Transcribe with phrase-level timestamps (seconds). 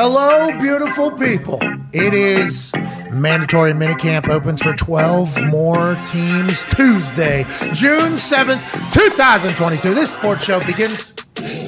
[0.00, 1.58] Hello, beautiful people.
[1.92, 2.72] It is
[3.10, 9.94] mandatory minicamp opens for 12 more teams Tuesday, June 7th, 2022.
[9.94, 11.14] This sports show begins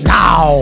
[0.04, 0.60] now.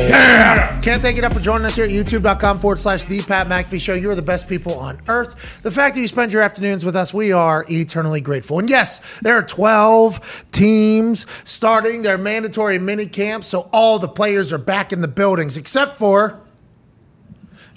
[0.80, 3.82] Can't thank you enough for joining us here at youtube.com forward slash the Pat McAfee
[3.82, 3.93] Show.
[3.93, 5.61] You are the best people on earth.
[5.61, 8.61] The fact that you spend your afternoons with us, we are eternally grateful.
[8.61, 14.55] And yes, there are 12 teams starting their mandatory mini camp, so all the players
[14.55, 16.41] are back in the buildings except for.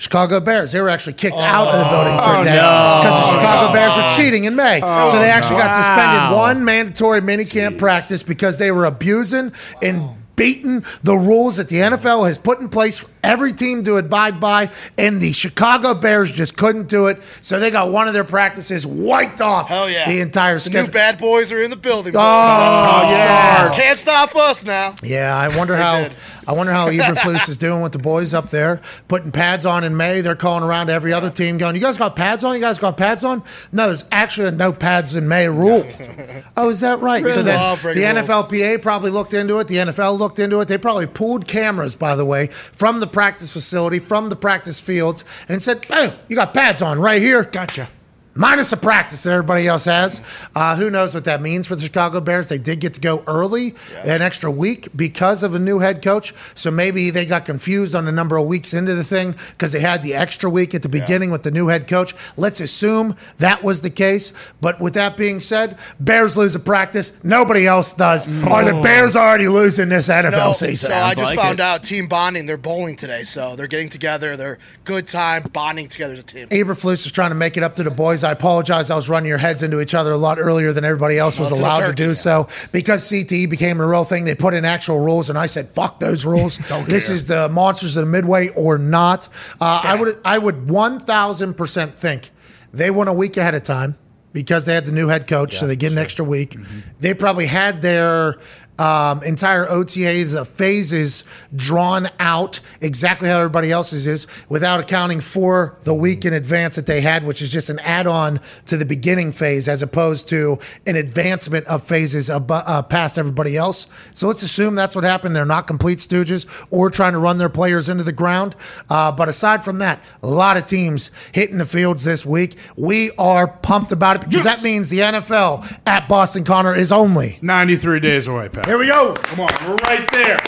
[0.02, 0.71] Chicago Bears.
[0.71, 3.70] They were actually kicked out of the building for a oh, day because the Chicago
[3.70, 4.81] oh, Bears were cheating in May.
[4.84, 9.53] Oh, so they actually got suspended one mandatory minicamp practice because they were abusing
[9.84, 13.98] and beating the rules that the NFL has put in place for every team to
[13.98, 17.21] abide by, and the Chicago Bears just couldn't do it.
[17.41, 20.07] So they got one of their practices wiped off Hell yeah.
[20.07, 22.13] the entire The new bad boys are in the building.
[22.15, 23.12] Oh, boys.
[23.12, 23.71] yeah.
[23.76, 24.95] Can't stop us now.
[25.04, 26.09] Yeah, I wonder how.
[26.48, 29.95] I wonder how Eberflus is doing with the boys up there, putting pads on in
[29.95, 30.22] May.
[30.22, 32.55] They're calling around to every other team, going, "You guys got pads on?
[32.55, 35.85] You guys got pads on?" No, there's actually a no pads in May rule.
[36.57, 37.30] oh, is that right?
[37.30, 38.27] So then the rules.
[38.30, 39.68] NFLPA probably looked into it.
[39.68, 40.68] The NFL looked into it.
[40.68, 45.24] They probably pulled cameras, by the way, from the practice facility, from the practice fields,
[45.48, 47.90] and said, "Hey, you got pads on right here." Gotcha.
[48.34, 50.21] Minus a practice that everybody else has.
[50.55, 52.48] Uh, who knows what that means for the Chicago Bears?
[52.48, 53.74] They did get to go early,
[54.05, 56.34] an extra week because of a new head coach.
[56.55, 59.79] So maybe they got confused on the number of weeks into the thing because they
[59.79, 62.13] had the extra week at the beginning with the new head coach.
[62.37, 64.53] Let's assume that was the case.
[64.62, 67.22] But with that being said, Bears lose a practice.
[67.24, 68.28] Nobody else does.
[68.46, 70.90] Are the Bears already losing this NFL No, season?
[70.90, 71.63] so I just like found it.
[71.63, 72.46] out team bonding.
[72.46, 74.35] They're bowling today, so they're getting together.
[74.38, 76.47] They're good time bonding together as a team.
[76.50, 78.21] Eberflus is trying to make it up to the boys.
[78.24, 78.90] I apologize.
[78.90, 81.50] I was running your heads into each other a lot earlier than everybody else was
[81.52, 82.14] Well, to the allowed to turkey, do yeah.
[82.14, 82.47] so.
[82.72, 86.00] Because CTE became a real thing, they put in actual rules, and I said, "Fuck
[86.00, 86.58] those rules.
[86.88, 89.28] this is the monsters of the midway or not."
[89.59, 92.30] Uh, I would, I would one thousand percent think
[92.74, 93.97] they went a week ahead of time
[94.34, 96.56] because they had the new head coach, so they get an extra week.
[97.00, 98.38] They probably had their
[98.81, 101.24] um, entire OTA, the phases
[101.56, 106.88] drawn out exactly how everybody else's is without accounting for the week in advance that
[106.88, 110.58] they had, which is just an add on to the beginning phase as opposed to
[110.88, 113.86] an advancement of phases uh, past everybody else.
[114.14, 115.36] So let's assume that's what happened.
[115.36, 118.56] They're not complete stooges or trying to run their players into the ground.
[118.90, 122.58] Uh, but aside from that, a lot of teams hitting the fields this week.
[122.75, 127.38] We are pumped about it because that means the NFL at Boston Connor is only
[127.44, 128.71] 93 days away, Pat.
[128.72, 129.14] Here we go.
[129.16, 130.40] Come on, we're right there.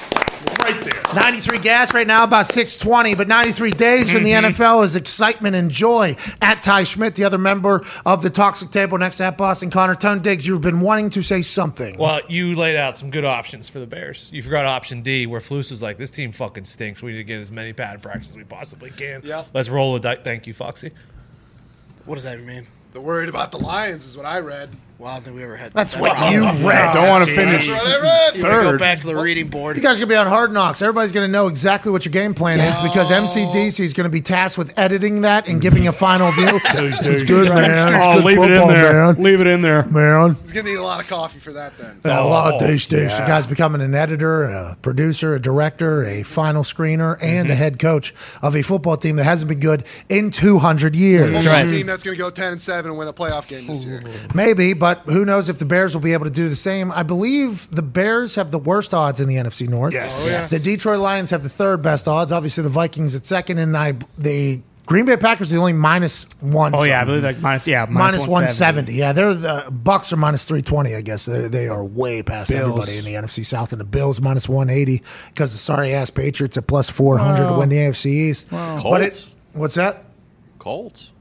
[0.48, 1.14] We're right there.
[1.14, 4.46] 93 gas right now, about 620, but 93 days from the mm-hmm.
[4.46, 6.16] NFL is excitement and joy.
[6.42, 9.96] At Ty Schmidt, the other member of the Toxic Table next at Boston Connor.
[9.96, 11.98] Tone Diggs, you've been wanting to say something.
[12.00, 14.30] Well, you laid out some good options for the Bears.
[14.32, 17.04] You forgot option D, where Flus was like, "This team fucking stinks.
[17.04, 19.20] We need to get as many pad practices as we possibly can.
[19.26, 19.48] Yep.
[19.54, 20.20] Let's roll with dice.
[20.24, 20.94] Thank you, Foxy.
[22.06, 22.68] What does that mean?
[22.94, 24.70] They're worried about the Lions, is what I read.
[25.04, 25.74] Well, I don't think we ever had.
[25.74, 26.34] That's that what problem.
[26.34, 26.94] you read.
[26.94, 28.34] Don't want to finish That's what I read.
[28.36, 29.76] Here we Go back to the reading board.
[29.76, 30.82] You guys are going to be on Hard Knocks.
[30.82, 34.10] Everybody's going to know exactly what your game plan is because MCDC is going to
[34.10, 36.48] be tasked with editing that and giving a final view.
[36.64, 37.94] it's good, man.
[37.96, 38.94] It's Oh, good leave it in football, there.
[39.14, 39.24] Man.
[39.24, 39.86] Leave it in there.
[39.88, 40.36] man.
[40.42, 42.00] He's going to need a lot of coffee for that then.
[42.06, 43.14] A lot of Oh, douche douche.
[43.16, 47.48] The guy's becoming an editor, a producer, a director, a final screener, and Mm-hmm.
[47.50, 51.46] the head coach of a football team that hasn't been good in 200 years.
[51.46, 51.66] Right.
[51.66, 53.84] a team that's going to go 10 and 7 and win a playoff game this
[53.84, 54.00] year.
[54.34, 56.92] Maybe, but who knows if the Bears will be able to do the same.
[56.92, 59.94] I believe the Bears have the worst odds in the NFC North.
[59.94, 60.24] Yes.
[60.24, 60.50] Oh, yes.
[60.50, 62.32] The Detroit Lions have the third best odds.
[62.32, 66.26] Obviously, the Vikings at second, and I the Green Bay Packers are the only minus
[66.42, 66.74] one.
[66.76, 68.94] Oh yeah, I believe like minus yeah Minus 170.
[68.94, 71.26] Yeah, they're the Bucks are minus 320, I guess.
[71.26, 72.62] They're, they are way past Bills.
[72.62, 73.72] everybody in the NFC South.
[73.72, 77.70] And the Bills minus 180 because the sorry ass Patriots at plus 400 to win
[77.70, 78.50] the AFC East.
[78.52, 80.04] But it, what's that?
[80.60, 81.12] Colts.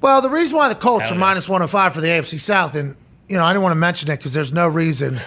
[0.00, 1.20] Well, the reason why the Colts are yeah.
[1.20, 2.96] minus 105 for the AFC South, and,
[3.28, 5.20] you know, I didn't want to mention it because there's no reason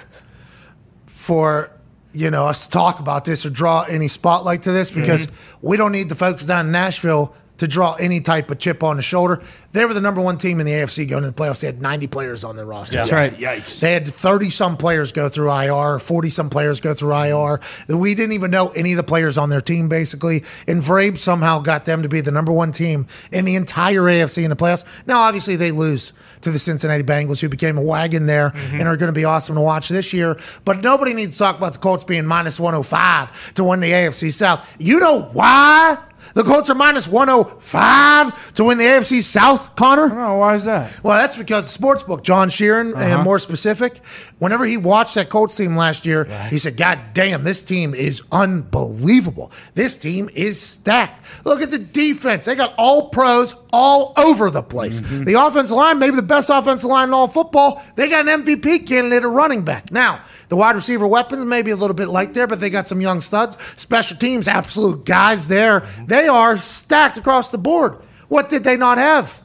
[1.08, 1.72] for,
[2.14, 5.68] you know, us to talk about this or draw any spotlight to this because mm-hmm.
[5.68, 8.96] we don't need the folks down in Nashville to draw any type of chip on
[8.96, 9.40] the shoulder.
[9.72, 11.62] They were the number one team in the AFC going into the playoffs.
[11.62, 12.96] They had 90 players on their roster.
[12.96, 13.38] That's right.
[13.38, 13.80] Yikes.
[13.80, 17.60] They had 30 some players go through IR, 40 some players go through IR.
[17.88, 20.38] We didn't even know any of the players on their team, basically.
[20.68, 24.44] And Vrabe somehow got them to be the number one team in the entire AFC
[24.44, 24.84] in the playoffs.
[25.06, 28.80] Now, obviously, they lose to the Cincinnati Bengals, who became a wagon there mm-hmm.
[28.80, 30.36] and are going to be awesome to watch this year.
[30.66, 34.32] But nobody needs to talk about the Colts being minus 105 to win the AFC
[34.32, 34.76] South.
[34.80, 36.00] You know why?
[36.34, 40.10] The Colts are minus 105 to win the AFC South, Connor.
[40.14, 41.00] Oh, why is that?
[41.04, 43.04] Well, that's because the sportsbook, John Sheeran, Uh-huh.
[43.04, 43.98] and more specific,
[44.40, 48.22] whenever he watched that Colts team last year, he said, God damn, this team is
[48.32, 49.52] unbelievable.
[49.76, 51.22] This team is stacked.
[51.46, 52.46] Look at the defense.
[52.46, 55.02] They got all pros all over the place.
[55.02, 55.24] Mm-hmm.
[55.26, 58.88] The offensive line, maybe the best offensive line in all football, they got an MVP
[58.88, 59.92] candidate at running back.
[59.92, 60.20] Now,
[60.52, 63.00] the wide receiver weapons may be a little bit light there, but they got some
[63.00, 63.58] young studs.
[63.78, 65.80] Special teams, absolute guys there.
[66.06, 68.00] They are stacked across the board.
[68.28, 69.42] What did they not have?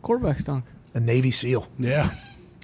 [0.00, 0.64] Quarterback stunk.
[0.94, 2.08] A Navy SEAL Yeah.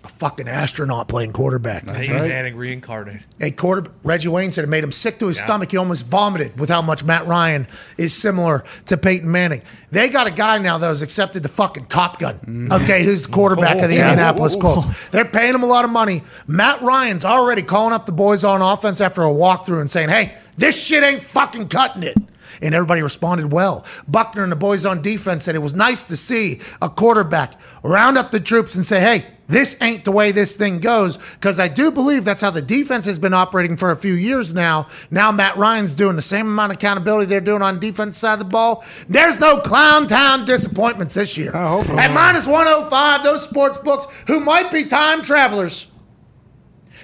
[0.08, 1.84] A fucking astronaut playing quarterback.
[1.84, 3.22] That's Peyton Manning reincarnated.
[3.40, 5.70] A quarter Reggie Wayne said it made him sick to his stomach.
[5.70, 7.66] He almost vomited with how much Matt Ryan
[7.96, 9.62] is similar to Peyton Manning.
[9.90, 12.69] They got a guy now that was accepted to fucking Top Gun.
[12.72, 14.10] Okay, who's the quarterback of the Yeah.
[14.10, 15.08] Indianapolis Colts.
[15.10, 16.22] They're paying him a lot of money.
[16.46, 20.34] Matt Ryan's already calling up the boys on offense after a walkthrough and saying, "Hey,
[20.56, 22.16] this shit ain't fucking cutting it."
[22.61, 23.84] And everybody responded well.
[24.08, 27.52] Buckner and the boys on defense said it was nice to see a quarterback
[27.84, 31.17] round up the troops and say, hey, this ain't the way this thing goes.
[31.17, 34.55] Because I do believe that's how the defense has been operating for a few years
[34.55, 34.87] now.
[35.11, 38.39] Now Matt Ryan's doing the same amount of accountability they're doing on defense side of
[38.41, 38.85] the ball.
[39.09, 41.55] There's no clown town disappointments this year.
[41.99, 45.87] At minus 105, those sports books who might be time travelers,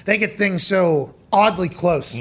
[0.05, 2.19] they get things so oddly close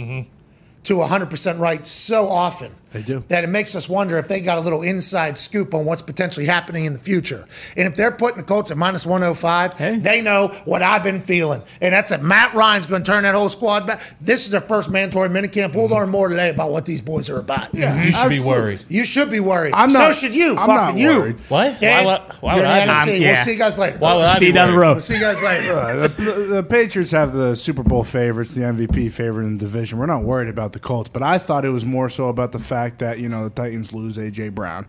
[0.84, 2.74] to 100% right so often.
[2.94, 3.24] They do.
[3.30, 6.46] That it makes us wonder if they got a little inside scoop on what's potentially
[6.46, 7.48] happening in the future.
[7.76, 9.98] And if they're putting the Colts at minus 105, Hey.
[9.98, 11.62] they know what I've been feeling.
[11.82, 14.02] And that's that Matt Ryan's going to turn that whole squad back.
[14.22, 15.74] This is their first mandatory minicamp.
[15.74, 17.74] We'll learn more today about what these boys are about.
[17.74, 17.96] Yeah.
[17.96, 18.38] You should absolutely.
[18.40, 18.86] be worried.
[18.90, 19.74] You should be worried.
[19.74, 20.52] I'm not, so not- should you.
[20.52, 21.20] I'm fucking not you.
[21.20, 21.40] worried.
[21.50, 21.80] What?
[21.82, 23.20] Dan, Why would- why would I in be the NFC.
[23.20, 23.28] worried?
[23.28, 23.98] We'll see you guys later.
[23.98, 24.92] Why would I See you down the road.
[24.94, 25.74] We'll see you guys later.
[25.84, 29.98] Uh, the, the Patriots have the Super Bowl favorites, the MVP favorite in the division.
[30.00, 32.60] We're not worried about the Colts, but I thought it was more so about the
[32.60, 34.86] fact that you know the Titans lose AJ Brown.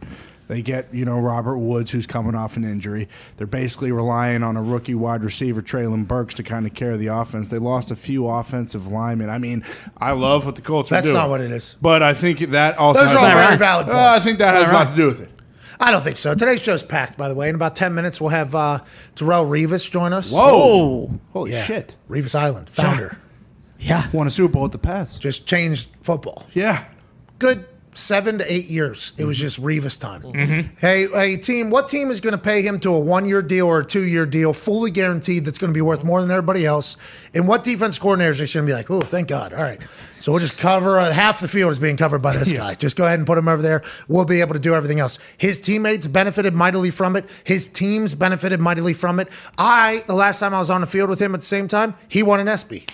[0.47, 3.09] They get you know Robert Woods, who's coming off an injury.
[3.39, 7.07] They're basically relying on a rookie wide receiver, Treylon Burks, to kind of carry the
[7.07, 7.49] offense.
[7.49, 9.31] They lost a few offensive linemen.
[9.31, 9.65] I mean,
[9.97, 11.17] I love what the Colts are That's doing.
[11.17, 11.77] not what it is.
[11.81, 13.99] But I think that also Those has are all a- very valid points.
[13.99, 15.31] Uh, I think that has a lot to do with it.
[15.81, 16.35] I don't think so.
[16.35, 17.49] Today's show's packed, by the way.
[17.49, 18.79] In about 10 minutes, we'll have uh,
[19.17, 20.31] Darrelle Revis join us.
[20.31, 20.41] Whoa!
[20.41, 21.65] Oh, Holy Yeah.
[21.65, 21.97] shit!
[22.09, 23.17] Revis Island, founder.
[23.81, 24.03] yeah.
[24.13, 25.19] Won a Super Bowl at the Pats.
[25.19, 26.47] Just changed football.
[26.53, 26.85] Yeah.
[27.41, 27.65] Good
[27.95, 29.13] seven to eight years.
[29.17, 30.23] It was just Revis time.
[30.23, 30.77] Mm-hmm.
[30.79, 33.67] Hey, hey, team, what team is going to pay him to a one year deal
[33.67, 36.67] or a two year deal, fully guaranteed, that's going to be worth more than everybody
[36.67, 36.97] else?
[37.33, 39.53] And what defense coordinators are going to be like, oh, thank God.
[39.53, 39.81] All right.
[40.19, 42.75] So we'll just cover uh, half the field is being covered by this guy.
[42.75, 43.83] Just go ahead and put him over there.
[44.09, 45.19] We'll be able to do everything else.
[45.39, 47.29] His teammates benefited mightily from it.
[47.45, 49.29] His teams benefited mightily from it.
[49.59, 51.95] I, the last time I was on the field with him at the same time,
[52.09, 52.89] he won an SB.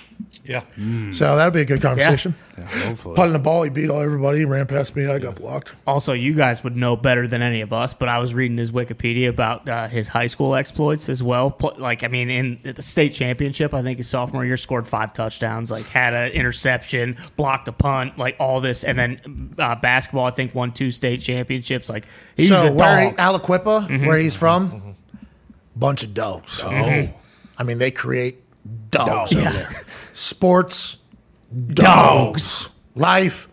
[0.51, 1.13] Yeah.
[1.13, 2.35] So that'll be a good conversation.
[2.59, 3.15] hopefully.
[3.15, 4.39] Putting the ball, he beat all everybody.
[4.39, 5.07] He ran past me.
[5.07, 5.75] I got blocked.
[5.87, 8.73] Also, you guys would know better than any of us, but I was reading his
[8.73, 11.57] Wikipedia about uh, his high school exploits as well.
[11.79, 15.71] Like, I mean, in the state championship, I think his sophomore year scored five touchdowns,
[15.71, 20.33] like had an interception, blocked a punt, like all this, and then uh, basketball, I
[20.33, 21.89] think won two state championships.
[21.89, 22.07] Like,
[22.37, 23.41] he's so a where he, dog.
[23.41, 24.97] Aliquippa, where he's from,
[25.77, 26.61] bunch of dogs.
[26.65, 27.09] Oh,
[27.57, 28.43] I mean they create
[28.91, 29.51] dogs over Yeah.
[29.53, 29.71] there.
[30.15, 30.97] Sports,
[31.75, 32.69] dogs.
[32.95, 33.49] Life,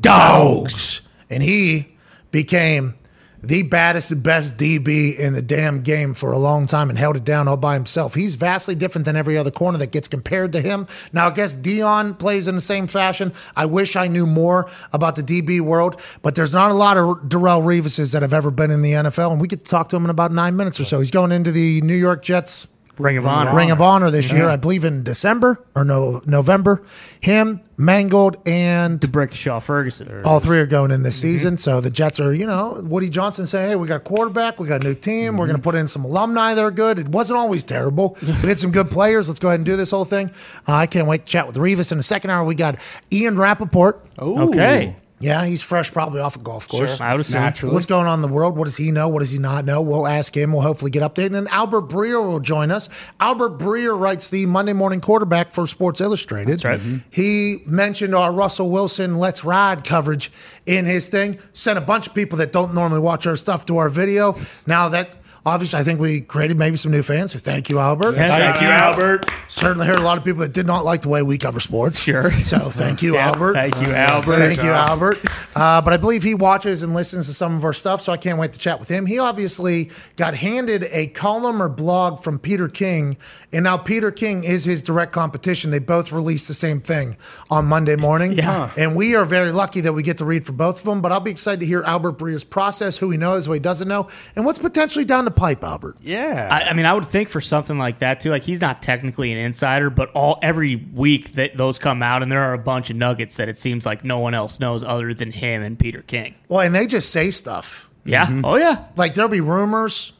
[0.00, 1.00] dogs.
[1.30, 1.94] And he
[2.30, 2.94] became
[3.40, 7.16] the baddest and best DB in the damn game for a long time and held
[7.16, 8.14] it down all by himself.
[8.14, 10.88] He's vastly different than every other corner that gets compared to him.
[11.12, 13.32] Now, I guess Dion plays in the same fashion.
[13.54, 17.04] I wish I knew more about the DB world, but there's not a lot of
[17.28, 19.96] Darrelle Reeveses that have ever been in the NFL, and we get to talk to
[19.96, 20.98] him in about nine minutes or so.
[20.98, 22.66] He's going into the New York Jets
[22.98, 23.54] Ring of Honor.
[23.54, 26.82] Ring of Honor this year, I believe in December or no November.
[27.20, 30.20] Him, Mangold, and Brickashaw Ferguson.
[30.24, 31.58] all three are going in this season.
[31.58, 34.68] So the Jets are, you know, Woody Johnson say, hey, we got a quarterback, we
[34.68, 36.98] got a new team, we're going to put in some alumni that are good.
[36.98, 38.16] It wasn't always terrible.
[38.22, 39.28] we had some good players.
[39.28, 40.30] Let's go ahead and do this whole thing.
[40.66, 41.92] Uh, I can't wait to chat with Revis.
[41.92, 42.78] In the second hour, we got
[43.12, 44.04] Ian Rapoport.
[44.18, 44.96] Okay.
[45.20, 47.00] Yeah, he's fresh, probably off a golf course.
[47.00, 47.40] I would assume.
[47.40, 47.74] Naturally.
[47.74, 48.56] What's going on in the world?
[48.56, 49.08] What does he know?
[49.08, 49.82] What does he not know?
[49.82, 50.52] We'll ask him.
[50.52, 51.26] We'll hopefully get updated.
[51.26, 52.88] And then Albert Breer will join us.
[53.18, 56.48] Albert Breer writes the Monday Morning Quarterback for Sports Illustrated.
[56.52, 56.78] That's right.
[56.78, 56.98] Mm-hmm.
[57.10, 60.30] He mentioned our Russell Wilson Let's Ride coverage
[60.66, 61.38] in his thing.
[61.52, 64.36] Sent a bunch of people that don't normally watch our stuff to our video.
[64.66, 65.16] Now that
[65.48, 67.32] Obviously, I think we created maybe some new fans.
[67.32, 68.12] So thank you, Albert.
[68.12, 69.30] Thank you, Albert.
[69.48, 71.98] Certainly heard a lot of people that did not like the way we cover sports.
[71.98, 72.30] Sure.
[72.32, 73.54] So thank you, Albert.
[73.54, 74.36] Thank you, Albert.
[74.36, 75.18] Thank you, Albert.
[75.56, 78.16] Uh, but I believe he watches and listens to some of our stuff, so I
[78.18, 79.06] can't wait to chat with him.
[79.06, 83.16] He obviously got handed a column or blog from Peter King,
[83.52, 85.70] and now Peter King is his direct competition.
[85.70, 87.16] They both released the same thing
[87.50, 88.32] on Monday morning.
[88.32, 88.70] Yeah.
[88.76, 91.10] And we are very lucky that we get to read for both of them, but
[91.10, 94.08] I'll be excited to hear Albert Breer's process, who he knows, what he doesn't know,
[94.36, 95.96] and what's potentially down the pipe, Albert.
[96.00, 96.48] Yeah.
[96.50, 98.30] I, I mean, I would think for something like that too.
[98.30, 102.30] Like he's not technically an insider, but all every week that those come out, and
[102.30, 105.14] there are a bunch of nuggets that it seems like no one else knows other
[105.14, 106.34] than him and Peter King.
[106.48, 107.88] Well, and they just say stuff.
[108.04, 108.26] Yeah.
[108.26, 108.44] Mm-hmm.
[108.44, 108.86] Oh yeah.
[108.96, 110.12] like there'll be rumors.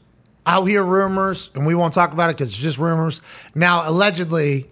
[0.46, 3.20] I'll hear rumors, and we won't talk about it because it's just rumors.
[3.54, 4.70] Now, allegedly,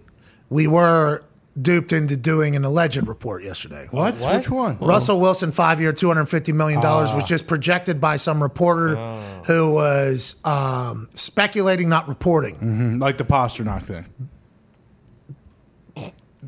[0.49, 1.23] we were
[1.61, 3.87] duped into doing an alleged report yesterday.
[3.91, 4.15] what?
[4.37, 4.77] Which one?
[4.79, 8.95] Russell Wilson, five year, $250 million, was just projected by some reporter
[9.45, 14.05] who was um, speculating, not reporting, Like the Pastrnak thing.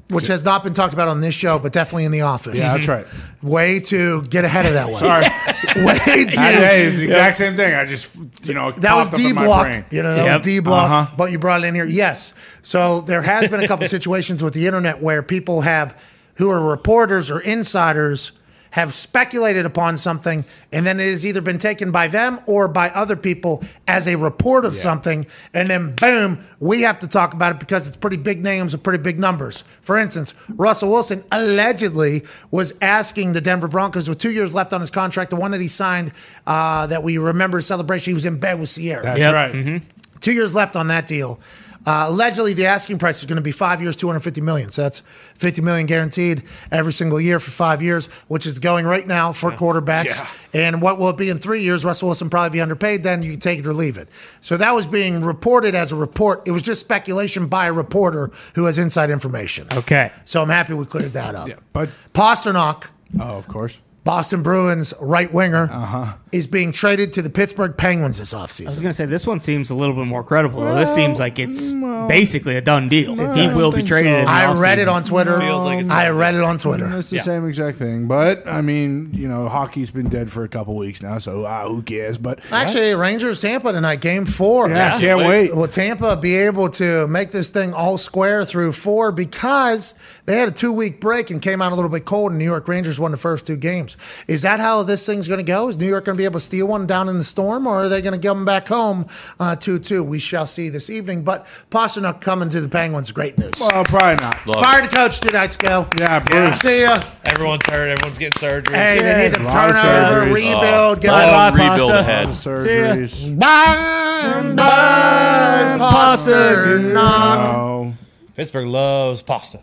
[0.10, 2.60] Which has not been talked about on this show, but definitely in the office.
[2.60, 3.06] Yeah, that's right.
[3.44, 4.96] Way to get ahead of that one.
[4.96, 5.24] Sorry.
[5.86, 6.42] Way to.
[6.42, 7.74] hey, it's the exact same thing.
[7.74, 8.16] I just,
[8.48, 9.92] you know, That was D block.
[9.94, 10.38] You know, that Yep.
[10.40, 11.16] was D block, Uh-huh.
[11.16, 11.86] but you brought it in here.
[11.86, 12.34] Yes.
[12.64, 15.96] So there has been a couple situations with the internet where people have,
[16.36, 18.32] who are reporters or insiders,
[18.72, 22.90] have speculated upon something, and then it has either been taken by them or by
[22.90, 27.54] other people as a report of something, and then boom, we have to talk about
[27.54, 29.64] it because it's pretty big names and pretty big numbers.
[29.82, 34.80] For instance, Russell Wilson allegedly was asking the Denver Broncos with two years left on
[34.82, 36.12] his contract, the one that he signed
[36.48, 39.04] uh, that we remember his celebration, he was in bed with Ciara.
[39.04, 39.34] That's Yep.
[39.34, 39.82] right.
[40.22, 41.40] Two years left on that deal.
[41.86, 44.70] Uh, allegedly, the asking price is going to be five years, 250 million.
[44.70, 45.00] So that's
[45.36, 49.52] 50 million guaranteed every single year for five years, which is going right now for
[49.52, 50.20] quarterbacks.
[50.54, 51.86] And what will it be in three years?
[51.86, 53.04] Russell Wilson probably be underpaid.
[53.04, 54.10] Then you can take it or leave it.
[54.42, 56.48] So that was being reported as a report.
[56.48, 59.68] It was just speculation by a reporter who has inside information.
[59.72, 60.12] Okay.
[60.26, 61.48] So I'm happy we cleared that up.
[61.48, 62.86] Yeah, but Pastrnak,
[63.20, 63.82] oh, of course.
[64.04, 68.68] Boston Bruins right winger, is being traded to the Pittsburgh Penguins this offseason.
[68.68, 70.62] I was gonna say this one seems a little bit more credible.
[70.62, 70.76] though.
[70.76, 71.70] this seems like it's
[72.08, 73.16] basically a done deal.
[73.16, 74.12] he will be traded.
[74.14, 74.20] so.
[74.20, 75.40] in the I read it on Twitter.
[75.40, 76.90] Feels like it's- I read it on Twitter.
[76.98, 77.22] It's the Yeah.
[77.24, 78.08] same exact thing.
[78.08, 81.68] But, I mean, you know, hockey's been dead for a couple weeks now, so ah,
[81.68, 82.18] who cares?
[82.18, 84.70] But Actually, Rangers Tampa tonight, game four.
[84.70, 85.56] yeah, I can't wait.
[85.56, 89.94] Will Tampa be able to make this thing all square through four because
[90.26, 92.46] they had a two week break and came out a little bit cold, and New
[92.46, 93.98] York Rangers won the first two games?
[94.28, 95.68] Is that how this thing's going to go?
[95.68, 97.84] Is New York going to be able to steal one down in the storm, or
[97.84, 99.06] are they going to give them back home
[99.40, 100.04] uh, 2 2?
[100.04, 101.24] We shall see this evening.
[101.24, 103.54] But Pastrnak coming to the Penguins, great news.
[103.60, 104.36] Well, probably not.
[104.60, 105.88] Fired the coach two nights ago.
[105.98, 106.60] Yeah, Bruce.
[106.60, 107.02] See ya.
[107.26, 107.90] Everyone's hurt.
[107.90, 108.76] Everyone's getting surgery.
[108.76, 110.34] Hey, they need to a lot of turn over, surgeries.
[110.34, 112.00] rebuild, get All Bye, bye, rebuild Pasta.
[112.00, 112.28] ahead.
[112.28, 113.40] Surgeries.
[113.40, 117.54] Bye, bye, Pastrnak.
[117.56, 117.94] Oh,
[118.36, 119.60] Pittsburgh loves pasta.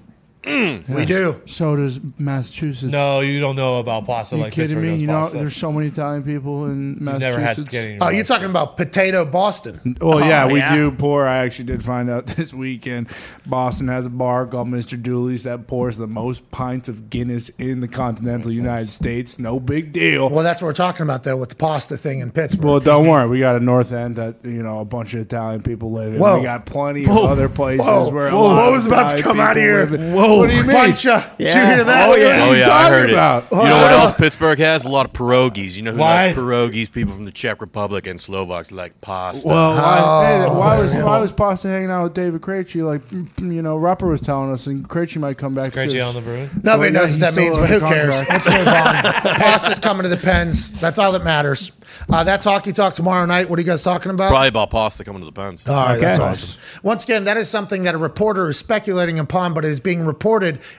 [0.47, 1.41] Mm, we do.
[1.47, 2.93] so does Massachusetts.
[2.93, 4.91] No, you don't know about pasta you like kidding Pittsburgh me?
[4.93, 5.39] does You know, pasta.
[5.39, 7.69] there's so many Italian people in You've never had Massachusetts.
[7.73, 7.99] spaghetti.
[8.01, 8.27] Oh, you're life.
[8.29, 9.97] talking about potato Boston.
[10.01, 10.75] Well, yeah, Oh, we yeah.
[10.77, 11.27] do pour.
[11.27, 13.09] I actually did find out this weekend.
[13.47, 15.01] Boston has a bar called Mr.
[15.03, 19.39] Dooley's that pours the most pints of Guinness in the continental United States.
[19.41, 20.29] No big deal.
[20.31, 22.65] Well, that's what we're talking about, though, with the pasta thing in Pittsburgh.
[22.67, 23.29] Well, don't worry.
[23.29, 26.21] We got a North End that you know a bunch of Italian people live in.
[26.21, 26.39] Whoa.
[26.39, 28.11] We got plenty of other places Whoa.
[28.11, 28.29] where.
[28.29, 28.43] a Whoa.
[28.45, 30.07] lot What of was about to Italian come out of people here?
[30.07, 30.41] live in.
[30.41, 30.73] What do you mean?
[30.73, 32.09] Bunch of, did you hear that?
[32.09, 32.45] Oh, yeah.
[32.45, 33.45] Oh are you yeah, I talking heard about?
[33.45, 33.51] it.
[33.51, 34.85] You know what else Pittsburgh has?
[34.85, 35.77] A lot of pierogies.
[35.77, 36.27] You know who Why?
[36.27, 36.91] likes pierogies?
[36.93, 39.49] People from the Czech Republic and Slovaks like pasta.
[39.49, 42.85] Well, why, hey, why was why was Pasta hanging out with David Krejci?
[42.85, 45.73] Like mm, you know, Rupper was telling us, and Krejci might come back.
[45.73, 46.51] Crazy because- on the Bruins.
[46.63, 48.17] Nobody Well, knows he's what that means, but who cares?
[48.23, 48.47] contract.
[48.47, 49.37] Let's move on.
[49.37, 50.71] Pasta's coming to the Pens.
[50.81, 51.73] That's all that matters.
[52.11, 53.49] Uh, that's Hockey Talk tomorrow night.
[53.49, 54.29] What are you guys talking about?
[54.29, 55.65] Probably about pasta coming to the pens.
[55.67, 56.61] All right, that's awesome.
[56.83, 60.26] Once again, that is something that a reporter is speculating upon, but is being reported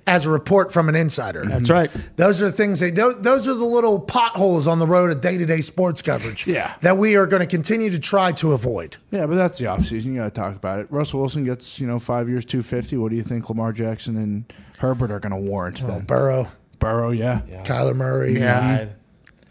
[0.06, 1.46] as a report from an insider.
[1.46, 1.92] That's right.
[2.16, 5.22] Those are the things they those, those are the little potholes on the road of
[5.22, 6.46] day to day sports coverage.
[6.48, 6.74] Yeah.
[6.82, 8.98] That we are going to continue to try to avoid.
[9.12, 10.06] Yeah, but that's the offseason.
[10.08, 10.88] You got to talk about it.
[10.92, 12.98] Russell Wilson gets you know five years, two fifty.
[12.98, 16.06] What do you think Lamar Jackson and Herbert are going to warrant oh, then?
[16.06, 16.48] Burrow,
[16.80, 17.42] Burrow, yeah.
[17.64, 18.38] Kyler Murray.
[18.38, 18.88] Yeah.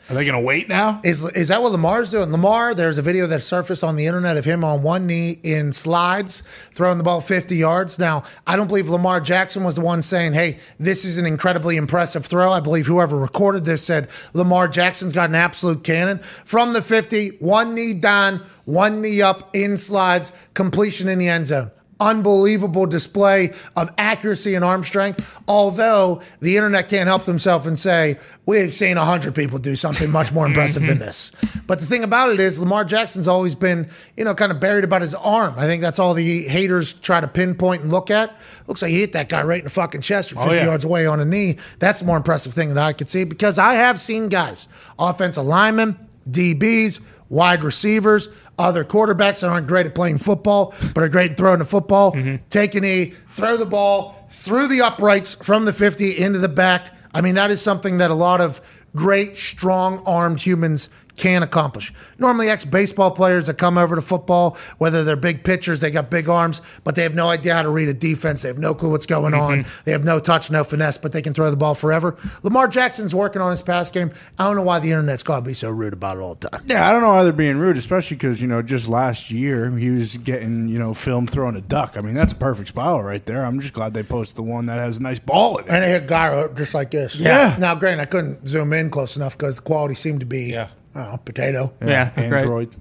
[0.09, 1.01] Are they going to wait now?
[1.03, 2.31] Is is that what Lamar's doing?
[2.31, 5.73] Lamar, there's a video that surfaced on the internet of him on one knee in
[5.73, 6.43] slides,
[6.75, 7.99] throwing the ball 50 yards.
[7.99, 11.77] Now, I don't believe Lamar Jackson was the one saying, hey, this is an incredibly
[11.77, 12.53] impressive throw.
[12.53, 16.19] I believe whoever recorded this said Lamar Jackson's got an absolute cannon.
[16.19, 21.49] From the 50, one knee down, one knee up in slides, completion in the end
[21.49, 21.73] zone.
[22.00, 25.43] Unbelievable display of accuracy and arm strength.
[25.49, 30.33] Although the internet can't help themselves and say, we've seen 100 people do something much
[30.33, 31.07] more impressive than mm-hmm.
[31.07, 31.33] this.
[31.67, 34.85] But the thing about it is, Lamar Jackson's always been, you know, kind of buried
[34.85, 35.55] about his arm.
[35.57, 38.37] I think that's all the haters try to pinpoint and look at.
[38.67, 40.65] Looks like he hit that guy right in the fucking chest from 50 yeah.
[40.65, 41.59] yards away on a knee.
[41.79, 45.45] That's the more impressive thing that I could see because I have seen guys, offensive
[45.45, 45.99] linemen,
[46.29, 48.28] DBs, wide receivers,
[48.59, 52.12] other quarterbacks that aren't great at playing football, but are great at throwing the football,
[52.12, 52.37] mm-hmm.
[52.49, 56.95] take a knee, throw the ball through the uprights from the 50 into the back.
[57.14, 58.61] I mean, that is something that a lot of
[58.95, 61.93] great, strong armed humans can accomplish.
[62.19, 66.11] Normally, ex baseball players that come over to football, whether they're big pitchers, they got
[66.11, 68.43] big arms, but they have no idea how to read a defense.
[68.43, 69.65] They have no clue what's going on.
[69.65, 69.81] Mm-hmm.
[69.85, 72.17] They have no touch, no finesse, but they can throw the ball forever.
[72.43, 74.13] Lamar Jackson's working on his pass game.
[74.39, 76.49] I don't know why the internet's got to be so rude about it all the
[76.49, 76.63] time.
[76.67, 79.71] Yeah, I don't know why they're being rude, especially because you know just last year
[79.77, 81.97] he was getting you know film throwing a duck.
[81.97, 83.45] I mean that's a perfect spot right there.
[83.45, 85.71] I'm just glad they posted the one that has a nice ball in it.
[85.71, 87.17] And they hit gyro just like this.
[87.17, 87.57] Yeah.
[87.59, 90.69] Now, granted, I couldn't zoom in close enough because the quality seemed to be, Yeah.
[90.97, 91.73] I don't know, potato.
[91.81, 92.33] Yeah, great.
[92.33, 92.76] Android.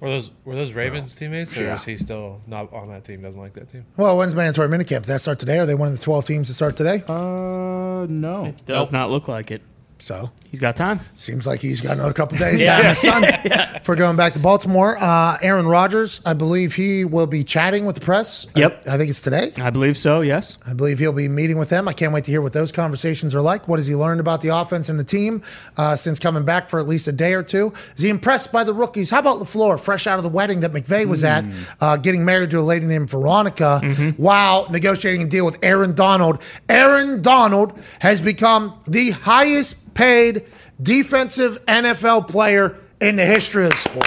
[0.00, 3.20] Were those were those Ravens teammates, or is he still not on that team?
[3.20, 3.84] Doesn't like that team.
[3.98, 5.02] Well, when's mandatory minicamp?
[5.02, 5.58] Did that start today?
[5.58, 7.02] Are they one of the 12 teams that start today?
[7.06, 8.46] Uh, no.
[8.46, 9.60] It does not look like it.
[10.00, 10.98] So He's got time.
[11.14, 14.40] seems like he's got another couple days down in the sun for going back to
[14.40, 14.96] Baltimore.
[15.00, 18.48] Uh, Aaron Rodgers, I believe he will be chatting with the press.
[18.56, 18.82] Yep.
[18.88, 19.52] I, I think it's today.
[19.60, 20.22] I believe so.
[20.22, 20.58] Yes.
[20.66, 21.86] I believe he'll be meeting with them.
[21.86, 23.68] I can't wait to hear what those conversations are like.
[23.68, 25.42] What has he learned about the offense and the team
[25.76, 27.72] uh, since coming back for at least a day or two?
[27.94, 29.10] Is he impressed by the rookies?
[29.10, 31.44] How about LaFleur, fresh out of the wedding that McVay was at,
[31.80, 33.78] uh, getting married to a lady named Veronika
[34.16, 36.42] while negotiating a deal with Aaron Donald?
[36.68, 40.44] Aaron Donald has become the highest paid
[40.82, 44.06] defensive NFL player in the history of the sport.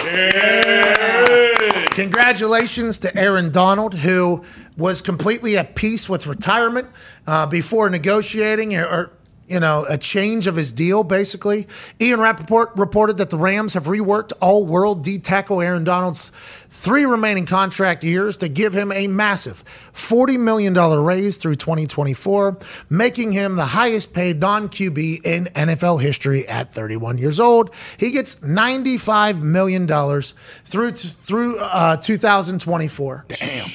[1.96, 4.44] Congratulations to Aaron Donald, who
[4.78, 6.88] was completely at peace with retirement
[7.28, 9.12] uh, before negotiating or,
[9.48, 11.68] you know, a change of his deal, basically.
[12.00, 16.30] Ian Rapoport reported that the Rams have reworked all world D tackle Aaron Donald's
[16.70, 22.58] three remaining contract years to give him a massive $40 million raise through 2024,
[22.90, 27.74] making him the highest paid non QB in NFL history at 31 years old.
[27.98, 33.26] He gets $95 million through, through uh, 2024.
[33.28, 33.68] Damn.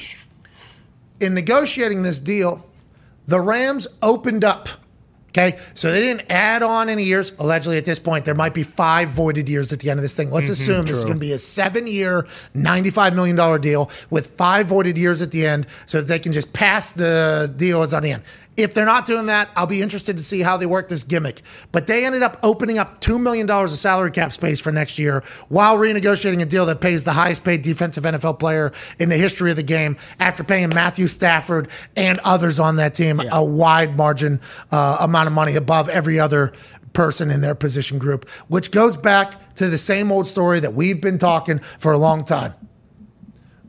[1.19, 2.65] In negotiating this deal,
[3.27, 4.67] the Rams opened up.
[5.29, 7.33] Okay, so they didn't add on any years.
[7.37, 10.15] Allegedly, at this point, there might be five voided years at the end of this
[10.15, 10.31] thing.
[10.31, 14.27] Let's mm-hmm, assume this is going to be a seven-year, ninety-five million dollar deal with
[14.27, 17.93] five voided years at the end, so that they can just pass the deal as
[17.93, 18.23] on the end.
[18.59, 21.41] If they're not doing that, I'll be interested to see how they work this gimmick.
[21.71, 25.23] But they ended up opening up $2 million of salary cap space for next year
[25.47, 29.49] while renegotiating a deal that pays the highest paid defensive NFL player in the history
[29.49, 34.41] of the game after paying Matthew Stafford and others on that team a wide margin
[34.71, 36.51] uh, amount of money above every other
[36.91, 41.01] person in their position group, which goes back to the same old story that we've
[41.01, 42.53] been talking for a long time.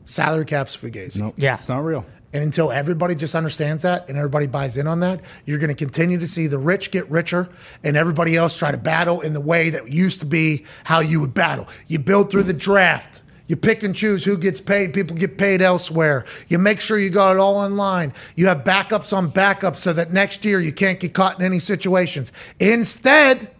[0.03, 1.33] Salary caps fugazi.
[1.37, 1.55] Yeah.
[1.55, 2.05] It's not real.
[2.33, 5.75] And until everybody just understands that and everybody buys in on that, you're going to
[5.75, 7.49] continue to see the rich get richer
[7.83, 11.19] and everybody else try to battle in the way that used to be how you
[11.19, 11.67] would battle.
[11.87, 13.21] You build through the draft.
[13.47, 14.93] You pick and choose who gets paid.
[14.93, 16.25] People get paid elsewhere.
[16.47, 18.13] You make sure you got it all in line.
[18.37, 21.59] You have backups on backups so that next year you can't get caught in any
[21.59, 22.31] situations.
[22.61, 23.51] Instead,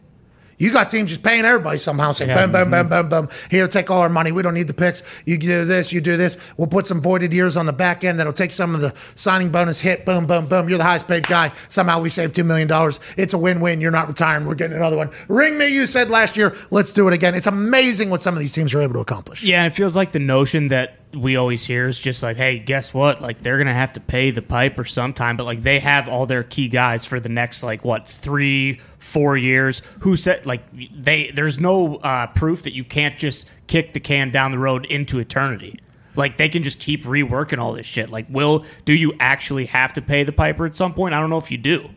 [0.61, 3.09] you got teams just paying everybody somehow, saying, boom, boom, boom, mm-hmm.
[3.09, 3.29] boom, boom.
[3.49, 4.31] Here, take all our money.
[4.31, 5.01] We don't need the picks.
[5.25, 6.37] You do this, you do this.
[6.55, 9.49] We'll put some voided years on the back end that'll take some of the signing
[9.49, 10.05] bonus hit.
[10.05, 10.69] Boom, boom, boom.
[10.69, 11.51] You're the highest paid guy.
[11.67, 12.69] Somehow we saved $2 million.
[13.17, 13.81] It's a win win.
[13.81, 14.45] You're not retiring.
[14.45, 15.09] We're getting another one.
[15.29, 16.55] Ring me, you said last year.
[16.69, 17.33] Let's do it again.
[17.33, 19.43] It's amazing what some of these teams are able to accomplish.
[19.43, 22.93] Yeah, it feels like the notion that we always hear is just like, hey, guess
[22.93, 23.21] what?
[23.21, 26.43] Like they're gonna have to pay the piper sometime, but like they have all their
[26.43, 29.81] key guys for the next like what three, four years.
[30.01, 30.61] Who said like
[30.93, 31.31] they?
[31.31, 35.19] There's no uh, proof that you can't just kick the can down the road into
[35.19, 35.79] eternity.
[36.15, 38.09] Like they can just keep reworking all this shit.
[38.09, 41.13] Like, will do you actually have to pay the piper at some point?
[41.13, 41.89] I don't know if you do,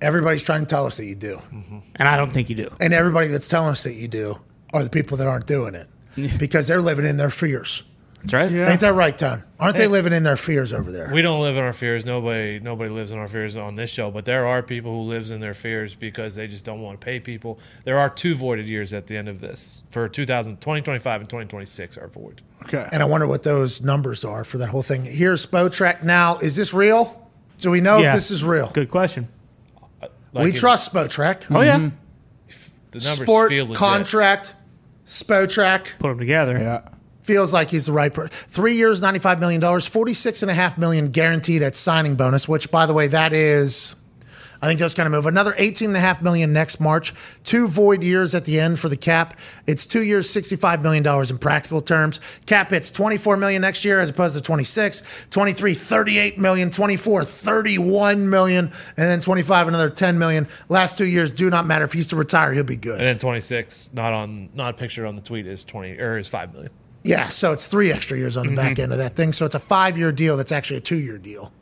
[0.00, 1.40] Everybody's trying to tell us that you do.
[1.94, 2.70] and I don't think you do.
[2.80, 4.36] And everybody that's telling us that you do
[4.72, 5.88] are the people that aren't doing it
[6.38, 7.84] because they're living in their fears.
[8.22, 8.52] That's right.
[8.68, 9.42] Ain't that right, Ton?
[9.58, 11.10] Aren't they living in their fears over there?
[11.12, 12.06] We don't live in our fears.
[12.06, 15.32] Nobody nobody lives in our fears on this show, but there are people who lives
[15.32, 17.58] in their fears because they just don't want to pay people.
[17.84, 19.82] There are two voided years at the end of this.
[19.90, 22.42] For 2000, 2025 and 2026 are void.
[22.62, 22.88] Okay.
[22.92, 25.04] And I wonder what those numbers are for that whole thing.
[25.04, 26.38] Here's Spotrac now.
[26.38, 27.28] Is this real?
[27.58, 28.10] Do we know Yeah.
[28.10, 28.70] if this is real?
[28.72, 29.26] Good question.
[30.00, 31.44] Uh, like we it's- trust Spotrac.
[31.50, 31.88] Oh yeah, mm-hmm.
[32.92, 33.76] the numbers Sport feel legit.
[33.76, 34.54] contract,
[35.06, 35.98] Spotrac.
[35.98, 36.56] put them together.
[36.56, 36.88] yeah.
[37.22, 38.30] Feels like he's the right person.
[38.30, 43.32] Three years, $95 million, 46.5 million guaranteed at signing bonus, which, by the way, that
[43.32, 43.96] is.
[44.60, 45.26] I think that's going to move.
[45.26, 47.12] Another 18.5 million next March.
[47.42, 49.36] Two void years at the end for the cap.
[49.66, 52.20] It's two years, sixty-five million dollars in practical terms.
[52.46, 55.26] Cap hits twenty-four million next year as opposed to 26.
[55.30, 56.70] 23, 38 million.
[56.70, 60.46] 24, 31 million, and then 25, another 10 million.
[60.68, 61.84] Last two years do not matter.
[61.84, 63.00] If he's to retire, he'll be good.
[63.00, 66.52] And then 26, not on, not pictured on the tweet, is 20 or is 5
[66.52, 66.70] million.
[67.04, 68.82] Yeah, so it's three extra years on the back mm-hmm.
[68.82, 69.32] end of that thing.
[69.32, 70.36] So it's a five-year deal.
[70.36, 71.52] That's actually a two-year deal.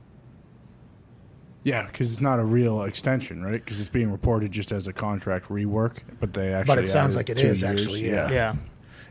[1.63, 3.53] Yeah, because it's not a real extension, right?
[3.63, 6.77] Because it's being reported just as a contract rework, but they actually.
[6.77, 7.63] But it sounds like it two years.
[7.63, 8.01] actually.
[8.01, 8.31] Yeah.
[8.31, 8.55] Yeah.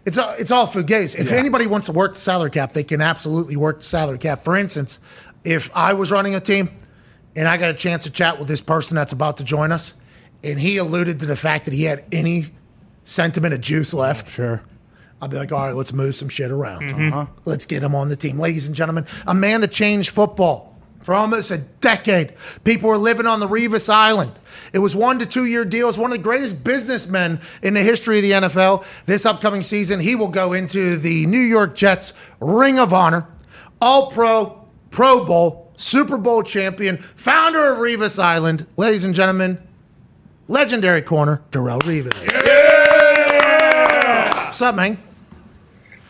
[0.05, 1.19] It's all, it's all fugazi.
[1.19, 1.37] If Yeah.
[1.37, 4.43] anybody wants to work the salary cap, they can absolutely work the salary cap.
[4.43, 4.97] For instance,
[5.43, 6.69] if I was running a team
[7.35, 9.93] and I got a chance to chat with this person that's about to join us,
[10.43, 12.45] and he alluded to the fact that he had any
[13.03, 14.61] sentiment of juice left, Sure.
[15.21, 16.83] I'd be like, all right, let's move some shit around.
[16.83, 17.13] Mm-hmm.
[17.13, 17.25] Uh-huh.
[17.45, 18.39] Let's get him on the team.
[18.39, 20.69] Ladies and gentlemen, a man that changed football
[21.01, 22.33] for almost a decade.
[22.63, 24.31] People were living on the Revis Island.
[24.73, 25.97] It was one to two year deals.
[25.97, 29.05] One of the greatest businessmen in the history of the NFL.
[29.05, 33.27] This upcoming season, he will go into the New York Jets Ring of Honor,
[33.81, 38.69] All Pro, Pro Bowl, Super Bowl champion, founder of Revis Island.
[38.77, 39.57] Ladies and gentlemen,
[40.47, 42.13] legendary corner, Darrelle Revis.
[44.45, 44.97] What's up, man?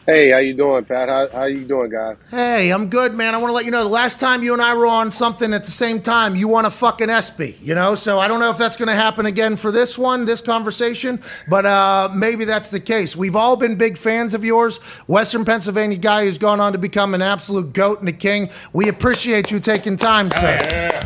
[0.10, 1.08] Hey, how you doing, Pat?
[1.08, 2.17] How how you doing, guys?
[2.32, 3.36] Hey, I'm good, man.
[3.36, 5.54] I want to let you know the last time you and I were on something
[5.54, 7.93] at the same time, you won a fucking ESPY, you know?
[7.93, 11.22] So I don't know if that's going to happen again for this one, this conversation,
[11.48, 13.15] but uh, maybe that's the case.
[13.15, 14.78] We've all been big fans of yours.
[15.06, 18.50] Western Pennsylvania guy who's gone on to become an absolute goat and a king.
[18.74, 21.00] We appreciate you taking time, sir.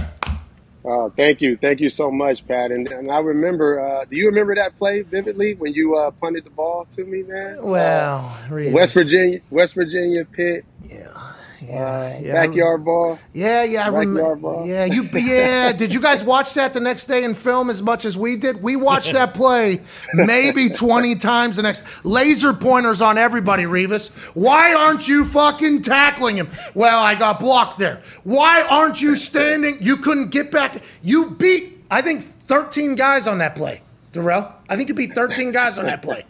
[0.86, 2.72] Uh, thank you, thank you so much, Pat.
[2.72, 3.80] And, and I remember.
[3.80, 7.24] Uh, do you remember that play vividly when you uh, punted the ball to me,
[7.24, 7.64] man?
[7.64, 8.74] Well, really.
[8.74, 11.33] West Virginia, West Virginia pit, yeah,
[11.72, 13.20] uh, backyard ball.
[13.34, 14.36] Yeah, yeah, I remember.
[14.36, 14.66] ball.
[14.68, 15.04] Yeah, you.
[15.14, 18.36] Yeah, did you guys watch that the next day in film as much as we
[18.36, 18.62] did?
[18.62, 19.82] We watched that play
[20.14, 21.56] maybe twenty times.
[21.58, 24.10] The next laser pointers on everybody, Revis.
[24.36, 26.50] Why aren't you fucking tackling him?
[26.74, 28.02] Well, I got blocked there.
[28.24, 29.78] Why aren't you standing?
[29.82, 30.76] You couldn't get back.
[31.02, 34.52] You beat, I think, thirteen guys on that play, Darrelle.
[34.70, 36.24] I think you beat thirteen guys on that play.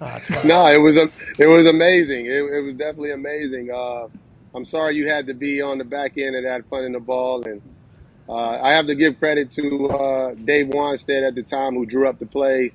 [0.00, 0.18] Oh.
[0.44, 2.26] No, it was a, it was amazing.
[2.26, 3.70] It, it was definitely amazing.
[3.72, 4.08] Uh,
[4.54, 7.44] I'm sorry you had to be on the back end of that punting the ball,
[7.44, 7.62] and
[8.28, 12.08] uh, I have to give credit to uh, Dave Wannstedt at the time who drew
[12.08, 12.72] up the play.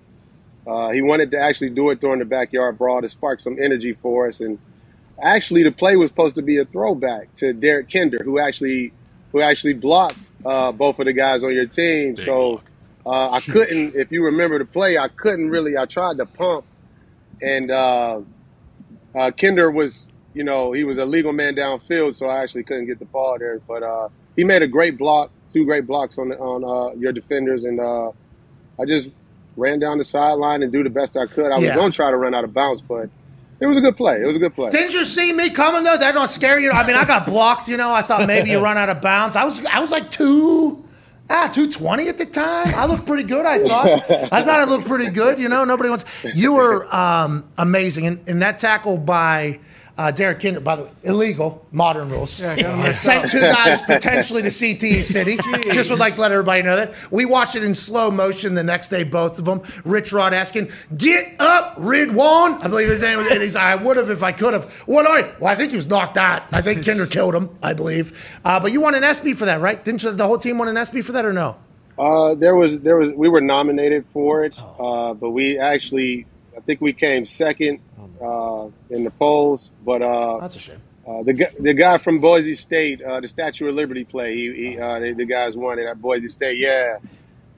[0.67, 3.93] Uh, he wanted to actually do it during the backyard brawl to spark some energy
[3.93, 4.59] for us, and
[5.21, 8.93] actually the play was supposed to be a throwback to Derek Kinder, who actually
[9.31, 12.17] who actually blocked uh, both of the guys on your team.
[12.17, 12.61] so
[13.05, 15.77] uh, I couldn't, if you remember the play, I couldn't really.
[15.77, 16.65] I tried to pump,
[17.41, 18.21] and uh,
[19.15, 22.85] uh, Kinder was, you know, he was a legal man downfield, so I actually couldn't
[22.85, 23.59] get the ball there.
[23.67, 27.11] But uh, he made a great block, two great blocks on the, on uh, your
[27.11, 28.11] defenders, and uh,
[28.79, 29.09] I just
[29.57, 31.51] ran down the sideline and do the best I could.
[31.51, 33.09] I was going to try to run out of bounds, but
[33.59, 34.21] it was a good play.
[34.21, 34.71] It was a good play.
[34.71, 35.97] Didn't you see me coming though?
[35.97, 36.71] That don't scare you.
[36.71, 37.67] I mean, I got blocked.
[37.67, 39.35] You know, I thought maybe you run out of bounds.
[39.35, 40.83] I was, I was like two,
[41.31, 42.67] ah, two twenty at the time.
[42.75, 43.45] I looked pretty good.
[43.45, 43.87] I thought.
[44.31, 45.39] I thought I looked pretty good.
[45.39, 46.05] You know, nobody wants.
[46.35, 49.59] You were um, amazing, and, and that tackle by.
[50.01, 52.41] Uh, Derek Kinder, by the way, illegal, modern rules.
[52.41, 55.37] Uh, sent two guys potentially to CTE City.
[55.71, 56.95] Just would like to let everybody know that.
[57.11, 59.61] We watched it in slow motion the next day, both of them.
[59.85, 62.63] Rich Rod asking, Get up, Ridwan.
[62.63, 64.73] I believe his name was, and he's I would have if I could have.
[64.87, 65.31] What are you?
[65.39, 66.41] Well, I think he was knocked out.
[66.51, 68.41] I think Kinder killed him, I believe.
[68.43, 69.85] Uh, but you won an SB for that, right?
[69.85, 71.57] Didn't you, the whole team won an SB for that or no?
[71.99, 76.59] Uh, there was there was we were nominated for it, uh, but we actually I
[76.61, 77.79] think we came second
[78.21, 79.71] uh, in the polls.
[79.85, 80.81] But uh, That's a shame.
[81.07, 84.79] uh, the the guy from Boise State, uh, the Statue of Liberty play, he, he
[84.79, 86.97] uh, the, the guys won it at Boise State, yeah.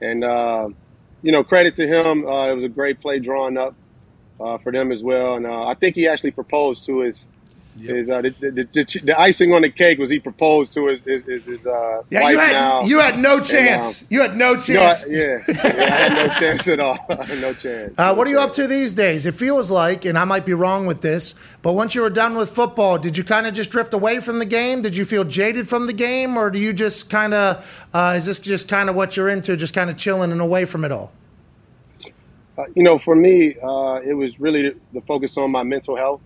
[0.00, 0.68] And uh,
[1.22, 2.26] you know, credit to him.
[2.26, 3.74] Uh, it was a great play drawn up
[4.40, 5.36] uh, for them as well.
[5.36, 7.28] And uh, I think he actually proposed to his.
[7.86, 11.02] His, uh, the, the, the, the icing on the cake was he proposed to his
[11.04, 12.80] his, his, his uh, Yeah, wife you had now.
[12.80, 14.02] you had no And, chance.
[14.02, 15.06] um, you had no No, chance.
[15.08, 16.98] yeah, yeah, I had no chance at all.
[17.40, 17.98] no chance.
[17.98, 19.26] Uh, what are you up to these days?
[19.26, 22.36] It feels like, and I might be wrong with this, but once you were done
[22.36, 24.82] with football, did you kind of just drift away from the game?
[24.82, 28.26] Did you feel jaded from the game, or do you just kind of uh, is
[28.26, 30.92] this just kind of what you're into, just kind of chilling and away from it
[30.92, 31.12] all?
[32.58, 36.22] Uh, you know, for me, uh, it was really the focus on my mental health.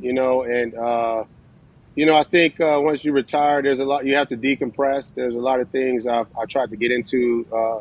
[0.00, 1.24] You know, and uh,
[1.94, 5.14] you know, I think uh, once you retire, there's a lot you have to decompress.
[5.14, 7.80] There's a lot of things I've, I tried to get into uh,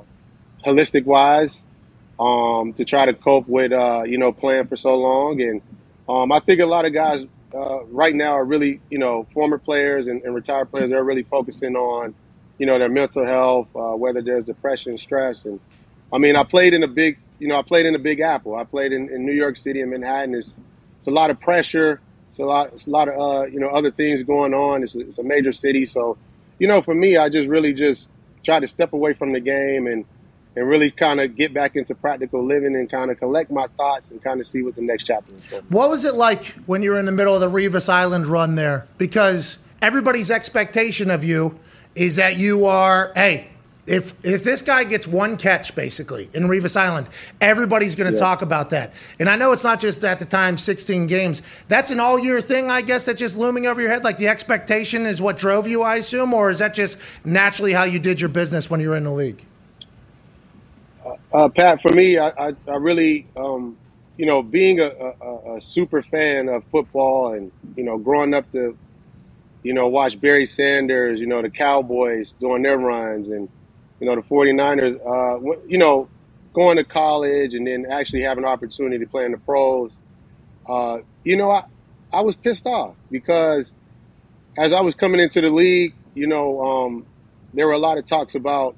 [0.66, 1.64] holistic wise
[2.20, 5.62] um, to try to cope with uh, you know playing for so long and
[6.10, 9.58] um, I think a lot of guys uh, right now are really, you know, former
[9.58, 10.90] players and, and retired players.
[10.90, 12.16] They're really focusing on,
[12.58, 15.60] you know, their mental health, uh, whether there's depression, stress, and
[16.12, 18.56] I mean, I played in a big, you know, I played in the Big Apple.
[18.56, 20.36] I played in, in New York City and Manhattan.
[20.36, 20.60] It's
[20.96, 22.00] it's a lot of pressure.
[22.38, 22.70] It's a lot.
[22.74, 24.84] It's a lot of uh, you know other things going on.
[24.84, 26.20] It's a, it's a major city, so
[26.60, 28.10] you know, for me, I just really just
[28.44, 30.06] try to step away from the game and
[30.56, 34.12] and really kind of get back into practical living and kind of collect my thoughts
[34.12, 35.44] and kind of see what the next chapter is.
[35.46, 35.62] For.
[35.70, 38.54] What was it like when you were in the middle of the Revis Island run
[38.54, 38.88] there?
[39.00, 41.60] Because everybody's expectation of you
[41.96, 43.50] is that you are, hey,
[43.88, 47.08] if if this guy gets one catch basically in Revis Island,
[47.42, 48.20] everybody's going to Yeah.
[48.20, 48.94] talk about that.
[49.20, 51.42] And I know it's not just at the time 16 games.
[51.70, 53.06] That's an all year thing, I guess.
[53.06, 54.04] That's just looming over your head.
[54.04, 57.84] Like the expectation is what drove you, I assume, or is that just naturally how
[57.86, 59.46] you did your business when you were in the league?
[61.34, 63.80] Uh, Pat, for me, I, I, I really, um,
[64.18, 68.50] you know, being a, a, a super fan of football and, you know, growing up
[68.52, 68.78] to,
[69.64, 73.50] you know, watch Barry Sanders, you know, the Cowboys doing their runs and,
[74.00, 76.08] you know, the 49ers, uh, you know,
[76.54, 79.98] going to college and then actually having an opportunity to play in the pros,
[80.68, 81.64] uh, you know, I,
[82.12, 83.74] I was pissed off because
[84.58, 87.06] as I was coming into the league, you know, um,
[87.54, 88.76] there were a lot of talks about,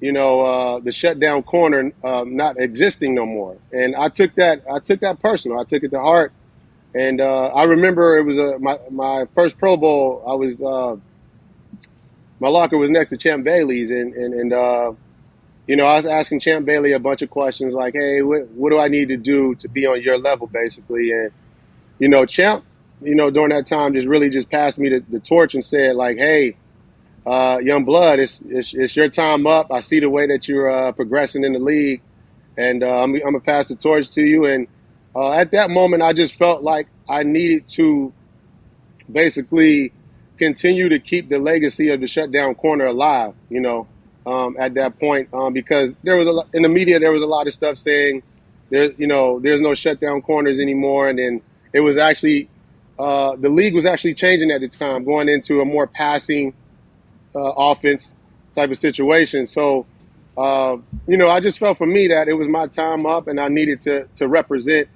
[0.00, 4.62] you know, uh, the shutdown corner um, not existing no more, and I took that
[4.70, 5.58] I took that personal.
[5.58, 6.32] I took it to heart,
[6.94, 10.22] and uh, I remember it was a, my my first Pro Bowl.
[10.26, 10.96] I was uh,
[12.40, 14.92] my locker was next to Champ Bailey's, and and, and uh,
[15.66, 18.70] you know I was asking Champ Bailey a bunch of questions like, hey, what, what
[18.70, 21.30] do I need to do to be on your level, basically, and
[21.98, 22.64] you know Champ,
[23.02, 25.96] you know during that time just really just passed me the, the torch and said
[25.96, 26.56] like, hey
[27.26, 29.72] uh, young blood, it's, it's it's your time up.
[29.72, 32.02] I see the way that you're uh, progressing in the league,
[32.58, 34.44] and uh, I'm, I'm gonna pass the torch to you.
[34.44, 34.68] And
[35.16, 38.12] uh, at that moment, I just felt like I needed to
[39.10, 39.92] basically
[40.38, 43.34] continue to keep the legacy of the shutdown corner alive.
[43.50, 43.86] You know,
[44.26, 47.22] um, at that point, um, because there was a lot, in the media there was
[47.22, 48.22] a lot of stuff saying
[48.70, 51.42] there, you know, there's no shutdown corners anymore, and then
[51.72, 52.48] it was actually
[52.98, 56.54] uh, the league was actually changing at the time, going into a more passing
[57.34, 58.14] uh, offense
[58.54, 59.46] type of situation.
[59.46, 59.86] So,
[60.36, 63.40] uh, you know, I just felt for me that it was my time up, and
[63.40, 64.88] I needed to to represent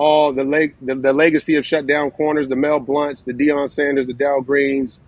[0.00, 4.06] all the leg the, the legacy of shutdown corners, the Mel Blunts, the Deion Sanders,
[4.06, 4.98] the Dal Greens,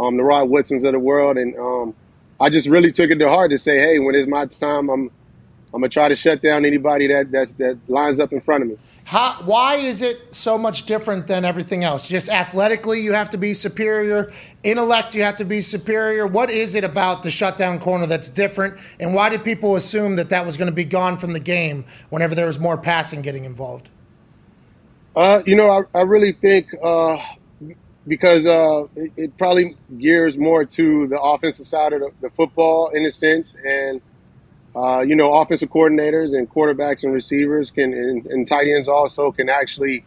[0.00, 1.94] um, the Rod Woodsons of the world, and um,
[2.40, 5.10] I just really took it to heart to say, hey, when it's my time, I'm
[5.72, 8.70] I'm gonna try to shut down anybody that that's, that lines up in front of
[8.70, 8.76] me.
[9.04, 12.08] How, why is it so much different than everything else?
[12.08, 14.32] Just athletically, you have to be superior.
[14.64, 16.26] Intellect, you have to be superior.
[16.26, 18.78] What is it about the shutdown corner that's different?
[18.98, 21.84] And why did people assume that that was going to be gone from the game
[22.08, 23.90] whenever there was more passing getting involved?
[25.16, 27.18] Uh, you know, I, I really think uh,
[28.06, 32.90] because uh, it, it probably gears more to the offensive side of the, the football
[32.90, 34.00] in a sense, and
[34.74, 39.32] uh, you know, offensive coordinators and quarterbacks and receivers can, and, and tight ends also
[39.32, 40.04] can actually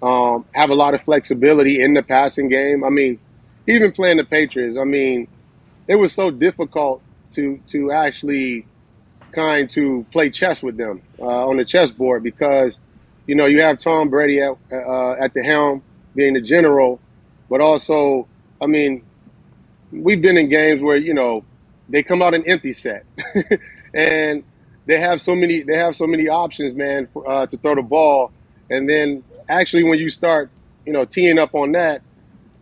[0.00, 2.84] um, have a lot of flexibility in the passing game.
[2.84, 3.18] I mean,
[3.66, 5.26] even playing the Patriots, I mean,
[5.88, 8.66] it was so difficult to to actually
[9.32, 12.78] kind to play chess with them uh, on the chessboard because
[13.26, 15.82] you know you have Tom Brady at uh, at the helm
[16.14, 17.00] being the general,
[17.50, 18.28] but also
[18.60, 19.04] I mean
[19.92, 21.44] we've been in games where you know
[21.88, 23.04] they come out an empty set.
[23.94, 24.44] And
[24.84, 28.30] they have so many they have so many options, man, uh, to throw the ball,
[28.70, 30.50] and then actually when you start
[30.84, 32.02] you know teeing up on that,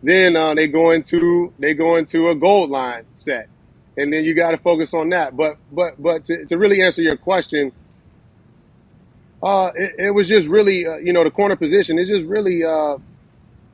[0.01, 3.49] then uh, they go into they go into a gold line set,
[3.97, 5.35] and then you got to focus on that.
[5.35, 7.73] But but but to, to really answer your question,
[9.43, 12.63] uh, it, it was just really uh, you know the corner position is just really
[12.63, 12.97] uh,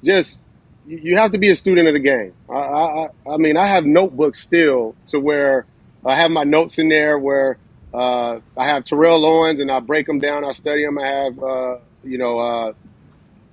[0.04, 0.38] just
[0.86, 2.34] you have to be a student of the game.
[2.50, 5.66] I, I, I- mean, I have notebooks still to where
[6.06, 7.58] I have my notes in there where
[7.94, 10.44] uh, I have Terrell Owens and I break them down.
[10.44, 10.98] I study them.
[10.98, 12.74] I have uh, you know uh,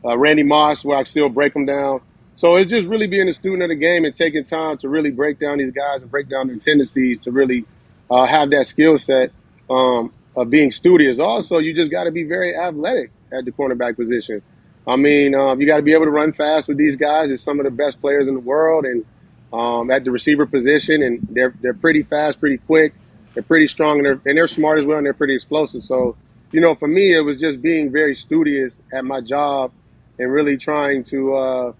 [0.04, 2.00] uh, Randy Moss where I still break them down.
[2.36, 5.10] So it's just really being a student of the game and taking time to really
[5.10, 7.66] break down these guys and break down their tendencies to really
[8.10, 9.32] uh, have that skill set
[9.68, 11.18] um, of being studious.
[11.18, 14.40] Also, you just got to be very athletic at the cornerback position.
[14.86, 17.30] I mean, um, you got to be able to run fast with these guys.
[17.30, 19.04] It's some of the best players in the world, and
[19.52, 22.94] um, at the receiver position, and they're they're pretty fast, pretty quick,
[23.34, 25.84] they're pretty strong, and they're and they're smart as well, and they're pretty explosive.
[25.84, 26.16] So,
[26.52, 29.72] you know, for me, it was just being very studious at my job
[30.18, 31.72] and really trying to, uh,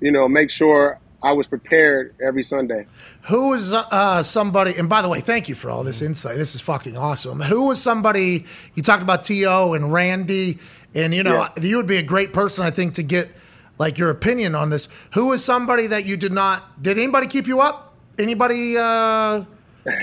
[0.00, 2.86] you know, make sure I was prepared every Sunday.
[3.28, 4.72] Who was uh, somebody?
[4.78, 6.36] And by the way, thank you for all this insight.
[6.36, 7.40] This is fucking awesome.
[7.40, 8.46] Who was somebody?
[8.74, 10.58] You talked about To and Randy
[10.94, 11.62] And you know, Yeah.
[11.62, 13.30] you would be a great person, I think, to get
[13.78, 14.88] like your opinion on this.
[15.14, 16.82] Who was somebody that you did not?
[16.82, 17.94] Did anybody keep you up?
[18.18, 19.44] Anybody uh,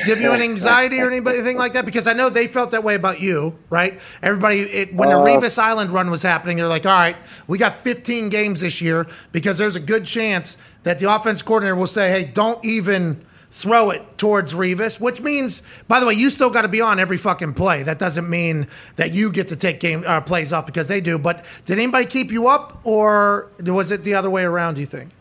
[0.06, 1.86] give you an anxiety or anything like that?
[1.86, 4.00] Because I know they felt that way about you, right?
[4.24, 7.16] Everybody, it, when the Uh, Revis Island run was happening, they're like, "All right,
[7.48, 11.76] we got 15 games this year because there's a good chance that the offense coordinator
[11.76, 16.30] will say, hey, don't even." Throw it towards Revis, which means, by the way, you
[16.30, 17.82] still got to be on every fucking play.
[17.82, 21.18] That doesn't mean that you get to take game uh, plays off because they do.
[21.18, 24.74] But did anybody keep you up, or was it the other way around?
[24.74, 25.12] Do you think?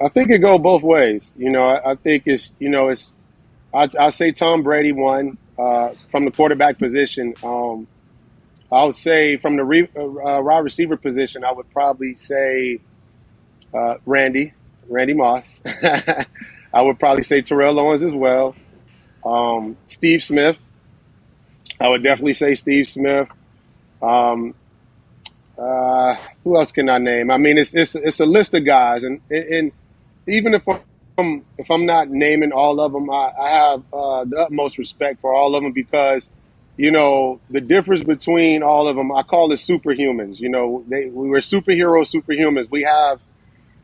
[0.00, 1.34] I think it go both ways.
[1.36, 3.16] You know, I, I think it's you know it's
[3.74, 7.34] I I say Tom Brady won uh, from the quarterback position.
[7.42, 7.88] Um,
[8.70, 12.80] I'll say from the re, uh, uh, wide receiver position, I would probably say
[13.74, 14.52] uh, Randy
[14.88, 15.60] Randy Moss.
[16.74, 18.54] I would probably say Terrell Owens as well.
[19.24, 20.56] Um, Steve Smith.
[21.80, 23.28] I would definitely say Steve Smith.
[24.02, 24.54] Um,
[25.58, 27.30] uh, who else can I name?
[27.30, 29.72] I mean, it's it's it's a list of guys, and and
[30.26, 30.62] even if
[31.18, 35.20] I'm if I'm not naming all of them, I, I have uh, the utmost respect
[35.20, 36.30] for all of them because
[36.76, 39.12] you know the difference between all of them.
[39.12, 40.40] I call it superhumans.
[40.40, 42.70] You know, they we were superhero superhumans.
[42.70, 43.20] We have.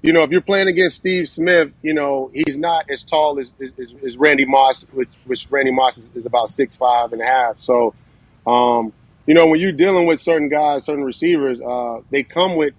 [0.01, 3.53] You know, if you're playing against Steve Smith, you know he's not as tall as,
[3.61, 3.73] as,
[4.05, 7.61] as Randy Moss, which, which Randy Moss is, is about six five and a half.
[7.61, 7.95] So,
[8.47, 8.93] um,
[9.27, 12.75] you know, when you're dealing with certain guys, certain receivers, uh, they come with,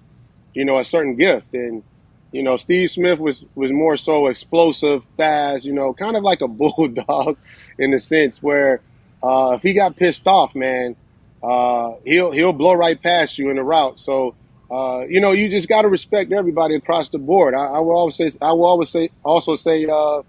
[0.54, 1.54] you know, a certain gift.
[1.54, 1.84] And,
[2.32, 6.42] you know, Steve Smith was, was more so explosive, fast, you know, kind of like
[6.42, 7.38] a bulldog
[7.78, 8.82] in the sense where
[9.22, 10.96] uh, if he got pissed off, man,
[11.44, 14.00] uh, he'll he'll blow right past you in the route.
[14.00, 14.36] So,
[14.72, 17.54] uh, you know, you just got to respect everybody across the board.
[17.56, 20.22] I, I will always say, I will always say, also say, uh,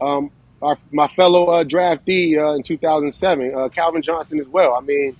[0.00, 0.30] um,
[0.62, 4.74] our, my fellow uh, draftee uh, in 2007, uh, Calvin Johnson as well.
[4.74, 5.16] I mean,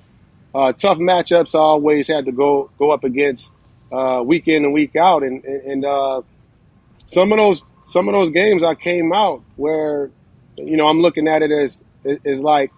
[0.54, 3.52] uh, tough matchups I always had to go go up against
[3.92, 6.22] uh, week in and week out, and and, and uh,
[7.06, 10.10] some of those some of those games I came out where,
[10.56, 12.72] you know, I'm looking at it as is like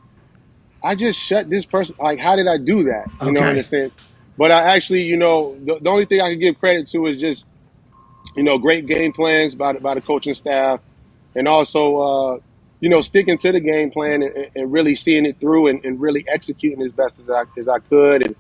[0.82, 1.94] I just shut this person.
[1.98, 3.06] Like, how did I do that?
[3.24, 3.60] You know, in Okay.
[3.60, 3.94] a sense.
[4.42, 7.20] But I actually, you know, the, the only thing I can give credit to is
[7.20, 7.44] just,
[8.34, 10.80] you know, great game plans by the, by the coaching staff,
[11.36, 12.38] and also, uh,
[12.80, 16.00] you know, sticking to the game plan and, and really seeing it through and, and
[16.00, 18.34] really executing as best as I as I could, and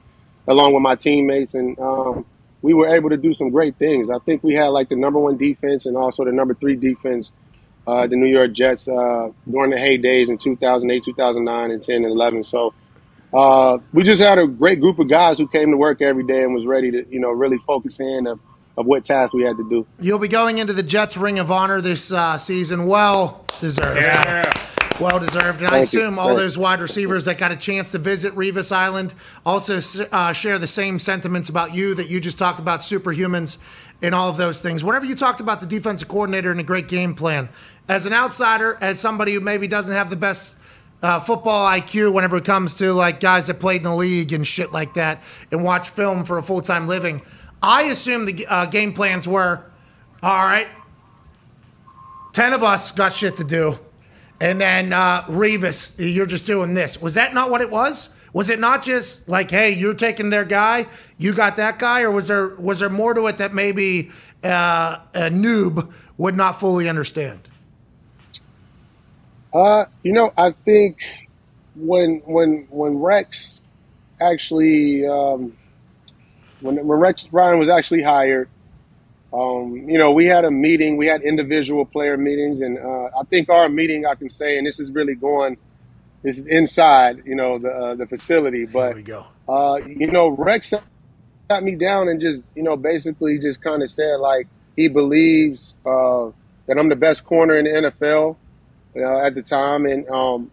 [0.48, 2.26] along with my teammates, and um,
[2.62, 4.10] we were able to do some great things.
[4.10, 7.32] I think we had like the number one defense and also the number three defense,
[7.86, 12.06] uh, the New York Jets uh, during the heydays in 2008, 2009, and 10 and
[12.06, 12.42] 11.
[12.42, 12.74] So
[13.32, 16.42] uh, we just had a great group of guys who came to work every day
[16.42, 18.38] and was ready to, you know, really focus in of,
[18.76, 19.86] of what tasks we had to do.
[19.98, 22.86] You'll be going into the Jets Ring of Honor this uh, season.
[22.86, 24.00] Well deserved.
[24.00, 24.52] Yeah.
[25.00, 25.60] Well deserved.
[25.60, 26.00] And I Thank you.
[26.00, 29.14] assume all Thank those wide receivers that got a chance to visit Revis Island
[29.44, 29.78] also
[30.12, 33.58] uh, share the same sentiments about you that you just talked about superhumans
[34.02, 34.84] and all of those things.
[34.84, 37.48] Whenever you talked about the defensive coordinator and a great game plan,
[37.88, 40.56] as an outsider, as somebody who maybe doesn't have the best
[41.02, 44.46] uh, football IQ whenever it comes to like guys that played in the league and
[44.46, 47.22] shit like that and watch film for a full time living,
[47.62, 49.64] I assume the uh, game plans were
[50.22, 50.68] all right,
[52.32, 53.78] 10 of us got shit to do.
[54.40, 57.00] And then uh, Revis, you're just doing this.
[57.00, 58.10] Was that not what it was?
[58.32, 60.86] Was it not just like, hey, you're taking their guy,
[61.18, 64.10] you got that guy, or was there was there more to it that maybe
[64.42, 67.50] uh, a noob would not fully understand?
[69.52, 71.02] Uh, you know, I think
[71.74, 73.60] when when when Rex
[74.20, 75.56] actually um,
[76.60, 78.48] when when Rex Ryan was actually hired,
[79.32, 80.96] um, you know, we had a meeting.
[80.96, 84.66] We had individual player meetings, and uh, I think our meeting, I can say, and
[84.66, 85.56] this is really going,
[86.22, 88.66] this is inside, you know, the uh, the facility.
[88.66, 89.26] But Here we go.
[89.48, 90.72] uh, you know, Rex
[91.50, 95.74] sat me down and just, you know, basically just kind of said like he believes
[95.84, 96.30] uh,
[96.66, 98.36] that I'm the best corner in the NFL
[98.96, 100.50] uh, at the time, and um,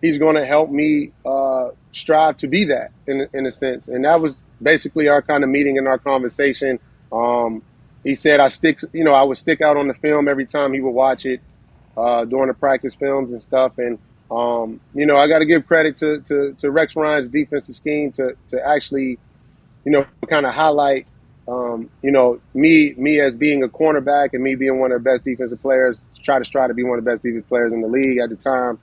[0.00, 3.88] he's going to help me uh, strive to be that in in a sense.
[3.88, 6.78] And that was basically our kind of meeting and our conversation.
[7.12, 7.62] Um,
[8.04, 10.72] he said I stick, you know, I would stick out on the film every time
[10.72, 11.40] he would watch it
[11.96, 13.78] uh, during the practice films and stuff.
[13.78, 13.98] And
[14.30, 18.12] um, you know, I got to give credit to, to to Rex Ryan's defensive scheme
[18.12, 19.18] to to actually,
[19.84, 21.06] you know, kind of highlight.
[21.48, 25.10] Um, you know, me me as being a cornerback and me being one of the
[25.10, 27.80] best defensive players, try to try to be one of the best defensive players in
[27.80, 28.78] the league at the time.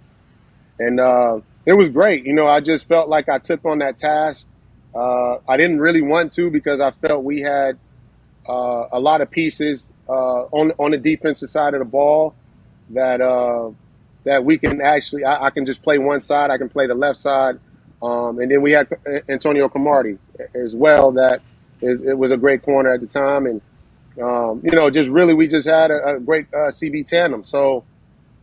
[0.77, 2.25] And uh, it was great.
[2.25, 4.47] You know, I just felt like I took on that task.
[4.93, 7.77] Uh, I didn't really want to because I felt we had
[8.47, 12.35] uh, a lot of pieces uh, on on the defensive side of the ball
[12.89, 13.71] that uh,
[14.25, 15.23] that we can actually.
[15.23, 16.49] I, I can just play one side.
[16.49, 17.59] I can play the left side.
[18.01, 18.87] Um, and then we had
[19.27, 20.17] Antonio Cromartie
[20.55, 21.11] as well.
[21.11, 21.41] That
[21.81, 23.61] is, it was a great corner at the time, and
[24.21, 27.43] um, you know, just really we just had a, a great uh, CB tandem.
[27.43, 27.83] So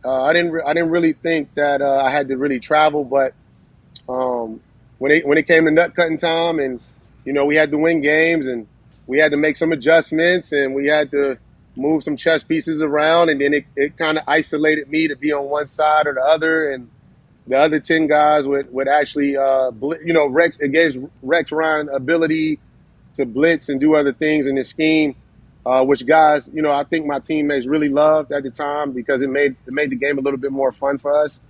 [0.03, 3.03] uh, I didn't re- I didn't really think that uh, I had to really travel,
[3.03, 3.33] but
[4.09, 4.61] um,
[4.97, 6.79] when it when it came to nut cutting time, and
[7.25, 8.67] you know, we had to win games, and
[9.05, 11.37] we had to make some adjustments, and we had to
[11.75, 15.31] move some chess pieces around, and then it, it kind of isolated me to be
[15.31, 16.89] on one side or the other, and
[17.45, 21.51] the other ten guys would would actually, uh, bl- you know, Rex it gave Rex
[21.51, 22.59] Ryan ability
[23.17, 25.15] to blitz and do other things in his scheme,
[25.65, 29.21] uh, which guys, you know, I think my teammates really loved at the time because
[29.21, 31.41] it made it made the game a little bit more fun for us,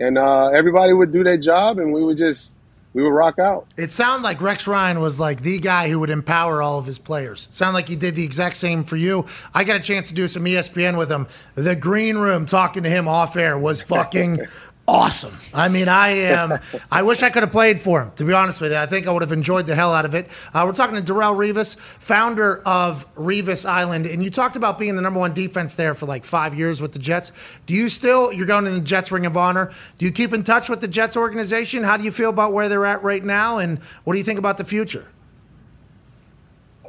[0.00, 2.56] and uh, everybody would do their job, and we would just
[2.94, 3.66] we would rock out.
[3.76, 6.98] It sounded like Rex Ryan was like the guy who would empower all of his
[6.98, 7.48] players.
[7.50, 9.26] Sound like he did the exact same for you.
[9.52, 11.26] I got a chance to do some ESPN with him.
[11.56, 14.38] The green room talking to him off air was fucking
[14.86, 15.36] awesome.
[15.52, 16.58] I mean, I am.
[16.90, 18.12] I wish I could have played for him.
[18.16, 20.14] To be honest with you, I think I would have enjoyed the hell out of
[20.14, 20.28] it.
[20.52, 24.96] Uh, we're talking to Darrelle Revis, founder of Revis Island, and you talked about being
[24.96, 27.32] the number one defense there for like five years with the Jets.
[27.66, 28.32] Do you still?
[28.32, 29.72] You're going in the Jets Ring of Honor.
[29.98, 31.82] Do you keep in touch with the Jets organization?
[31.82, 34.38] How do you feel about where they're at right now, and what do you think
[34.38, 35.08] about the future?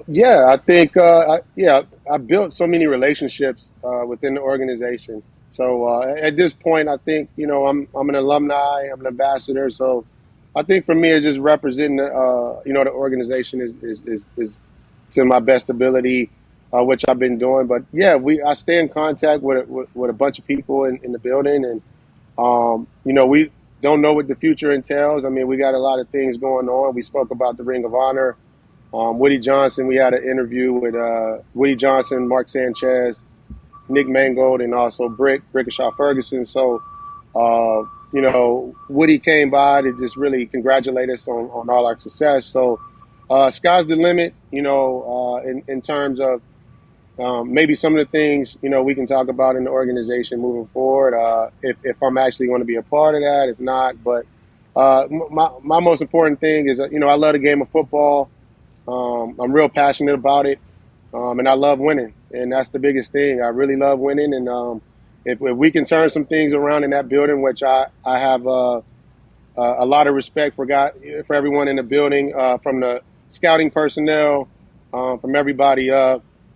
[0.07, 1.81] Yeah, I think uh, I, yeah,
[2.11, 5.23] I built so many relationships uh, within the organization.
[5.55, 9.07] So uh, at this point, I think you know I'm I'm an alumni, I'm an
[9.07, 9.69] ambassador.
[9.69, 10.05] So
[10.53, 14.27] I think for me, it's just representing uh, you know the organization is is, is,
[14.35, 14.61] is
[15.11, 16.29] to my best ability,
[16.73, 17.67] uh, which I've been doing.
[17.67, 20.99] But yeah, we I stay in contact with with, with a bunch of people in,
[21.03, 21.81] in the building, and
[22.37, 23.49] um, you know we
[23.79, 25.23] don't know what the future entails.
[25.23, 26.93] I mean, we got a lot of things going on.
[26.95, 28.35] We spoke about the Ring of Honor.
[28.93, 33.23] Um, Woody Johnson, we had an interview with uh, Woody Johnson, Mark Sanchez,
[33.89, 36.45] Nick Mangold, and also Brick, Brickashaw Ferguson.
[36.45, 36.81] So,
[37.35, 41.97] uh, you know, Woody came by to just really congratulate us on, on all our
[41.97, 42.45] success.
[42.45, 42.79] So,
[43.29, 46.41] uh, sky's the limit, you know, uh, in, in terms of
[47.19, 50.39] um, maybe some of the things, you know, we can talk about in the organization
[50.39, 51.15] moving forward.
[51.15, 54.25] Uh, if, if I'm actually going to be a part of that, if not, but
[54.75, 57.69] uh, my, my most important thing is, uh, you know, I love the game of
[57.69, 58.29] football.
[58.87, 60.59] Um, I'm real passionate about it,
[61.15, 63.41] um, and I love winning, and that's the biggest thing.
[63.41, 64.81] I really love winning, and um,
[65.23, 68.45] if, if, we can turn some things around in that building, which I I have
[68.45, 68.81] uh,
[69.55, 70.93] a lot of respect for God,
[71.25, 74.49] for everyone in the building, uh, from the scouting personnel,
[74.93, 75.89] um, from everybody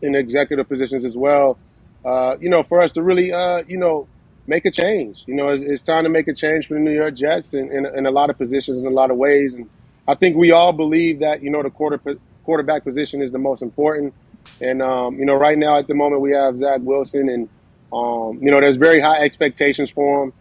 [0.02, 1.58] in executive positions as well.
[2.04, 4.08] Uh, you know, for us to really, uh, you know,
[4.48, 5.24] make a change.
[5.28, 7.72] You know, it's, it's, time to make a change for the New York Jets in,
[7.72, 9.70] in, in a lot of positions, in a lot of ways, and
[10.08, 12.00] I think we all believe that you know the quarter
[12.44, 14.14] quarterback position is the most important.
[14.62, 17.50] And um, you know, right now at the moment we have Zach Wilson, and
[17.92, 20.34] um, you know, there's very high expectations for him,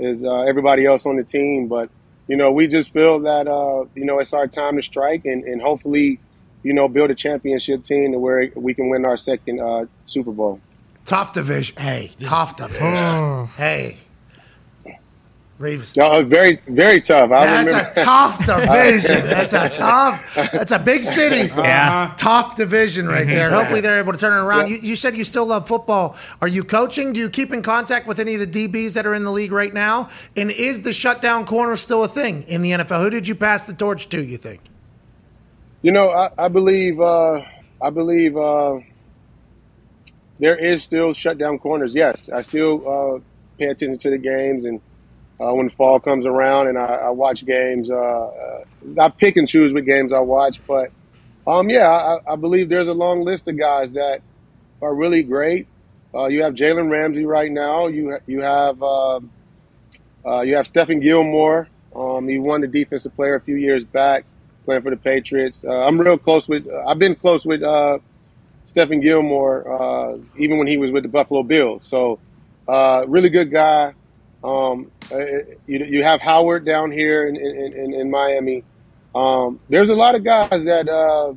[0.00, 1.68] as uh, everybody else on the team.
[1.68, 1.90] But
[2.28, 5.44] you know, we just feel that uh, you know it's our time to strike, and,
[5.44, 6.20] and hopefully,
[6.62, 10.32] you know, build a championship team to where we can win our second uh, Super
[10.32, 10.60] Bowl.
[11.04, 11.76] Tough division.
[11.78, 13.46] Hey, tough division.
[13.56, 13.96] hey.
[15.62, 15.96] Reeves.
[15.96, 17.30] No, very, very tough.
[17.30, 17.90] I that's remember.
[17.96, 19.26] a tough division.
[19.26, 20.34] That's a tough.
[20.34, 21.52] That's a big city.
[21.62, 22.14] Yeah.
[22.16, 23.48] Tough division right there.
[23.50, 24.68] Hopefully they're able to turn it around.
[24.68, 26.16] You, you said you still love football.
[26.40, 27.12] Are you coaching?
[27.12, 29.52] Do you keep in contact with any of the DBs that are in the league
[29.52, 30.08] right now?
[30.36, 33.00] And is the shutdown corner still a thing in the NFL?
[33.02, 34.22] Who did you pass the torch to?
[34.22, 34.60] You think?
[35.82, 37.00] You know, I, I believe.
[37.00, 37.42] Uh,
[37.82, 38.78] I believe uh,
[40.38, 41.94] there is still shutdown corners.
[41.94, 43.20] Yes, I still uh,
[43.58, 44.80] pay attention to the games and
[45.42, 47.90] uh, when fall comes around and I, I watch games.
[47.90, 48.64] Uh,
[48.98, 50.92] I pick and choose what games I watch, but
[51.46, 54.22] um, yeah, I, I, believe there's a long list of guys that
[54.80, 55.66] are really great.
[56.14, 57.88] Uh, you have Jalen Ramsey right now.
[57.88, 59.20] You you have uh,
[60.24, 61.68] you have Stephon Gilmore.
[61.96, 64.24] Um, he won the defensive player a few years back,
[64.64, 65.64] playing for the Patriots.
[65.64, 66.68] Uh, I'm real close with.
[66.86, 71.84] I've been close with Stephon Gilmore even when he was with the Buffalo Bills.
[71.84, 72.20] So
[72.68, 73.94] really good guy.
[74.44, 74.90] Um,
[75.66, 78.64] you, you have Howard down here in, in, in, in Miami.
[79.14, 81.34] Um, there's a lot of guys that uh,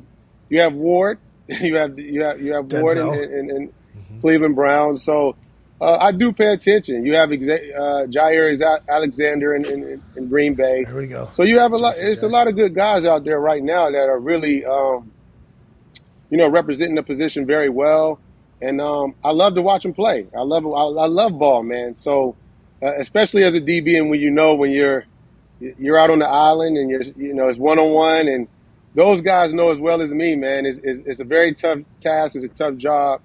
[0.48, 4.20] you have Ward, you have you have you have Ward and, mm-hmm.
[4.20, 5.04] Cleveland Browns.
[5.04, 5.36] So
[5.80, 7.04] uh, I do pay attention.
[7.04, 10.84] You have uh, Jaire Alexander in, in, in, Green Bay.
[10.84, 11.28] There we go.
[11.34, 11.96] So you have a lot.
[11.98, 15.10] It's a lot of good guys out there right now that are really, um,
[16.30, 18.18] you know, representing the position very well.
[18.62, 20.26] And um, I love to watch them play.
[20.34, 21.94] I love I, I love ball, man.
[21.94, 22.36] So
[22.82, 25.04] uh, especially as a DB, and when you know when you're
[25.60, 28.48] you're out on the island and you're you know it's one on one, and
[28.94, 30.66] those guys know as well as me, man.
[30.66, 32.34] It's, it's, it's a very tough task.
[32.34, 33.20] It's a tough job,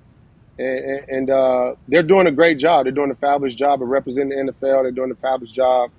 [0.60, 2.86] and, and uh, they're doing a great job.
[2.86, 4.84] They're doing a fabulous job of representing the NFL.
[4.84, 5.92] They're doing a fabulous job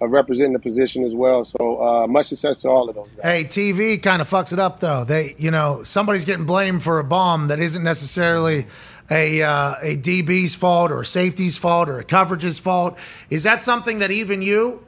[0.00, 1.44] of representing the position as well.
[1.44, 3.22] So uh, much success to all of those guys.
[3.22, 5.04] Hey, TV kind of fucks it up though.
[5.04, 8.66] They, you know, somebody's getting blamed for a bomb that isn't necessarily
[9.10, 12.98] a uh, a DB's fault or a safety's fault or a coverage's fault.
[13.28, 14.84] Is that something that even you?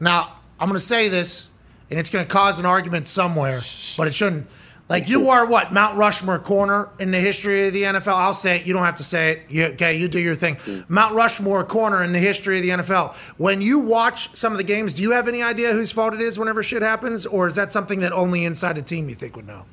[0.00, 1.50] Now, I'm going to say this,
[1.90, 3.60] and it's going to cause an argument somewhere,
[3.96, 4.46] but it shouldn't.
[4.88, 8.14] Like you are what Mount Rushmore corner in the history of the NFL.
[8.14, 8.66] I'll say it.
[8.66, 9.50] You don't have to say it.
[9.50, 10.58] You, okay, you do your thing.
[10.88, 13.16] Mount Rushmore corner in the history of the NFL.
[13.36, 16.20] When you watch some of the games, do you have any idea whose fault it
[16.20, 19.34] is whenever shit happens, or is that something that only inside the team you think
[19.34, 19.64] would know?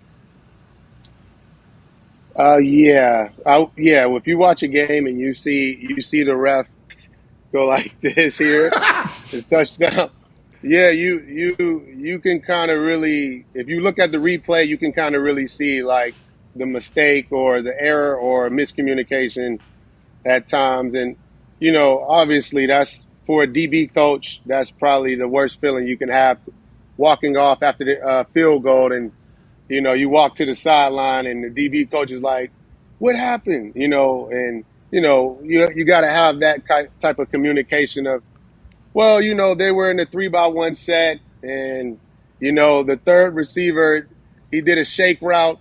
[2.38, 4.08] Uh, yeah, I, yeah.
[4.16, 6.68] If you watch a game and you see you see the ref
[7.52, 10.10] go like this here, the touchdown.
[10.64, 14.78] Yeah, you you you can kind of really, if you look at the replay, you
[14.78, 16.16] can kind of really see like
[16.56, 19.60] the mistake or the error or miscommunication
[20.26, 21.18] at times, and
[21.60, 26.10] you know, obviously that's for a DB coach, that's probably the worst feeling you can
[26.10, 26.38] have,
[26.98, 29.12] walking off after the uh, field goal and
[29.74, 32.52] you know, you walk to the sideline and the DB coach is like,
[33.00, 36.62] "What happened?" You know, and you know, you you got to have that
[37.00, 38.22] type of communication of,
[38.94, 42.00] well, you know, they were in a three by one set, and
[42.40, 44.08] you know, the third receiver,
[44.52, 45.58] he did a shake route,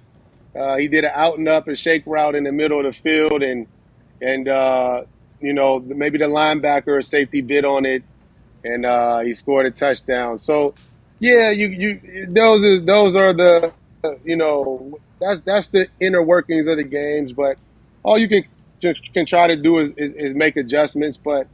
[0.55, 2.93] uh, he did an out and up and shake route in the middle of the
[2.93, 3.67] field, and
[4.21, 5.05] and uh,
[5.41, 8.03] you know, maybe the linebacker or safety bid on it,
[8.63, 10.37] and uh, he scored a touchdown.
[10.37, 10.75] So,
[11.19, 13.73] yeah, you you those are those are the
[14.25, 17.33] you know, that's that's the inner workings of the games.
[17.33, 17.57] But
[18.03, 18.45] all you can
[19.15, 21.17] can try to do is, is, is make adjustments.
[21.17, 21.47] But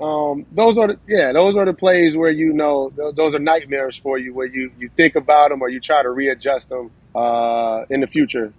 [0.00, 3.38] um, those are the, yeah, those are the plays where you know those, those, are
[3.38, 6.90] nightmares for you, where you you think about them or you try to readjust them
[7.14, 8.52] uh, in the future.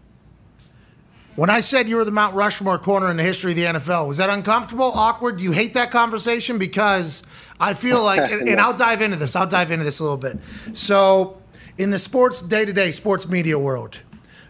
[1.35, 4.07] When I said you were the Mount Rushmore corner in the history of the NFL,
[4.07, 5.37] was that uncomfortable, awkward?
[5.37, 6.57] Do you hate that conversation?
[6.57, 7.21] Because
[7.59, 9.35] I feel like, and, and I'll dive into this.
[9.35, 10.39] I'll dive into this a little bit.
[10.73, 11.37] So
[11.77, 13.99] in the sports day to day sports media world,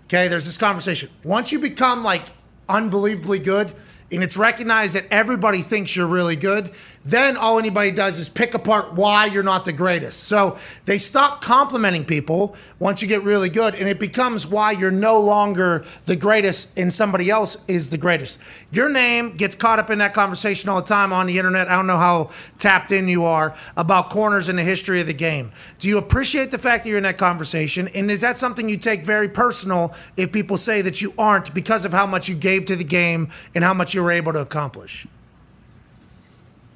[0.06, 1.10] okay, there's this conversation.
[1.24, 2.24] Once you become like
[2.70, 3.74] unbelievably good,
[4.12, 6.72] and it's recognized that everybody thinks you're really good,
[7.08, 10.26] then all anybody does is pick apart why you're not the greatest.
[10.26, 14.92] So they stop complimenting people once you get really good, and it becomes why you're
[14.92, 18.40] no longer the greatest and somebody else is the greatest.
[18.72, 21.70] Your name gets caught up in that conversation all the time on the internet.
[21.70, 25.14] I don't know how tapped in you are about corners in the history of the
[25.14, 25.52] game.
[25.80, 27.88] Do you appreciate the fact that you're in that conversation?
[27.96, 31.86] And is that something you take very personal if people say that you aren't because
[31.86, 34.42] of how much you gave to the game and how much you were able to
[34.42, 35.08] accomplish?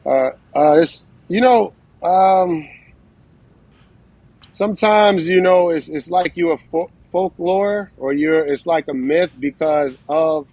[0.06, 1.74] Uh, uh, it's you know,
[2.04, 2.68] um,
[4.54, 8.94] sometimes you know it's it's like you're a fo- folklore or you're it's like a
[8.94, 10.48] myth because of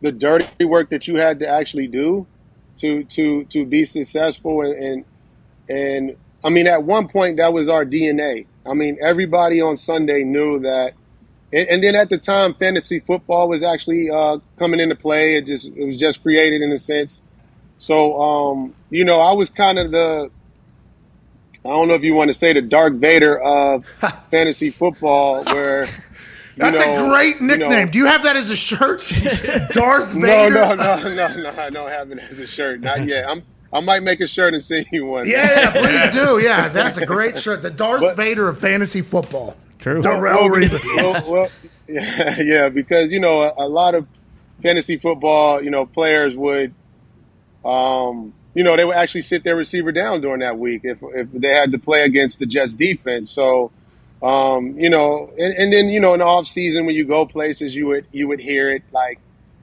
[0.00, 2.26] the dirty work that you had to actually do
[2.76, 5.04] to to to be successful and and,
[5.68, 8.46] and I mean at one point that was our DNA.
[8.66, 10.94] I mean everybody on Sunday knew that.
[11.52, 15.36] And, and then at the time, fantasy football was actually uh, coming into play.
[15.36, 17.22] It just it was just created in a sense
[17.82, 20.30] so, um, you know, I was kind of the,
[21.64, 23.84] I don't know if you want to say the Darth Vader of
[24.30, 25.86] fantasy football, where.
[26.56, 27.70] That's know, a great nickname.
[27.72, 29.00] You know, Do you have that as a shirt?
[29.70, 30.54] Darth no, Vader?
[30.54, 31.54] no, no, no, no, no.
[31.60, 32.82] I don't have it as a shirt.
[32.82, 33.28] Not yet.
[33.28, 33.42] I'm.
[33.72, 35.26] I might make a shirt and send you one.
[35.26, 36.38] Yeah, yeah, please do.
[36.40, 37.62] Yeah, that's a great shirt.
[37.62, 39.56] The Darth but, Vader of fantasy football.
[39.78, 40.02] True.
[40.02, 41.48] Darrelle well, well, well,
[41.88, 44.06] yeah, yeah, because you know a, a lot of
[44.60, 46.74] fantasy football, you know, players would
[47.64, 51.32] um, you know, they would actually sit their receiver down during that week if, if
[51.32, 53.30] they had to play against the Jets defense.
[53.30, 53.70] So,
[54.22, 57.26] um, you know, and, and, then, you know, in the off season when you go
[57.26, 59.18] places, you would, you would hear it like,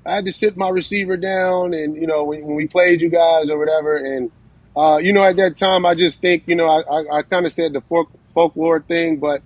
[0.06, 3.10] I had to sit my receiver down and, you know, when, when we played you
[3.10, 3.98] guys or whatever.
[3.98, 4.32] And,
[4.76, 7.46] uh, you know, at that time, I just think, you know, I, I, I kind
[7.46, 9.44] of said the folk, folklore thing, but,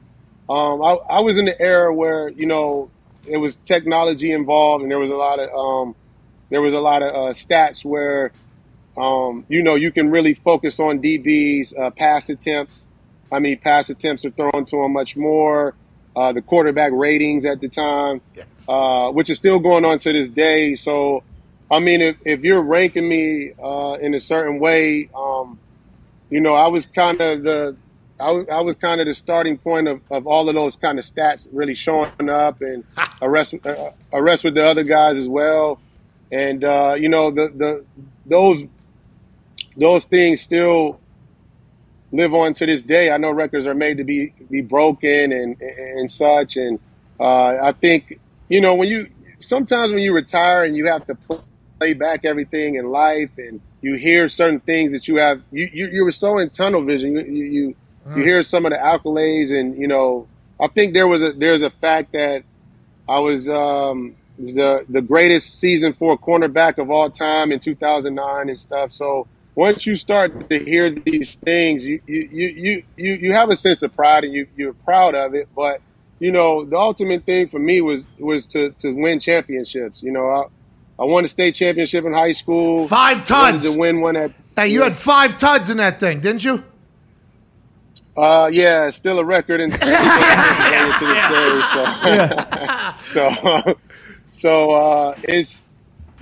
[0.49, 2.89] um, I, I was in the era where, you know,
[3.27, 5.95] it was technology involved and there was a lot of, um,
[6.49, 8.31] there was a lot of uh, stats where
[8.97, 12.87] um, you know, you can really focus on DB's uh, pass attempts.
[13.31, 15.75] I mean, pass attempts are thrown to him much more.
[16.15, 18.45] Uh, the quarterback ratings at the time, yes.
[18.69, 20.75] uh, which is still going on to this day.
[20.75, 21.23] So,
[21.71, 25.57] I mean, if, if you're ranking me uh, in a certain way, um,
[26.29, 27.75] you know, I was kind of the
[28.19, 30.99] I was, I was kind of the starting point of, of all of those kind
[30.99, 32.83] of stats really showing up and
[33.21, 35.79] arrest uh, arrest with the other guys as well.
[36.31, 37.85] And uh, you know, the the
[38.25, 38.65] those
[39.75, 40.99] those things still
[42.11, 43.11] live on to this day.
[43.11, 46.79] I know records are made to be be broken and and such, and
[47.19, 48.19] uh, I think
[48.49, 49.09] you know when you
[49.39, 51.15] sometimes when you retire and you have to
[51.79, 55.41] play back everything in life and you hear certain things that you have.
[55.51, 57.13] You you, you were so in tunnel vision.
[57.13, 57.75] You you you,
[58.15, 60.27] you hear some of the accolades, and you know.
[60.61, 62.43] I think there was a there's a fact that
[63.09, 68.49] I was um, the the greatest season for a cornerback of all time in 2009
[68.49, 68.91] and stuff.
[68.91, 73.55] So once you start to hear these things, you you you you, you have a
[73.55, 75.47] sense of pride and you you're proud of it.
[75.55, 75.81] But
[76.19, 80.01] you know the ultimate thing for me was was to to win championships.
[80.01, 80.43] You know I
[81.03, 82.87] I won a state championship in high school.
[82.87, 83.71] Five tons.
[83.71, 84.31] to win one at.
[84.55, 86.63] Hey, you had five tuds in that thing, didn't you?
[88.15, 89.73] Uh, yeah, still a record and
[93.07, 93.75] so, so,
[94.29, 95.65] so uh, it's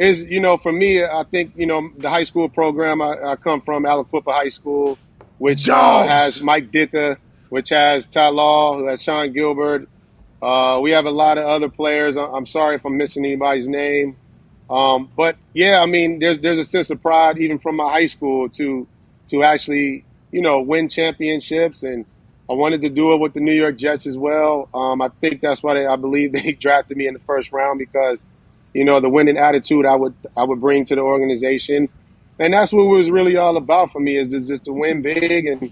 [0.01, 3.35] it's you know for me, I think you know the high school program I, I
[3.35, 4.97] come from, Aliquippa High School,
[5.37, 7.17] which uh, has Mike Ditka,
[7.49, 9.87] which has Ty Law, who has Sean Gilbert.
[10.41, 12.17] Uh, we have a lot of other players.
[12.17, 14.17] I- I'm sorry if I'm missing anybody's name.
[14.71, 18.07] Um, but yeah, I mean, there's there's a sense of pride even from my high
[18.07, 18.87] school to
[19.27, 22.05] to actually you know win championships, and
[22.49, 24.67] I wanted to do it with the New York Jets as well.
[24.73, 27.77] Um, I think that's why they, I believe they drafted me in the first round
[27.77, 28.25] because
[28.73, 31.89] you know the winning attitude I would I would bring to the organization,
[32.39, 35.45] and that's what it was really all about for me is just to win big
[35.47, 35.71] and.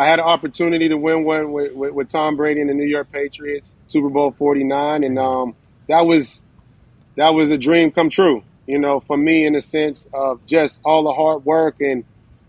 [0.00, 2.86] I had an opportunity to win one with, with, with Tom Brady and the New
[2.86, 5.56] York Patriots, Super Bowl 49, and um,
[5.88, 6.40] that was
[7.16, 10.80] that was a dream come true, you know, for me in the sense of just
[10.84, 12.04] all the hard work and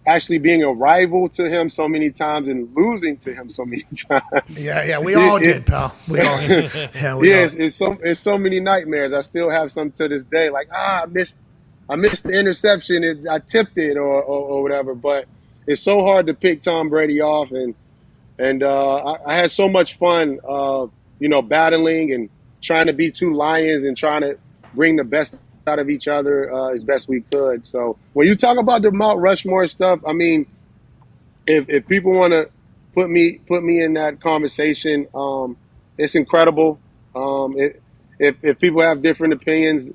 [0.07, 3.83] actually being a rival to him so many times and losing to him so many
[4.09, 4.23] times.
[4.49, 5.95] Yeah, yeah, we all It- did, it- pal.
[6.07, 6.71] We all did.
[6.95, 9.13] Yeah, we yeah, all it's, it's so it's so many nightmares.
[9.13, 10.49] I still have some to this day.
[10.49, 11.37] Like ah, I missed
[11.89, 13.03] I missed the interception.
[13.03, 14.95] It, I tipped it or, or or whatever.
[14.95, 15.25] But
[15.67, 17.75] it's so hard to pick Tom Brady off, and
[18.39, 20.87] and uh, I, I had so much fun, uh,
[21.19, 22.29] you know, battling and
[22.61, 24.37] trying to be two lions and trying to
[24.73, 25.35] bring the best
[25.67, 27.65] out of each other uh, as best we could.
[27.65, 30.45] So when you talk about the Mount Rushmore stuff, I mean,
[31.47, 32.49] if if people want to
[32.93, 35.57] put me put me in that conversation, um,
[35.97, 36.79] it's incredible.
[37.15, 37.81] Um, it,
[38.19, 39.91] if if people have different opinions,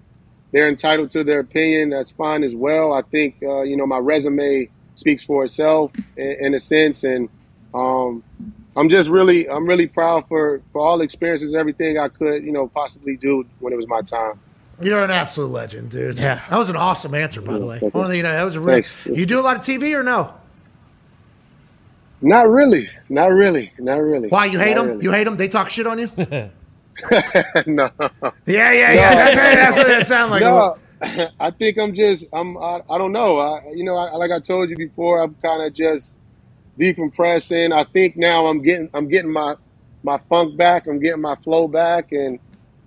[0.52, 1.90] they're entitled to their opinion.
[1.90, 2.92] That's fine as well.
[2.92, 7.28] I think uh, you know my resume speaks for itself in, in a sense, and
[7.74, 8.22] um,
[8.76, 12.68] I'm just really I'm really proud for for all experiences, everything I could you know
[12.68, 14.40] possibly do when it was my time.
[14.80, 16.18] You're an absolute legend, dude.
[16.18, 16.40] Yeah.
[16.48, 17.78] That was an awesome answer, by the way.
[17.78, 18.04] Thank I you.
[18.04, 18.84] want you know that was a really.
[19.06, 20.34] You do a lot of TV or no?
[22.20, 24.28] Not really, not really, not really.
[24.30, 24.86] Why you hate Not them?
[24.92, 25.04] really.
[25.04, 25.36] You hate them?
[25.36, 26.10] They talk shit on you?
[26.16, 26.50] yeah,
[27.66, 27.90] no.
[28.46, 29.14] yeah, yeah.
[29.14, 30.40] That's, that's what that sounds like.
[30.40, 30.78] no,
[31.40, 33.38] I think I'm just I'm I, I don't know.
[33.38, 36.16] I, you know, I, like I told you before, I'm kind of just
[36.78, 37.72] decompressing.
[37.72, 39.56] I think now I'm getting I'm getting my
[40.02, 40.86] my funk back.
[40.86, 42.38] I'm getting my flow back, and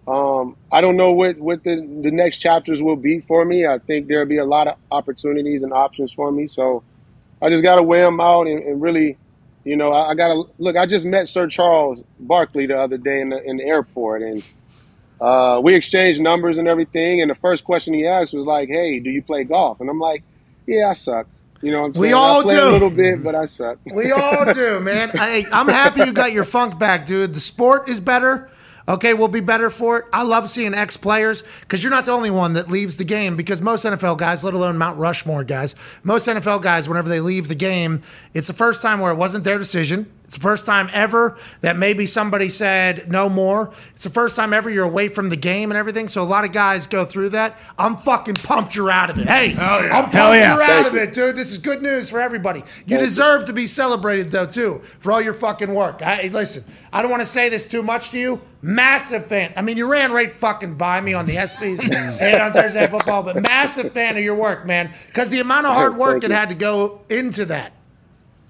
[0.07, 3.65] um, I don't know what what the the next chapters will be for me.
[3.65, 6.47] I think there'll be a lot of opportunities and options for me.
[6.47, 6.83] So
[7.41, 9.17] I just got to weigh them out and, and really.
[9.63, 10.77] You know, I, I got to look.
[10.77, 14.41] I just met Sir Charles Barkley the other day in the in the airport, and
[15.19, 17.21] uh, we exchanged numbers and everything.
[17.21, 19.99] And the first question he asked was like, "Hey, do you play golf?" And I'm
[19.99, 20.23] like,
[20.65, 21.27] "Yeah, I suck."
[21.61, 22.63] You know, what I'm saying We all I play do.
[22.63, 23.79] a little bit, but I suck.
[23.93, 25.09] We all do, man.
[25.13, 27.33] Hey, I'm happy you got your funk back, dude.
[27.33, 28.49] The sport is better.
[28.89, 30.05] Okay, we'll be better for it.
[30.13, 33.35] I love seeing ex players because you're not the only one that leaves the game.
[33.35, 37.49] Because most NFL guys, let alone Mount Rushmore guys, most NFL guys, whenever they leave
[37.49, 38.01] the game,
[38.33, 40.09] it's the first time where it wasn't their decision.
[40.27, 43.71] It's the first time ever that maybe somebody said no more.
[43.91, 46.09] It's the first time ever you're away from the game and everything.
[46.09, 47.57] So a lot of guys go through that.
[47.79, 49.27] I'm fucking pumped you're out of it.
[49.29, 50.53] Hey, I'm pumped Hell yeah.
[50.53, 51.37] you're out Thank of it, dude.
[51.37, 52.61] This is good news for everybody.
[52.85, 56.01] You deserve to be celebrated though too for all your fucking work.
[56.01, 58.41] I, listen, I don't want to say this too much to you.
[58.61, 59.53] Massive fan.
[59.55, 61.83] I mean, you ran right fucking by me on the ESPYS
[62.21, 64.91] and on Thursday Night Football, but massive fan of your work, man.
[65.05, 66.35] Because the amount of hard work Thank that you.
[66.35, 67.71] had to go into that.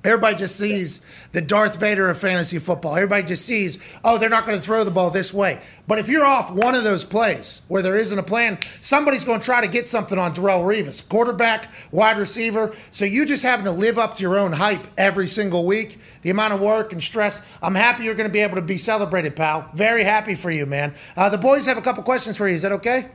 [0.04, 1.02] Everybody just sees
[1.34, 2.96] the Darth Vader of fantasy football.
[2.96, 5.60] Everybody just sees, oh, they're not going to throw the ball this way.
[5.88, 9.40] But if you're off one of those plays where there isn't a plan, somebody's going
[9.40, 12.74] to try to get something on Darrelle Revis, quarterback, wide receiver.
[12.92, 15.98] So you just having to live up to your own hype every single week.
[16.22, 17.42] The amount of work and stress.
[17.62, 19.70] I'm happy you're going to be able to be celebrated, pal.
[19.74, 20.94] Very happy for you, man.
[21.18, 22.56] Uh, the boys have a couple questions for you.
[22.56, 23.10] Is that okay?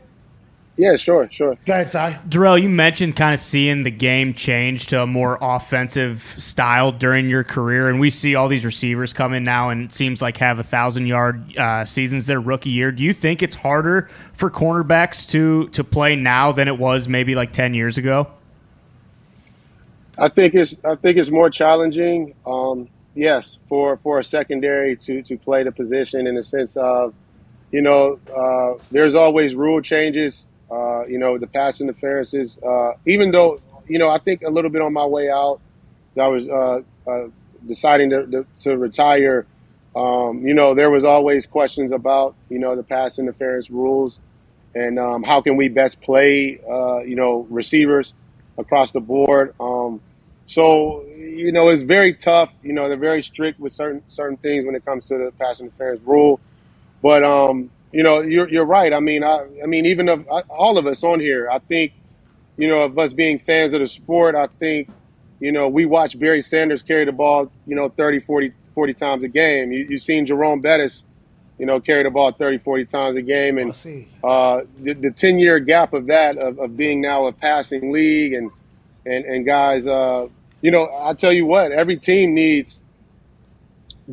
[0.77, 1.57] Yeah, sure, sure.
[1.67, 2.21] Go ahead, Ty.
[2.27, 7.29] Darrelle, you mentioned kind of seeing the game change to a more offensive style during
[7.29, 10.39] your career, and we see all these receivers come in now, and it seems like
[10.39, 12.91] have a thousand yard uh, seasons their rookie year.
[12.91, 17.35] Do you think it's harder for cornerbacks to to play now than it was maybe
[17.35, 18.29] like ten years ago?
[20.17, 22.35] I think it's I think it's more challenging.
[22.47, 27.13] Um, yes, for for a secondary to to play the position in the sense of,
[27.71, 30.47] you know, uh, there's always rule changes.
[30.73, 32.59] Uh, you know, the pass interferences.
[32.59, 35.61] Uh, even though you know, I think a little bit on my way out,
[36.19, 37.29] I was uh, uh,
[37.67, 39.47] deciding to, to, to retire.
[39.95, 44.19] Um, you know, there was always questions about you know the pass interference rules
[44.75, 48.15] and um, how can we best play uh, you know receivers
[48.59, 49.55] across the board.
[49.61, 50.01] Um,
[50.47, 52.53] so you know, it's very tough.
[52.63, 55.61] You know, they're very strict with certain certain things when it comes to the pass
[55.61, 56.41] interference rule.
[57.03, 58.93] But um, you know, you're you're right.
[58.93, 61.93] I mean, I I mean, even of all of us on here, I think
[62.57, 64.89] you know, of us being fans of the sport, I think
[65.41, 69.25] you know we watch Barry Sanders carry the ball, you know, 30, 40, 40 times
[69.25, 69.73] a game.
[69.73, 71.05] You, you've seen Jerome Bettis,
[71.59, 73.71] you know, carry the ball 30, 40 times a game, and
[74.25, 78.33] uh, the, the 10 year gap of that of, of being now a passing league
[78.33, 78.51] and
[79.05, 80.29] and and guys, uh,
[80.61, 82.83] you know, I tell you what, every team needs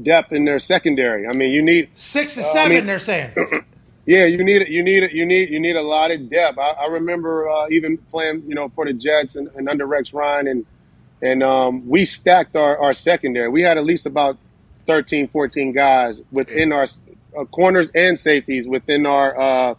[0.01, 1.27] depth in their secondary.
[1.27, 2.71] I mean, you need six to uh, seven.
[2.71, 3.33] I mean, they're saying.
[4.09, 4.69] Yeah, you need it.
[4.69, 5.11] you need it.
[5.11, 6.57] you need you need a lot of depth.
[6.57, 10.15] I, I remember uh, even playing, you know, for the Jets and, and under Rex
[10.15, 10.65] Ryan, and
[11.21, 13.49] and um, we stacked our, our secondary.
[13.49, 14.39] We had at least about
[14.87, 16.87] 13, 14 guys within our
[17.37, 19.75] uh, corners and safeties within our uh,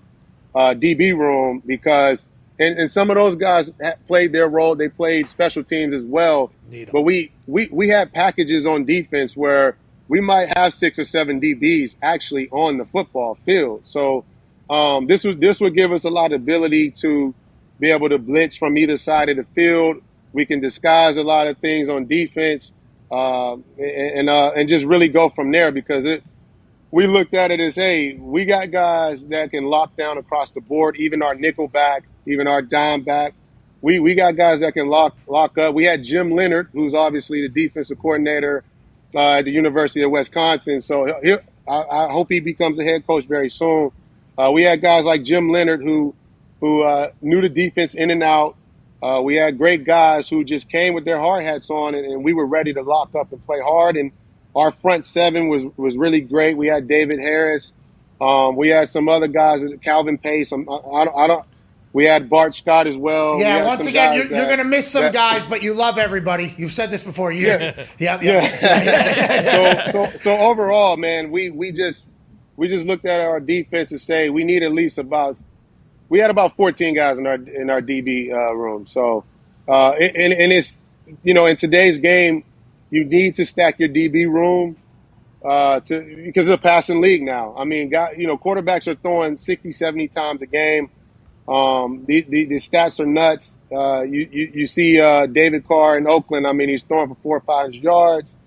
[0.54, 2.28] uh, DB room because,
[2.60, 3.72] and, and some of those guys
[4.06, 4.76] played their role.
[4.76, 6.52] They played special teams as well.
[6.92, 9.76] But we, we, we had packages on defense where
[10.10, 13.86] we might have six or seven DBs actually on the football field.
[13.86, 14.24] So
[14.68, 17.32] um, this would this would give us a lot of ability to
[17.78, 20.02] be able to blitz from either side of the field.
[20.32, 22.72] We can disguise a lot of things on defense
[23.08, 26.24] uh, and uh, and just really go from there because it.
[26.92, 30.60] We looked at it as, hey, we got guys that can lock down across the
[30.60, 33.34] board, even our nickel back, even our dime back.
[33.80, 35.72] We we got guys that can lock lock up.
[35.72, 38.64] We had Jim Leonhard, who's obviously the defensive coordinator
[39.14, 40.80] uh, at the University of Wisconsin.
[40.80, 41.34] So he,
[41.68, 43.90] I, I, hope he becomes a head coach very soon.
[44.38, 46.14] Uh, we had guys like Jim Leonhard who
[46.60, 48.56] who uh, knew the defense in and out.
[49.02, 52.22] Uh, we had great guys who just came with their hard hats on, and, and,
[52.22, 53.96] we were ready to lock up and play hard.
[53.96, 54.12] And
[54.54, 56.56] our front seven was was really great.
[56.56, 57.72] We had David Harris.
[58.20, 60.52] Um, we had some other guys, Calvin Pace.
[60.52, 61.46] I, I, don't, I don't
[61.92, 63.40] we had Bart Scott as well.
[63.40, 65.98] Yeah, had once again, you're, you're going to miss some that- guys, but you love
[65.98, 66.54] everybody.
[66.56, 67.32] You've said this before.
[67.32, 67.86] You, Yeah.
[67.98, 69.90] yeah, yeah.
[69.92, 72.06] so, so, so overall, man, we we just
[72.56, 75.42] we just looked at our defense and say we need at least about
[76.08, 78.86] we had about 14 guys in our in our DB uh, room.
[78.86, 79.24] So,
[79.68, 80.78] uh, and and it's
[81.24, 82.44] you know in today's game,
[82.90, 84.76] you need to stack your DB room
[85.44, 87.54] uh, to because it's a passing league now.
[87.56, 90.90] I mean, guy, you know, quarterbacks are throwing 60, 70 times a game.
[91.50, 93.58] Um, the, the, the stats are nuts.
[93.72, 96.46] Uh, you, you, you see uh, David Carr in Oakland.
[96.46, 98.38] I mean, he's throwing for four or five yards.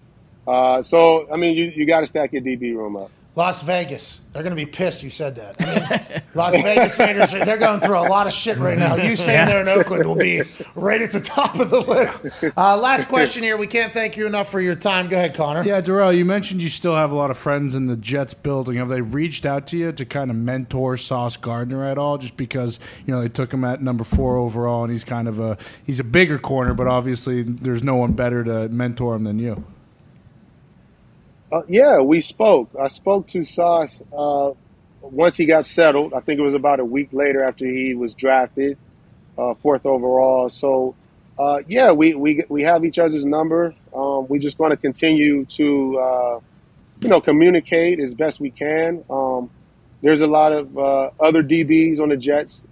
[0.47, 3.11] Uh, so, I mean, you, you got to stack your DB room up.
[3.35, 4.21] Las Vegas.
[4.31, 5.55] They're going to be pissed you said that.
[5.59, 8.95] I mean, Las Vegas Raiders, they're going through a lot of shit right now.
[8.95, 10.41] You sitting there in Oakland will be
[10.75, 12.57] right at the top of the list.
[12.57, 13.57] Uh, last question here.
[13.57, 15.07] We can't thank you enough for your time.
[15.07, 15.63] Go ahead, Connor.
[15.63, 18.77] Yeah, Darrelle, you mentioned you still have a lot of friends in the Jets building.
[18.77, 22.17] Have they reached out to you to kind of mentor Sauce Gardner at all?
[22.19, 25.39] Just because you know they took him at number four overall, and he's kind of
[25.39, 29.39] a he's a bigger corner, but obviously there's no one better to mentor him than
[29.39, 29.63] you.
[31.53, 32.71] Uh, yeah, we spoke.
[32.81, 34.53] I spoke to Sauce uh,
[35.03, 36.15] once he got settled.
[36.15, 38.75] I think it was about a week later after he was drafted,
[39.37, 40.49] uh, fourth overall.
[40.49, 40.95] So,
[41.37, 43.75] uh, yeah, we, we we have each other's number.
[43.93, 46.39] Um, we just going to continue to, uh,
[47.01, 49.05] you know, communicate as best we can.
[49.07, 49.51] Um,
[50.01, 52.63] there's a lot of uh, other DBs on the Jets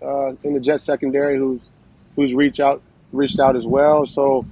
[0.44, 1.70] in the Jets secondary who's
[2.16, 4.08] who's reached out reached out as well.
[4.08, 4.44] So,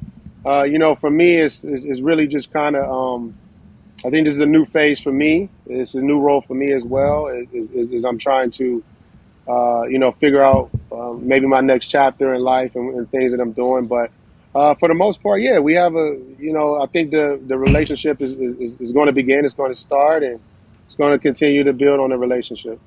[0.45, 2.87] you know, for me, it's it's, it's really just kind of.
[2.87, 3.38] Um,
[4.05, 5.49] I think this is a new phase for me.
[5.67, 7.27] It's a new role for me as well.
[7.27, 8.83] Is I'm trying to,
[9.47, 13.31] uh, you know, figure out um, maybe my next chapter in life and, and things
[13.33, 13.87] that I'm doing.
[13.87, 14.11] But
[14.55, 17.57] uh, for the most part, yeah, we have a, you know, I think the the
[17.57, 19.43] relationship is, is, is going to begin.
[19.43, 20.39] It's going to start, and
[20.85, 22.79] it's going to continue to build on the relationship.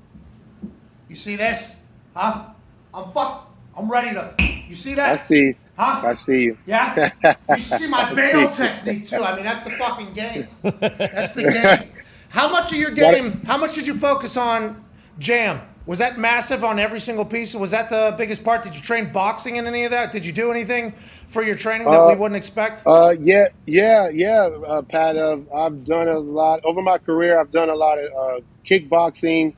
[1.09, 1.83] You see this?
[2.17, 2.47] Huh?
[2.95, 3.52] I'm fuck.
[3.77, 4.35] I'm ready to.
[4.69, 5.11] You see that?
[5.13, 5.55] I see.
[5.77, 6.09] Huh?
[6.09, 6.59] I see you.
[6.67, 7.11] Yeah?
[7.51, 9.17] You see my bail technique too.
[9.23, 10.47] I mean, that's the fucking game.
[10.63, 11.91] That's the game.
[12.29, 13.43] How much of your game?
[13.47, 14.83] How much did you focus on
[15.19, 15.61] jam?
[15.85, 17.55] Was that massive on every single piece?
[17.57, 18.63] Was that the biggest part?
[18.63, 20.13] Did you train boxing in any of that?
[20.13, 20.93] Did you do anything
[21.27, 22.85] for your training that we Uh, wouldn't expect?
[22.87, 25.17] Uh, yeah, yeah, yeah, uh, Pat.
[25.17, 27.39] Uh, I've done a lot over my career.
[27.41, 29.55] I've done a lot of uh, kickboxing.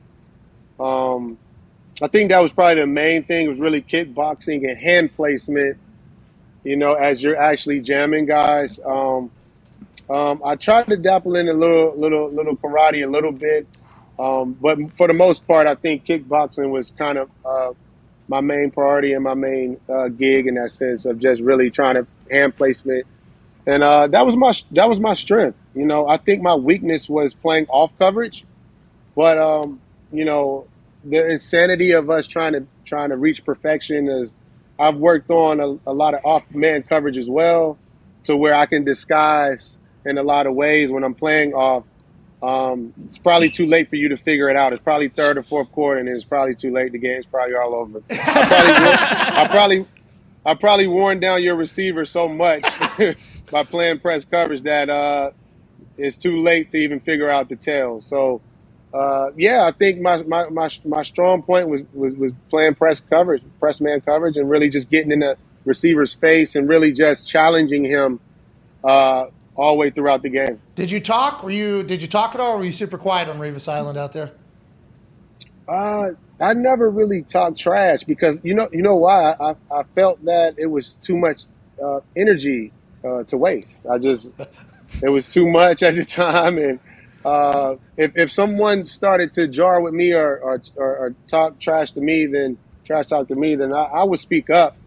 [0.79, 1.37] Um,
[2.01, 5.77] I think that was probably the main thing was really kickboxing and hand placement.
[6.63, 8.79] You know, as you're actually jamming guys.
[8.83, 9.31] Um,
[10.09, 13.67] um, I tried to dabble in a little, little, little karate a little bit,
[14.19, 17.73] um, but for the most part, I think kickboxing was kind of uh,
[18.27, 21.95] my main priority and my main uh, gig in that sense of just really trying
[21.95, 23.05] to hand placement,
[23.65, 25.57] and uh, that was my that was my strength.
[25.73, 28.45] You know, I think my weakness was playing off coverage,
[29.15, 29.81] but um,
[30.11, 30.67] you know,
[31.05, 34.35] the insanity of us trying to trying to reach perfection is.
[34.77, 37.77] I've worked on a, a lot of off man coverage as well,
[38.25, 41.83] to where I can disguise in a lot of ways when I'm playing off.
[42.43, 44.73] Um, it's probably too late for you to figure it out.
[44.73, 46.91] It's probably third or fourth quarter, and it's probably too late.
[46.91, 48.03] The game's probably all over.
[48.11, 49.85] I probably, I probably,
[50.45, 52.63] I probably worn down your receiver so much
[53.51, 55.31] by playing press coverage that uh,
[55.97, 57.99] it's too late to even figure out the tail.
[57.99, 58.41] So,
[58.95, 63.01] uh, yeah, I think my, my, my, my strong point was, was was playing press
[63.01, 67.27] coverage, press man coverage, and really just getting in the receiver's face and really just
[67.27, 68.21] challenging him
[68.85, 69.25] uh,
[69.57, 70.61] all the way throughout the game.
[70.75, 71.43] Did you talk?
[71.43, 72.53] Were you did you talk at all?
[72.53, 74.31] Or were you super quiet on Revis Island out there?
[75.67, 80.23] Uh, I never really talked trash because you know you know why I, I felt
[80.23, 81.41] that it was too much
[81.83, 82.71] uh, energy
[83.03, 83.85] uh, to waste.
[83.87, 84.29] I just
[85.03, 86.79] it was too much at the time, and
[87.25, 91.91] uh, if if someone started to jar with me or or, or, or talk trash
[91.93, 92.55] to me, then
[92.85, 94.77] trash talk to me, then I, I would speak up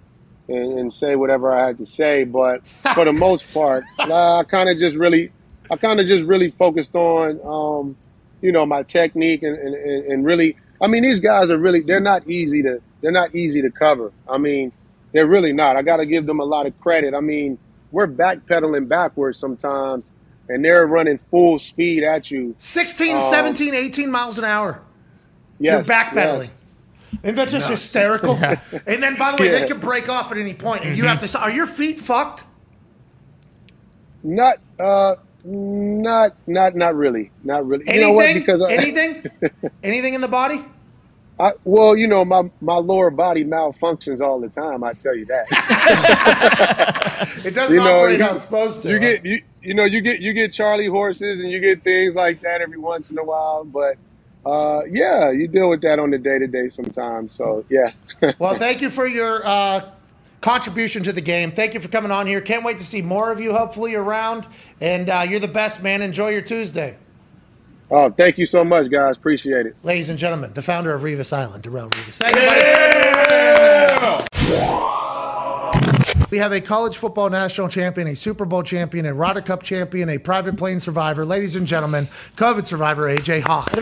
[0.49, 2.23] and, and say whatever I had to say.
[2.23, 2.65] But
[2.95, 5.33] for the most part, I kind of just really
[5.69, 7.97] I kind of just really focused on um,
[8.41, 11.99] you know my technique and, and, and really I mean these guys are really they're
[11.99, 14.13] not easy to they're not easy to cover.
[14.29, 14.71] I mean
[15.13, 15.75] they're really not.
[15.75, 17.15] I got to give them a lot of credit.
[17.15, 17.59] I mean
[17.91, 20.13] we're backpedaling backwards sometimes
[20.49, 22.55] and they're running full speed at you.
[22.59, 24.81] 16, Um, 17, 18 miles an hour.
[25.61, 26.39] Yes, You're backpedaling.
[26.45, 26.55] yes.
[27.23, 28.35] Isn't that just hysterical?
[28.87, 29.61] And then, by the way, Yeah.
[29.61, 31.39] they can break off at any point, and you have to.
[31.41, 32.45] Are your feet fucked?
[34.23, 37.31] Not uh not not not really.
[37.45, 37.85] Not really.
[37.89, 38.01] Anything?
[38.01, 38.35] You know what?
[38.35, 39.25] Because I, anything?
[39.83, 40.63] anything in the body?
[41.41, 44.83] I, well, you know, my, my lower body malfunctions all the time.
[44.83, 45.47] I tell you that.
[47.45, 48.91] It doesn't You know, operate you- how it's supposed to.
[48.91, 52.15] you get you you know you get you get Charlie horses and you get things
[52.15, 53.99] like that every once in a while, but
[54.47, 57.35] uh, yeah, you deal with that on the day to day sometimes.
[57.35, 57.91] So yeah,
[58.39, 59.91] Well, thank you for your uh,
[60.41, 61.53] contribution to the game.
[61.53, 62.41] Thank you for coming on here.
[62.41, 64.47] Can't wait to see more of you, hopefully, around.
[64.81, 66.01] And uh, you're the best, man.
[66.01, 66.97] Enjoy your Tuesday.
[67.91, 69.19] oh, thank you so much, guys.
[69.19, 69.77] Appreciate it.
[69.83, 72.19] Ladies and gentlemen, the founder of Revis Island, Darrelle Revis.
[72.19, 72.43] Thank you,
[74.49, 75.08] buddy.
[76.31, 80.11] We have a college football national champion, a Super Bowl champion, a Ryder Cup champion,
[80.11, 81.25] a private plane survivor.
[81.25, 82.05] Ladies and gentlemen,
[82.37, 83.71] COVID survivor AJ Hawk.
[83.71, 83.81] AJ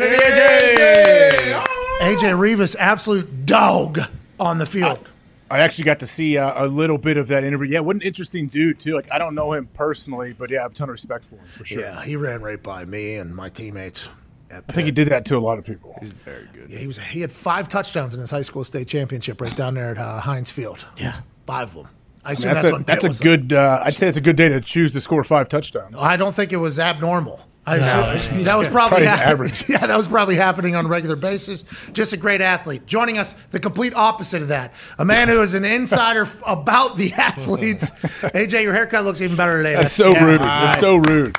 [2.38, 3.98] Revis, absolute dog
[4.38, 5.10] on the field.
[5.50, 7.72] I actually got to see uh, a little bit of that interview.
[7.72, 8.94] Yeah, what an interesting dude too.
[8.94, 11.36] Like I don't know him personally, but yeah, I have a ton of respect for
[11.36, 11.80] him for sure.
[11.80, 14.08] Yeah, he ran right by me and my teammates.
[14.52, 15.96] I think he did that to a lot of people.
[16.00, 16.70] He's very good.
[16.70, 16.98] Yeah, he was.
[16.98, 20.20] He had five touchdowns in his high school state championship right down there at uh,
[20.20, 20.86] Heinz Field.
[20.96, 21.95] Yeah, five of them.
[22.26, 23.52] I I mean, assume that's that's, a, when that's Pitt was a good.
[23.52, 25.94] Uh, I'd say it's a good day to choose to score five touchdowns.
[25.98, 27.40] I don't think it was abnormal.
[27.68, 27.82] I No.
[28.44, 29.64] that was probably, Probably hap- average.
[29.68, 31.64] Yeah, that was probably happening on a regular basis.
[31.92, 32.86] Just a great athlete.
[32.86, 34.72] Joining us, the complete opposite of that.
[34.98, 37.90] A man who is an insider about the athletes.
[37.90, 39.74] AJ, your haircut looks even better today.
[39.74, 40.40] That's so rude.
[40.40, 41.36] That's so rude.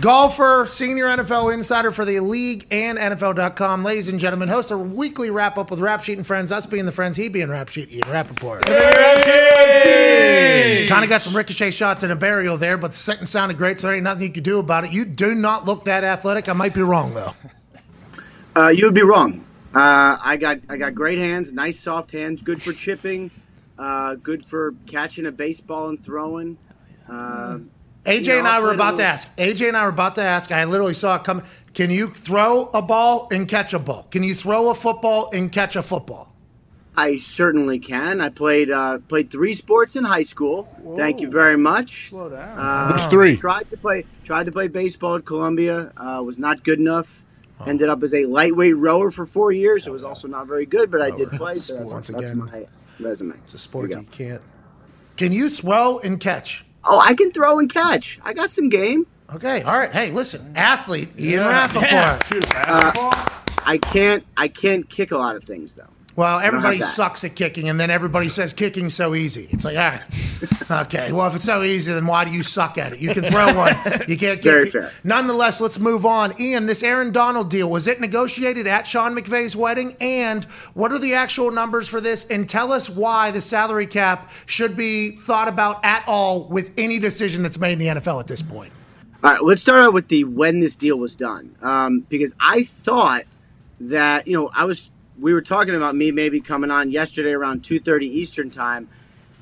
[0.00, 3.82] Golfer, senior NFL insider for the league and NFL.com.
[3.82, 6.52] Ladies and gentlemen, host a weekly wrap up with Rap Sheet and Friends.
[6.52, 8.66] Us being the friends, he being Rap Sheet, Ian Rapoport.
[8.66, 8.76] Kind
[11.04, 13.86] of got some ricochet shots and a burial there, but the sentence sounded great, so
[13.86, 14.92] there ain't nothing you can do about it.
[14.92, 16.48] You do not look that athletic.
[16.48, 17.32] I might be wrong, though.
[18.54, 19.44] Uh, you would be wrong.
[19.74, 23.30] Uh, I got I got great hands, nice soft hands, good for chipping,
[23.78, 26.56] uh, good for catching a baseball and throwing.
[27.08, 27.58] Uh,
[28.06, 29.36] AJ you know, and I were about the to ask.
[29.36, 30.52] AJ and I were about to ask.
[30.52, 31.42] I literally saw it come.
[31.74, 34.06] Can you throw a ball and catch a ball?
[34.10, 36.32] Can you throw a football and catch a football?
[36.96, 38.20] I certainly can.
[38.22, 40.68] I played uh, played three sports in high school.
[40.96, 42.08] Thank you very much.
[42.08, 42.58] Slow down.
[42.58, 43.36] Uh, Which three?
[43.36, 45.92] Tried to play tried to play baseball at Columbia.
[45.96, 47.22] Uh, was not good enough.
[47.66, 49.86] Ended up as a lightweight rower for four years.
[49.86, 51.54] It was also not very good, but I did play.
[51.54, 52.38] So that's, Once that's again.
[52.38, 52.66] my
[53.00, 53.34] resume.
[53.44, 54.42] It's a sport you can't.
[55.16, 56.65] Can you throw and catch?
[56.86, 58.18] Oh, I can throw and catch.
[58.22, 59.06] I got some game.
[59.34, 59.92] Okay, all right.
[59.92, 61.48] Hey, listen, athlete Ian Yeah.
[61.48, 62.44] Rapoport.
[62.54, 62.92] Yeah.
[62.96, 63.26] Uh,
[63.66, 64.24] I can't.
[64.36, 65.88] I can't kick a lot of things though.
[66.16, 69.48] Well, everybody sucks at kicking, and then everybody says kicking's so easy.
[69.50, 71.12] It's like, all right, okay.
[71.12, 73.00] Well, if it's so easy, then why do you suck at it?
[73.00, 73.76] You can throw one,
[74.08, 74.42] you can't kick.
[74.42, 74.72] Very it.
[74.72, 74.90] fair.
[75.04, 76.32] Nonetheless, let's move on.
[76.40, 79.94] Ian, this Aaron Donald deal was it negotiated at Sean McVay's wedding?
[80.00, 82.24] And what are the actual numbers for this?
[82.24, 86.98] And tell us why the salary cap should be thought about at all with any
[86.98, 88.72] decision that's made in the NFL at this point.
[89.22, 92.64] All right, let's start out with the when this deal was done, um, because I
[92.64, 93.24] thought
[93.80, 97.62] that you know I was we were talking about me maybe coming on yesterday around
[97.62, 98.88] 2:30 Eastern time.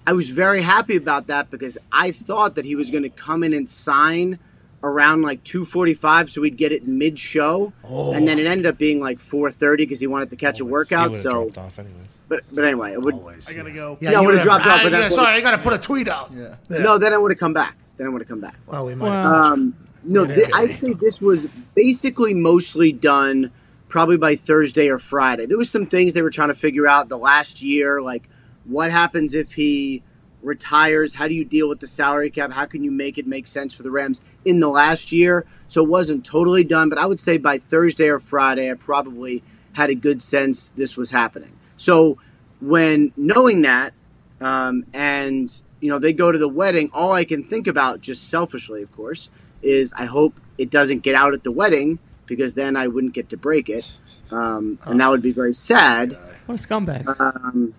[0.07, 3.43] I was very happy about that because I thought that he was going to come
[3.43, 4.39] in and sign
[4.83, 9.19] around like 2:45 so we'd get it mid-show and then it ended up being like
[9.19, 12.09] 4:30 because he wanted to catch a workout would've so dropped off anyways.
[12.29, 13.49] but but anyway it would Always.
[13.51, 13.97] I gotta go.
[14.01, 15.73] Yeah, I would've would've- dropped off, ah, but yeah, that's sorry, I got to put
[15.73, 16.31] a tweet out.
[16.35, 16.57] Yeah.
[16.69, 18.95] no then I would have come back then I would have come back Well, we
[18.95, 19.09] might.
[19.09, 19.75] Well- Um,
[20.07, 23.51] no, th- I'd say this was basically mostly done
[23.95, 25.47] probably by Thursday or Friday.
[25.47, 28.29] There was some things they were trying to figure out the last year, like
[28.65, 30.03] what happens if he
[30.43, 31.15] retires?
[31.15, 32.51] How do you deal with the salary cap?
[32.51, 35.47] How can you make it make sense for the Rams in the last year?
[35.69, 39.45] So it wasn't totally done, but I would say by Thursday or Friday, I probably
[39.75, 41.53] had a good sense this was happening.
[41.77, 42.19] So
[42.61, 43.95] when knowing that,
[44.41, 48.29] um, and you know they go to the wedding, all I can think about, just
[48.29, 49.31] selfishly, of course,
[49.63, 53.29] is I hope it doesn't get out at the wedding because then I wouldn't get
[53.31, 53.91] to break it,
[54.31, 56.17] um, and that would be very sad.
[56.47, 57.19] What a scumbag.
[57.21, 57.75] Um,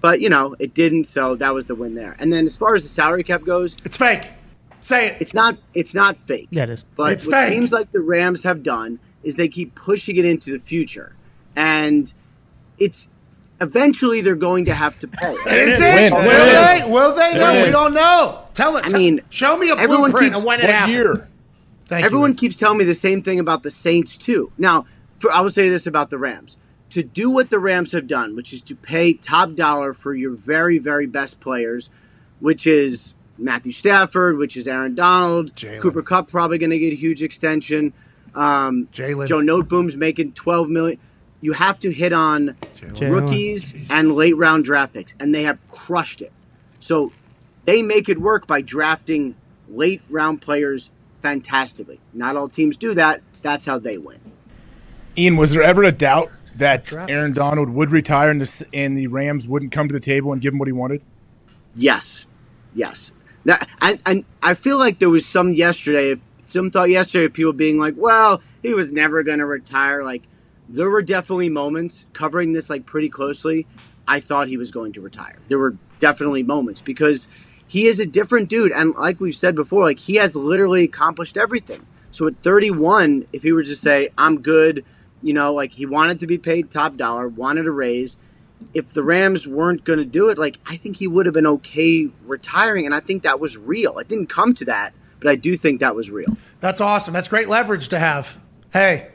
[0.00, 2.16] but you know, it didn't, so that was the win there.
[2.18, 4.30] And then as far as the salary cap goes, It's fake.
[4.80, 5.16] Say it.
[5.20, 6.48] it's not it's not fake.
[6.50, 6.84] Yeah, it is.
[6.96, 7.52] But It's what fake.
[7.52, 11.14] seems like the Rams have done is they keep pushing it into the future,
[11.56, 12.12] and
[12.78, 13.08] it's
[13.60, 15.32] eventually they're going to have to pay.
[15.48, 15.98] Is When?
[15.98, 16.12] it?
[16.12, 16.28] Will When?
[16.28, 16.90] they?
[16.92, 17.34] Will they?
[17.34, 18.44] No, we don't know.
[18.54, 18.84] Tell it.
[18.84, 20.92] I Tell- mean, show me a everyone blueprint keeps- of when it What happened.
[20.94, 21.28] year?
[21.88, 22.36] Thank Everyone you.
[22.36, 24.52] keeps telling me the same thing about the Saints too.
[24.58, 24.86] Now,
[25.18, 26.58] for, I will say this about the Rams:
[26.90, 30.32] to do what the Rams have done, which is to pay top dollar for your
[30.32, 31.88] very, very best players,
[32.40, 35.80] which is Matthew Stafford, which is Aaron Donald, Jalen.
[35.80, 37.94] Cooper Kupp probably going to get a huge extension.
[38.34, 39.26] Um, Jalen.
[39.26, 41.00] Joe Noteboom's making twelve million.
[41.40, 43.10] You have to hit on Jalen.
[43.10, 46.32] rookies and late round draft picks, and they have crushed it.
[46.80, 47.12] So
[47.64, 49.36] they make it work by drafting
[49.68, 50.90] late round players
[51.22, 52.00] fantastically.
[52.12, 53.22] Not all teams do that.
[53.42, 54.20] That's how they win.
[55.16, 57.32] Ian, was there ever a doubt that Aaron.
[57.32, 60.52] Donald would retire and the, and the Rams wouldn't come to the table and give
[60.52, 61.02] him what he wanted?
[61.74, 62.26] Yes,
[62.74, 63.12] yes.
[63.44, 67.52] That and, and I feel like there was some yesterday, some thought yesterday of people
[67.52, 70.24] being like, "Well, he was never going to retire." Like
[70.68, 73.66] there were definitely moments covering this like pretty closely.
[74.06, 75.38] I thought he was going to retire.
[75.48, 77.28] There were definitely moments because
[77.68, 81.36] he is a different dude, and like we've said before, like he has literally accomplished
[81.36, 81.86] everything.
[82.10, 84.84] So at 31, if he were to say, "I'm good,"
[85.22, 88.16] you know, like he wanted to be paid top dollar, wanted a raise
[88.74, 91.46] if the Rams weren't going to do it, like I think he would have been
[91.46, 93.98] okay retiring, and I think that was real.
[93.98, 96.36] It didn't come to that, but I do think that was real.
[96.60, 97.14] That's awesome.
[97.14, 98.38] That's great leverage to have.
[98.72, 99.08] Hey,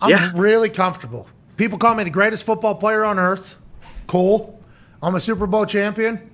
[0.00, 0.32] I'm Yeah.
[0.34, 1.28] really comfortable.
[1.58, 3.56] People call me the greatest football player on earth.
[4.06, 4.58] Cool.
[5.02, 6.27] I'm a Super Bowl champion.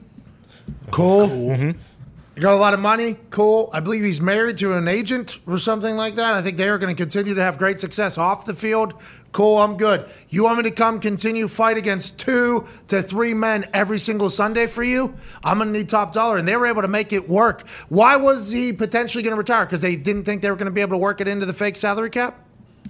[0.91, 1.27] Cool.
[1.27, 2.41] You mm-hmm.
[2.41, 3.17] got a lot of money.
[3.31, 3.71] Cool.
[3.73, 6.35] I believe he's married to an agent or something like that.
[6.35, 8.95] I think they are going to continue to have great success off the field.
[9.33, 9.59] Cool.
[9.59, 10.09] I'm good.
[10.29, 14.67] You want me to come continue fight against two to three men every single Sunday
[14.67, 15.15] for you?
[15.43, 16.37] I'm going to need top dollar.
[16.37, 17.69] And they were able to make it work.
[17.89, 19.67] Why was he potentially going to retire?
[19.67, 21.53] Because they didn't think they were going to be able to work it into the
[21.53, 22.39] fake salary cap?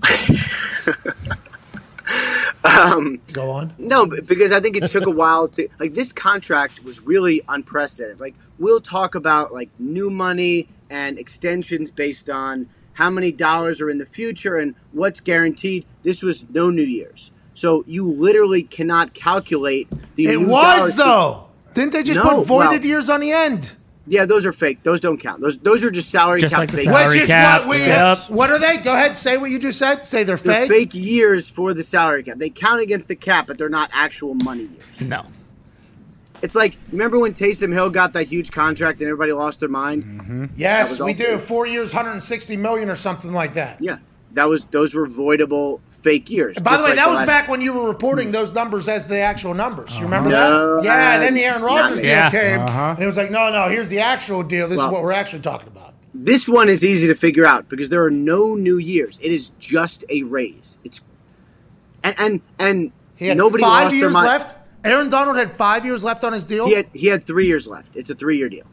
[2.65, 3.75] Um, Go on.
[3.79, 8.21] No, because I think it took a while to like this contract was really unprecedented.
[8.21, 13.91] Like we'll talk about like new money and extensions based on how many dollars are
[13.91, 15.85] in the future and what's guaranteed.
[16.03, 17.31] This was no New Year's.
[17.53, 21.49] So you literally cannot calculate the It was though.
[21.75, 23.77] Didn't they just No, put voided well- years on the end?
[24.07, 24.83] Yeah, those are fake.
[24.83, 25.41] Those don't count.
[25.41, 26.85] Those those are just salary Just cap like the fake.
[26.87, 27.63] salary Which is cap.
[27.63, 27.79] what we.
[27.87, 28.19] Yep.
[28.29, 28.77] What are they?
[28.77, 29.17] Go ahead.
[29.17, 30.05] Say what you just said.
[30.05, 30.69] Say they're They're fake.
[30.69, 32.37] fake years for the salary cap.
[32.39, 35.01] They count against the cap, but they're not actual money years.
[35.01, 35.25] No.
[36.43, 40.05] It's like remember when Taysom Hill got that huge contract and everybody lost their mind?
[40.05, 40.45] Mm-hmm.
[40.57, 41.39] Yes, we do.
[41.39, 43.81] Four years, 160 million or something like that.
[43.81, 43.97] Yeah,
[44.33, 46.57] that was those were voidable fake years.
[46.59, 49.07] By the way, like that was last- back when you were reporting those numbers as
[49.07, 49.97] the actual numbers.
[49.97, 50.85] You remember No, that?
[50.85, 51.17] Yeah.
[51.17, 52.31] uh, then the Aaron Rodgers deal Yeah.
[52.31, 52.91] came, Uh-huh.
[52.95, 53.69] and it was like, no, no.
[53.69, 54.69] Here's the actual deal.
[54.69, 55.95] This is what we're actually talking about.
[56.15, 59.19] This one is easy to figure out because there are no new years.
[59.23, 60.79] It is just a raise.
[60.85, 61.01] It's
[62.05, 64.27] and and and He had nobody five lost their years mind.
[64.27, 64.55] left.
[64.85, 67.67] Aaron Donald had five years left on his deal, He had he had three years
[67.67, 67.97] left.
[67.97, 68.67] It's a three year deal.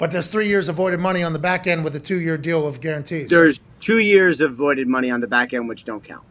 [0.00, 2.66] But there's three years of voided money on the back end with a two-year deal
[2.66, 3.28] of guarantees.
[3.28, 6.24] There's two years of voided money on the back end which don't count.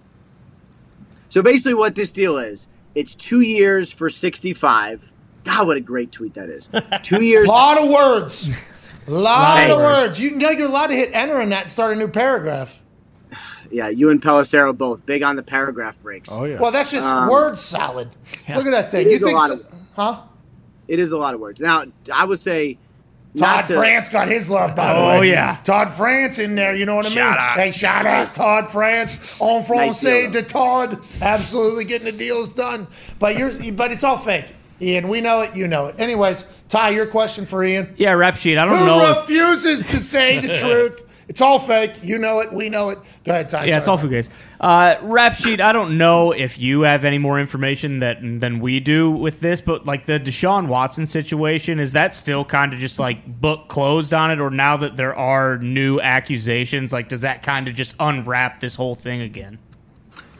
[1.29, 5.11] So basically, what this deal is, it's two years for sixty five.
[5.43, 6.69] God, what a great tweet that is!
[7.03, 7.47] Two years.
[7.47, 8.49] A lot of words.
[9.07, 9.71] A lot Hey.
[9.71, 10.21] of words.
[10.21, 12.81] You know you're allowed to hit enter in that and start a new paragraph.
[13.71, 16.27] Yeah, you and Pelissero both big on the paragraph breaks.
[16.31, 16.59] Oh yeah.
[16.59, 18.07] Well, that's just Um, word salad.
[18.49, 19.05] Look at that thing.
[19.05, 20.21] It You is a think, lot so, of- huh?
[20.87, 21.61] It is a lot of words.
[21.61, 22.79] Now, I would say
[23.37, 25.17] Todd to- France got his love, by the oh, way.
[25.17, 25.57] Oh, yeah.
[25.63, 27.17] Todd France in there, you know what I mean?
[27.17, 27.57] Shout out.
[27.57, 29.17] Hey, shout out Todd France.
[29.39, 30.99] En Nice français deal, to Todd.
[31.21, 32.87] Absolutely getting the deals done.
[33.19, 34.55] But you're but it's all fake.
[34.81, 35.99] Ian, we know it, you know it.
[35.99, 37.93] Anyways, Ty, your question for Ian.
[37.97, 38.57] Yeah, rap sheet.
[38.57, 39.11] I don't Who know.
[39.11, 41.03] If, refuses to say the truth?
[41.29, 41.99] It's all fake.
[42.01, 42.51] You know it.
[42.51, 42.97] We know it.
[43.23, 43.65] Go ahead, Ty.
[43.65, 44.09] yeah, it's all Sorry.
[44.09, 44.29] fugazi.
[44.59, 45.61] Uh, rap sheet.
[45.61, 49.61] I don't know if you have any more information that than we do with this,
[49.61, 54.11] but like the Deshaun Watson situation, is that still kind of just like book closed
[54.11, 57.95] on it, or now that there are new accusations, like does that kind of just
[57.99, 59.59] unwrap this whole thing again?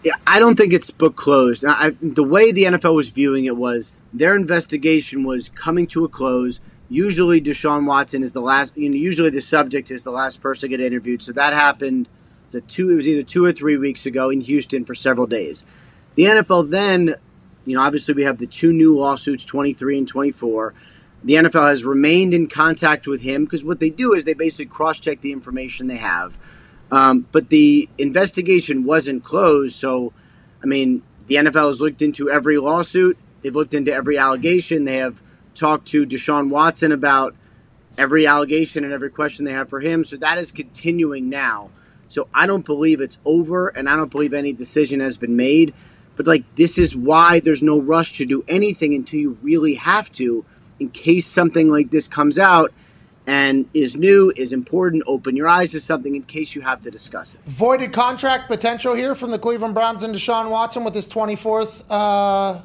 [0.03, 1.63] Yeah, I don't think it's book closed.
[1.65, 6.03] I, I- the way the NFL was viewing it was their investigation was coming to
[6.03, 6.61] a close.
[6.89, 8.75] Usually, Deshaun Watson is the last.
[8.75, 11.21] You know, usually the subject is the last person to get interviewed.
[11.21, 12.07] So that happened.
[12.51, 15.27] It was, two, it was either two or three weeks ago in Houston for several
[15.27, 15.65] days.
[16.15, 17.15] The NFL then,
[17.65, 20.73] you know, obviously we have the two new lawsuits, 23 and 24.
[21.23, 24.65] The NFL has remained in contact with him because what they do is they basically
[24.65, 26.37] cross check the information they have.
[26.91, 29.75] Um, but the investigation wasn't closed.
[29.75, 30.11] So,
[30.63, 34.85] I mean, the NFL has looked into every lawsuit, they've looked into every allegation.
[34.85, 35.21] They have
[35.59, 37.35] talked to Deshaun Watson about
[37.97, 40.03] every allegation and every question they have for him.
[40.03, 41.69] So that is continuing now.
[42.07, 45.73] So I don't believe it's over, and I don't believe any decision has been made.
[46.15, 50.11] But like, this is why there's no rush to do anything until you really have
[50.13, 50.43] to,
[50.79, 52.73] in case something like this comes out
[53.27, 55.03] and is new, is important.
[55.05, 57.41] Open your eyes to something in case you have to discuss it.
[57.45, 62.59] Voided contract potential here from the Cleveland Browns and Deshaun Watson with his 24th uh,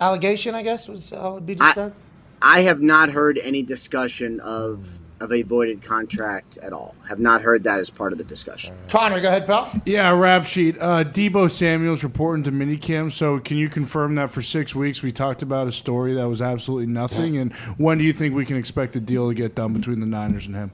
[0.00, 1.94] allegation, I guess, was how it would be described.
[2.40, 6.94] I have not heard any discussion of of a voided contract at all.
[7.08, 8.76] Have not heard that as part of the discussion.
[8.88, 9.70] Connor, go ahead, pal.
[9.84, 10.76] Yeah, rap sheet.
[10.78, 13.12] Uh, Deebo Samuel's reporting to minicamp.
[13.12, 16.40] So, can you confirm that for six weeks we talked about a story that was
[16.40, 17.36] absolutely nothing?
[17.36, 20.06] And when do you think we can expect a deal to get done between the
[20.06, 20.70] Niners and him?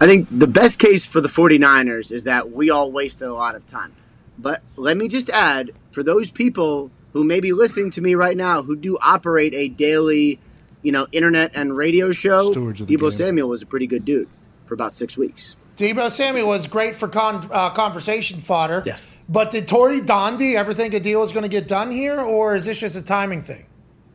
[0.00, 3.54] I think the best case for the 49ers is that we all wasted a lot
[3.54, 3.92] of time.
[4.38, 8.36] But let me just add for those people who may be listening to me right
[8.36, 10.38] now who do operate a daily,
[10.82, 13.12] you know, internet and radio show, Stewards Deebo game.
[13.12, 14.28] Samuel was a pretty good dude
[14.66, 15.56] for about six weeks.
[15.76, 18.82] Deebo Samuel was great for con- uh, conversation fodder.
[18.84, 18.98] Yeah.
[19.28, 22.54] But did Tori Dondi ever think a deal was going to get done here, or
[22.56, 23.64] is this just a timing thing?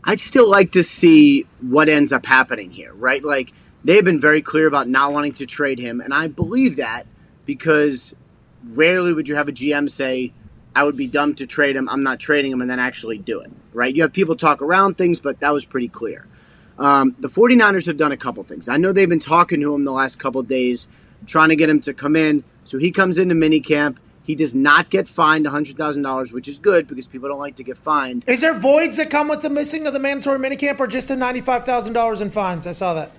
[0.04, 3.24] I'd still like to see what ends up happening here, right?
[3.24, 3.52] Like
[3.84, 7.08] they've been very clear about not wanting to trade him, and I believe that
[7.46, 8.14] because
[8.68, 10.34] rarely would you have a GM say,
[10.80, 11.90] "I would be dumb to trade him.
[11.90, 13.94] I'm not trading him," and then actually do it, right?
[13.96, 16.26] You have people talk around things, but that was pretty clear.
[16.78, 18.70] Um, the 49ers have done a couple things.
[18.70, 20.88] I know they've been talking to him the last couple days,
[21.26, 22.44] trying to get him to come in.
[22.64, 23.98] So he comes into minicamp.
[24.24, 27.78] He does not get fined $100,000, which is good because people don't like to get
[27.78, 28.24] fined.
[28.28, 31.18] Is there voids that come with the missing of the mandatory minicamp, or just the
[31.18, 32.66] ninety-five thousand dollars in fines?
[32.68, 33.12] I saw that.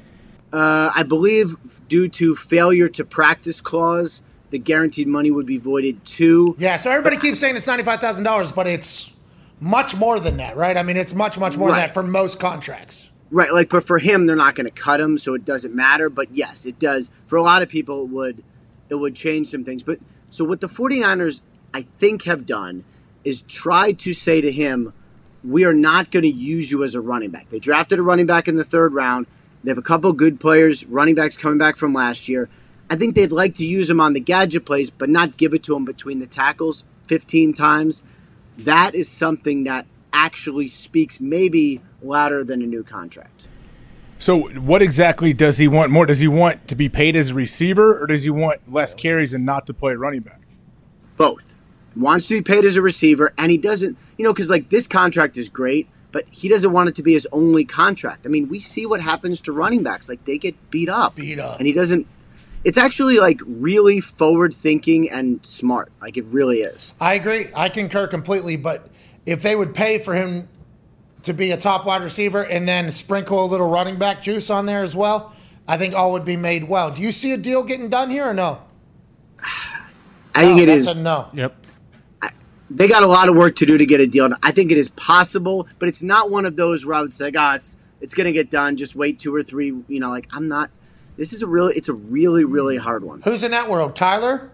[0.52, 1.56] Uh, I believe
[1.88, 6.54] due to failure to practice clause, the guaranteed money would be voided too.
[6.58, 6.76] Yeah.
[6.76, 9.12] So everybody keeps saying it's ninety-five thousand dollars, but it's
[9.60, 10.76] much more than that, right?
[10.76, 13.10] I mean, it's much, much more than that for most contracts.
[13.32, 16.10] Right, like, but for him, they're not going to cut him, so it doesn't matter.
[16.10, 17.10] But yes, it does.
[17.26, 18.42] For a lot of people, it would
[18.88, 19.84] it would change some things.
[19.84, 21.40] But so what the 49ers,
[21.72, 22.84] I think, have done
[23.22, 24.92] is try to say to him,
[25.44, 27.50] we are not going to use you as a running back.
[27.50, 29.26] They drafted a running back in the third round.
[29.62, 32.48] They have a couple good players, running backs coming back from last year.
[32.90, 35.62] I think they'd like to use him on the gadget plays, but not give it
[35.64, 38.02] to him between the tackles 15 times.
[38.58, 43.48] That is something that actually speaks maybe louder than a new contract.
[44.18, 46.04] So, what exactly does he want more?
[46.04, 49.32] Does he want to be paid as a receiver, or does he want less carries
[49.32, 50.40] and not to play running back?
[51.20, 51.54] both
[51.94, 54.86] wants to be paid as a receiver and he doesn't you know because like this
[54.86, 58.48] contract is great but he doesn't want it to be his only contract i mean
[58.48, 61.58] we see what happens to running backs like they get beat up Beat up.
[61.58, 62.06] and he doesn't
[62.64, 67.46] it's actually like really forward thinking and smart like it really is I agree.
[67.56, 68.56] I concur completely.
[68.56, 68.88] But
[69.26, 70.48] if they would pay for him
[71.22, 74.66] to be a top wide receiver and then sprinkle a little running back juice on
[74.66, 75.34] there as well,
[75.68, 76.90] I think all would be made well.
[76.90, 78.60] Do you see a deal getting done here or no?
[80.34, 81.28] i think No, it that's is a no.
[81.34, 81.54] Yep.
[82.70, 84.38] they got a lot of work to do to get a deal done.
[84.44, 87.30] i think it is possible but it's not one of those where i would say
[87.32, 90.46] god it's it's gonna get done just wait two or three you know like i'm
[90.46, 90.70] not
[91.20, 93.94] this is a really it's a really really hard one Who's in that world?
[93.94, 94.50] Tyler?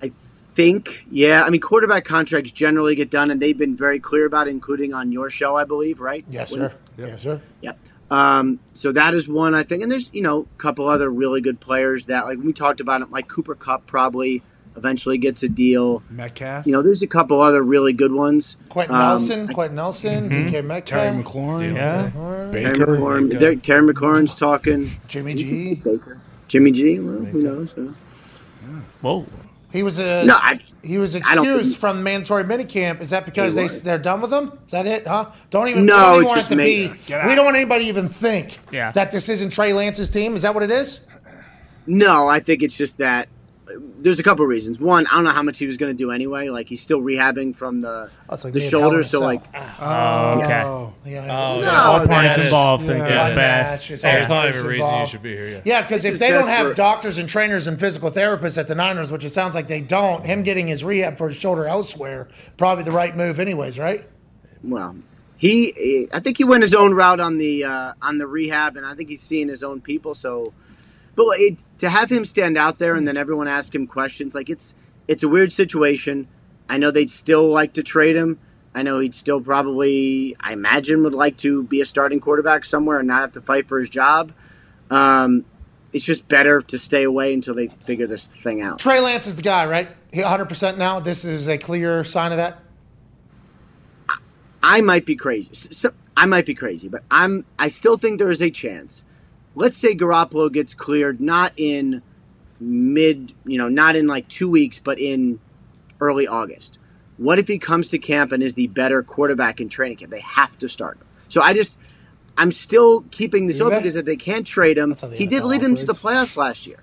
[0.00, 0.12] I
[0.54, 1.42] think, yeah.
[1.42, 4.94] I mean, quarterback contracts generally get done, and they've been very clear about it, including
[4.94, 6.24] on your show, I believe, right?
[6.30, 6.74] Yes, When- sir.
[6.96, 7.40] Yes, sir.
[7.60, 7.72] Yeah.
[8.10, 11.40] Um, so that is one I think, and there's you know a couple other really
[11.40, 14.42] good players that like we talked about it, like Cooper Kupp probably
[14.76, 16.02] eventually gets a deal.
[16.10, 16.66] Metcalf.
[16.66, 18.56] You know, there's a couple other really good ones.
[18.68, 21.74] Quenton Um, Nelson, Quenton Nelson, DK Metcalf, Terry McLaurin.
[21.76, 22.10] Yeah.
[22.52, 24.88] Terry McLaurin, Terry, Terry McLaurin's talking.
[25.08, 25.80] Jimmy You can see G.
[25.84, 26.20] Baker.
[26.48, 26.98] Jimmy G.
[27.00, 27.76] Well, who knows?
[27.78, 27.92] Uh,
[29.00, 29.26] Whoa.
[29.72, 33.00] He was a No, I- he was excused from mandatory minicamp.
[33.00, 34.52] Is that because they they're done with him?
[34.66, 35.06] Is that it?
[35.06, 35.30] Huh?
[35.50, 35.86] Don't even.
[35.86, 36.88] No, we don't even want it just to ma- be.
[37.28, 38.92] We don't want anybody to even think Yeah.
[38.92, 40.34] that this isn't Trey Lance's team.
[40.34, 41.00] Is that what it is?
[41.86, 43.28] No, I think it's just that uh,
[43.98, 44.78] there's a couple reasons.
[44.78, 46.48] One, I don't know how much he was going to do anyway.
[46.48, 49.20] Like he's still rehabbing from the Oh, it's like the me and Hell shoulder, so
[49.20, 50.62] like Oh, okay.
[50.62, 50.92] Oh.
[51.04, 51.20] Yeah.
[51.22, 51.82] Oh, No, yeah.
[51.82, 53.16] All that parties involved think yeah.
[53.16, 53.82] it's One best.
[53.82, 55.48] match, it's Oh, there's not even a reason you should be here.
[55.48, 55.60] Yeah.
[55.64, 56.76] Yeah, because if they don't have desperate.
[56.76, 60.24] doctors and trainers and physical therapists at the Niners, which it sounds like they don't,
[60.26, 64.06] him getting his rehab for his shoulder elsewhere, probably the right move, anyways, right?
[64.62, 64.96] well,
[65.36, 68.86] he I think he went his own route on the uh, on the rehab, and
[68.86, 70.14] I think he's seeing his own people.
[70.14, 70.54] So,
[71.14, 74.50] but it, to have him stand out there and then everyone ask him questions, like
[74.50, 74.74] it's
[75.06, 76.28] it's a weird situation.
[76.68, 78.38] I know they'd still like to trade him.
[78.74, 82.98] I know he'd still probably, I imagine, would like to be a starting quarterback somewhere
[82.98, 84.32] and not have to fight for his job.
[84.90, 85.44] Um,
[85.92, 88.80] it's just better to stay away until they figure this thing out.
[88.80, 89.88] Trey Lance is the guy, right?
[90.12, 90.98] He 100% now.
[90.98, 92.58] This is a clear sign of that.
[94.62, 95.54] I might be crazy.
[95.54, 97.44] So, I might be crazy, but I'm.
[97.58, 99.04] I still think there is a chance.
[99.54, 102.02] Let's say Garoppolo gets cleared, not in
[102.60, 105.38] mid, you know, not in like two weeks, but in
[106.00, 106.78] early August.
[107.16, 110.10] What if he comes to camp and is the better quarterback in training camp?
[110.10, 111.06] They have to start him.
[111.28, 111.78] So I just,
[112.36, 115.26] I'm still keeping this open because if they can't trade him, That's how the he
[115.26, 116.80] did NFL lead them to the playoffs last year,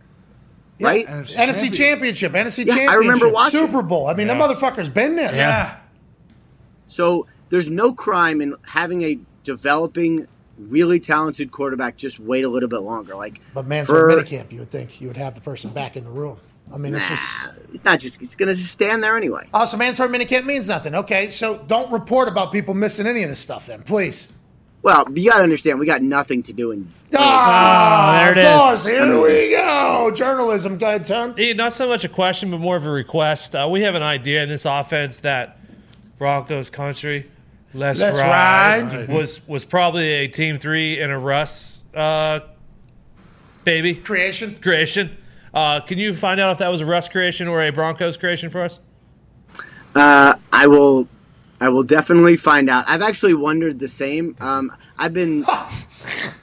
[0.79, 0.87] Yeah.
[0.87, 1.07] right?
[1.07, 3.59] NFC Championship, NFC Yeah, I Championship, remember watching.
[3.59, 4.07] Super Bowl.
[4.07, 4.35] I mean, Yeah.
[4.37, 5.35] that motherfucker's been there.
[5.35, 5.77] Yeah.
[6.87, 10.27] So there's no crime in having a developing,
[10.69, 13.15] really talented quarterback just wait a little bit longer.
[13.15, 15.95] Like, But man, for- for minicamp, you would think you would have the person back
[15.97, 16.37] in the room.
[16.73, 17.49] I mean, it's just.
[17.73, 18.21] It's not just.
[18.21, 19.45] It's gonna just stand there anyway.
[19.53, 20.95] Oh, so mandatory minicamp means nothing.
[20.95, 24.31] Okay, so don't report about people missing any of this stuff then, please.
[24.83, 26.87] Well, you gotta understand, we got nothing to do in.
[27.15, 28.57] Ah, there of it is.
[28.57, 28.85] course.
[28.85, 30.11] Here we go.
[30.15, 30.77] Journalism.
[30.77, 31.35] Go ahead, Tone.
[31.37, 33.53] Eh, Not so much a question, but more of a request.
[33.53, 35.57] Uh, we have an idea in this offense that
[36.17, 37.29] Broncos country,
[37.73, 39.09] let's, Let's ride, ride.
[39.09, 42.41] was was probably a team three and a Russ uh,
[43.63, 44.55] baby Creation.
[44.55, 45.17] creation.
[45.53, 48.49] Uh, can you find out if that was a Russ creation or a Broncos creation
[48.49, 48.79] for us?
[49.95, 51.07] Uh, I will.
[51.59, 52.85] I will definitely find out.
[52.87, 54.35] I've actually wondered the same.
[54.39, 55.45] Um, I've been.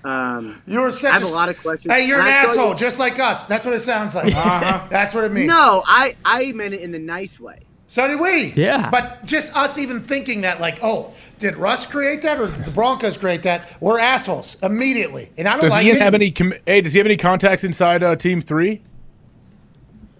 [0.04, 1.92] Um, You were such I have a lot of questions.
[1.92, 3.44] Hey, you're an And I asshole, you- just like us.
[3.46, 4.32] That's what it sounds like.
[4.88, 5.48] That's what it means.
[5.48, 7.58] no, I I meant it in the nice way.
[7.88, 8.52] So did we.
[8.54, 8.90] Yeah.
[8.90, 12.70] But just us even thinking that, like, oh, did Russ create that or did the
[12.70, 13.76] Broncos create that?
[13.80, 15.30] We're assholes immediately.
[15.38, 16.02] And I don't Does like Ian it.
[16.02, 16.30] have any?
[16.30, 18.82] Com- hey, does he have any contacts inside uh, Team Three?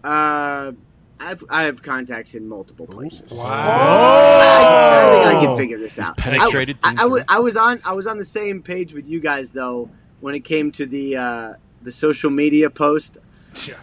[0.02, 0.72] Uh,
[1.20, 3.32] I've I have contacts in multiple places.
[3.32, 3.44] Wow.
[3.44, 6.16] I, I think I can figure this out.
[6.16, 7.36] penetrated I, I, things I.
[7.36, 9.90] I was on I was on the same page with you guys though
[10.20, 13.18] when it came to the uh, the social media post.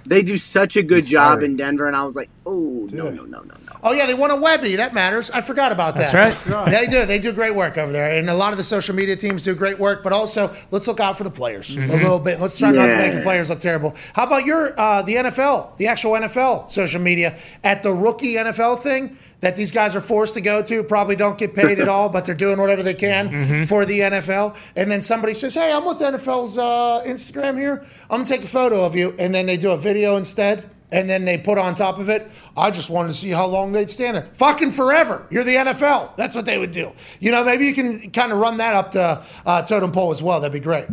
[0.05, 3.25] They do such a good job in Denver, and I was like, oh no no
[3.25, 3.64] no no no.
[3.85, 4.75] Oh yeah, they won a Webby.
[4.77, 5.29] That matters.
[5.29, 6.11] I forgot about that.
[6.11, 6.69] That's right.
[6.71, 7.05] They do.
[7.05, 9.53] They do great work over there, and a lot of the social media teams do
[9.53, 10.01] great work.
[10.03, 12.41] But also, let's look out for the players a little bit.
[12.41, 13.93] Let's try not to make the players look terrible.
[14.13, 18.79] How about your uh, the NFL, the actual NFL social media at the rookie NFL
[18.81, 20.83] thing that these guys are forced to go to?
[20.83, 24.57] Probably don't get paid at all, but they're doing whatever they can for the NFL.
[24.75, 27.85] And then somebody says, "Hey, I'm with the NFL's uh, Instagram here.
[28.09, 30.71] I'm gonna take a photo of you," and then they do a video instead.
[30.91, 33.71] And then they put on top of it, I just wanted to see how long
[33.71, 34.25] they'd stand there.
[34.33, 35.25] Fucking forever.
[35.31, 36.15] You're the NFL.
[36.15, 36.91] That's what they would do.
[37.19, 40.21] You know, maybe you can kind of run that up to uh, totem pole as
[40.21, 40.39] well.
[40.39, 40.85] That'd be great.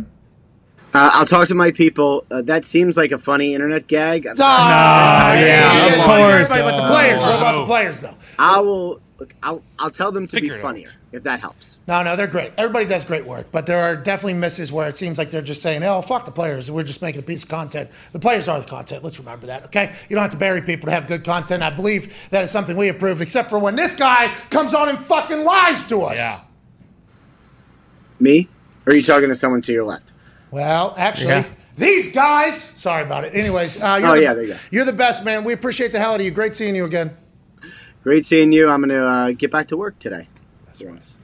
[0.95, 2.25] Uh, I'll talk to my people.
[2.29, 4.27] Uh, that seems like a funny internet gag.
[4.39, 6.51] Ah, yeah, of course.
[6.51, 7.21] Everybody but the players.
[7.21, 8.15] What about the players, though?
[8.37, 9.01] I will.
[9.19, 11.79] Look, I'll I'll tell them to Figure be it funnier if that helps.
[11.87, 12.51] No, no, they're great.
[12.57, 15.61] Everybody does great work, but there are definitely misses where it seems like they're just
[15.61, 16.69] saying, "Oh, fuck the players.
[16.69, 19.03] We're just making a piece of content." The players are the content.
[19.03, 19.93] Let's remember that, okay?
[20.09, 21.63] You don't have to bury people to have good content.
[21.63, 24.97] I believe that is something we approved, except for when this guy comes on and
[24.97, 26.17] fucking lies to us.
[26.17, 26.39] Yeah.
[28.19, 28.49] Me?
[28.85, 30.13] Or are you talking to someone to your left?
[30.51, 31.43] Well, actually, Yeah.
[31.77, 32.59] these guys.
[32.59, 33.33] Sorry about it.
[33.35, 34.59] Anyways, uh, you're Oh, the, yeah, there you go.
[34.71, 35.43] You're the best, man.
[35.43, 36.31] We appreciate the hell out of you.
[36.31, 37.11] Great seeing you again.
[38.03, 38.69] Great seeing you.
[38.69, 40.27] I'm gonna uh, get back to work today.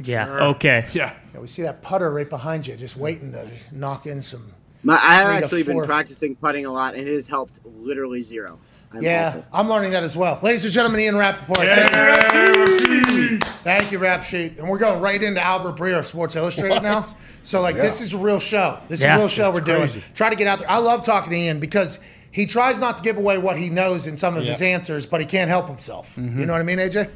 [0.04, 0.30] Yeah.
[0.48, 0.86] Okay.
[0.94, 1.14] Yeah.
[1.34, 4.46] Yeah, we see that putter right behind you, just waiting to knock in some.
[4.84, 8.60] My, I have actually been practicing putting a lot, and it has helped literally zero.
[8.92, 9.46] I'm Yeah, awful.
[9.54, 10.40] I'm learning that as well.
[10.42, 11.60] Ladies and gentlemen, Ian Rapoport.
[11.60, 13.38] Thank you.
[13.40, 14.58] Thank you, Rap Sheet.
[14.58, 17.06] And we're going right into Albert Breer of Sports Illustrated now.
[17.44, 18.80] So, like, this is a real show.
[18.88, 19.80] This is a real show we're doing.
[19.80, 20.02] crazy.
[20.16, 20.70] Try to get out there.
[20.72, 22.00] I love talking to Ian because
[22.32, 25.20] he tries not to give away what he knows in some of his answers, but
[25.20, 26.16] he can't help himself.
[26.16, 26.40] Mm-hmm.
[26.40, 27.10] You know what I mean, AJ?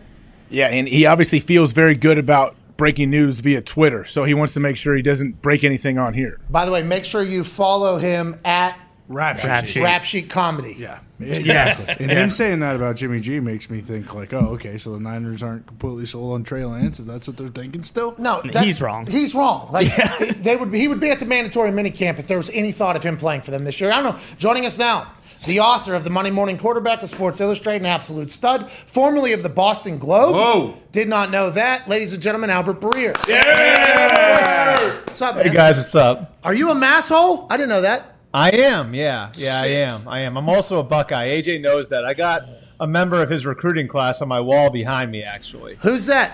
[0.50, 4.54] Yeah, and he obviously feels very good about breaking news via Twitter, so he wants
[4.56, 6.40] to make sure he doesn't break anything on here.
[6.50, 8.78] By the way, make sure you follow him at
[9.10, 9.48] Rap sheet.
[9.48, 9.84] Rap sheet.
[9.84, 10.76] Rap Sheet Comedy.
[10.78, 11.00] Yeah.
[11.20, 11.90] Yes.
[12.00, 15.00] And him saying that about Jimmy G makes me think like, oh, okay, so the
[15.00, 17.00] Niners aren't completely sold on Trey Lance.
[17.00, 18.16] If that's what they're thinking still.
[18.18, 19.06] No, He's wrong.
[19.06, 19.70] He's wrong.
[19.72, 19.94] Like
[20.38, 23.04] they would, he would be at the mandatory minicamp if there was any thought of
[23.04, 23.92] him playing for them this year.
[23.92, 24.22] I don't know.
[24.38, 25.12] Joining us now,
[25.46, 29.44] the author of the Monday Morning Quarterback of Sports Illustrated, an absolute stud, formerly of
[29.44, 30.36] the Boston Globe.
[30.36, 30.74] Whoa.
[30.92, 32.50] Did not know that, ladies and gentlemen.
[32.50, 33.14] Albert Breer.
[33.28, 34.94] Yeah.
[35.06, 35.46] What's up, man?
[35.48, 36.38] Hey guys, what's up?
[36.44, 37.48] Are you a masshole?
[37.50, 38.16] I didn't know that.
[38.34, 40.08] I am, yeah, yeah, I am.
[40.08, 40.38] I am.
[40.38, 41.28] I'm also a Buckeye.
[41.40, 42.04] AJ knows that.
[42.04, 42.42] I got
[42.80, 45.22] a member of his recruiting class on my wall behind me.
[45.24, 46.34] Actually, Who's that?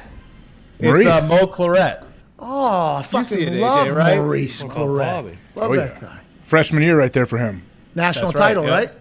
[0.79, 1.29] it's uh, Maurice.
[1.29, 2.05] Mo Clarett.
[2.37, 4.17] Oh, I see fucking it, AJ, love right?
[4.17, 5.23] Maurice Clarett.
[5.55, 5.99] Love Oh, that yeah.
[5.99, 6.19] guy.
[6.45, 7.63] Freshman year right there for him.
[7.95, 8.69] National That's right, title, yeah.
[8.77, 8.91] right?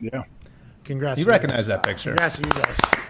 [0.00, 0.22] Yeah.
[0.84, 1.18] Congrats.
[1.18, 2.10] You to recognize that picture?
[2.10, 3.05] Congrats to you guys.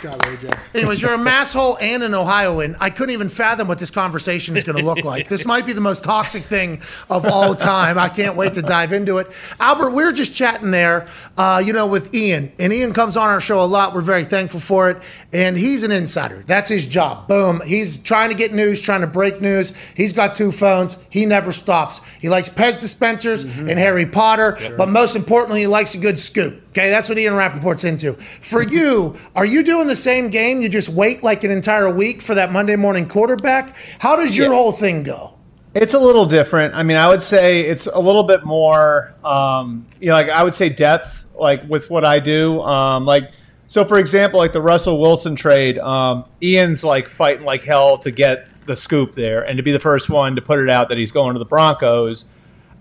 [0.00, 0.56] Job, AJ.
[0.76, 2.76] Anyways, you're a masshole and an Ohioan.
[2.78, 5.26] I couldn't even fathom what this conversation is going to look like.
[5.28, 6.80] This might be the most toxic thing
[7.10, 7.98] of all time.
[7.98, 9.26] I can't wait to dive into it.
[9.58, 13.28] Albert, we are just chatting there, uh, you know, with Ian, and Ian comes on
[13.28, 13.92] our show a lot.
[13.92, 15.02] We're very thankful for it,
[15.32, 16.44] and he's an insider.
[16.46, 17.26] That's his job.
[17.26, 17.60] Boom.
[17.66, 19.76] He's trying to get news, trying to break news.
[19.96, 20.96] He's got two phones.
[21.10, 22.00] He never stops.
[22.20, 26.62] He likes Pez dispensers and Harry Potter, but most importantly, he likes a good scoop.
[26.70, 28.12] Okay, that's what Ian Rapoport's into.
[28.14, 30.60] For you, are you doing the same game?
[30.60, 33.74] You just wait like an entire week for that Monday morning quarterback?
[33.98, 34.54] How does your Yeah.
[34.54, 35.34] whole thing go?
[35.74, 36.74] It's a little different.
[36.74, 40.42] I mean, I would say it's a little bit more, um, you know, like I
[40.42, 42.60] would say depth, like with what I do.
[42.62, 43.30] Um, like,
[43.66, 48.10] so for example, like the Russell Wilson trade, um, Ian's like fighting like hell to
[48.10, 50.98] get the scoop there and to be the first one to put it out that
[50.98, 52.24] he's going to the Broncos.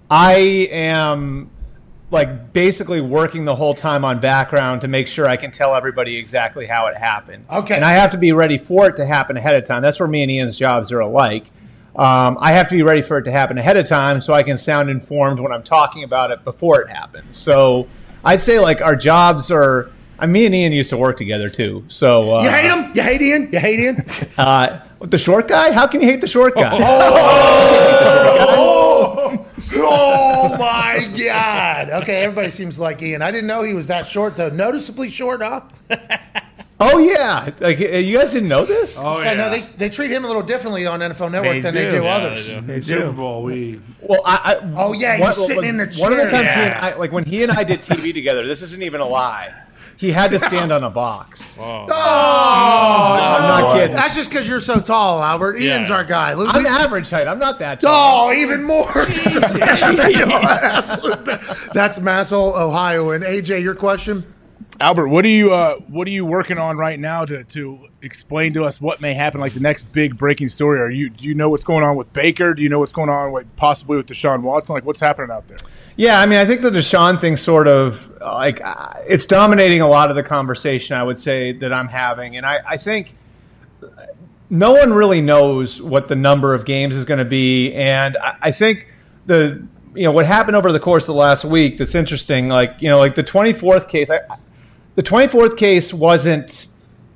[0.10, 0.36] I
[0.72, 1.50] am
[2.10, 6.16] like basically working the whole time on background to make sure I can tell everybody
[6.16, 7.46] exactly how it happened.
[7.52, 7.76] Okay.
[7.76, 9.82] And I have to be ready for it to happen ahead of time.
[9.82, 11.48] That's where me and Ian's jobs are alike.
[11.98, 14.44] Um, I have to be ready for it to happen ahead of time so I
[14.44, 17.36] can sound informed when I'm talking about it before it happens.
[17.36, 17.88] So
[18.24, 19.92] I'd say like our jobs are.
[20.20, 21.84] I me and Ian used to work together too.
[21.90, 22.92] So uh, You hate him?
[22.96, 23.50] You hate Ian?
[23.52, 24.06] You hate Ian?
[24.38, 25.72] Uh, the short guy?
[25.72, 26.76] How can you hate the short guy?
[26.80, 26.80] oh,
[28.58, 28.66] oh
[30.68, 31.89] my God.
[32.03, 33.22] Okay, everybody seems like Ian.
[33.22, 34.49] I didn't know he was that short, though.
[34.49, 35.61] Noticeably short, huh?
[36.80, 38.98] Oh yeah, like uh, you guys didn't know this?
[38.99, 39.49] Oh, I know yeah.
[39.49, 41.98] they, they treat him a little differently on NFL Network They than they do.
[41.98, 42.49] do Yeah, others.
[42.49, 46.03] In Super Bowl, we Well, I, I Oh, yeah, he was sitting in the chair.
[46.03, 46.44] One of the chair.
[46.44, 46.94] times he and Yeah.
[46.95, 49.56] I, like when he and I did TV together, this isn't even a lie.
[49.98, 51.57] He had to stand on a box.
[51.90, 53.95] Oh, I'm not kidding.
[53.95, 55.60] That's just because you're so tall, Albert.
[55.60, 56.34] Ian's our guy.
[56.34, 57.28] Look, I'm we- average height.
[57.28, 58.30] I'm not that tall.
[58.30, 58.88] Oh, even more.
[60.07, 61.26] Absolute
[61.74, 63.11] That's Masshole, Ohio.
[63.11, 64.26] And AJ, your question?
[64.80, 68.53] Albert, what are you uh, what are you working on right now to, to explain
[68.53, 70.80] to us what may happen, like the next big breaking story?
[70.80, 72.53] Are you do you know what's going on with Baker?
[72.53, 74.76] Do you know what's going on with possibly with Deshaun Watson?
[74.76, 75.57] Like what's happening out there?
[75.98, 79.88] Yeah, I mean, I think the Deshaun thing sort of like uh, it's dominating a
[79.90, 80.95] lot of the conversation.
[80.95, 83.15] I would say that I'm having, and I, I think
[84.49, 88.38] no one really knows what the number of games is going to be, and I,
[88.44, 88.88] I think
[89.26, 89.65] the
[89.95, 92.48] you know what happened over the course of the last week that's interesting.
[92.48, 94.19] Like you know, like the 24th case, I,
[94.94, 96.68] the 24th case wasn't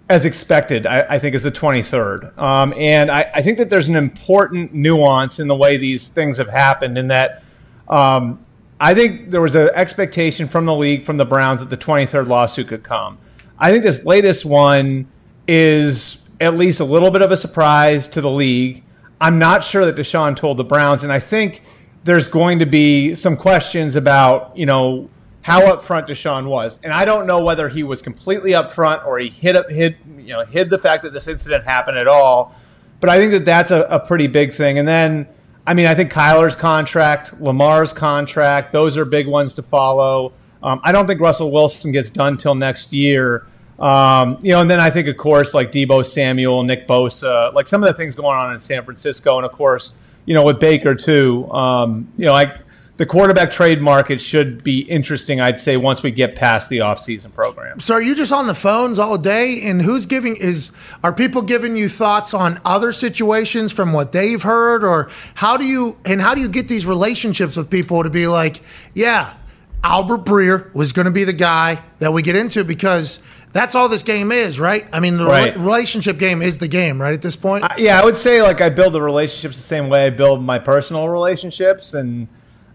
[0.09, 2.35] as expected, I, I think, as the 23rd.
[2.37, 6.39] Um, and I, I think that there's an important nuance in the way these things
[6.39, 7.43] have happened, in that
[7.87, 8.43] um,
[8.81, 12.27] I think there was an expectation from the league, from the Browns, that the 23rd
[12.27, 13.19] lawsuit could come.
[13.59, 15.07] I think this latest one
[15.47, 18.83] is at least a little bit of a surprise to the league.
[19.21, 21.61] I'm not sure that Deshaun told the Browns, and I think
[22.05, 25.11] there's going to be some questions about, you know,
[25.43, 29.29] how upfront Deshaun was, and I don't know whether he was completely upfront or he
[29.29, 32.55] hid hid, you know, hid the fact that this incident happened at all.
[32.99, 34.79] But I think that that's a, a pretty big thing.
[34.79, 35.27] And then,
[35.65, 40.33] I mean, I think Kyler's contract, Lamar's contract, those are big ones to follow.
[40.63, 43.47] Um, I don't think Russell Wilson gets done till next year.
[43.79, 47.65] Um, you know, and then I think, of course, like Deebo Samuel, Nick Bosa, like
[47.65, 49.93] some of the things going on in San Francisco, and of course,
[50.25, 51.51] you know, with Baker too.
[51.51, 52.57] Um, you know, like
[53.01, 57.33] the quarterback trade market should be interesting, I'd say, once we get past the offseason
[57.33, 57.79] program.
[57.79, 59.63] So are you just on the phones all day?
[59.63, 60.69] And who's giving is
[61.03, 65.65] are people giving you thoughts on other situations from what they've heard, or how do
[65.65, 68.61] you and how do you get these relationships with people to be like,
[68.93, 69.33] yeah,
[69.83, 73.19] Albert Breer was going to be the guy that we get into because
[73.51, 74.85] that's all this game is, right?
[74.93, 75.55] I mean, the Right.
[75.55, 77.15] rela- relationship game is the game, right?
[77.15, 80.05] At this point, yeah, I would say like I build the relationships the same way
[80.05, 82.27] I build my personal relationships, and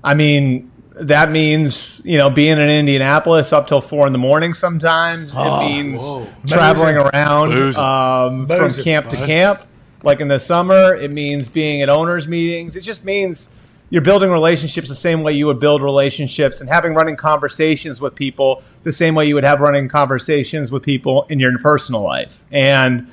[0.06, 0.70] I mean,
[1.00, 4.54] that means you know being in Indianapolis up till four in the morning.
[4.54, 6.26] Sometimes Oh, it means whoa.
[6.46, 7.10] traveling Boozing.
[7.14, 7.82] around Boozing.
[7.82, 9.60] um, from Boozing, camp to camp.
[10.02, 12.76] Like in the summer, it means being at owners' meetings.
[12.76, 13.48] It just means
[13.90, 18.14] you're building relationships the same way you would build relationships and having running conversations with
[18.14, 22.44] people the same way you would have running conversations with people in your personal life.
[22.52, 23.10] And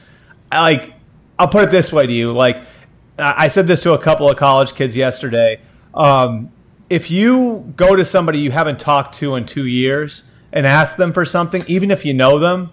[0.52, 0.94] I, like,
[1.40, 2.58] I'll put it this way to you: like,
[3.18, 5.60] I I said this to a couple of college kids yesterday.
[5.96, 6.52] Um,
[6.90, 11.14] if you go to somebody you haven't talked to in two years and ask them
[11.14, 12.72] for something, even if you know them,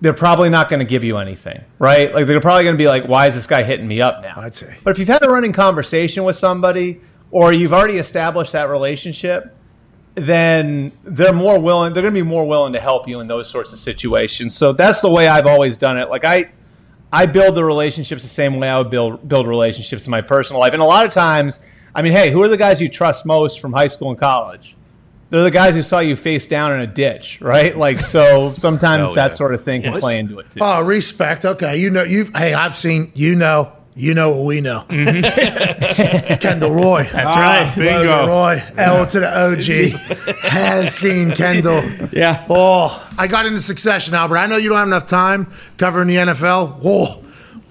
[0.00, 2.14] they're probably not going to give you anything, right?
[2.14, 4.34] Like they're probably going to be like, "Why is this guy hitting me up now?"
[4.36, 4.76] I'd say.
[4.84, 7.00] But if you've had a running conversation with somebody,
[7.30, 9.56] or you've already established that relationship,
[10.14, 11.92] then they're more willing.
[11.92, 14.54] They're going to be more willing to help you in those sorts of situations.
[14.54, 16.08] So that's the way I've always done it.
[16.08, 16.52] Like I,
[17.12, 20.60] I build the relationships the same way I would build build relationships in my personal
[20.60, 20.72] life.
[20.72, 21.60] And a lot of times,
[21.96, 24.76] I mean, hey, who are the guys you trust most from high school and college?
[25.30, 27.76] They're the guys who saw you face down in a ditch, right?
[27.76, 28.52] Like so.
[28.54, 29.36] Sometimes Oh, that yeah.
[29.36, 30.00] sort of thing can What?
[30.00, 30.60] play into it too.
[30.62, 31.44] Oh, respect.
[31.44, 33.10] Okay, you know you've Hey, I've seen.
[33.14, 33.72] You know.
[33.98, 34.84] You know what we know.
[34.90, 36.34] Mm-hmm.
[36.40, 37.04] Kendall Roy.
[37.10, 37.64] That's right.
[37.66, 38.26] Logan Bingo.
[38.26, 38.62] Roy.
[38.76, 41.82] L to the OG has seen Kendall.
[42.12, 42.44] Yeah.
[42.50, 44.36] Oh, I got into Succession, Albert.
[44.36, 46.78] I know you don't have enough time covering the NFL.
[46.82, 47.24] Whoa,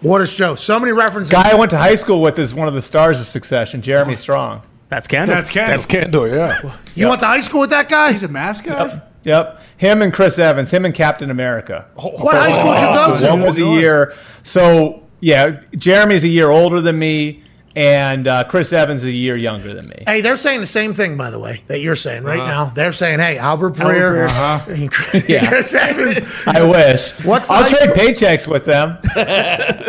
[0.06, 0.56] what a show!
[0.56, 1.32] So many references.
[1.32, 4.16] Guy I went to high school with is one of the stars of Succession, Jeremy
[4.16, 4.62] Strong.
[4.88, 5.36] That's Kendall.
[5.36, 5.72] That's Kendall.
[5.74, 6.78] That's Kendall, yeah.
[6.94, 8.12] You went to high school with that guy?
[8.12, 8.90] He's a mascot.
[8.92, 9.12] Yep.
[9.24, 9.62] Yep.
[9.78, 11.88] Him and Chris Evans, him and Captain America.
[11.96, 13.30] What high school did you go to?
[13.32, 14.14] One was a year.
[14.44, 17.42] So, yeah, Jeremy's a year older than me,
[17.76, 19.96] and uh, Chris Evans is a year younger than me.
[20.08, 22.48] Hey, they're saying the same thing, by the way, that you're saying right Uh-huh.
[22.48, 22.66] now.
[22.66, 25.48] They're saying, "Hey, Albert Albert Breer, and Chris, Yeah.
[25.48, 27.12] Chris Evans." I wish.
[27.26, 27.94] What's the I'll trade school?
[27.94, 28.98] paychecks with them.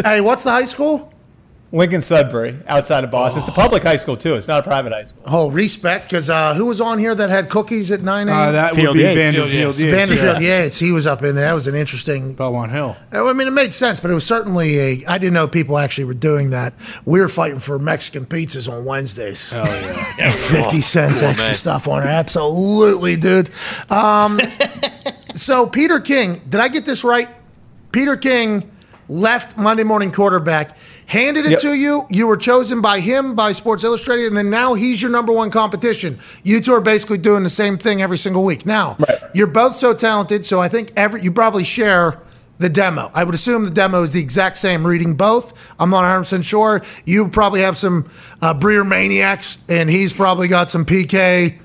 [0.04, 1.12] hey, what's the high school?
[1.72, 3.40] Lincoln Sudbury, outside of Boston.
[3.40, 4.36] It's a public high school, too.
[4.36, 5.22] It's not a private high school.
[5.26, 8.36] Oh, respect, because uh, who was on here that had cookies at 9 a.m.?
[8.38, 9.16] Uh, that would Field be Yates.
[9.36, 9.94] Vanderfield Yates.
[9.94, 10.62] Vanderfield Yeah.
[10.62, 10.78] Yates.
[10.78, 11.46] He was up in there.
[11.46, 12.34] That was an interesting.
[12.34, 12.96] Belmont Hill.
[13.10, 15.04] I mean, it made sense, but it was certainly a.
[15.08, 16.72] I didn't know people actually were doing that.
[17.04, 19.52] We were fighting for Mexican pizzas on Wednesdays.
[19.52, 21.54] Oh yeah, 50 cents Oh, extra man.
[21.54, 22.06] stuff on it.
[22.06, 23.50] Absolutely, dude.
[23.90, 24.40] Um,
[25.34, 27.28] so, Peter King, did I get this right?
[27.90, 28.70] Peter King
[29.08, 30.76] left Monday Morning Quarterback,
[31.06, 31.60] handed it Yep.
[31.60, 32.06] to you.
[32.10, 35.50] You were chosen by him, by Sports Illustrated, and then now he's your number one
[35.50, 36.18] competition.
[36.42, 38.66] You two are basically doing the same thing every single week.
[38.66, 38.96] Now,
[39.32, 42.18] you're both so talented, so I think every you probably share
[42.58, 43.10] the demo.
[43.14, 45.52] I would assume the demo is the exact same reading both.
[45.78, 46.80] I'm not 100% sure.
[47.04, 48.08] You probably have some
[48.40, 51.58] uh, Breer Maniacs, and he's probably got some PK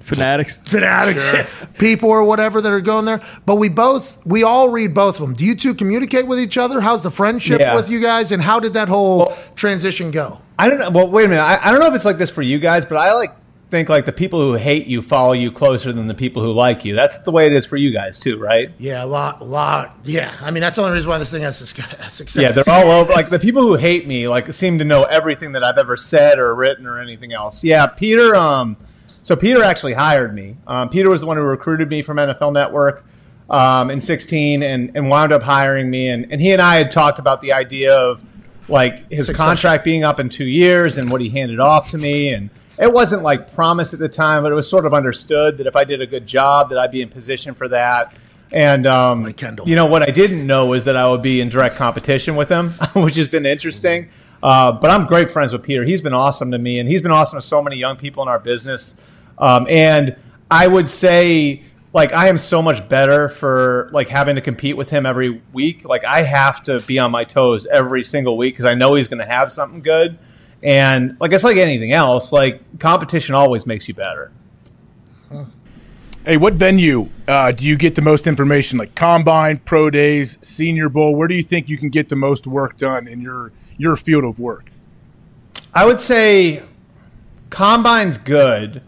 [0.00, 0.58] Fanatics.
[0.64, 1.34] fanatics,
[1.78, 3.20] people or whatever that are going there.
[3.46, 5.34] But we both, we all read both of them.
[5.34, 6.80] Do you two communicate with each other?
[6.80, 7.74] How's the friendship Yeah.
[7.74, 10.38] with you guys, and how did that whole transition go?
[10.58, 10.90] I don't know.
[10.90, 11.42] Well, wait a minute.
[11.42, 13.32] I, I don't know if it's like this for you guys, but I like
[13.70, 16.84] think like the people who hate you follow you closer than the people who like
[16.84, 16.94] you.
[16.96, 18.70] That's the way it is for you guys too, right?
[18.78, 19.96] Yeah, a lot, a lot.
[20.04, 22.42] Yeah, I mean that's the only reason why this thing has suc- success.
[22.42, 23.12] Yeah, they're all over.
[23.12, 26.38] Like the people who hate me, like seem to know everything that I've ever said
[26.38, 27.62] or written or anything else.
[27.62, 28.34] Yeah, Peter.
[28.34, 28.76] Um,
[29.22, 30.56] so Peter actually hired me.
[30.66, 33.04] Um, Peter was the one who recruited me from NFL Network
[33.50, 36.08] um, in 16 and, and wound up hiring me.
[36.08, 38.20] And, and he and I had talked about the idea of
[38.68, 42.32] like his contract being up in two years and what he handed off to me.
[42.32, 45.66] And it wasn't like promised at the time, but it was sort of understood that
[45.66, 48.14] if I did a good job, that I'd be in position for that.
[48.52, 49.32] And um,
[49.64, 52.48] you know what I didn't know was that I would be in direct competition with
[52.48, 54.08] him, which has been interesting.
[54.42, 55.84] Uh, but I'm great friends with Peter.
[55.84, 58.28] He's been awesome to me, and he's been awesome to so many young people in
[58.28, 58.96] our business.
[59.38, 60.16] Um, and
[60.50, 61.62] I would say,
[61.92, 65.84] like, I am so much better for like having to compete with him every week.
[65.84, 69.08] Like, I have to be on my toes every single week because I know he's
[69.08, 70.18] going to have something good.
[70.62, 74.30] And like it's like anything else, like competition always makes you better.
[76.24, 78.78] Hey, what venue uh, do you get the most information?
[78.78, 81.14] Like combine, pro days, senior bowl.
[81.14, 84.24] Where do you think you can get the most work done in your your field
[84.24, 84.70] of work?
[85.74, 86.62] I would say
[87.50, 88.82] combine's good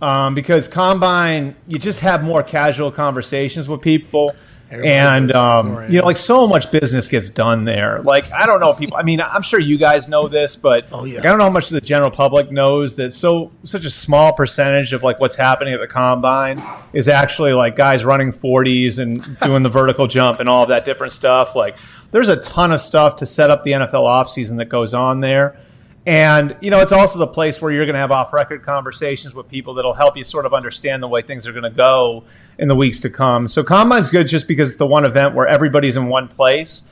[0.00, 4.34] um, because combine you just have more casual conversations with people.
[4.70, 8.00] and um, you know, like so much business gets done there.
[8.00, 8.96] Like I don't know, people.
[8.96, 11.16] I mean, I'm sure you guys know this, but Oh, yeah.
[11.16, 13.12] like, I don't know how much the general public knows that.
[13.12, 16.62] So such a small percentage of like what's happening at the combine
[16.94, 20.86] is actually like guys running 40s and doing the vertical jump and all of that
[20.86, 21.54] different stuff.
[21.54, 21.76] Like
[22.12, 25.58] there's a ton of stuff to set up the NFL offseason that goes on there.
[26.04, 29.48] And you know, it's also the place where you're going to have off-record conversations with
[29.48, 32.24] people that'll help you sort of understand the way things are going to go
[32.58, 33.48] in the weeks to come.
[33.48, 36.82] So combine's good just because it's the one event where everybody's in one place.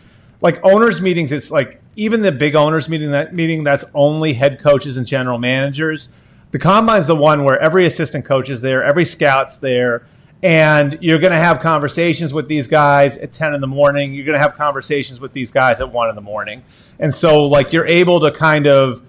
[0.41, 4.61] Like owners meetings, it's like even the big owners meeting that meeting that's only head
[4.61, 6.09] coaches and general managers.
[6.53, 10.07] the combine's the one where every assistant coach is there, every scout's there,
[10.43, 14.15] and you're going to have conversations with these guys at 10 in the morning.
[14.15, 16.63] You're going to have conversations with these guys at 1 in the morning.
[16.99, 19.03] And so, like, you're able to kind of,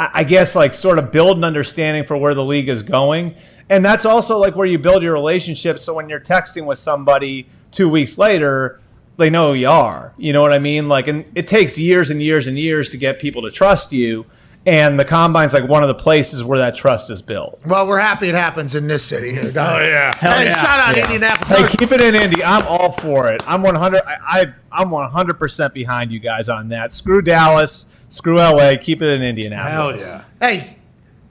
[0.00, 3.36] I guess, like, sort of build an understanding for where the league is going.
[3.72, 5.78] And that's also like where you build your relationship.
[5.78, 8.80] So when you're texting with somebody two weeks later,
[9.16, 10.12] they know who you are.
[10.18, 10.88] You know what I mean?
[10.88, 14.26] Like, and it takes years and years and years to get people to trust you.
[14.64, 17.60] And the combine's like one of the places where that trust is built.
[17.66, 19.36] Well, we're happy it happens in this city.
[19.38, 19.42] Oh
[19.80, 20.14] yeah.
[20.16, 21.48] Hell Hey, shout out Indianapolis.
[21.70, 22.44] Hey, keep it in Indy.
[22.44, 23.42] I'm all for it.
[23.48, 24.02] I'm 100.
[24.06, 26.92] I, I I'm 100 percent behind you guys on that.
[26.92, 27.86] Screw Dallas.
[28.08, 28.74] Screw LA.
[28.80, 30.06] Keep it in Indianapolis.
[30.06, 30.48] Hell yeah.
[30.48, 30.78] Hey,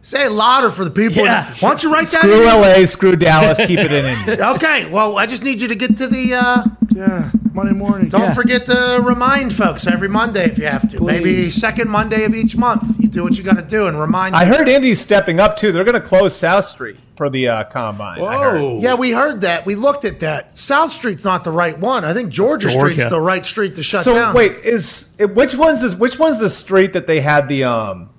[0.02, 1.24] say it louder for the people.
[1.24, 1.46] Yeah.
[1.60, 2.22] Why don't you write that?
[2.22, 2.44] Screw?
[2.46, 2.86] LA.
[2.86, 3.58] Screw Dallas.
[3.58, 4.44] Keep it in Indy.
[4.52, 6.34] Okay, well, I just need you to get to the.
[6.34, 6.64] Uh,
[6.94, 8.10] yeah, Monday morning.
[8.10, 8.34] Don't Yeah.
[8.34, 11.02] forget to remind folks every Monday if you have to.
[11.04, 13.00] Maybe second Monday of each month.
[13.00, 14.36] You do what you got to do and remind.
[14.36, 15.72] I heard Indy's stepping up too.
[15.72, 18.20] They're going to close South Street for the uh, combine.
[18.20, 18.78] Whoa!
[18.80, 19.66] Yeah, we heard that.
[19.66, 20.58] We looked at that.
[20.58, 22.04] South Street's not the right one.
[22.04, 22.94] I think Georgia, Georgia.
[22.94, 24.34] Street's the right street to shut so down.
[24.36, 25.96] wait, is which one's this?
[25.96, 28.10] Which one's the street that they had the um?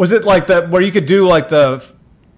[0.00, 1.84] Was it like the where you could do like the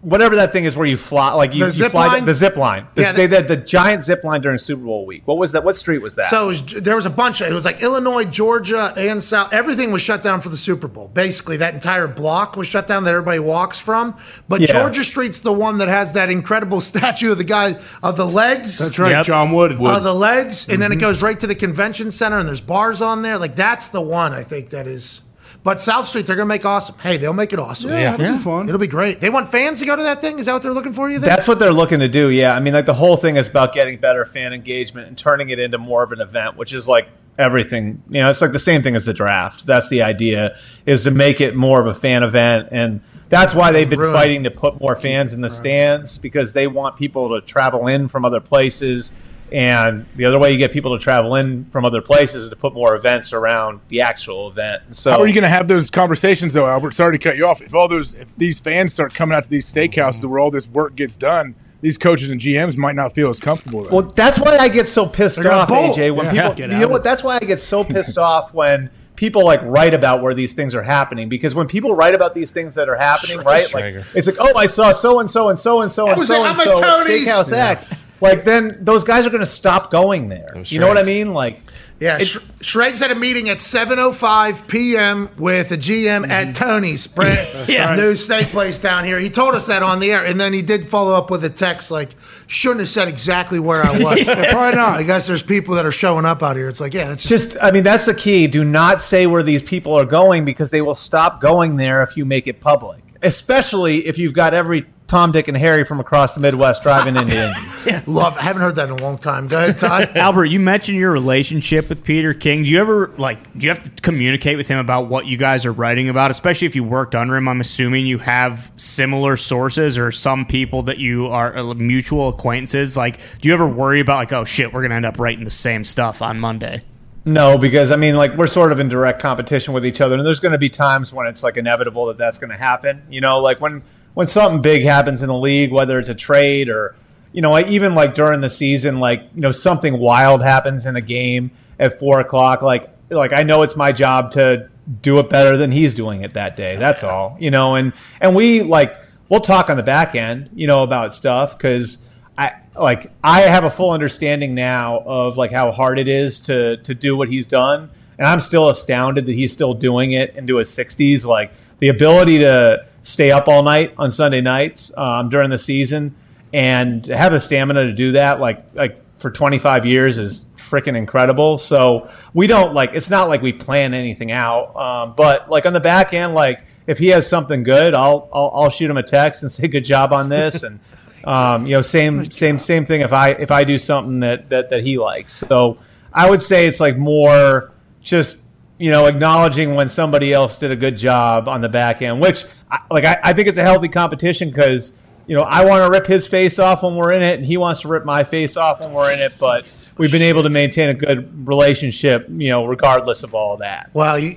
[0.00, 2.24] whatever that thing is where you fly like you, The you zip fly line?
[2.24, 2.88] the zip line?
[2.94, 5.22] The, Yeah, they had the giant zip line during Super Bowl week.
[5.26, 5.62] What was that?
[5.62, 6.24] What street was that?
[6.24, 9.52] So it was, there was a bunch of it was like Illinois, Georgia, and South.
[9.52, 11.06] Everything was shut down for the Super Bowl.
[11.06, 14.16] Basically, that entire block was shut down that everybody walks from.
[14.48, 14.72] But Yeah.
[14.72, 18.78] Georgia Street's the one that has that incredible statue of the guy of the legs.
[18.80, 19.70] That's right, John Wood.
[19.80, 21.00] Of the legs, and then it Mhm.
[21.02, 23.38] goes right to the convention center, and there's bars on there.
[23.38, 25.20] Like that's the one I think that is.
[25.64, 26.98] But South Street, they're gonna make awesome.
[26.98, 27.90] Hey, they'll make it awesome.
[27.90, 28.68] Yeah, it'll be fun.
[28.68, 29.20] It'll be great.
[29.20, 30.40] They want fans to go to that thing.
[30.40, 31.08] Is that what they're looking for?
[31.08, 31.26] You think?
[31.26, 32.30] That's what they're looking to do.
[32.30, 35.50] Yeah, I mean, like the whole thing is about getting better fan engagement and turning
[35.50, 37.08] it into more of an event, which is like
[37.38, 38.02] everything.
[38.08, 39.64] You know, it's like the same thing as the draft.
[39.64, 43.70] That's the idea is to make it more of a fan event, and that's why
[43.70, 44.14] they've been Ruin.
[44.14, 48.08] fighting to put more fans in the stands because they want people to travel in
[48.08, 49.12] from other places.
[49.52, 52.56] And the other way you get people to travel in from other places is to
[52.56, 54.82] put more events around the actual event.
[54.92, 56.94] So How are you going to have those conversations, though, Albert?
[56.94, 57.60] Sorry to cut you off.
[57.60, 60.68] If all those, if these fans start coming out to these steakhouses where all this
[60.68, 63.82] work gets done, these coaches and GMs might not feel as comfortable.
[63.82, 63.92] Then.
[63.92, 65.96] Well, that's why I get so pissed They're off, bolt.
[65.98, 66.14] AJ.
[66.14, 66.48] When Yeah.
[66.54, 67.04] people, you know what?
[67.04, 70.74] That's why I get so pissed off when people like write about where these things
[70.74, 71.28] are happening.
[71.28, 73.66] Because when people write about these things that are happening, right?
[73.74, 74.16] Like Schrager.
[74.16, 76.48] it's like, oh, I saw so and so and so and so and so it?
[76.48, 77.28] and so at at Tony's.
[77.28, 77.68] Steakhouse Yeah.
[77.70, 77.90] X.
[78.22, 80.56] Like then those guys are going to stop going there.
[80.66, 81.34] You know what I mean?
[81.34, 81.58] Like.
[81.98, 85.30] Yeah, Sh- Schrags had a meeting at 7:05 p.m.
[85.38, 86.52] with a GM at mm-hmm.
[86.54, 87.94] Tony's brand Yeah.
[87.94, 89.20] new steak place down here.
[89.20, 91.50] He told us that on the air, and then he did follow up with a
[91.50, 92.08] text like,
[92.48, 94.96] "Shouldn't have said exactly where I was." Probably not.
[94.98, 96.68] I guess there's people that are showing up out here.
[96.68, 98.48] It's like, yeah, it's just, Just, I mean, that's the key.
[98.48, 102.16] Do not say where these people are going because they will stop going there if
[102.16, 102.98] you make it public.
[103.22, 107.54] Especially if you've got every Tom, Dick, and Harry from across the Midwest driving into
[107.86, 108.02] Indy.
[108.06, 108.34] love.
[108.38, 109.46] I haven't heard that in a long time.
[109.46, 110.04] Go ahead, Ty.
[110.14, 112.62] Albert, you mentioned your relationship with Peter King.
[112.62, 113.36] Do you ever like?
[113.52, 116.30] Do you have to communicate with him about what you guys are writing about?
[116.30, 120.84] Especially if you worked under him, I'm assuming you have similar sources or some people
[120.84, 122.96] that you are uh, mutual acquaintances.
[122.96, 125.50] Like, do you ever worry about like, oh shit, we're gonna end up writing the
[125.50, 126.80] same stuff on Monday?
[127.26, 130.24] No, because I mean, like we're sort of in direct competition with each other, and
[130.24, 133.02] there's going to be times when it's like inevitable that that's going to happen.
[133.10, 133.82] You know, like when
[134.14, 136.94] when something big happens in the league, whether it's a trade or
[137.32, 141.00] you know, even like during the season, like you know, something wild happens in a
[141.00, 142.62] game at four o'clock.
[142.62, 144.68] Like like I know it's my job to
[145.00, 146.76] do it better than he's doing it that day.
[146.76, 147.36] That's all.
[147.40, 148.94] You know, and and we like
[149.28, 151.98] we'll talk on the back end, you know, about stuff because.
[152.38, 156.78] I like I have a full understanding now of like how hard it is to
[156.78, 160.56] to do what he's done, and I'm still astounded that he's still doing it into
[160.56, 161.26] his 60s.
[161.26, 166.14] Like the ability to stay up all night on Sunday nights um, during the season
[166.52, 171.58] and have the stamina to do that, like like for 25 years, is freaking incredible.
[171.58, 175.72] So we don't like it's not like we plan anything out, um, but like on
[175.72, 179.02] the back end, like if he has something good, I'll I'll, I'll shoot him a
[179.02, 180.80] text and say good job on this and.
[181.24, 183.00] Um, you know, same same same thing.
[183.00, 185.78] If I if I do something that that that he likes, so
[186.12, 187.70] I would say it's like more
[188.02, 188.38] just
[188.82, 192.44] you know acknowledging when somebody else did a good job on the back end, which
[192.90, 194.92] like I, I think it's a healthy competition because
[195.28, 197.56] you know I want to rip his face off when we're in it, and he
[197.56, 199.34] wants to rip my face off when we're in it.
[199.38, 203.90] But we've been able to maintain a good relationship, you know, regardless of all that.
[203.94, 204.32] Well, you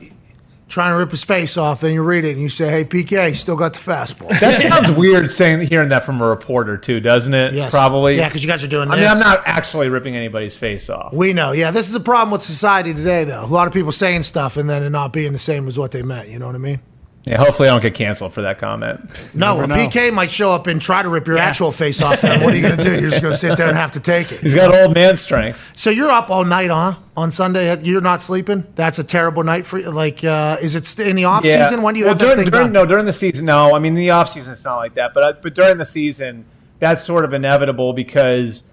[0.68, 3.36] trying to rip his face off, and you read it and you say, "Hey, PK,
[3.36, 7.34] still got the fastball." That sounds weird saying hearing that from a reporter too, doesn't
[7.34, 7.54] it?
[7.54, 7.72] Yes.
[7.72, 8.18] Probably.
[8.18, 9.08] Yeah, because you guys are doing I mean.
[9.08, 11.14] I'm not actually ripping anybody's face off.
[11.14, 11.52] We know.
[11.52, 13.44] Yeah, this is a problem with society today, though.
[13.44, 15.92] A lot of people saying stuff and then it not being the same as what
[15.92, 16.30] they meant.
[16.30, 16.80] You know what I mean?
[17.26, 19.31] Yeah, hopefully I don't get canceled for that comment.
[19.34, 22.22] No, well, PK might show up and try to rip your actual face off.
[22.22, 22.91] Then what are you going to do?
[22.91, 24.39] You're just going to sit there and have to take it.
[24.41, 25.72] He's got old man strength.
[25.76, 26.95] So you're up all night, huh?
[27.18, 28.68] On Sunday, you're not sleeping.
[28.76, 29.89] That's a terrible night for you.
[29.89, 31.81] Like, uh, is it st- in the off season?
[31.81, 32.73] When do you well, have during, that thing during, done?
[32.73, 33.73] No, during the season, no.
[33.73, 35.15] I mean, in the off season, it's not like that.
[35.15, 36.45] But uh, but during the season,
[36.77, 38.65] that's sort of inevitable because,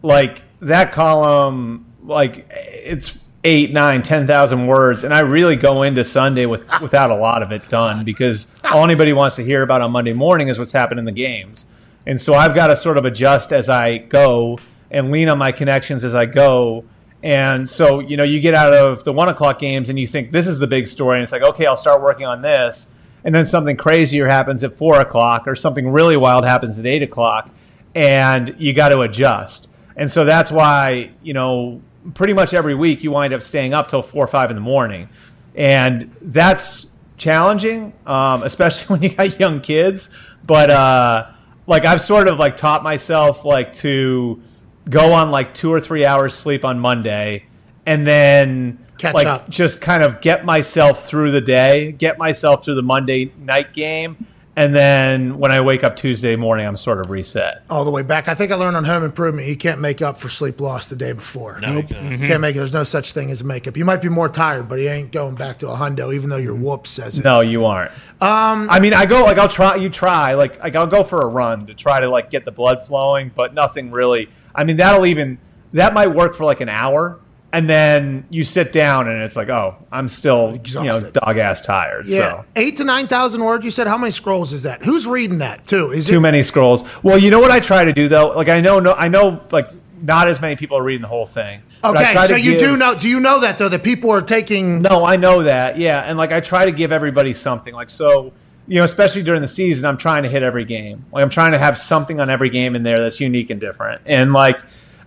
[0.00, 6.04] like that column, like it's eight, nine, ten thousand words, and I really go into
[6.04, 9.80] Sunday with without a lot of it done because all anybody wants to hear about
[9.80, 11.66] on Monday morning is what's happened in the games,
[12.06, 14.58] and so I've got to sort of adjust as I go
[14.90, 16.84] and lean on my connections as I go.
[17.24, 20.32] And so, you know, you get out of the one o'clock games and you think
[20.32, 22.88] this is the big story, and it's like, okay, I'll start working on this.
[23.24, 27.02] And then something crazier happens at four o'clock, or something really wild happens at eight
[27.02, 27.48] o'clock,
[27.94, 29.68] and you got to adjust.
[29.96, 31.80] And so that's why, you know,
[32.14, 34.62] pretty much every week you wind up staying up till four or five in the
[34.62, 35.08] morning.
[35.54, 40.08] And that's challenging, um, especially when you got young kids.
[40.44, 41.30] But, uh,
[41.66, 44.42] like, I've sort of like taught myself, like, to
[44.88, 47.44] go on like two or three hours sleep on Monday
[47.86, 49.48] and then Catch like up.
[49.48, 54.26] just kind of get myself through the day, get myself through the Monday night game,
[54.54, 57.62] and then when I wake up Tuesday morning, I'm sort of reset.
[57.70, 58.28] all the way back.
[58.28, 60.96] I think I learned on Home Improvement you can't make up for sleep lost the
[60.96, 61.58] day before.
[61.60, 62.22] No, you can't.
[62.24, 62.58] Can't make it.
[62.58, 63.76] There's no such thing as makeup.
[63.76, 66.36] You might be more tired, but you ain't going back to a hundo, even though
[66.36, 67.24] your whoop says it.
[67.24, 67.92] No, you aren't.
[68.20, 69.76] Um, I mean, I go like I'll try.
[69.76, 72.52] You try like like I'll go for a run to try to like get the
[72.52, 74.28] blood flowing, but nothing really.
[74.54, 75.38] I mean, that'll even
[75.72, 77.18] that might work for like an hour,
[77.52, 81.12] and then you sit down and it's like, oh, I'm still you know Exhausted.
[81.12, 82.06] dog ass tired.
[82.06, 83.64] Yeah, So eight to nine thousand words.
[83.64, 84.82] You said how many scrolls is that?
[84.82, 85.90] Who's reading that too?
[85.90, 86.82] Is too it many scrolls.
[87.02, 88.28] Well, you know what I try to do though.
[88.30, 89.68] Like I know, no, I know, like
[90.02, 91.62] not as many people are reading the whole thing.
[91.84, 92.14] okay?
[92.26, 92.94] So you give- do know?
[92.94, 93.68] Do you know that though?
[93.68, 94.82] That people are taking.
[94.82, 95.78] No, I know that.
[95.78, 97.74] Yeah, and like I try to give everybody something.
[97.74, 98.32] Like so,
[98.66, 101.04] you know, especially during the season, I'm trying to hit every game.
[101.12, 104.02] Like I'm trying to have something on every game in there that's unique and different.
[104.06, 104.58] And like,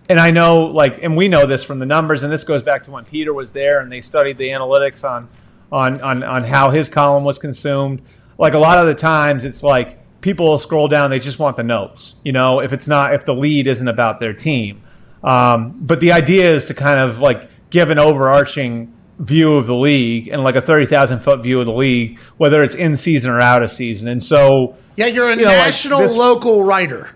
[0.08, 2.22] and I know like, and we know this from the numbers.
[2.22, 5.28] And this goes back to when Peter was there and they studied the analytics on
[5.72, 8.02] on on on how his column was consumed.
[8.38, 11.10] Like a lot of the times, it's like people will scroll down.
[11.10, 12.14] They just want the notes.
[12.24, 14.82] You know, if it's not if the lead isn't about their team.
[15.24, 19.74] Um, but the idea is to kind of like give an overarching view of the
[19.74, 23.40] league and like a 30,000 foot view of the league, whether it's in season or
[23.40, 24.06] out of season.
[24.08, 27.08] And so, Yeah, you're a You know, like national this- local writer.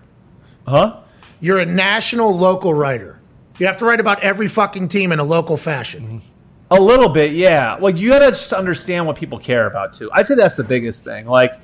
[0.67, 0.97] huh?
[1.41, 3.19] You're a national local writer.
[3.57, 6.21] You have to write about every fucking team in a local fashion.
[6.69, 7.77] A little bit, yeah.
[7.77, 10.09] Well, you gotta just understand what people care about too.
[10.13, 11.25] I'd say that's the biggest thing.
[11.25, 11.59] Like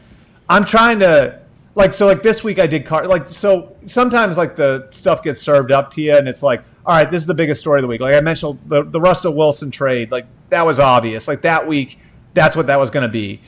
[0.50, 1.40] I'm trying to
[1.76, 5.40] like so like this week I did car like so sometimes like the stuff gets
[5.40, 7.84] served up to you and it's like all right this is the biggest story of
[7.84, 8.02] the week.
[8.02, 11.28] Like I mentioned the the Russell Wilson trade like that was obvious.
[11.28, 12.00] Like that week
[12.34, 13.42] that's what that was going to be.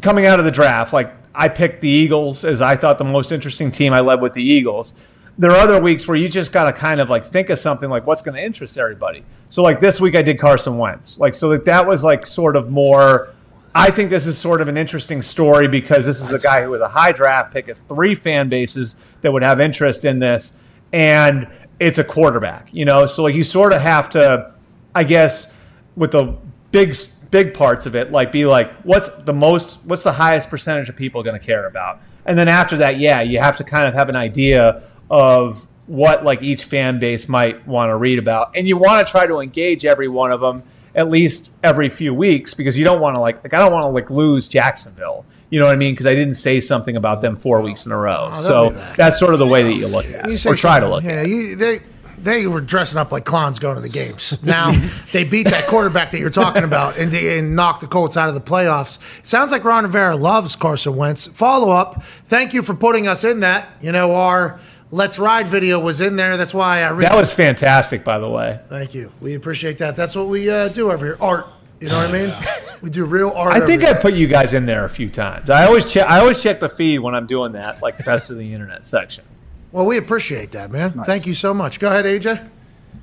[0.00, 3.32] Coming out of the draft like I picked the Eagles as I thought the most
[3.32, 3.92] interesting team.
[3.92, 4.94] I led with the Eagles.
[5.38, 7.90] There are other weeks where you just got to kind of like think of something
[7.90, 9.22] like what's going to interest everybody.
[9.48, 11.18] So like this week I did Carson Wentz.
[11.18, 13.34] Like so that that was like sort of more
[13.76, 16.70] I think this is sort of an interesting story because this is a guy who
[16.70, 20.54] was a high draft pick, has three fan bases that would have interest in this,
[20.94, 21.46] and
[21.78, 23.04] it's a quarterback, you know.
[23.04, 24.54] So like you sort of have to,
[24.94, 25.52] I guess,
[25.94, 26.38] with the
[26.72, 26.96] big
[27.30, 30.96] big parts of it, like be like, what's the most, what's the highest percentage of
[30.96, 33.92] people going to care about, and then after that, yeah, you have to kind of
[33.92, 38.66] have an idea of what like each fan base might want to read about, and
[38.66, 40.62] you want to try to engage every one of them
[40.94, 43.84] at least every few weeks because you don't want to like like I don't want
[43.84, 45.24] to like lose Jacksonville.
[45.50, 45.92] You know what I mean?
[45.94, 48.30] Because I didn't say something about them four weeks in a row.
[48.34, 48.96] Oh, so that'd be bad.
[48.96, 51.04] that's sort of the way that you look at You it, or try to look
[51.04, 51.28] Yeah, at it.
[51.28, 51.76] you, they
[52.18, 54.36] they were dressing up like clowns going to the games.
[54.42, 54.72] Now
[55.12, 58.34] they beat that quarterback that you're talking about and, and knocked the Colts out of
[58.34, 58.98] the playoffs.
[59.24, 61.26] Sounds like Ron Rivera loves Carson Wentz.
[61.28, 62.02] Follow up.
[62.02, 63.68] Thank you for putting us in that.
[63.80, 64.58] You know our
[64.90, 66.36] Let's Ride video was in there.
[66.36, 66.90] That's why I.
[66.90, 68.60] Re- That was fantastic, by the way.
[68.68, 69.12] Thank you.
[69.20, 69.96] We appreciate that.
[69.96, 71.16] That's what we uh, do over here.
[71.20, 71.46] Art.
[71.80, 72.34] You know what I mean?
[72.82, 73.54] We do real art.
[73.54, 73.82] I think.
[73.84, 75.48] I put you guys in there a few times.
[75.48, 76.08] I always check.
[76.08, 78.84] I always check the feed when I'm doing that, like the best of the internet
[78.84, 79.24] section.
[79.72, 80.90] Well, we appreciate that, man.
[80.90, 81.80] Thank you so much.
[81.80, 82.48] Go ahead, AJ.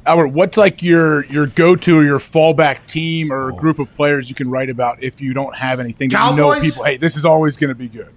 [0.06, 4.30] Albert, what's like your your go to or your fallback team or group of players
[4.30, 6.64] you can write about if you don't have anything that you know Cowboys?
[6.70, 6.84] people?
[6.86, 8.14] Hey, this is always going to be good.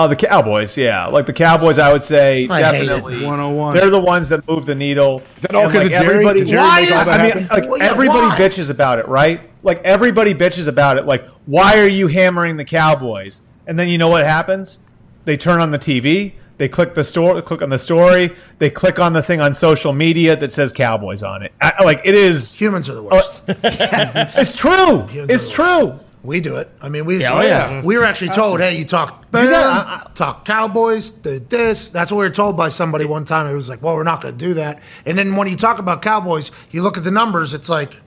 [0.00, 1.78] Oh, the Cowboys, yeah, like the Cowboys.
[1.78, 2.86] I would say I hate it.
[2.86, 3.74] definitely 101.
[3.76, 5.22] They're the ones that move the needle.
[5.36, 6.14] Is that all And, 'cause like, of Jerry?
[6.14, 6.44] everybody?
[6.44, 8.36] Jerry Why is- that I mean, like Well, yeah, everybody why?
[8.38, 9.40] bitches about it, right?
[9.62, 11.06] Like everybody bitches about it.
[11.06, 13.40] Like, why are you hammering the Cowboys?
[13.66, 14.78] And then you know what happens?
[15.24, 16.34] They turn on the TV.
[16.58, 18.30] They click the store, click on the story.
[18.58, 21.52] They click on the thing on social media that says Cowboys on it.
[21.60, 22.54] I, like it is.
[22.54, 23.42] Humans are the worst.
[23.48, 25.06] It's true.
[25.08, 25.52] Humans It's are the
[25.90, 26.00] true.
[26.28, 26.68] We do it.
[26.82, 27.80] I mean, we Yeah, oh, yeah.
[27.82, 32.26] we were actually told, "Hey, you talk Bam, talk Cowboys, the this." That's what we
[32.26, 33.46] were told by somebody one time.
[33.46, 35.78] It was like, "Well, we're not going to do that." And then when you talk
[35.78, 37.54] about Cowboys, you look at the numbers.
[37.54, 38.02] It's like,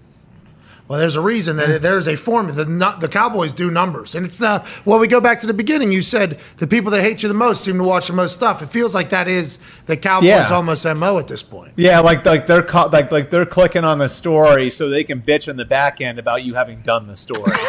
[0.91, 2.65] well, there's a reason that it, there's a formula.
[2.65, 4.99] The, nu- the Cowboys do numbers, and it's the well.
[4.99, 5.93] We go back to the beginning.
[5.93, 8.61] You said the people that hate you the most seem to watch the most stuff.
[8.61, 10.49] It feels like that is the Cowboys Yeah.
[10.51, 11.71] almost mo at this point.
[11.77, 15.21] Yeah, like like they're ca- like like they're clicking on the story so they can
[15.21, 17.53] bitch in the back end about you having done the story.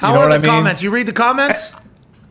[0.00, 0.50] How are the I mean?
[0.50, 0.82] comments?
[0.82, 1.72] You read the comments?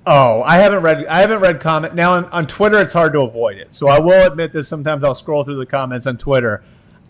[0.06, 1.08] Oh, I haven't read.
[1.08, 2.80] I haven't read comment now on, on Twitter.
[2.82, 3.74] It's hard to avoid it.
[3.74, 4.68] So I will admit this.
[4.68, 6.64] Sometimes I'll scroll through the comments on Twitter.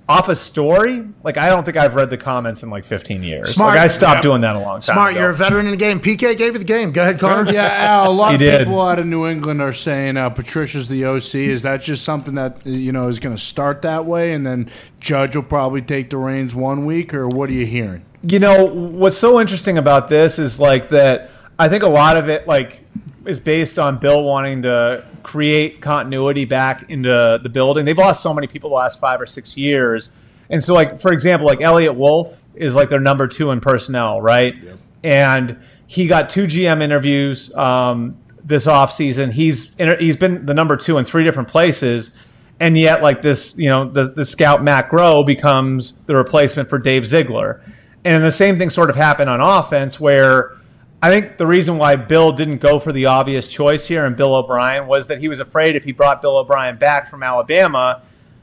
[0.10, 3.54] Off a story, like I don't think I've read the comments in like 15 years.
[3.54, 3.76] Smart.
[3.76, 4.22] Like I stopped Yeah.
[4.24, 4.96] doing that a long time.
[4.96, 5.12] Smart.
[5.12, 5.20] ago.
[5.22, 6.00] You're a veteran in the game.
[6.00, 6.92] PK gave you the game.
[6.92, 7.52] Go ahead, Connor.
[7.52, 8.58] Yeah, Al, a lot of did.
[8.60, 11.36] people out of New England are saying uh, Patricia's the OC.
[11.36, 14.68] Is that just something that you know is going to start that way, and then
[15.00, 18.04] Judge will probably take the reins one week, or what are you hearing?
[18.24, 22.28] you know what's so interesting about this is like that i think a lot of
[22.28, 22.84] it like
[23.26, 27.86] is based on bill wanting to create continuity back into the building.
[27.86, 30.10] They've lost so many people the last five or six years.
[30.50, 34.22] And so like for example like eliot wolf is like their number two in personnel
[34.22, 34.58] right?
[35.04, 39.32] And he got two gm interviews um, this offseason.
[39.32, 42.12] He's he's been the number two in three different places.
[42.60, 46.80] And yet like this you know the, the scout matt groh becomes the replacement for
[46.80, 47.62] dave ziegler.
[48.06, 50.59] And the same thing sort of happened on offense where
[51.02, 54.36] I think the reason why Bill didn't go for the obvious choice here and Bill
[54.36, 58.02] O'Brien was that he was afraid if he brought Bill O'Brien back from Alabama,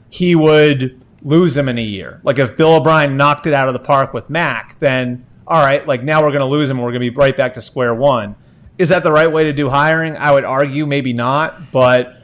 [0.09, 2.19] he would lose him in a year.
[2.23, 5.85] Like if Bill O'Brien knocked it out of the park with Mac, then all right,
[5.87, 7.93] like now we're going to lose him we're going to be right back to square
[7.93, 8.35] one.
[8.77, 10.17] Is that the right way to do hiring?
[10.17, 12.17] I would argue maybe not, but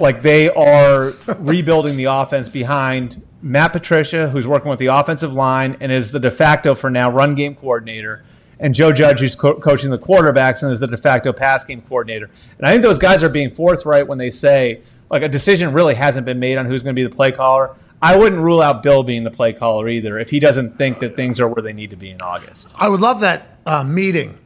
[0.00, 5.76] like they are rebuilding the offense behind Matt Patricia, who's working with the offensive line
[5.80, 8.24] and is the de facto for now run game coordinator,
[8.60, 11.82] and Joe Judge, who's co- coaching the quarterbacks and is the de facto pass game
[11.82, 12.30] coordinator.
[12.58, 15.94] And I think those guys are being forthright when they say like a decision really
[15.94, 17.74] hasn't been made on who's going to be the play caller.
[18.02, 21.16] I wouldn't rule out Bill being the play caller either if he doesn't think that
[21.16, 22.68] things are where they need to be in August.
[22.76, 24.38] I would love that uh, meeting.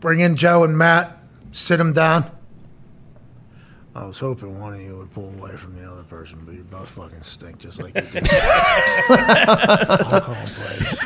[0.00, 1.16] Bring in Joe and Matt,
[1.50, 2.30] sit them down.
[3.94, 6.64] I was hoping one of you would pull away from the other person, but you
[6.64, 8.28] both fucking stink just like you did.
[8.30, 10.98] I'll call him plays.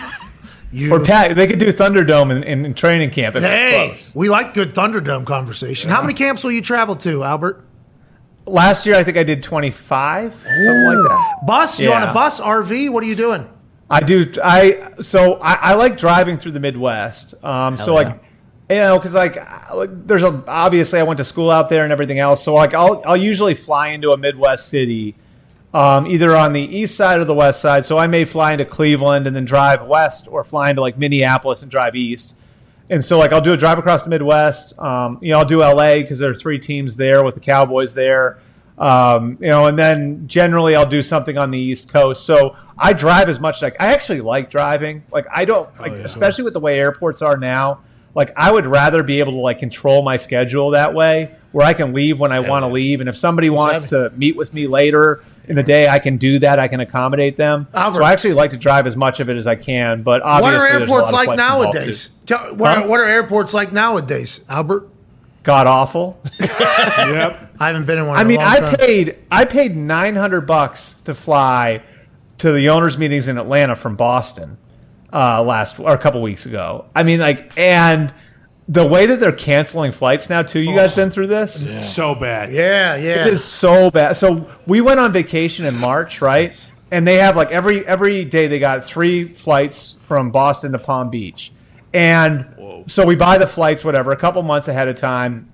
[0.76, 3.88] You, Or Pat, they could do Thunderdome in, in, in training camp if it's hey,
[3.88, 4.14] close.
[4.14, 5.88] we like good Thunderdome conversation.
[5.88, 7.64] How many camps will you travel to, Albert?
[8.44, 11.38] Last year, I think I did 25, something like that.
[11.46, 11.80] Bus?
[11.80, 12.42] You on a bus?
[12.42, 12.90] RV?
[12.90, 13.48] What are you doing?
[13.88, 14.30] I do.
[14.44, 17.42] I so I, I like driving through the Midwest.
[17.42, 18.20] Um, so like,
[18.68, 19.36] you know, because like,
[19.72, 22.42] like, there's a obviously I went to school out there and everything else.
[22.42, 25.14] So like, I'll I'll usually fly into a Midwest city,
[25.76, 27.84] um, either on the east side or the west side.
[27.84, 31.60] So I may fly into Cleveland and then drive west, or fly into like Minneapolis
[31.60, 32.34] and drive east.
[32.88, 34.78] And so like I'll do a drive across the Midwest.
[34.78, 37.92] Um, you know, I'll do LA because there are three teams there with the Cowboys
[37.92, 38.38] there.
[38.78, 42.24] Um, you know, and then generally I'll do something on the East Coast.
[42.24, 43.60] So I drive as much.
[43.60, 45.02] Like I actually like driving.
[45.12, 47.80] Like I don't, like, especially with the way airports are now.
[48.14, 51.72] Like I would rather be able to like control my schedule that way, where I
[51.72, 54.66] can leave when I want to leave, and if somebody wants to meet with me
[54.66, 56.58] later in the day, I can do that.
[56.58, 57.66] I can accommodate them.
[57.72, 58.00] Albert.
[58.00, 60.02] So I actually like to drive as much of it as I can.
[60.02, 62.10] But What are there's a airports lot like nowadays?
[62.26, 62.82] Tell- What, Huh?
[62.84, 64.86] are, what are airports like nowadays, Albert?
[65.44, 66.20] God awful.
[66.40, 67.50] yep.
[67.58, 68.18] I haven't been in one.
[68.18, 68.74] I in a mean, long I time.
[68.76, 71.82] paid I paid nine hundred bucks to fly
[72.38, 74.58] to the owners' meetings in Atlanta from Boston
[75.10, 76.84] uh, last or a couple weeks ago.
[76.94, 78.12] I mean, like, and
[78.68, 80.60] the way that they're canceling flights now too.
[80.60, 80.96] You guys oh.
[80.96, 81.62] been through this?
[81.62, 82.50] It's so bad.
[82.50, 83.26] Yeah, yeah.
[83.26, 84.16] It is so bad.
[84.16, 86.70] So we went on vacation in March, right?
[86.90, 91.10] And they have like every every day they got three flights from Boston to Palm
[91.10, 91.52] Beach,
[91.92, 92.46] and
[92.86, 95.50] so we buy the flights whatever a couple months ahead of time.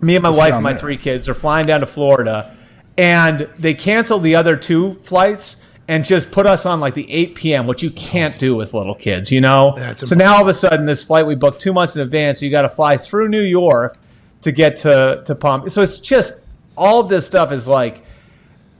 [0.00, 0.80] Me and my What's wife and my there?
[0.80, 2.56] three kids are flying down to Florida,
[2.96, 5.56] and they canceled the other two flights
[5.88, 8.94] and just put us on like the 8 p.m., which you can't do with little
[8.94, 9.72] kids, you know.
[9.76, 12.40] That's so now all of a sudden, this flight we booked two months in advance,
[12.40, 13.98] so you got to fly through New York
[14.42, 15.68] to get to to Palm.
[15.70, 16.34] So it's just
[16.76, 18.04] all of this stuff is like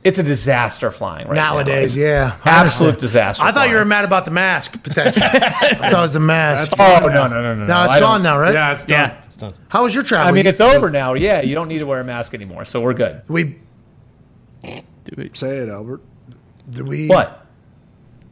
[0.03, 1.55] it's a disaster flying right now.
[1.55, 2.37] Nowadays, Like, yeah.
[2.45, 3.43] absolute disaster.
[3.43, 5.25] I thought you were mad about the mask, potentially.
[5.25, 6.71] I thought it was the mask.
[6.79, 7.65] Oh no no no no!
[7.65, 8.53] No, it's I gone now, right?
[8.53, 9.09] Yeah, it's done.
[9.41, 9.51] Yeah.
[9.69, 10.27] How was your travel?
[10.27, 11.13] I mean, You- it's over now.
[11.15, 13.21] Yeah, you don't need to wear a mask anymore, so we're good.
[13.27, 13.57] We
[15.33, 16.01] Say it, Albert.
[16.69, 17.45] Did we What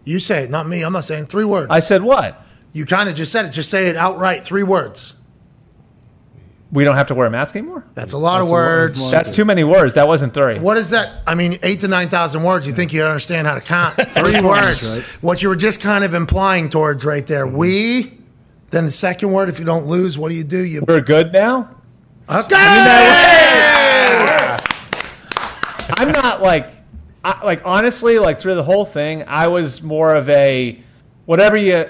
[0.05, 0.83] You say it, not me.
[0.83, 1.67] I'm not saying three words.
[1.69, 2.01] I said?
[2.03, 2.43] What?
[2.73, 3.49] you kind of just said it.
[3.49, 4.41] Just say it outright.
[4.41, 5.15] Three words.
[6.71, 7.85] We don't have to wear a mask anymore.
[7.93, 8.99] That's a lot of That's a lot- words.
[8.99, 9.93] that's That's too many words.
[9.93, 10.59] That wasn't three.
[10.59, 11.09] What is that?
[11.25, 12.67] I mean, eight to nine thousand words.
[12.67, 13.95] You think you understand how to count?
[14.09, 14.87] Three words.
[14.89, 15.01] right.
[15.23, 17.47] What you were just kind of implying towards right there.
[17.47, 17.57] Mm-hmm.
[17.57, 18.17] We
[18.69, 20.59] Then the second word, if you don't lose, what do you do?
[20.59, 21.69] You We're good now.
[22.29, 22.55] okay.
[25.99, 26.69] I'm not like,
[27.27, 30.81] I, like honestly, like through the whole thing, I was more of a
[31.25, 31.89] whatever you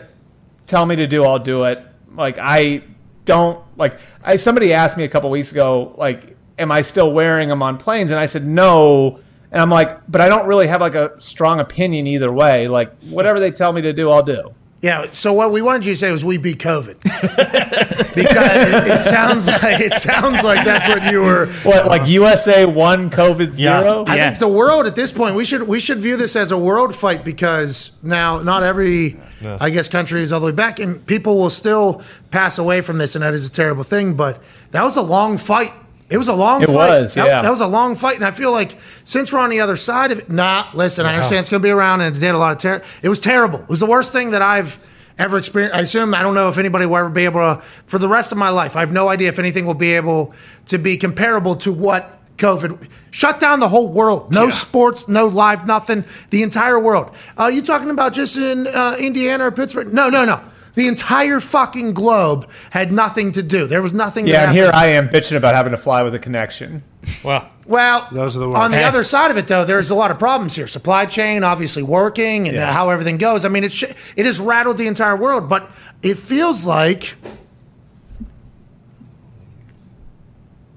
[0.65, 1.79] tell me to do, I'll do it.
[2.15, 2.81] Like I
[3.25, 3.99] don't like.
[4.23, 7.77] I somebody asked me a couple weeks ago, like, am I still wearing them on
[7.77, 8.09] planes?
[8.09, 9.19] And I said no.
[9.51, 12.67] And I'm like, but I don't really have like a strong opinion either way.
[12.67, 14.55] Like whatever they tell me to do, I'll do.
[14.87, 15.05] Yeah.
[15.11, 17.01] So what we wanted you to say was we beat COVID
[18.15, 21.47] because it, it sounds like it sounds like that's what you were.
[21.63, 24.05] What like USA one COVID zero?
[24.07, 26.57] I think the world at this point we should we should view this as a
[26.57, 29.57] world fight because now not every No.
[29.59, 32.01] I guess country is all the way back and people will still
[32.31, 34.13] pass away from this and that is a terrible thing.
[34.13, 34.41] But
[34.71, 35.73] that was a long fight.
[36.09, 37.01] It was a long It fight.
[37.01, 37.41] was, That- yeah.
[37.41, 40.11] That, was a long fight, and I feel like since we're on the other side
[40.11, 40.65] of it, nah.
[40.73, 42.81] Listen, I understand it's going to be around, and it did a lot of terror.
[43.03, 43.59] It was terrible.
[43.59, 44.79] It was the worst thing that I've
[45.19, 45.75] ever experienced.
[45.75, 48.31] I assume I don't know if anybody will ever be able to for the rest
[48.31, 48.75] of my life.
[48.75, 50.33] I have no idea if anything will be able
[50.67, 54.31] to be comparable to what COVID shut down the whole world.
[54.31, 56.05] No sports, no live, nothing.
[56.29, 57.13] The entire world.
[57.37, 59.91] Uh, you talking about just in uh, Indiana or Pittsburgh?
[59.91, 60.39] No, no, no.
[60.77, 63.65] The entire fucking globe had nothing to do.
[63.65, 64.27] There was nothing.
[64.27, 64.69] Yeah, that and here.
[64.71, 66.83] I am bitching about having to fly with a connection.
[67.23, 68.59] Well, Well, Those are the words.
[68.59, 68.87] on the worst.
[68.87, 70.67] other side of it, though, there's a lot of problems here.
[70.67, 72.69] Supply chain, obviously working, and Yeah.
[72.69, 73.43] uh, how everything goes.
[73.43, 73.85] I mean, it sh-
[74.15, 75.67] it has rattled the entire world, but
[76.03, 77.15] it feels like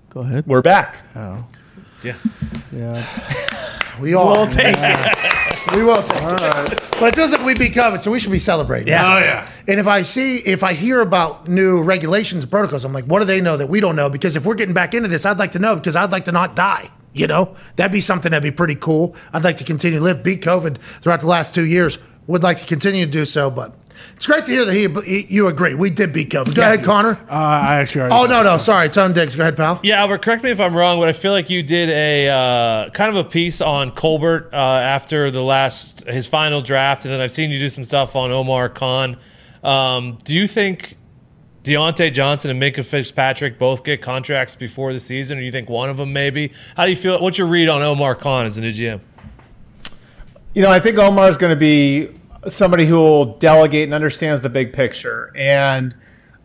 [0.09, 0.45] Go ahead.
[0.47, 0.97] We're back.
[1.15, 1.39] Oh.
[2.03, 2.15] Yeah.
[2.73, 3.05] Yeah.
[4.01, 4.25] we are.
[4.33, 5.50] We'll take it.
[5.75, 6.81] We will take it.
[6.99, 8.89] But it feels like we beat COVID, so we should be celebrating.
[8.89, 9.07] Yeah.
[9.07, 9.49] Oh, yeah.
[9.69, 13.21] And if I see, if I hear about new regulations and protocols, I'm like, what
[13.21, 14.11] do they know that we don't know?
[14.11, 16.33] Because if we're getting back into this, I'd like to know because I'd like to
[16.33, 16.87] not die.
[17.13, 19.17] You know, that'd be something that'd be pretty cool.
[19.33, 21.99] I'd like to continue to live, beat COVID throughout the last two years.
[22.27, 23.75] Would like to continue to do so, but
[24.17, 25.75] it's great to hear that he, you agree.
[25.75, 26.55] We did beat COVID.
[26.55, 27.19] Go ahead, Connor.
[27.29, 28.03] Uh, I actually.
[28.03, 29.37] already Oh no, no, sorry, Tone Diggs.
[29.37, 29.81] Go ahead, pal.
[29.83, 32.91] Yeah, Albert, correct me if I'm wrong, but I feel like you did a uh,
[32.91, 37.21] kind of a piece on Colbert uh, after the last his final draft, and then
[37.21, 39.17] I've seen you do some stuff on Omar Khan.
[39.63, 40.97] Um, do you think
[41.65, 45.69] Diontae Johnson and Minkah Fitzpatrick both get contracts before the season, or do you think
[45.69, 46.53] one of them maybe?
[46.77, 47.21] How do you feel?
[47.21, 49.01] What's your read on Omar Khan as a new GM?
[50.55, 52.09] You know, I think Omar's going to be
[52.49, 55.33] somebody who will delegate and understands the big picture.
[55.35, 55.95] And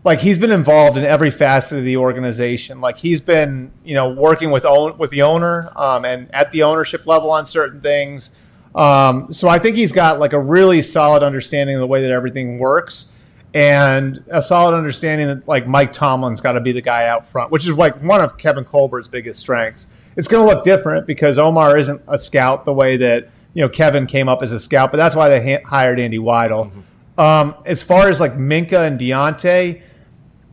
[0.03, 2.79] like he's been involved in every facet of the organization.
[2.79, 6.63] Like he's been, you know, working with own with the owner um, and at the
[6.63, 8.31] ownership level on certain things.
[8.75, 12.11] Um, so I think he's got like a really solid understanding of the way that
[12.11, 13.07] everything works.
[13.53, 17.51] And a solid understanding that like Mike Tomlin's got to be the guy out front,
[17.51, 19.87] which is like one of Kevin Colbert's biggest strengths.
[20.17, 23.69] It's going to look different because Omar isn't a scout the way that you know
[23.69, 26.71] Kevin came up as a scout, but that's why they ha- hired Andy Weidel.
[27.17, 29.81] Um, as far as like Minkah and Diontae,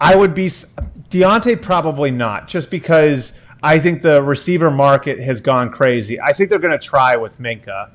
[0.01, 5.71] I would be Diontae probably not, just because I think the receiver market has gone
[5.71, 6.21] crazy.
[6.21, 7.91] I think they're going to try with Minkah.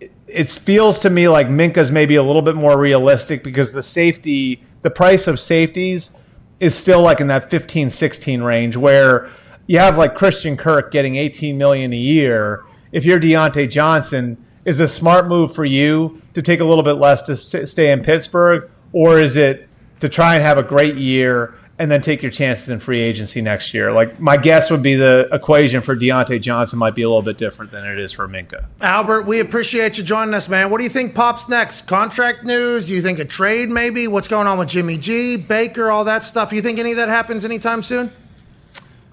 [0.00, 3.82] It, it feels to me like Minkah's maybe a little bit more realistic because the
[3.82, 6.12] safety, the price of safeties
[6.60, 9.30] is still like in that 15, 16 range where
[9.66, 12.64] you have like Christian Kirk getting 18 million a year.
[12.92, 16.94] If you're Diontae Johnson, is a smart move for you to take a little bit
[16.94, 19.66] less to st- stay in Pittsburgh, or is it
[20.00, 23.40] to try and have a great year and then take your chances in free agency
[23.40, 23.92] next year?
[23.92, 27.38] Like my guess would be the equation for Diontae Johnson might be a little bit
[27.38, 28.66] different than it is for Minkah.
[28.82, 30.68] Albert, we appreciate you joining us, man.
[30.70, 31.82] What do you think pops next?
[31.82, 32.88] Contract news?
[32.88, 34.06] Do you think a trade maybe?
[34.06, 36.52] What's going on with Jimmy G, Baker, all that stuff?
[36.52, 38.10] You think any of that happens anytime soon?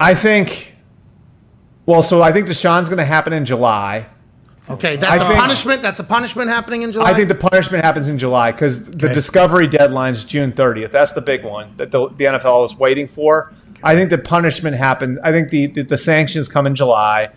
[0.02, 0.75] I think.
[1.86, 4.08] Well, so I think Deshaun's going to happen in July.
[4.68, 5.82] Okay, that's I a think- punishment.
[5.84, 7.12] That's a punishment happening in July.
[7.12, 9.14] I think the punishment happens in July because the Okay.
[9.14, 10.92] discovery deadline is June 30th.
[10.92, 13.54] That's the big one that the, the NFL is waiting for.
[13.84, 15.20] I think the punishment happened.
[15.24, 17.30] I think the, the, the sanctions come in July.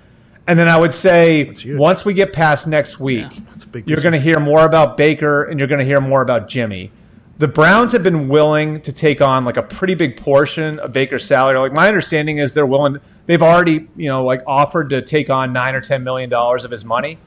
[0.46, 3.26] And then I would say once we get past next week,
[3.70, 6.48] big you're going to hear more about Baker and you're going to hear more about
[6.48, 6.90] Jimmy.
[7.36, 11.26] The Browns have been willing to take on like a pretty big portion of Baker's
[11.26, 11.58] salary.
[11.58, 12.96] Like my understanding is they're willing.
[13.28, 16.70] They've already you know like offered to take on nine or ten million dollars of
[16.70, 17.18] his money.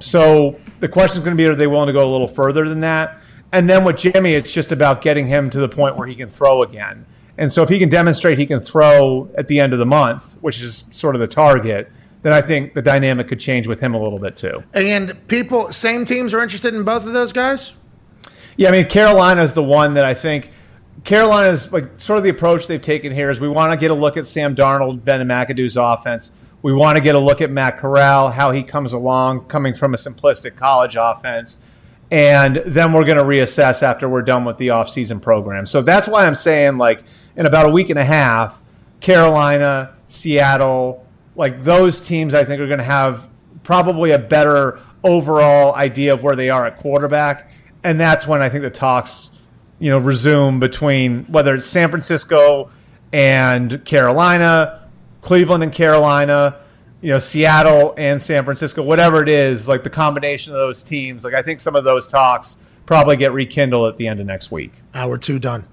[0.00, 2.68] So the question is going to be: Are they willing to go a little further
[2.68, 3.18] than that?
[3.52, 6.28] And then with Jimmy, it's just about getting him to the point where he can
[6.28, 7.06] throw again.
[7.38, 10.34] And so if he can demonstrate he can throw at the end of the month,
[10.42, 11.90] which is sort of the target,
[12.22, 14.62] then I think the dynamic could change with him a little bit too.
[14.74, 17.72] and people, same teams are interested in both of those guys.
[18.58, 20.50] Yeah, I mean Carolina is the one that I think
[21.04, 23.94] Carolina's like sort of the approach they've taken here is we want to get a
[23.94, 26.32] look at Sam Darnold, Ben and McAdoo's offense.
[26.62, 29.94] We want to get a look at Matt Corral, how he comes along, coming from
[29.94, 31.58] a simplistic college offense.
[32.10, 35.66] and then we're going to reassess after we're done with the off-season program.
[35.66, 37.02] So that's why I'm saying like
[37.36, 38.62] in about a week and a half,
[39.00, 41.04] Carolina, Seattle,
[41.34, 43.28] like those teams I think are going to have
[43.64, 47.50] probably a better overall idea of where they are at quarterback,
[47.82, 49.30] and that's when I think the talks,
[49.78, 52.70] you know, resume between whether it's San Francisco
[53.12, 54.88] and Carolina,
[55.20, 56.56] Cleveland and Carolina,
[57.00, 61.24] you know, Seattle and San Francisco, whatever it is, like the combination of those teams,
[61.24, 64.50] like I think some of those talks probably get rekindled at the end of next
[64.50, 64.72] week.
[64.94, 65.66] Hour two done.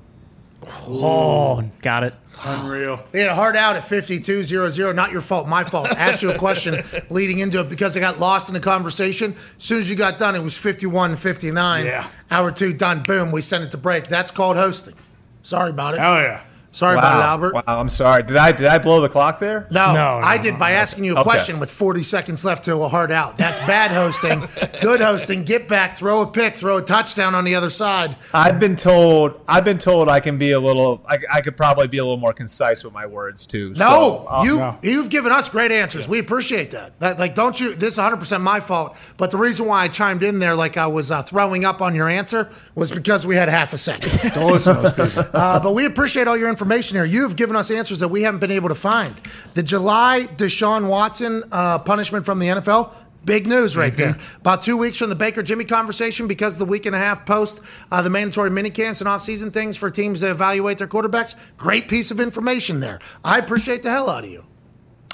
[0.88, 2.14] Oh, got it.
[2.45, 3.03] Unreal.
[3.11, 4.95] They had a hard out at 5200.
[4.95, 5.90] Not your fault, my fault.
[5.90, 9.34] Asked you a question leading into it because I got lost in the conversation.
[9.34, 11.85] As soon as you got done, it was 51 59.
[11.85, 12.07] Yeah.
[12.31, 13.03] Hour two done.
[13.03, 13.31] Boom.
[13.31, 14.07] We sent it to break.
[14.07, 14.95] That's called hosting.
[15.44, 15.99] Sorry about it.
[15.99, 16.44] Oh, yeah.
[16.74, 17.02] Sorry wow.
[17.02, 17.54] about it, Albert.
[17.54, 18.24] Wow, I'm sorry.
[18.24, 19.68] Did I did I blow the clock there?
[19.70, 21.24] No, No, no, I did by asking you a Okay.
[21.30, 23.38] question with 40 seconds left to a hard out.
[23.38, 24.44] That's bad hosting.
[24.82, 25.44] Good hosting.
[25.44, 28.18] Get back, throw a pick, throw a touchdown on the other side.
[28.34, 31.88] I've been told I've been told I can be a little I, I could probably
[31.88, 33.70] be a little more concise with my words too.
[33.70, 34.78] No, So, uh, you no.
[34.82, 36.08] you've given us great answers.
[36.08, 37.00] We appreciate that.
[37.02, 40.24] That like don't you this is 100% my fault, but the reason why I chimed
[40.24, 43.48] in there like I was uh, throwing up on your answer was because we had
[43.48, 44.12] half a second.
[44.34, 45.24] Don't listen to those people.
[45.32, 47.06] Uh, but we appreciate all your information here.
[47.06, 49.15] You have given us answers that we haven't been able to find.
[49.53, 52.94] The July Deshaun Watson uh, punishment from the NFL.
[53.26, 54.18] Big news right there.
[54.41, 57.61] About two weeks from the Baker Jimmy conversation because the week and a half post
[57.90, 61.35] uh, the mandatory minicamps and offseason things for teams to evaluate their quarterbacks.
[61.56, 62.99] Great piece of information there.
[63.23, 64.44] I appreciate the hell out of you.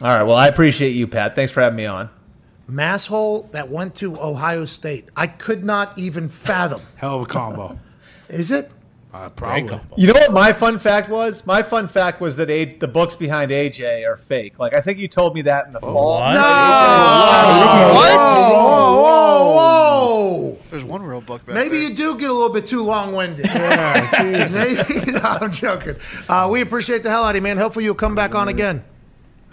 [0.02, 0.24] all right.
[0.24, 1.36] Well, I appreciate you, Pat.
[1.36, 2.10] Thanks for having me on.
[2.68, 5.10] Masshole that went to Ohio State.
[5.16, 6.82] I could not even fathom.
[6.98, 7.80] Hell of a combo.
[8.28, 8.72] Is it?
[9.12, 9.80] Uh, probably.
[9.98, 11.44] You know what my fun fact was?
[11.46, 14.60] My fun fact was that A- the books behind AJ are fake.
[14.60, 16.20] Like I think you told me that in the fall.
[16.20, 16.36] What?
[18.52, 20.58] Whoa, whoa, whoa.
[20.70, 21.90] There's one real book back Maybe there.
[21.90, 23.46] you do get a little bit too long winded.
[23.48, 24.10] Yeah,
[24.94, 25.96] Maybe, no, I'm joking.
[26.28, 27.58] Uh, we appreciate the hell out of you, man.
[27.58, 28.84] Hopefully, you'll come back on again.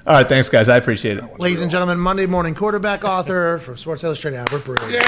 [0.07, 0.69] All right, thanks guys.
[0.69, 1.41] I appreciate it.
[1.41, 5.03] Ladies and gentlemen, Monday morning quarterback author from Sports Illustrated, Albert Breer.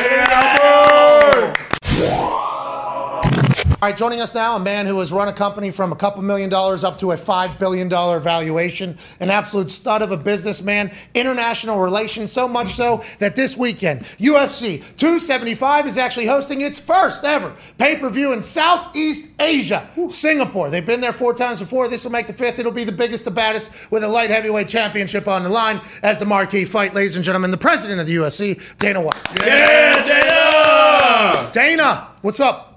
[3.81, 6.21] All right, joining us now, a man who has run a company from a couple
[6.23, 11.79] million dollars up to a $5 billion valuation, an absolute stud of a businessman, international
[11.79, 17.55] relations, so much so that this weekend, UFC 275 is actually hosting its first ever
[17.79, 20.71] pay per view in Southeast Asia, Singapore.
[20.71, 21.87] They've been there four times before.
[21.87, 22.59] This will make the fifth.
[22.59, 26.19] It'll be the biggest, the baddest, with a light heavyweight championship on the line as
[26.19, 29.15] the marquee fight, ladies and gentlemen, the president of the UFC, Dana White.
[29.47, 31.51] Yeah, Dana!
[31.53, 32.68] Dana, what's up?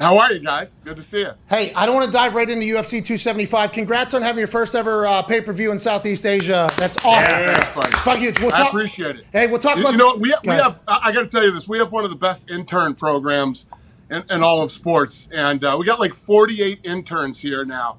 [0.00, 0.80] How are you guys?
[0.84, 1.32] Good to see you.
[1.48, 3.72] Hey, I don't want to dive right into UFC 275.
[3.72, 6.68] Congrats on having your first ever uh, pay per view in Southeast Asia.
[6.76, 7.38] That's awesome.
[7.38, 7.64] Yeah.
[8.02, 8.32] Fuck you.
[8.40, 9.26] We'll I appreciate it.
[9.32, 9.92] Hey, we'll talk You, about.
[9.92, 10.80] you know, we, we have.
[10.88, 11.68] I, I got to tell you this.
[11.68, 13.66] We have one of the best intern programs
[14.10, 17.98] in, in all of sports, and uh, we got like 48 interns here now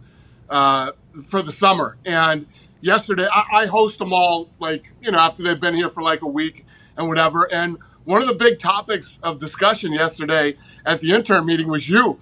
[0.49, 0.91] uh,
[1.25, 1.97] for the summer.
[2.05, 2.47] And
[2.81, 6.21] yesterday, I, I host them all, like you know, after they've been here for like
[6.21, 6.65] a week
[6.97, 7.51] and whatever.
[7.53, 12.19] And one of the big topics of discussion yesterday at the intern meeting was you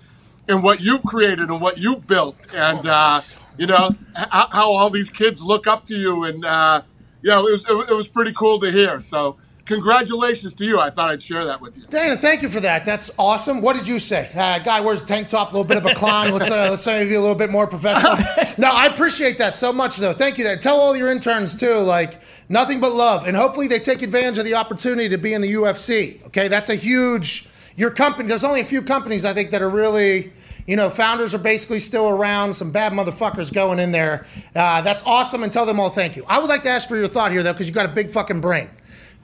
[0.48, 3.22] and what you've created and what you've built, and uh,
[3.58, 6.82] you know h- how all these kids look up to you, and uh,
[7.22, 9.02] yeah, it was, it was it was pretty cool to hear.
[9.02, 10.80] So congratulations to you.
[10.80, 11.84] I thought I'd share that with you.
[11.86, 12.84] Dana, thank you for that.
[12.84, 13.62] That's awesome.
[13.62, 14.30] What did you say?
[14.36, 16.32] Uh, guy wears a tank top, a little bit of a clown.
[16.32, 18.18] Let's uh, let's maybe be a little bit more professional.
[18.58, 20.14] no, I appreciate that so much, though.
[20.14, 20.44] Thank you.
[20.44, 24.38] That tell all your interns too, like nothing but love, and hopefully they take advantage
[24.38, 26.26] of the opportunity to be in the UFC.
[26.28, 27.48] Okay, that's a huge.
[27.76, 28.28] Your company.
[28.28, 30.34] There's only a few companies I think that are really.
[30.68, 32.54] You know, founders are basically still around.
[32.54, 34.28] Some bad motherfuckers going in there.
[34.56, 36.24] Uh, that's awesome, and tell them all thank you.
[36.28, 38.12] I would like to ask for your thought here, though, because you got a big
[38.12, 38.70] fucking brain.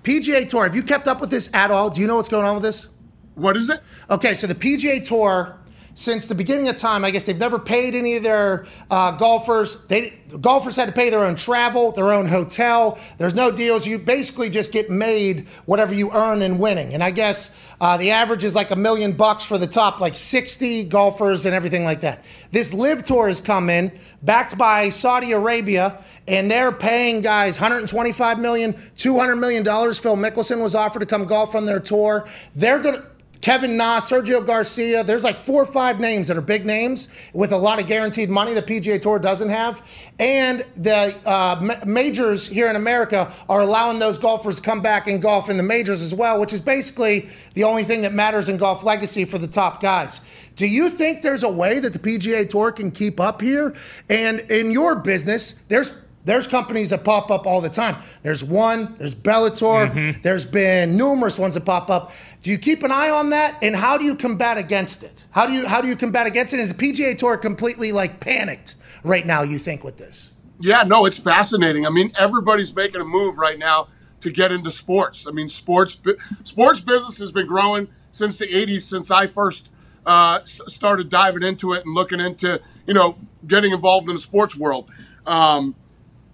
[0.03, 1.89] PGA Tour, have you kept up with this at all?
[1.89, 2.89] Do you know what's going on with this?
[3.35, 3.81] What is it?
[4.09, 5.57] Okay, so the PGA Tour,
[5.93, 9.85] since the beginning of time, I guess they've never paid any of their uh, golfers.
[9.87, 12.97] They golfers had to pay their own travel, their own hotel.
[13.17, 13.85] There's no deals.
[13.85, 16.93] You basically just get made whatever you earn in winning.
[16.93, 20.15] And I guess uh, the average is like a million bucks for the top, like
[20.15, 22.23] 60 golfers and everything like that.
[22.51, 23.91] This LIV Tour has come in,
[24.23, 29.99] backed by Saudi Arabia, and they're paying guys 125 million, 200 million dollars.
[29.99, 32.27] Phil Mickelson was offered to come golf on their tour.
[32.55, 33.05] They're gonna.
[33.41, 35.03] Kevin Na, Sergio Garcia.
[35.03, 38.29] There's like four or five names that are big names with a lot of guaranteed
[38.29, 39.87] money the PGA Tour doesn't have.
[40.19, 45.07] And the uh, ma- majors here in America are allowing those golfers to come back
[45.07, 48.49] and golf in the majors as well, which is basically the only thing that matters
[48.49, 50.21] in golf legacy for the top guys.
[50.55, 53.75] Do you think there's a way that the PGA Tour can keep up here?
[54.09, 55.91] And in your business, there's
[56.27, 57.95] There's companies that pop up all the time.
[58.21, 60.21] There's one, there's Bellator, Mm-hmm.
[60.21, 62.11] there's been numerous ones that pop up.
[62.41, 63.57] Do you keep an eye on that?
[63.63, 65.25] And how do you combat against it?
[65.31, 66.59] How do you how do you combat against it?
[66.59, 70.33] Is the PGA Tour completely like panicked right now, you think, with this?
[70.59, 71.85] Yeah, no, it's fascinating.
[71.85, 73.87] I mean, everybody's making a move right now
[74.21, 75.25] to get into sports.
[75.27, 75.97] I mean, sports
[76.43, 79.69] sports business has been growing since the '80s, since I first
[80.05, 83.15] uh, started diving into it and looking into you know
[83.47, 84.89] getting involved in the sports world.
[85.25, 85.73] Um,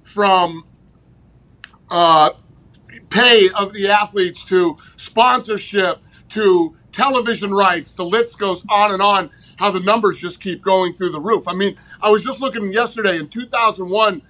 [0.03, 0.65] from
[1.89, 2.31] uh,
[3.09, 5.99] pay of the athletes to sponsorship
[6.29, 9.29] to television rights, the list goes on and on.
[9.57, 11.47] How the numbers just keep going through the roof.
[11.47, 14.21] I mean, I was just looking yesterday in 2001.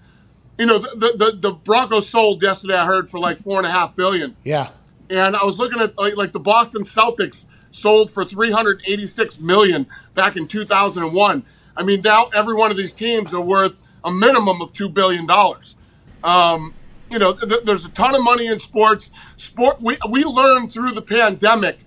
[0.60, 2.76] You know, the the, the, Broncos sold yesterday.
[2.76, 4.36] I heard for like four and a half billion.
[4.44, 4.70] Yeah.
[5.10, 10.36] And I was looking at like, like the Boston Celtics sold for 386 million back
[10.36, 11.46] in 2001.
[11.76, 15.26] I mean, now every one of these teams are worth a minimum of two billion
[15.26, 15.76] dollars.
[16.24, 16.74] Um,
[17.10, 19.12] you know, th- there's a ton of money in sports.
[19.38, 19.82] Sport.
[19.82, 21.80] We we learned through the pandemic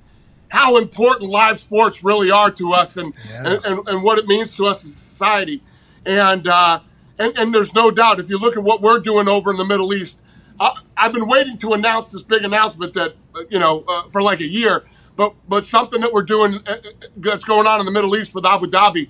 [0.48, 4.54] how important live sports really are to us and and, and, and what it means
[4.56, 5.62] to us as a society.
[6.04, 6.80] And, uh,
[7.18, 9.64] and and there's no doubt if you look at what we're doing over in the
[9.64, 10.18] Middle East,
[10.60, 14.22] uh, I've been waiting to announce this big announcement that uh, you know uh, for
[14.22, 14.84] like a year,
[15.16, 16.76] but but something that we're doing uh, uh,
[17.16, 19.08] that's going on in the Middle East with Abu Dhabi.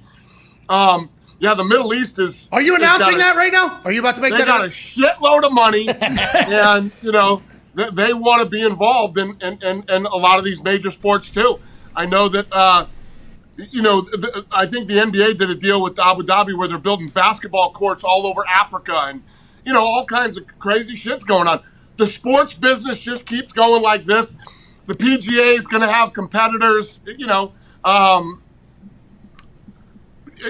[0.69, 2.49] Um, yeah, the Middle East is.
[2.53, 3.81] Are you announcing a- that right now?
[3.85, 7.43] Are you about to make they that got a shitload of money, and you know
[7.75, 10.91] they, they want to be involved in, in, in, in a lot of these major
[10.91, 11.59] sports too.
[11.95, 12.87] I know that uh,
[13.57, 16.79] you know th- I think the NBA did a deal with Abu Dhabi where they're
[16.79, 19.23] building basketball courts all over Africa, and
[19.65, 21.63] you know all kinds of crazy shit's going on.
[21.99, 24.37] The sports business just keeps going like this.
[24.87, 27.01] The PGA is going to have competitors.
[27.05, 27.53] You know.
[27.85, 28.43] Um,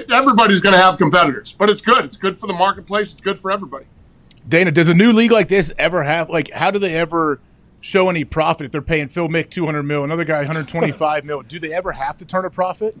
[0.09, 2.05] everybody's going to have competitors, but it's good.
[2.05, 3.11] It's good for the marketplace.
[3.11, 3.85] It's good for everybody.
[4.47, 7.39] Dana, does a new league like this ever have like how do they ever
[7.81, 11.41] show any profit if they're paying Phil Mick 200 mil, another guy 125 mil?
[11.41, 12.95] Do they ever have to turn a profit?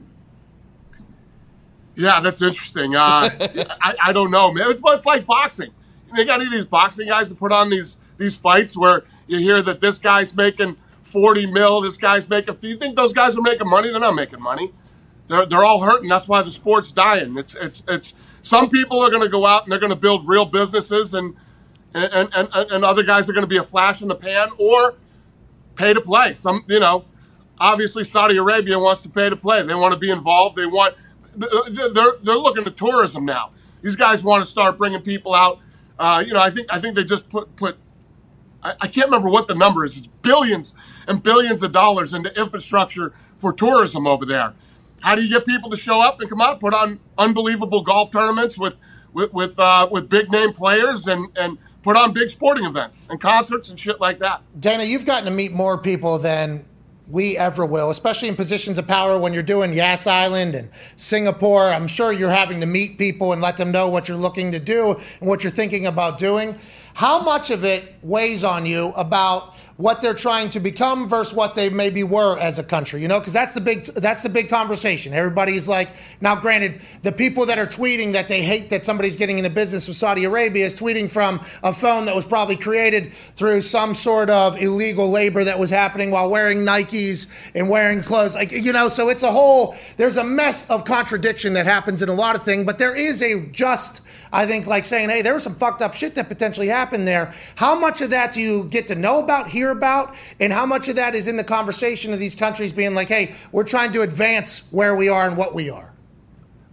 [1.95, 2.95] Yeah, that's interesting.
[2.95, 3.29] Uh,
[3.81, 4.69] I, I don't know, man.
[4.69, 5.71] It's, it's like boxing.
[6.15, 9.39] They got any of these boxing guys to put on these these fights where you
[9.39, 12.53] hear that this guy's making 40 mil, this guy's making.
[12.53, 14.71] If you think those guys are making money, they're not making money.
[15.27, 16.09] They're, they're all hurting.
[16.09, 17.37] That's why the sport's dying.
[17.37, 18.13] It's it's it's.
[18.41, 21.35] Some people are going to go out and they're going to build real businesses, and
[21.93, 24.95] and, and and other guys are going to be a flash in the pan or
[25.75, 26.33] pay to play.
[26.35, 27.05] Some you know,
[27.59, 29.63] obviously Saudi Arabia wants to pay to play.
[29.63, 30.55] They want to be involved.
[30.55, 30.95] They want
[31.35, 33.51] they're they're looking to tourism now.
[33.81, 35.59] These guys want to start bringing people out.
[35.99, 37.77] Uh, you know, I think I think they just put put.
[38.63, 39.97] I, I can't remember what the number is.
[39.97, 40.73] It's billions
[41.07, 44.53] and billions of dollars into infrastructure for tourism over there.
[45.01, 48.11] How do you get people to show up and come out, put on unbelievable golf
[48.11, 48.75] tournaments with
[49.13, 53.21] with with, uh, with big name players and and put on big sporting events and
[53.21, 54.41] concerts and shit like that?
[54.59, 56.65] Dana, you've gotten to meet more people than
[57.09, 61.67] we ever will, especially in positions of power when you're doing Yas Island and Singapore.
[61.67, 64.59] I'm sure you're having to meet people and let them know what you're looking to
[64.59, 66.57] do and what you're thinking about doing.
[66.93, 71.53] How much of it weighs on you about what they're trying to become versus what
[71.53, 74.49] they maybe were as a country, you know, because that's the big that's the big
[74.49, 75.13] conversation.
[75.13, 75.89] Everybody's like,
[76.19, 79.87] now, granted, the people that are tweeting that they hate that somebody's getting into business
[79.87, 84.31] with Saudi Arabia is tweeting from a phone that was probably created through some sort
[84.31, 88.89] of illegal labor that was happening while wearing Nikes and wearing clothes, like you know.
[88.89, 92.43] So it's a whole there's a mess of contradiction that happens in a lot of
[92.43, 94.01] things, but there is a just
[94.33, 97.33] I think like saying, hey, there was some fucked up shit that potentially happened there.
[97.55, 100.87] How much of that do you get to know about, hear about, and how much
[100.87, 104.01] of that is in the conversation of these countries being like, hey, we're trying to
[104.01, 105.93] advance where we are and what we are?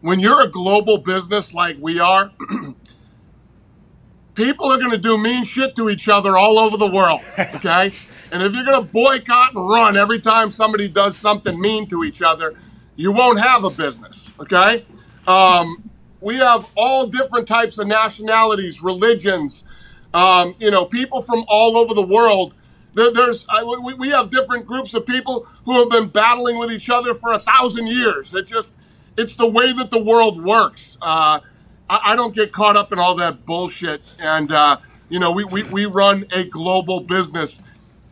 [0.04, 2.30] when you're a global business like we are,
[4.34, 7.22] people are going to do mean shit to each other all over the world.
[7.54, 7.90] Okay.
[8.30, 12.04] and if you're going to boycott and run every time somebody does something mean to
[12.04, 12.52] each other,
[12.96, 14.30] you won't have a business.
[14.38, 14.84] Okay.
[15.26, 15.88] Um,
[16.20, 19.64] we have all different types of nationalities, religions,
[20.12, 22.52] um, you know, people from all over the world.
[22.94, 26.72] There, there's I, we, we have different groups of people who have been battling with
[26.72, 28.34] each other for a thousand years.
[28.34, 28.74] It just
[29.16, 30.96] it's the way that the world works.
[31.02, 31.40] Uh,
[31.90, 34.02] I, I don't get caught up in all that bullshit.
[34.18, 37.60] And uh, you know, we, we we run a global business.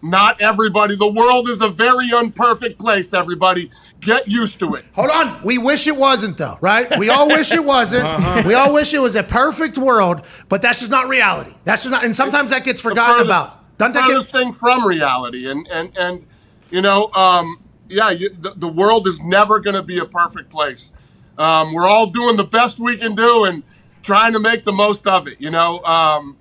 [0.05, 0.97] Not everybody.
[0.97, 3.15] The world is a very unperfect place.
[3.15, 4.85] Everybody, get used to it.
[4.95, 5.41] Hold on.
[5.45, 6.99] We wish it wasn't, though, right?
[6.99, 8.03] We all wish it wasn't.
[8.13, 8.43] Uh-huh.
[8.45, 11.53] We all wish it was a perfect world, but that's just not reality.
[11.65, 13.62] That's just not, and sometimes that gets forgotten furthest- about.
[13.83, 15.51] Doesn't that furthest thing from reality.
[15.51, 16.27] And and and
[16.71, 20.51] you know, um, yeah, you, the, the world is never going to be a perfect
[20.51, 20.93] place.
[21.39, 23.63] Um, we're all doing the best we can do, and
[24.03, 25.41] trying to make the most of it.
[25.41, 26.37] You know, um,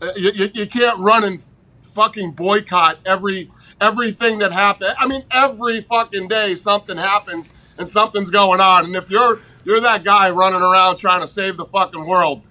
[0.00, 1.42] uh, you, you, you can't run and
[1.94, 4.94] fucking boycott every everything that happens.
[4.98, 8.84] I mean, every fucking day something happens and something's going on.
[8.86, 12.42] And if you're you're that guy running around trying to save the fucking world,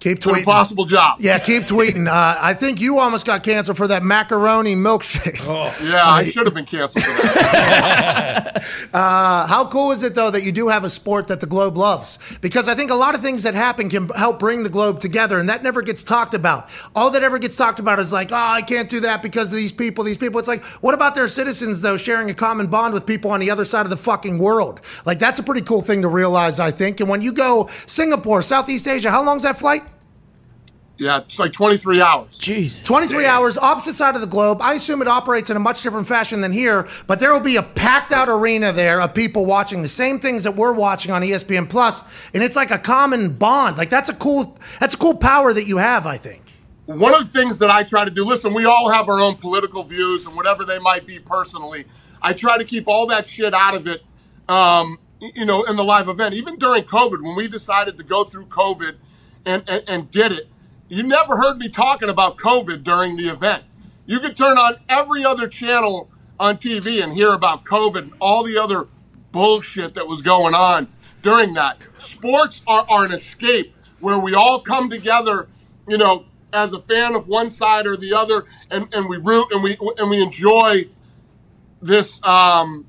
[0.00, 0.38] Keep it's an tweeting.
[0.38, 1.18] impossible job.
[1.20, 2.08] Yeah, keep tweeting.
[2.18, 5.44] Uh, I think you almost got canceled for that macaroni milkshake.
[5.46, 5.76] Oh.
[5.86, 8.64] Yeah, I should have been canceled for that.
[8.92, 11.76] Uh, how cool is it though that you do have a sport that the globe
[11.76, 12.18] loves?
[12.40, 15.38] Because I think a lot of things that happen can help bring the globe together,
[15.38, 16.68] and that never gets talked about.
[16.96, 19.56] All that ever gets talked about is like, oh, I can't do that because of
[19.56, 20.04] these people.
[20.04, 20.38] These people.
[20.38, 23.50] It's like, what about their citizens though, sharing a common bond with people on the
[23.50, 24.80] other side of the fucking world?
[25.06, 27.00] Like that's a pretty cool thing to realize, I think.
[27.00, 29.82] And when you go Singapore, Southeast Asia, how long's that flight?
[30.98, 32.36] Yeah, it's like 23 hours.
[32.36, 32.84] Jesus.
[32.84, 34.60] 23 hours, opposite side of the globe.
[34.60, 37.54] I assume it operates in a much different fashion than here, but there will be
[37.54, 41.22] a packed out arena there of people watching the same things that we're watching on
[41.22, 42.02] ESPN Plus,
[42.34, 43.78] and it's like a common bond.
[43.78, 46.42] Like that's a cool that's a cool power that you have, I think.
[46.86, 49.36] one of the things that I try to do, listen, we all have our own
[49.36, 51.84] political views and whatever they might be personally.
[52.22, 54.02] I try to keep all that shit out of it,
[54.48, 56.34] um, you know, in the live event.
[56.34, 58.96] Even during COVID, when we decided to go through COVID
[59.44, 60.48] and, and, and did it,
[60.88, 63.64] you never heard me talking about COVID during the event.
[64.06, 66.10] You could turn on every other channel
[66.40, 68.86] on TV and hear about COVID and all the other
[69.32, 70.88] bullshit that was going on
[71.22, 71.78] during that.
[71.98, 75.48] Sports are, are an escape where we all come together,
[75.86, 79.48] you know, as a fan of one side or the other, and, and we root
[79.50, 80.88] and we and we enjoy
[81.82, 82.86] this um,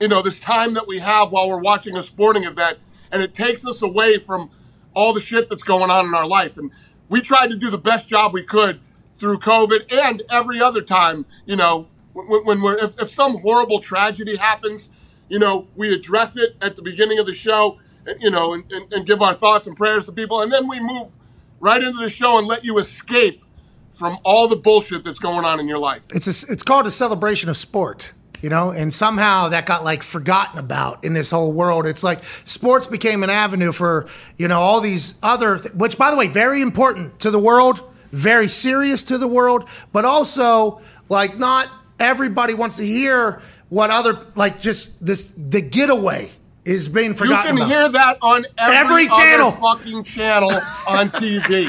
[0.00, 2.78] you know this time that we have while we're watching a sporting event,
[3.10, 4.50] and it takes us away from
[4.94, 6.58] all the shit that's going on in our life.
[6.58, 6.70] And
[7.08, 8.80] we tried to do the best job we could
[9.16, 11.26] through COVID and every other time.
[11.46, 14.90] You know, when, when we're if, if some horrible tragedy happens,
[15.28, 18.70] you know, we address it at the beginning of the show, and, you know, and,
[18.72, 21.12] and, and give our thoughts and prayers to people, and then we move
[21.60, 23.44] right into the show and let you escape
[23.92, 26.06] from all the bullshit that's going on in your life.
[26.10, 30.02] It's a, it's called a celebration of sport, you know, and somehow that got like
[30.02, 31.86] forgotten about in this whole world.
[31.86, 34.06] It's like sports became an avenue for
[34.36, 37.82] you know all these other, th- which by the way, very important to the world,
[38.12, 41.68] very serious to the world, but also like not
[42.00, 43.40] everybody wants to hear
[43.70, 46.30] what other like just this the getaway
[46.64, 47.56] is being forgotten.
[47.56, 47.80] You can about.
[47.80, 49.52] hear that on every, Every other channel.
[49.52, 50.50] fucking channel
[50.86, 51.66] on TV.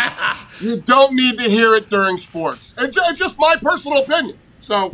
[0.62, 2.74] you don't need to hear it during sports.
[2.78, 4.38] It's just my personal opinion.
[4.60, 4.94] So,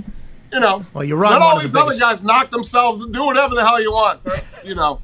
[0.53, 2.51] you know, Well, you run let one all of the these other biggest- guys knock
[2.51, 4.21] themselves and do whatever the hell you want.
[4.63, 5.01] You know,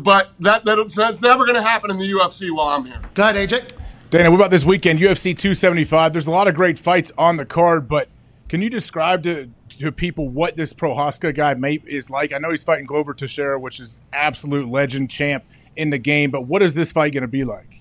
[0.00, 3.00] but that, that that's never going to happen in the UFC while I'm here.
[3.14, 3.72] Go ahead, AJ.
[4.10, 6.12] Dana, what about this weekend, UFC 275?
[6.12, 8.08] There's a lot of great fights on the card, but
[8.48, 9.50] can you describe to
[9.80, 12.32] to people what this Procházka guy may, is like?
[12.32, 15.42] I know he's fighting Glover Teixeira, which is absolute legend champ
[15.74, 17.80] in the game, but what is this fight going to be like?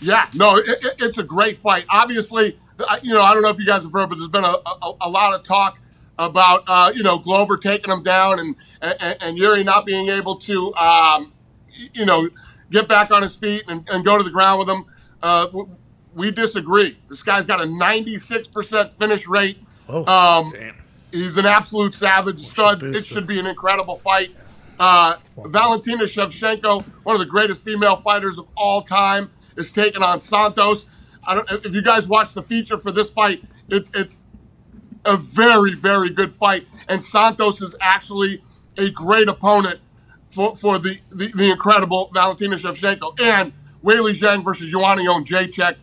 [0.00, 1.84] Yeah, no, it, it, it's a great fight.
[1.90, 2.71] Obviously, I-
[3.02, 4.92] you know, I don't know if you guys have heard, but there's been a, a,
[5.02, 5.78] a lot of talk
[6.18, 10.36] about, uh, you know, Glover taking him down and, and, and Yuri not being able
[10.36, 11.32] to, um,
[11.94, 12.28] you know,
[12.70, 14.84] get back on his feet and, and go to the ground with him.
[15.22, 15.48] Uh,
[16.14, 16.98] we disagree.
[17.08, 19.58] This guy's got a 96% finish rate.
[19.88, 20.52] Oh, um,
[21.10, 22.82] He's an absolute savage stud.
[22.82, 24.34] It should be an incredible fight.
[24.80, 30.20] Uh, Valentina Shevchenko, one of the greatest female fighters of all time, is taking on
[30.20, 30.86] Santos.
[31.24, 34.22] I don't, if you guys watch the feature for this fight, it's it's
[35.04, 38.42] a very very good fight, and Santos is actually
[38.76, 39.80] a great opponent
[40.30, 43.52] for for the the, the incredible Valentina Shevchenko and
[43.84, 45.76] Weili Zhang versus Joanna Jędrzejczyk,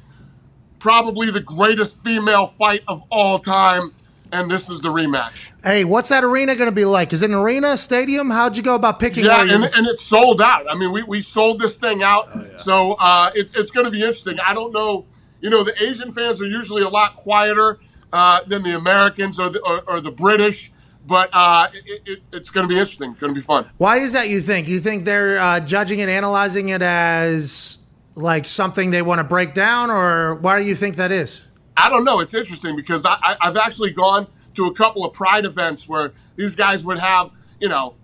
[0.79, 3.93] probably the greatest female fight of all time,
[4.31, 5.47] and this is the rematch.
[5.63, 7.11] Hey, what's that arena going to be like?
[7.11, 8.29] Is it an arena, stadium?
[8.29, 9.25] How'd you go about picking?
[9.25, 10.69] Yeah, and, and it's sold out.
[10.69, 12.29] I mean, we, we sold this thing out,
[12.61, 14.39] so uh, it's it's going to be interesting.
[14.39, 15.05] I don't know,
[15.41, 17.79] you know, the Asian fans are usually a lot quieter
[18.11, 20.71] uh, than the Americans or the or, or the British,
[21.05, 23.11] but uh, it, it, it's going to be interesting.
[23.11, 23.65] It's going to be fun.
[23.77, 24.29] Why is that?
[24.29, 24.67] You think?
[24.67, 27.79] You think they're uh, judging and analyzing it as
[28.15, 31.45] like something they want to break down, or why do you think that is?
[31.77, 32.19] I don't know.
[32.19, 36.11] It's interesting because I, I, I've actually gone to a couple of Pride events where
[36.35, 37.95] these guys would have, you know,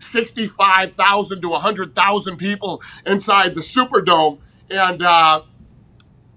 [0.00, 4.38] 65,000 to 100,000 people inside the Superdome.
[4.68, 5.42] And, uh,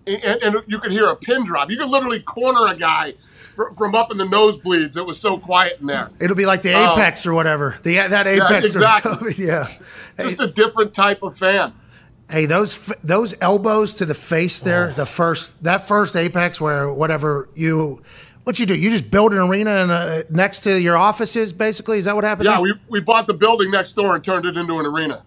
[0.08, 1.70] and, and you could hear a pin drop.
[1.70, 3.14] You could literally corner a guy
[3.56, 4.96] fr- from up in the nosebleeds.
[4.98, 6.12] It was so quiet in there.
[6.20, 7.78] It'll be like the Um, Apex or whatever.
[7.84, 8.76] The that apex.
[8.76, 9.34] yeah, exactly.
[9.38, 9.68] yeah.
[10.18, 11.74] Just a different type of fan.
[12.30, 14.92] Hey, those those elbows to the face there.
[14.92, 18.02] The first that first Apex where whatever you.
[18.46, 18.76] What you do?
[18.76, 21.98] You just build an arena and uh, next to your offices, basically.
[21.98, 22.46] Is that what happened?
[22.46, 22.62] Yeah, there?
[22.62, 25.24] we, we bought the building next door and turned it into an arena.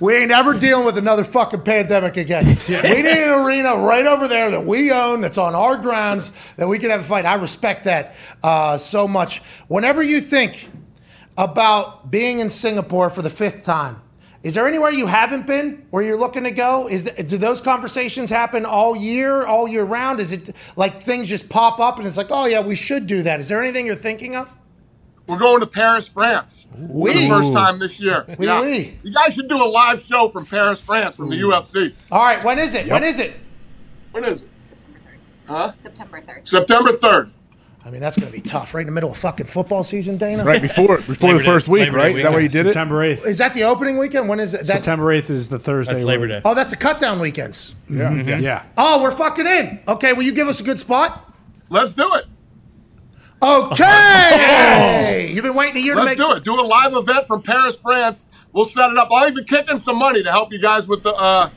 [0.00, 2.44] We ain't ever dealing with another fucking pandemic again.
[2.68, 6.66] We need an arena right over there that we own, that's on our grounds, that
[6.66, 7.26] we can have a fight.
[7.26, 9.42] I respect that uh, so much.
[9.68, 10.68] Whenever you think
[11.36, 14.00] about being in Singapore for the fifth time,
[14.42, 16.88] is there anywhere you haven't been where you're looking to go?
[16.88, 20.18] Is th- do those conversations happen all year, all year round?
[20.18, 23.22] Is it like things just pop up and it's like, oh yeah, we should do
[23.22, 23.40] that?
[23.40, 24.56] Is there anything you're thinking of?
[25.30, 27.12] We're going to Paris, France for Oui.
[27.12, 28.24] the first time this year.
[28.38, 28.98] Oui, oui.
[29.02, 31.94] You guys should do a live show from Paris, France, from the UFC.
[32.10, 32.88] All right, when is it?
[32.90, 33.32] When is it?
[34.12, 34.48] When is it?
[34.68, 35.72] September third, Huh?
[35.78, 36.48] September 3rd.
[36.48, 37.30] September 3rd.
[37.82, 38.74] I mean, that's going to be tough.
[38.74, 40.44] Right in the middle of fucking football season, Dana.
[40.44, 42.14] Right before before the first week, right?
[42.14, 42.72] Is that why you did it?
[42.72, 43.24] September 8th.
[43.26, 44.28] Is that the opening weekend?
[44.28, 44.66] When is it?
[44.66, 45.94] That, September 8th is the Thursday.
[45.94, 46.30] That's Labor week.
[46.30, 46.42] Day.
[46.44, 47.74] oh, that's the cut down weekends.
[47.88, 48.10] Yeah.
[48.10, 48.42] Mhm.
[48.42, 48.64] Yeah.
[48.76, 49.80] Oh, we're fucking in.
[49.88, 51.32] Okay, will you give us a good spot?
[51.70, 52.26] Let's do it.
[53.42, 55.30] Okay.
[55.32, 56.44] You've been waiting a year to Let's make do it.
[56.44, 58.26] Do a live event from Paris, France.
[58.52, 59.08] We'll set it up.
[59.10, 61.50] I'll even kick in some money to help you guys with the uh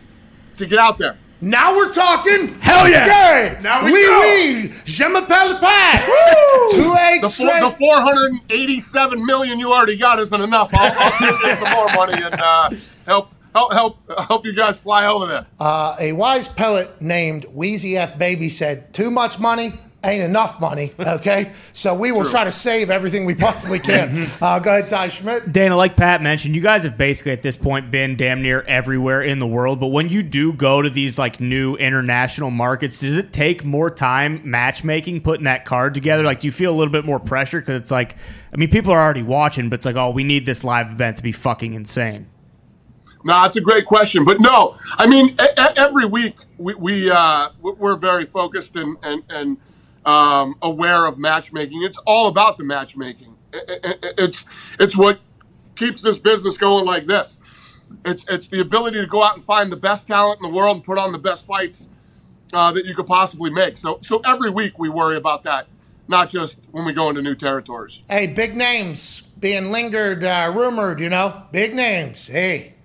[0.57, 1.17] to get out there.
[1.41, 2.55] Now we're talking.
[2.61, 3.03] Hell yeah.
[3.03, 3.61] Okay.
[3.61, 4.19] Now we oui, go.
[4.21, 4.73] oui.
[4.85, 6.05] Je m'appelle Pat.
[6.71, 10.69] Two egg The, four, the 487 million you already got isn't enough.
[10.73, 12.69] I'll, I'll kick in some more money and uh,
[13.05, 15.45] help help help help you guys fly over there.
[15.59, 19.73] Uh, a wise poet named Weezy F Baby said, "Too much money."
[20.05, 21.53] Ain't enough money, okay?
[21.71, 22.31] So we will True.
[22.31, 24.27] try to save everything we possibly can.
[24.41, 25.53] Uh, go ahead, Ty Schmidt.
[25.53, 29.21] Dana, like Pat mentioned, you guys have basically at this point been damn near everywhere
[29.21, 29.79] in the world.
[29.79, 33.89] But when you do go to these like new international markets, does it take more
[33.89, 36.23] time matchmaking, putting that card together?
[36.23, 37.61] Like, do you feel a little bit more pressure?
[37.61, 38.17] Because it's like,
[38.53, 41.15] I mean, people are already watching, but it's like, oh, we need this live event
[41.17, 42.27] to be fucking insane.
[43.23, 47.09] No, that's a great question, but no, I mean e- e- every week we, we
[47.09, 49.57] uh, we're very focused and and and
[50.05, 51.83] um, aware of matchmaking.
[51.83, 53.35] It's all about the matchmaking.
[53.53, 54.45] It's
[54.79, 55.19] it's what
[55.75, 57.39] keeps this business going like this.
[58.05, 60.77] It's it's the ability to go out and find the best talent in the world
[60.77, 61.87] and put on the best fights
[62.51, 63.77] uh, that you could possibly make.
[63.77, 65.67] So so every week we worry about that,
[66.07, 68.01] not just when we go into new territories.
[68.09, 72.27] Hey, big names being lingered, uh, rumored, you know, big names.
[72.27, 72.75] Hey,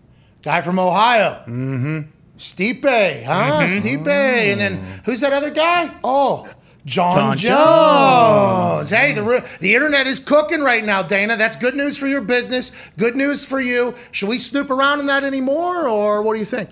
[0.43, 1.43] guy from Ohio.
[1.47, 2.01] Mm-hmm.
[2.37, 3.67] Stipe, huh?
[3.67, 4.07] Stipe.
[4.07, 5.95] And then who's that other guy?
[6.05, 6.49] Oh,
[6.85, 8.91] Jon, Jon Jones.
[8.91, 11.37] Hey, the, the internet is cooking right now, Dana.
[11.37, 12.91] That's good news for your business.
[12.97, 13.95] Good news for you.
[14.11, 16.71] Should we snoop around in that anymore, or what do you think?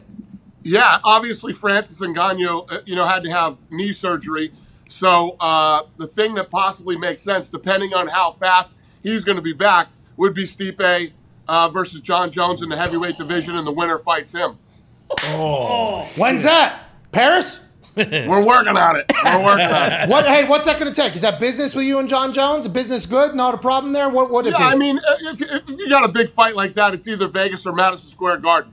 [0.62, 4.52] Yeah, obviously Francis Ngannou, uh, you know, had to have knee surgery.
[4.88, 9.42] So uh, the thing that possibly makes sense, depending on how fast he's going to
[9.42, 11.12] be back, would be Stipe
[11.46, 14.58] uh, versus Jon Jones in the heavyweight division, and the winner fights him.
[15.24, 16.82] Oh, when's that?
[17.12, 17.60] Paris?
[18.28, 19.06] We're working on it.
[19.24, 20.08] We're working on it.
[20.10, 20.26] What?
[20.26, 21.14] Hey, what's that going to take?
[21.14, 22.68] Is that business with you and Jon Jones?
[22.68, 23.34] Business good?
[23.34, 24.08] Not a problem there.
[24.10, 24.64] What would it Yeah, be?
[24.64, 27.64] I mean, uh, if, if you got a big fight like that, it's either Vegas
[27.64, 28.72] or Madison Square Garden.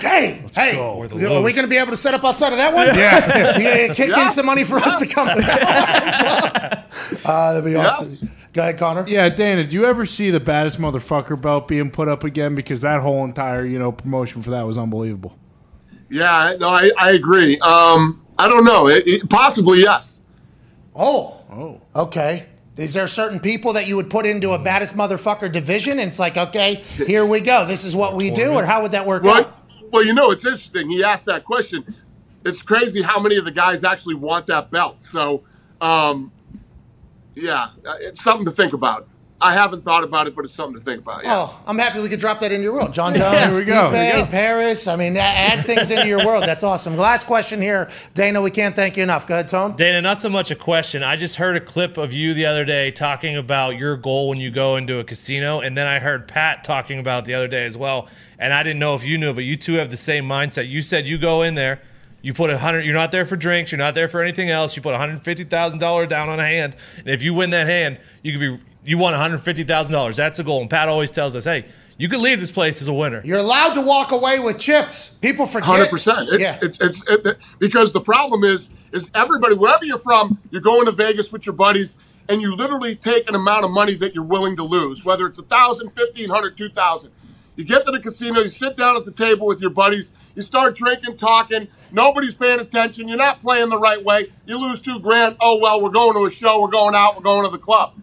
[0.00, 0.94] Hey, hey, go.
[0.94, 1.54] Or the are we Lowe's.
[1.54, 2.86] going to be able to set up outside of that one?
[2.88, 3.56] Yeah.
[3.58, 4.24] you gonna kick Yeah.
[4.24, 5.28] in some money for us to come.
[7.24, 7.86] uh, that'd be Yeah.
[7.88, 8.30] awesome.
[8.52, 9.04] Go ahead, Connor.
[9.08, 12.54] Yeah, Dana, do you ever see the baddest motherfucker belt being put up again?
[12.54, 15.36] Because that whole entire, you know, promotion for that was unbelievable.
[16.10, 17.58] Yeah, no, I, I agree.
[17.60, 18.88] Um, I don't know.
[18.88, 20.20] It, it, possibly yes.
[20.94, 22.46] Oh, oh, okay.
[22.76, 25.98] Is there certain people that you would put into a baddest motherfucker division?
[25.98, 27.66] And it's like, okay, here we go.
[27.66, 29.58] This is what we do, or how would that work Well, out?
[29.90, 30.88] well, you know, it's interesting.
[30.88, 31.84] He asked that question.
[32.44, 35.02] It's crazy how many of the guys actually want that belt.
[35.02, 35.42] So,
[35.80, 36.30] um,
[37.34, 39.08] yeah, uh, it's something to think about.
[39.40, 41.22] I haven't thought about it, but it's something to think about.
[41.22, 41.34] Yeah.
[41.34, 42.92] Oh, I'm happy we could drop that into your world.
[42.92, 44.26] Jon Jones, Yeah, here we go, Stipe, here we go.
[44.26, 44.88] Paris.
[44.88, 46.42] I mean, add things into your world.
[46.44, 46.96] That's awesome.
[46.96, 48.40] Last question here, Dana.
[48.42, 49.28] We can't thank you enough.
[49.28, 49.76] Go ahead, Tone.
[49.76, 51.04] Dana, not so much a question.
[51.04, 54.38] I just heard a clip of you the other day talking about your goal when
[54.38, 57.48] you go into a casino, and then I heard Pat talking about it the other
[57.48, 58.08] day as well.
[58.40, 60.68] And I didn't know if you knew, but you two have the same mindset.
[60.68, 61.80] You said you go in there,
[62.22, 62.84] you put a hundred.
[62.84, 63.70] You're not there for drinks.
[63.70, 64.74] You're not there for anything else.
[64.74, 67.50] You put one hundred fifty thousand dollars down on a hand, and if you win
[67.50, 70.16] that hand, you could be you won one hundred fifty thousand dollars.
[70.16, 70.62] That's the goal.
[70.62, 71.66] And Pat always tells us, hey,
[71.98, 73.20] you can leave this place as a winner.
[73.22, 75.10] You're allowed to walk away with chips.
[75.20, 75.68] People forget.
[75.68, 76.30] Hundred percent.
[76.32, 76.58] Yeah.
[76.62, 80.92] It's it's it, because the problem is is everybody wherever you're from, you're going to
[80.92, 81.96] Vegas with your buddies,
[82.30, 85.36] and you literally take an amount of money that you're willing to lose, whether it's
[85.36, 87.12] a thousand, fifteen hundred, two thousand.
[87.56, 90.40] You get to the casino, you sit down at the table with your buddies, you
[90.40, 91.68] start drinking, talking.
[91.92, 93.06] Nobody's paying attention.
[93.08, 94.32] You're not playing the right way.
[94.46, 95.36] You lose two grand.
[95.40, 96.62] Oh well, we're going to a show.
[96.62, 97.16] We're going out.
[97.16, 97.94] We're going to the club.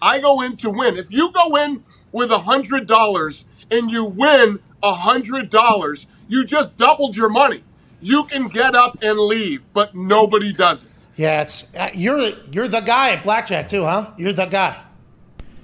[0.00, 0.96] I go in to win.
[0.98, 6.44] If you go in with a hundred dollars and you win a hundred dollars, you
[6.44, 7.62] just doubled your money.
[8.00, 10.90] You can get up and leave, but nobody does it.
[11.16, 12.20] Yeah, it's uh, you're
[12.52, 14.12] you're the guy at blackjack too, huh?
[14.16, 14.80] You're the guy.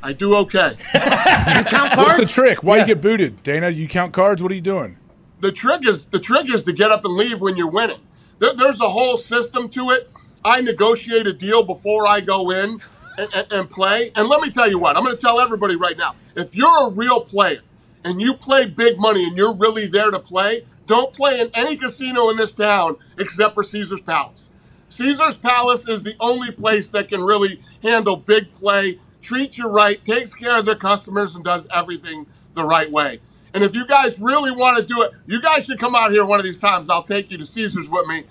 [0.02, 0.76] I do okay.
[0.94, 2.62] You count What's the trick?
[2.62, 2.82] Why Yeah.
[2.82, 3.70] you get booted, Dana?
[3.70, 4.42] You count cards.
[4.42, 4.96] What are you doing?
[5.40, 8.00] the trick is the trick is to get up and leave when you're winning.
[8.38, 10.10] There, there's a whole system to it.
[10.44, 12.80] I negotiate a deal before I go in
[13.18, 14.12] and, and, play.
[14.14, 16.88] And let me tell you what, I'm going to tell everybody right now: if you're
[16.88, 17.60] a real player
[18.04, 21.76] and you play big money and you're really there to play, don't play in any
[21.76, 24.50] casino in this town except for Caesar's Palace.
[24.90, 30.04] Caesar's Palace is the only place that can really handle big play, treats you right,
[30.04, 33.20] takes care of their customers, and does everything the right way.
[33.54, 36.24] And if you guys really want to do it, you guys should come out here
[36.24, 36.90] one of these times.
[36.90, 38.24] I'll take you to Caesar's with me,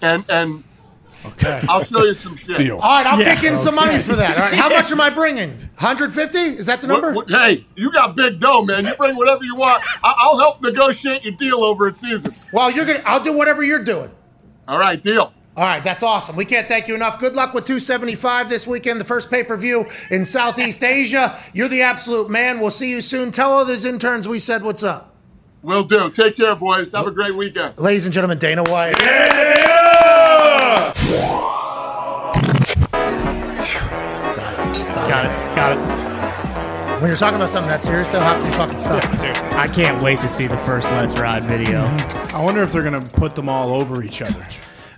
[0.00, 0.64] and and
[1.68, 2.56] I'll show you some shit.
[2.56, 2.76] Deal.
[2.78, 4.36] All right, I'll kick in some money for that.
[4.36, 5.50] All right, how much am I bringing?
[5.50, 6.38] 150?
[6.38, 7.12] Is that the number?
[7.12, 8.86] what- hey, you got big dough, man.
[8.86, 9.82] You bring whatever you want.
[10.02, 12.44] I- I'll help negotiate your deal over at Caesar's.
[12.52, 13.02] Well, you're gonna.
[13.04, 14.10] I'll do whatever you're doing.
[14.68, 15.32] All right, deal.
[15.56, 16.36] All right, that's awesome.
[16.36, 17.18] We can't thank you enough.
[17.18, 21.36] Good luck with 275 this weekend, the first pay per view in Southeast Asia.
[21.52, 22.60] You're the absolute man.
[22.60, 23.30] We'll see you soon.
[23.30, 25.14] Tell all those interns we said what's up.
[25.62, 26.08] Will do.
[26.08, 26.92] Take care, boys.
[26.92, 27.78] Have a great weekend.
[27.78, 28.96] Ladies and gentlemen, Dana White.
[30.70, 30.96] Got
[34.56, 34.76] it.
[35.08, 35.54] Got it.
[35.56, 37.00] Got it.
[37.00, 39.02] When you're talking about something that serious, though, how can you fucking stop?
[39.54, 41.80] I can't wait to see the first Let's Ride video.
[42.34, 44.46] I wonder if they're going to put them all over each other.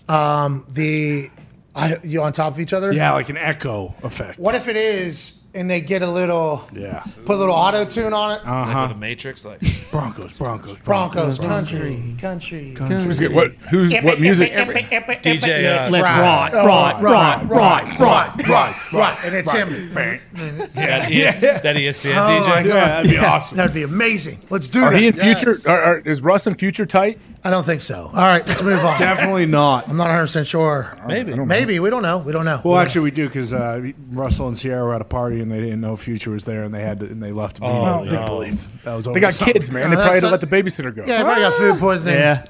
[0.09, 1.31] Um, the
[1.75, 2.93] I, you on top of each other?
[2.93, 4.39] Yeah, like an echo effect.
[4.39, 7.03] What if it is, and they get a little, Yeah.
[7.25, 8.47] put a little auto tune on it?
[8.47, 8.81] Uh Like huh.
[8.83, 9.61] with the Matrix, like
[9.91, 12.99] Broncos, Broncos, Broncos, country, country, country.
[13.01, 13.53] Who's get what?
[13.71, 14.53] Who's what music?
[14.53, 15.63] DJ.
[15.63, 16.21] Let's Uh, Let's ride.
[16.21, 19.69] ride, Oh, ride, ride, ride, right, right, right, and it's him.
[20.75, 22.67] that, ES, that E ESPN Oh DJ.
[22.67, 23.57] Yeah, that'd be awesome.
[23.57, 24.39] That'd be amazing.
[24.51, 24.99] Let's do Are that.
[25.01, 25.55] he in future?
[25.69, 27.19] Are, are, is Russ in future tight?
[27.45, 28.05] I don't think so.
[28.05, 28.99] All right, let's move on.
[28.99, 29.89] Definitely not.
[29.89, 30.97] I'm not 100 percent sure.
[31.07, 31.35] Maybe.
[31.35, 32.19] Maybe we don't know.
[32.19, 32.61] We don't know.
[32.65, 35.41] Well, We don't actually, we do because uh, Russell and Ciara were at a party
[35.41, 37.67] and they didn't know Future was there, and they had to, and they left Oh,
[38.03, 38.17] immediately.
[38.19, 38.27] I no.
[38.29, 39.53] believe that was over They got the summer.
[39.55, 39.91] kids, man.
[39.91, 41.03] They probably had to let the babysitter go.
[41.03, 41.09] know.
[41.09, 42.19] yeah, probably got food poisoning.
[42.19, 42.45] Yeah.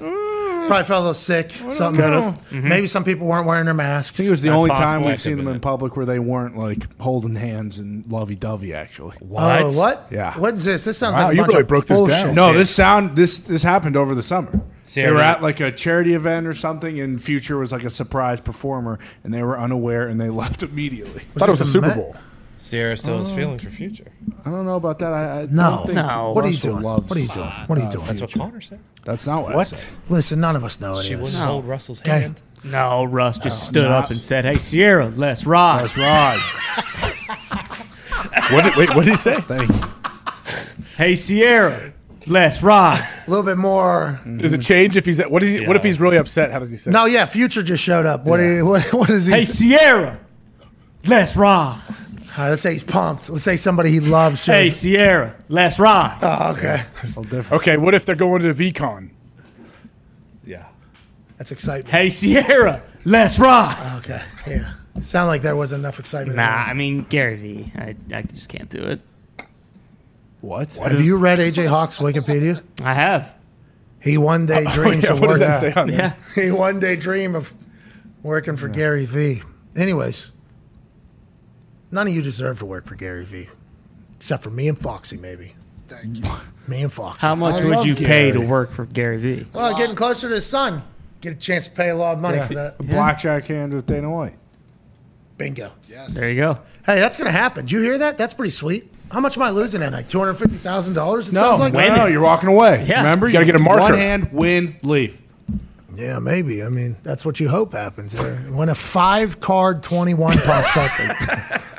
[0.67, 1.51] Probably felt a little sick.
[1.69, 2.03] Something.
[2.03, 2.67] Mm-hmm.
[2.67, 4.15] Maybe some people weren't wearing their masks.
[4.15, 5.07] I think it was the That's only time possible.
[5.07, 5.61] we've seen could've them been in it.
[5.61, 8.73] public where they weren't like holding hands and lovey dovey.
[8.73, 9.61] Actually, What?
[9.61, 10.07] Oh, what?
[10.11, 10.37] Yeah.
[10.39, 10.85] What is this?
[10.85, 12.25] This sounds Wow, like a you bunch really of broke this bullshit.
[12.27, 12.35] down.
[12.35, 14.51] no, this sound this this happened over the summer.
[14.95, 17.89] They Ciara- were at like a charity event or something, and Future was like a
[17.89, 21.21] surprise performer, and they were unaware and they left immediately.
[21.35, 21.97] I thought it was the the Super Met?
[21.97, 22.15] Bowl.
[22.63, 23.35] Ciara still has oh.
[23.35, 24.11] feelings for future.
[24.45, 25.11] I don't know about that.
[25.13, 25.69] I, I No.
[25.71, 26.31] don't think No.
[26.31, 26.83] What are you Russell doing?
[26.83, 27.47] Loves, What are you doing?
[27.67, 28.05] What are you doing?
[28.05, 28.79] That's what Connor said.
[29.03, 29.67] That's not what, I What?
[29.67, 29.85] said.
[30.09, 31.33] Listen, none of us know any She of this.
[31.33, 32.21] wouldn't hold Russell's Okay.
[32.21, 32.41] hand.
[32.63, 36.39] No, Russ Oh, just stood not- up and said, "Hey, Ciara, let's ride." That's right.
[38.51, 39.39] What did, wait, what did he say?
[39.41, 39.81] Thank you.
[40.97, 41.93] Hey, Ciara,
[42.27, 43.05] let's ride.
[43.25, 44.19] A little bit more.
[44.37, 45.67] Does it change if he's what is he?
[45.67, 46.51] What if he's really upset?
[46.51, 46.91] How does he say?
[46.91, 48.25] No, yeah, Future just showed up.
[48.25, 49.33] What, do you- what, what is he?
[49.33, 49.69] Hey, say?
[49.77, 50.19] Ciara,
[51.07, 51.81] let's ride.
[52.35, 53.29] All right, let's say he's pumped.
[53.29, 54.43] Let's say somebody he loves.
[54.43, 54.81] Shows.
[54.81, 56.17] Hey, Ciara, let's ride.
[56.21, 56.81] oh, okay.
[57.03, 57.51] A different.
[57.61, 59.09] Okay, what if they're going to the VeeCon?
[60.45, 60.65] Yeah.
[61.37, 61.89] That's excitement.
[61.89, 63.75] Hey, Ciara, let's ride.
[63.79, 64.73] Oh, okay, yeah.
[65.01, 66.37] Sound like there wasn't enough excitement.
[66.37, 67.71] Nah, I mean Gary Vee.
[67.75, 69.01] I, I just can't do it.
[70.41, 70.73] What?
[70.75, 72.61] Have you read AJ Hawk's Wikipedia?
[72.83, 73.33] I have.
[74.01, 75.47] He one day Oh, dreams yeah, of what does working.
[75.47, 75.97] that say on there?
[75.97, 76.13] Yeah.
[76.43, 77.53] He one day dream of
[78.21, 79.41] working for Gary V.
[79.77, 80.32] Anyways,
[81.93, 83.47] none of you deserve to work for Gary V.
[84.17, 85.53] Except for me and Foxy, maybe.
[85.87, 86.23] Thank you.
[86.67, 87.19] Me and Foxy.
[87.27, 89.45] How much I would love you pay to work for Gary V?
[89.53, 90.81] Well, getting closer to his son.
[91.19, 92.47] Get a chance to pay a lot of money Yeah.
[92.47, 92.75] for that.
[92.79, 94.37] A blackjack hand with Dana White.
[95.37, 95.71] Bingo.
[95.89, 96.15] Yes.
[96.15, 96.53] There you go.
[96.85, 97.65] Hey, that's going to happen.
[97.65, 98.17] Did you hear that?
[98.17, 98.89] That's pretty sweet.
[99.11, 100.07] How much am I losing that night?
[100.07, 101.29] Two hundred fifty thousand dollars.
[101.29, 101.73] It No, sounds like.
[101.73, 102.85] no, no, you're walking away.
[102.87, 102.97] Yeah.
[103.03, 103.81] Remember, You gotta get a marker.
[103.81, 105.21] One hand, win, leave.
[105.95, 106.63] Yeah, maybe.
[106.63, 108.35] I mean, that's what you hope happens there.
[108.51, 110.91] When a five card twenty one pops up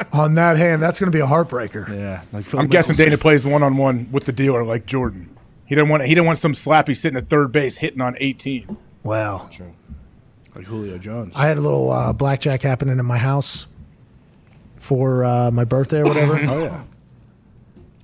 [0.13, 1.89] on that hand, that's going to be a heartbreaker.
[1.89, 5.37] Yeah, like I'm guessing Dana plays one on one with the dealer like Jordan.
[5.67, 8.77] He didn't want he didn't want some slappy sitting at third base hitting on 18.
[9.03, 9.51] Well,
[10.55, 11.35] like Julio Jones.
[11.37, 13.67] I had a little uh, blackjack happening in my house
[14.77, 16.35] for uh, my birthday or whatever.
[16.37, 16.83] oh yeah.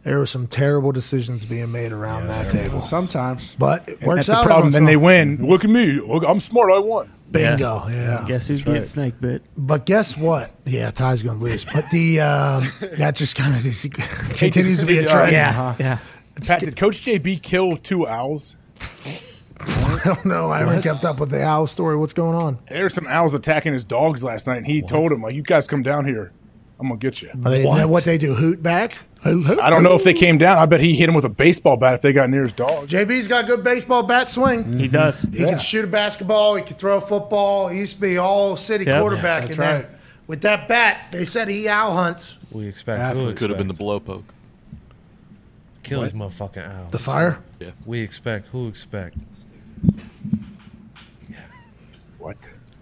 [0.03, 2.81] There were some terrible decisions being made around that table.
[2.81, 4.71] Sometimes, but it That's works the problem.
[4.71, 5.51] Then they once in a win.
[5.51, 6.01] Look at me.
[6.01, 6.73] Look, I'm smart.
[6.73, 7.11] I won.
[7.31, 7.85] Bingo.
[7.89, 8.25] Yeah.
[8.27, 9.43] Guess who's getting snake bit?
[9.57, 10.51] But guess what?
[10.65, 11.65] Yeah, Ty's going to lose.
[11.65, 13.63] But the um, that just kind of
[14.37, 15.33] continues to be a trend.
[15.33, 15.99] Yeah, yeah.
[16.45, 18.57] Pat, did Coach JB kill two owls?
[19.61, 20.51] I don't know.
[20.51, 21.97] I haven't kept up with the owl story.
[21.97, 22.59] What's going on?
[22.71, 25.43] There were some owls attacking his dogs last night, and he told him like, "You
[25.43, 26.33] guys come down here.
[26.79, 28.05] I'm gonna get you." Are they, what?
[28.05, 28.35] they do?
[28.35, 28.97] Hoot back?
[29.23, 30.57] Hoot, hoot, I don't know if they came down.
[30.57, 32.89] I bet he hit him with a baseball bat if they got near his dog.
[32.89, 34.79] JB's got good baseball bat swing.
[34.79, 35.23] He does.
[35.23, 36.55] He can shoot a basketball.
[36.57, 37.69] He can throw a football.
[37.69, 39.01] He used to be all city Yeah.
[39.01, 39.89] quarterback, that's and then right.
[40.27, 41.09] with that bat.
[41.13, 42.39] They said he owl hunts.
[42.51, 42.99] We expect.
[43.01, 43.27] Athlete.
[43.27, 44.07] Who Could have been the expect?
[44.07, 44.23] blowpoke.
[45.83, 46.91] Kill these motherfucking owls.
[46.93, 47.39] The fire?
[47.61, 47.71] Yeah.
[47.85, 48.47] We expect.
[48.49, 49.17] Who expect?
[51.29, 51.37] Yeah.
[52.19, 52.37] What?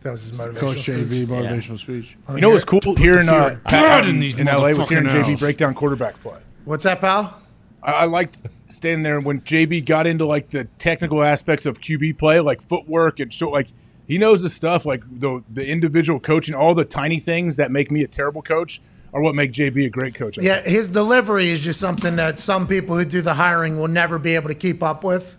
[0.08, 0.96] That was his motivational Coach speech.
[0.96, 2.16] JB motivational speech.
[2.30, 2.80] You know what's cool?
[2.96, 5.40] Hearing uh, fear- Pat in in, these in LA was hearing motherfucking JB owls.
[5.40, 6.38] break down quarterback play.
[6.64, 7.42] What's that, pal?
[7.82, 12.16] I, I liked standing there when JB got into like the technical aspects of QB
[12.16, 13.68] play, like footwork and so like
[14.06, 17.90] he knows the stuff, like the the individual coaching, all the tiny things that make
[17.90, 18.80] me a terrible coach
[19.12, 20.38] are what make JB a great coach.
[20.38, 23.88] I Yeah, his delivery is just something that some people who do the hiring will
[23.88, 25.36] never be able to keep up with.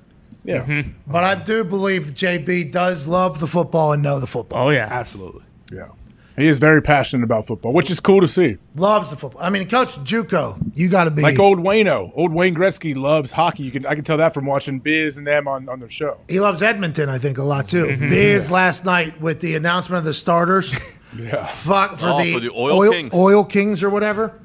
[0.50, 0.66] Yeah.
[0.66, 0.92] Mm-hmm.
[1.08, 4.68] But I do believe JB does love the football and know the football.
[4.68, 5.44] Oh yeah, absolutely.
[5.72, 5.90] Yeah.
[6.38, 8.58] He is very passionate about football, which is cool to see.
[8.76, 9.42] Loves the football.
[9.44, 13.34] I mean, Coach JUCO, you got to be Like old Wayno, old Wayne Gretzky loves
[13.34, 13.64] hockey.
[13.64, 16.18] You can I can tell that from watching Biz and them on, on their show.
[16.30, 17.86] He loves Edmonton, I think, a lot too.
[17.88, 18.10] Mm-hmm.
[18.10, 20.74] Biz last night with the announcement of the starters.
[21.18, 21.44] Yeah.
[21.44, 23.16] Fuck for, Oh, the, for the Oil oil, Kings.
[23.16, 24.40] Oil Kings or whatever.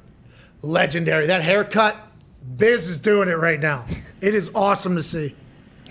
[0.63, 1.27] Legendary.
[1.27, 1.95] That haircut,
[2.57, 3.85] Biz is doing it right now.
[4.23, 5.35] It is awesome to see.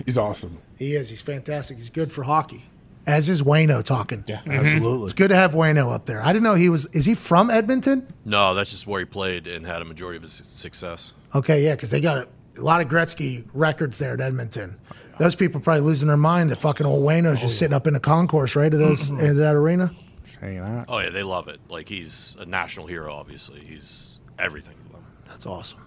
[0.05, 0.59] He's awesome.
[0.77, 1.09] He is.
[1.09, 1.77] He's fantastic.
[1.77, 2.65] He's good for hockey.
[3.05, 4.23] As is Wayno talking.
[4.27, 4.51] Yeah, mm-hmm.
[4.51, 5.05] absolutely.
[5.05, 6.21] It's good to have Wayno up there.
[6.21, 6.85] I didn't know he was.
[6.87, 8.07] Is he from Edmonton?
[8.23, 11.13] No, that's just where he played and had a majority of his success.
[11.35, 12.27] Okay, yeah, because they got a,
[12.59, 14.79] a lot of Gretzky records there at Edmonton.
[15.19, 17.93] Those people probably losing their mind that fucking old Wayno's just oh, sitting up in
[17.93, 18.73] the concourse, right?
[18.73, 19.23] Of those mm-hmm.
[19.23, 19.91] in that arena.
[20.39, 20.85] Hanging out.
[20.87, 21.59] Oh yeah, they love it.
[21.69, 23.13] Like he's a national hero.
[23.13, 25.05] Obviously, he's everything to them.
[25.27, 25.79] That's awesome.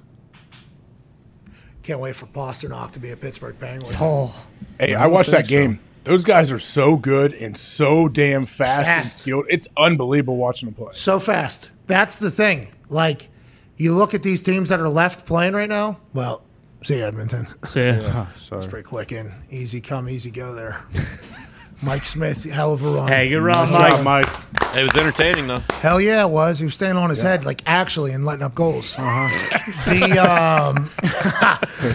[1.86, 3.94] Can't wait for Pastrnak to be a Pittsburgh Penguin.
[4.00, 4.34] Oh,
[4.80, 5.78] Hey, I watched that game.
[6.02, 9.46] Those guys are so good and so damn fast, and skilled.
[9.48, 10.88] It's unbelievable watching them play.
[10.94, 11.70] So fast.
[11.86, 12.68] That's the thing.
[12.88, 13.28] Like,
[13.76, 16.00] you look at these teams that are left playing right now.
[16.12, 16.42] Well,
[16.82, 17.46] see Edmonton.
[17.66, 18.00] See ya.
[18.08, 18.26] Huh,
[18.56, 20.80] It's pretty quick and Easy come, easy go there.
[21.82, 23.08] Mike Smith, hell of a run.
[23.08, 24.26] Hey, good run, Nice job, Mike.
[24.26, 24.74] Mike.
[24.76, 25.60] It was entertaining though.
[25.80, 26.58] Hell yeah, it was.
[26.58, 28.94] He was standing on his head, like actually, and letting up goals.
[28.98, 29.52] Uh-huh.
[29.86, 30.90] The um,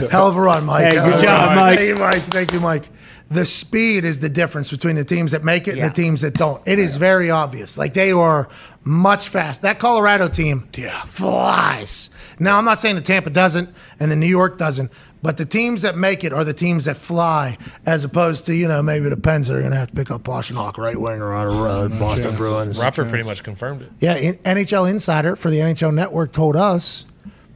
[0.12, 0.86] hell of a run, Mike.
[0.86, 1.56] Hey, good of a job, run.
[1.58, 1.78] Mike.
[1.78, 2.22] Thank you, Mike.
[2.24, 2.90] Thank you, Mike.
[3.30, 5.86] The speed is the difference between the teams that make it Yeah.
[5.86, 6.62] and the teams that don't.
[6.68, 7.78] It is very obvious.
[7.78, 8.50] Like they are
[8.84, 9.62] much fast.
[9.62, 11.02] That Colorado team Yeah.
[11.04, 12.10] flies.
[12.40, 14.92] Now, I'm not saying the Tampa doesn't and the New York doesn't,
[15.22, 18.68] but the teams that make it are the teams that fly, as opposed to you
[18.68, 21.34] know maybe the Pens that are going to have to pick up Pastrnak right winger
[21.34, 22.80] on a road, Boston Bruins.
[22.80, 23.92] Roper pretty much confirmed it.
[24.00, 27.06] Yeah, in, NHL Insider for the NHL Network told us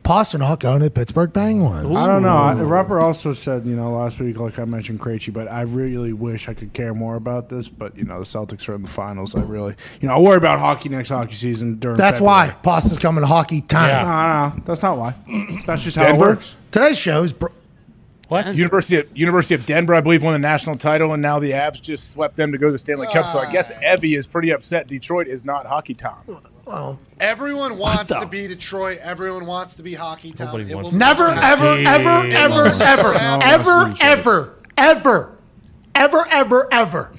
[0.06, 1.86] Pastrnak going to the Pittsburgh Penguins.
[1.98, 2.38] I don't know.
[2.38, 6.14] I, Rupper also said, you know, last week, like I mentioned Krejci, but I really
[6.14, 7.69] wish I could care more about this.
[7.69, 9.34] But you know, the Celtics are in the finals.
[9.34, 11.98] I really, you know, I worry about hockey next hockey season during.
[11.98, 12.49] That's February.
[12.49, 14.06] why Pasta's coming to hockey time.
[14.06, 14.11] No,
[14.52, 15.15] no, no, that's not why.
[15.65, 16.26] That's just how Denver?
[16.26, 16.56] it works.
[16.72, 17.34] Today's show is.
[17.34, 17.48] Br-
[18.27, 18.56] What?
[18.56, 21.82] University of University of Denver, I believe, won the national title, and now the Avs
[21.82, 23.32] just swept them to go to the Stanley Cup.
[23.32, 23.94] So I guess ah.
[23.94, 24.86] Evie is pretty upset.
[24.88, 26.23] Detroit is not hockey town.
[26.66, 29.00] Well, Everyone wants to be Detroit.
[29.02, 30.48] Everyone wants to be hockey town.
[30.48, 35.38] Nobody It wants will to- never, ever, ever, ever, ever, ever, ever, ever,
[35.96, 37.12] ever, ever, ever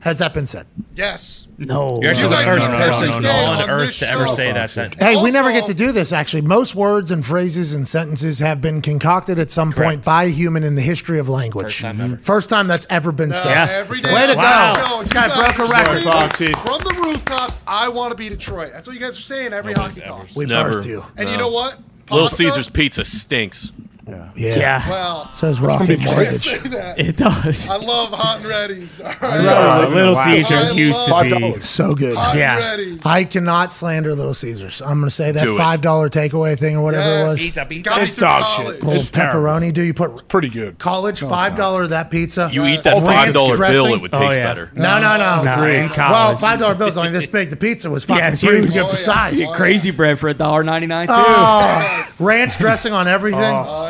[0.00, 0.66] has that been said.
[0.94, 1.48] Yes.
[1.58, 4.70] No, You're actually the first person every on day on earth to ever say that
[4.70, 5.02] sentence.
[5.02, 6.12] Hey, we never get to do this.
[6.12, 10.28] Actually, most words and phrases and sentences have been concocted at some point by a
[10.28, 11.64] human in the history of language.
[11.66, 12.16] First time ever.
[12.18, 13.68] First time that's ever been said.
[13.68, 14.84] Every day Way to the go!
[14.86, 16.02] show, This you guy guys broke a record.
[16.04, 16.52] Foxy.
[16.52, 18.70] From the rooftops, I want to be Detroit.
[18.72, 20.36] That's what you guys are saying every Nobody's hockey ever talk.
[20.36, 20.70] We Never.
[20.70, 21.04] birthed you.
[21.16, 21.76] And you know what?
[22.10, 23.72] Little Caesar's pizza stinks.
[24.08, 24.28] Yeah.
[24.34, 26.46] Yeah, Well, Says Rocket Mortgage.
[26.48, 27.68] it does.
[27.68, 29.00] I love hot and ready's.
[29.02, 29.84] All I'd right.
[29.84, 31.30] Uh, Little Caesars used to be.
[31.30, 31.62] $5.
[31.62, 32.16] So good.
[32.16, 32.74] Hot Yeah.
[32.74, 33.00] and.
[33.04, 34.80] I cannot slander Little Caesars.
[34.80, 37.38] I'm going to say that Do five dollar takeaway thing or whatever it was.
[37.38, 38.00] Pizza, pizza.
[38.00, 38.74] It's dog college.
[38.76, 38.82] shit.
[38.84, 39.40] Little It's terrible.
[39.46, 39.72] pepperoni.
[39.72, 40.78] Do you put Pretty good.
[40.78, 42.48] college five dollar that pizza?
[42.52, 44.44] You eat that five dollar bill, it would Oh, taste yeah.
[44.46, 44.70] better.
[44.74, 45.42] No, no, no.
[45.42, 47.50] No, in Well, five dollar bills only this big.
[47.50, 48.72] The pizza was fucking Yeah, huge.
[48.72, 49.42] good Oh, size.
[49.44, 51.14] Oh, Crazy bread for a dollar ninety nine too.
[51.16, 53.42] Oh, ranch dressing on everything.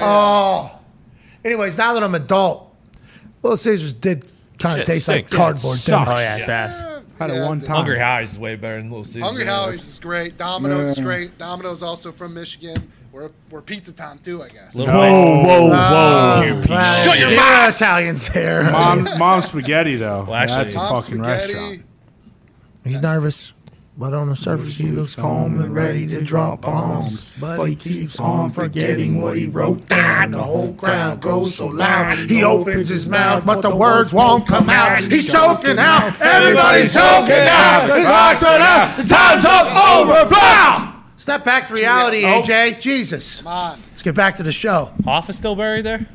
[0.09, 0.79] Oh.
[1.45, 2.75] Anyways, now that I'm adult,
[3.43, 4.29] Little Caesars did
[4.59, 5.33] kind of It taste like stinks.
[5.37, 5.79] cardboard.
[5.79, 6.83] didn't Oh yeah, it's ass.
[7.19, 7.67] Had it Yeah, one dude.
[7.69, 7.77] time.
[7.77, 9.23] Hungry Howie's is way better than Little Caesars.
[9.23, 10.37] Hungry Howie's is great.
[10.39, 11.37] Domino's is great.
[11.39, 12.93] Domino's also from Michigan.
[13.13, 14.75] We're, we're pizza town too, I guess.
[14.77, 15.73] Little Whoa, whoa, whoa!
[15.73, 18.71] Oh, well, zero Italians here.
[18.71, 20.25] Mom, mom spaghetti though.
[20.25, 21.55] Well, actually- that's a Tom fucking spaghetti.
[21.55, 21.83] restaurant.
[22.85, 23.53] He's nervous,
[23.99, 27.35] but on the surface he looks calm and ready to drop bombs.
[27.41, 30.31] But he keeps on forgetting what he wrote down.
[30.31, 32.17] The whole crowd goes so loud.
[32.31, 34.99] He opens his mouth, but the words won't come out.
[34.99, 36.19] He's choking out.
[36.21, 37.91] Everybody's choking out.
[37.97, 38.97] His heart's run out.
[38.97, 39.67] The time's up
[39.99, 40.29] over.
[40.29, 40.95] Blow!
[41.17, 42.81] Step back to reality, AJ.
[42.81, 43.43] Jesus.
[43.43, 43.83] Come on.
[43.89, 44.93] Let's get back to the show.
[45.05, 46.07] Hoff is still buried there?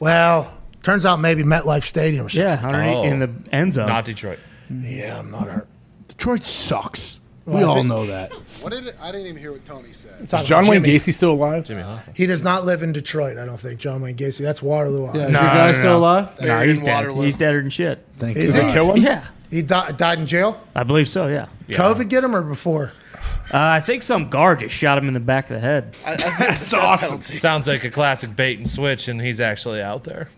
[0.00, 0.50] Well,
[0.82, 2.46] turns out maybe MetLife Stadium or something.
[2.46, 3.02] Yeah, underneath Oh.
[3.04, 3.88] in the end zone.
[3.88, 4.38] Not Detroit.
[4.70, 5.68] Yeah, I'm not hurt.
[6.16, 7.20] Detroit sucks.
[7.44, 8.32] We all know that.
[8.62, 10.22] What did it, I didn't even hear what Tony said.
[10.22, 10.96] Is John Wayne Jimmy.
[10.96, 11.62] Gacy still alive?
[11.64, 11.84] Jimmy
[12.16, 13.36] He does not live in Detroit.
[13.38, 14.40] I don't think John Wayne Gacy.
[14.42, 15.02] That's Waterloo.
[15.04, 15.28] Yeah, is Ohio.
[15.28, 16.40] your guy still alive?
[16.40, 16.94] No, Buried he's in dead.
[16.96, 17.22] Waterloo.
[17.22, 18.04] He's deader than shit.
[18.18, 18.62] Thank Is you.
[18.62, 18.72] he?
[18.72, 19.02] Kill him?
[19.04, 20.60] Yeah, He di- died in jail.
[20.74, 21.28] I believe so.
[21.28, 21.46] Yeah.
[21.68, 22.90] COVID get him or before?
[23.52, 25.94] Uh, I think some guard just shot him in the back of the head.
[26.04, 27.08] I, I think it's a death awesome.
[27.10, 27.34] penalty.
[27.34, 30.28] Sounds like a classic bait and switch, and he's actually out there.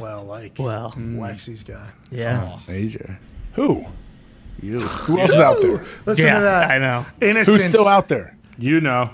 [0.00, 1.90] Well, like Well, Waxy's guy.
[2.10, 2.58] yeah.
[2.66, 3.16] AJ.
[3.52, 3.86] Who?
[4.60, 4.80] You.
[4.80, 5.84] Who else is out there?
[6.04, 6.70] Listen yeah, to that.
[6.70, 7.06] I know.
[7.20, 7.56] Innocence.
[7.56, 8.36] Who's still out there?
[8.58, 9.10] You know.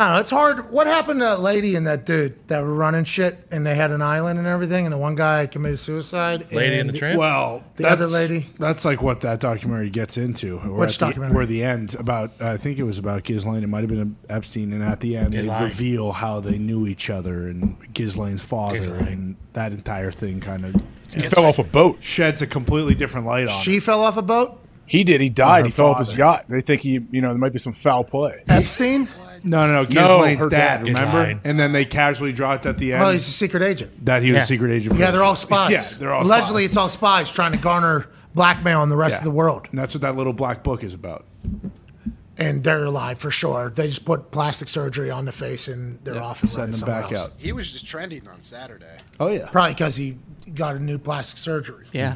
[0.00, 0.20] I don't know.
[0.20, 0.70] It's hard.
[0.70, 3.90] What happened to that lady and that dude that were running shit and they had
[3.90, 6.52] an island and everything and the one guy committed suicide?
[6.52, 7.18] Lady and and the Tramp?
[7.18, 8.46] Well, The other lady?
[8.60, 10.58] That's like what that documentary gets into.
[10.58, 11.36] Or Which at the- documentary?
[11.36, 13.64] Where the end about, I think it was about Ghislaine.
[13.64, 15.62] It might have been Epstein, and at the end they Ghislaine.
[15.64, 19.08] reveal how they knew each other and Ghislaine's father, Ghislaine.
[19.08, 20.76] and that entire thing kind of
[21.12, 21.98] He fell off a boat.
[22.04, 23.60] sheds a completely different light on.
[23.62, 23.82] She it.
[23.82, 24.60] fell off a boat?
[24.86, 25.20] He did.
[25.20, 25.64] He died.
[25.66, 26.44] He fell off his yacht.
[26.48, 28.42] They think he, you know, there might be some foul play.
[28.48, 29.06] Epstein?
[29.44, 29.82] No, no, no.
[29.82, 29.86] No,
[30.18, 30.78] Ghislaine's her dad.
[30.78, 30.86] dad.
[30.88, 31.18] Remember?
[31.18, 31.40] Ghislaine.
[31.44, 34.04] And then they casually dropped at the end Well, he's a secret agent.
[34.06, 34.42] that he was Yeah.
[34.42, 34.94] a secret agent.
[34.94, 35.46] for Yeah, they're all Israel.
[35.58, 35.70] spies.
[35.92, 36.66] Yeah, they're all Allegedly, spies.
[36.70, 39.18] it's all spies trying to garner blackmail on the rest Yeah.
[39.18, 39.68] of the world.
[39.70, 41.24] And that's what that little black book is about.
[42.36, 43.72] And they're alive for sure.
[43.74, 46.78] They just put plastic surgery on the face and they're off and Send running them
[46.78, 47.26] somewhere back else.
[47.26, 47.32] out.
[47.36, 48.98] He was just trending on Saturday.
[49.18, 49.48] Oh yeah.
[49.50, 50.18] Probably because he
[50.54, 51.86] got a new plastic surgery.
[51.92, 52.14] Yeah.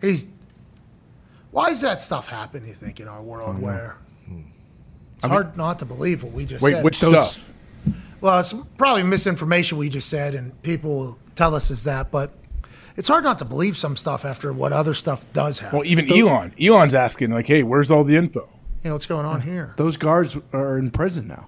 [0.00, 0.28] He's.
[1.50, 2.64] Why does that stuff happen?
[2.66, 3.96] You think in our world where
[5.24, 6.66] it's hard not to believe what we just said.
[6.66, 6.84] Wait, said.
[6.84, 7.46] which Those- stuff?
[8.20, 12.30] Well, it's probably misinformation we just said, and people will tell us is that, but
[12.96, 15.78] it's hard not to believe some stuff after what other stuff does happen.
[15.78, 16.52] Well, even Elon.
[16.60, 18.46] Elon's asking, like, hey, where's all the info?
[18.82, 19.72] you know what's going on here?
[19.78, 21.46] Those guards are in prison now.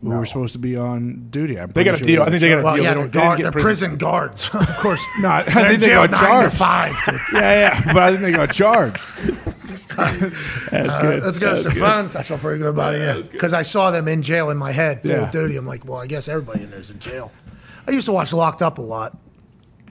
[0.00, 1.58] Who were supposed to be on duty.
[1.58, 2.22] I'm They got a pretty deal.
[2.22, 2.84] I think they got a Well, deal.
[2.84, 3.88] yeah, They they're, they guard, get they're prison.
[3.90, 5.04] prison guards, of course.
[5.20, 6.20] No, I they're think they jail got nine
[6.50, 6.56] to charged.
[6.56, 6.94] five.
[7.04, 7.20] dude.
[7.34, 7.40] Yeah,
[7.84, 8.96] yeah, but I think they got charged.
[10.70, 11.22] That's good.
[11.22, 12.14] Let's go to some phones.
[12.16, 12.98] I feel pretty good about it.
[13.00, 15.24] Yeah, because I saw them in jail in my head, full Yeah.
[15.24, 15.56] of duty.
[15.56, 17.32] I'm like, well, I guess everybody in there's in jail.
[17.86, 19.16] I used to watch Locked Up a lot.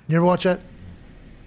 [0.07, 0.61] You ever watch that?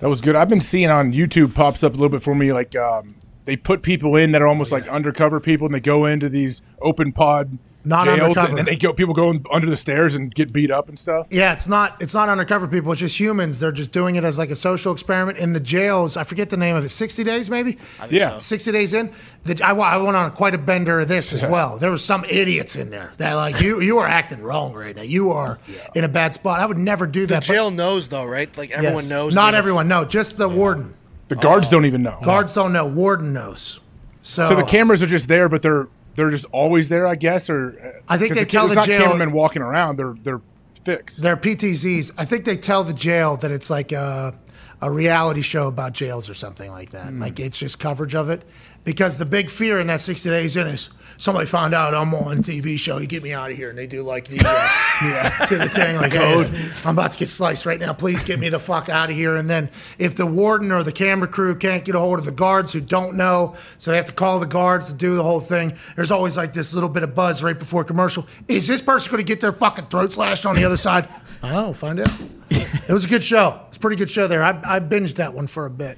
[0.00, 0.36] That was good.
[0.36, 3.14] I've been seeing on YouTube pops up a little bit for me, like um,
[3.44, 6.60] they put people in that are almost like undercover people, and they go into these
[6.82, 8.58] open pod Not jails, undercover.
[8.58, 11.26] and they go people go in under the stairs and get beat up and stuff.
[11.30, 12.92] Yeah, it's not it's not undercover people.
[12.92, 13.58] It's just humans.
[13.58, 16.18] They're just doing it as like a social experiment in the jails.
[16.18, 16.90] I forget the name of it.
[16.90, 17.78] Sixty days, maybe.
[18.10, 18.38] Yeah.
[18.38, 19.10] sixty days in.
[19.44, 21.78] The, I, I went on quite a bender of this as well.
[21.78, 25.02] There was some idiots in there that like you you are acting wrong right now.
[25.02, 25.58] You are
[25.94, 26.60] in a bad spot.
[26.60, 27.40] I would never do The that.
[27.46, 28.54] but- jail knows though, right?
[28.58, 29.10] Like everyone Yes.
[29.10, 29.34] knows.
[29.34, 29.88] Not they- everyone.
[29.88, 30.94] No, just the warden.
[31.28, 31.70] The guards oh.
[31.70, 32.18] don't even know.
[32.22, 32.86] Guards don't know.
[32.86, 33.80] Warden knows.
[34.22, 35.88] So, So the cameras are just there, but they're
[36.20, 37.48] they're just always there, I guess.
[37.48, 39.96] Or uh, I think they the, tell the not jail- cameramen walking around.
[39.96, 40.42] They're they're
[40.84, 41.22] fixed.
[41.22, 42.12] They're PTZs.
[42.18, 44.38] I think they tell the jail that it's like a,
[44.82, 47.08] a reality show about jails or something like that.
[47.08, 47.22] Hmm.
[47.22, 48.44] Like it's just coverage of it.
[48.82, 50.88] Because the big fear in that 60 days in is
[51.18, 53.68] somebody found out I'm on TV show, you get me out of here.
[53.68, 56.50] And they do like the, uh, to the thing, like, hey,
[56.84, 57.92] I'm about to get sliced right now.
[57.92, 59.36] Please get me the fuck out of here.
[59.36, 62.32] And then if the warden or the camera crew can't get a hold of the
[62.32, 65.40] guards who don't know, so they have to call the guards to do the whole
[65.40, 68.26] thing, there's always like this little bit of buzz right before commercial.
[68.48, 71.06] Is this person going to get their fucking throat slashed on the other side?
[71.42, 72.12] Oh, find out.
[72.50, 73.62] it was a good show.
[73.68, 74.42] It's a pretty good show there.
[74.42, 75.96] I, I binged that one for a bit.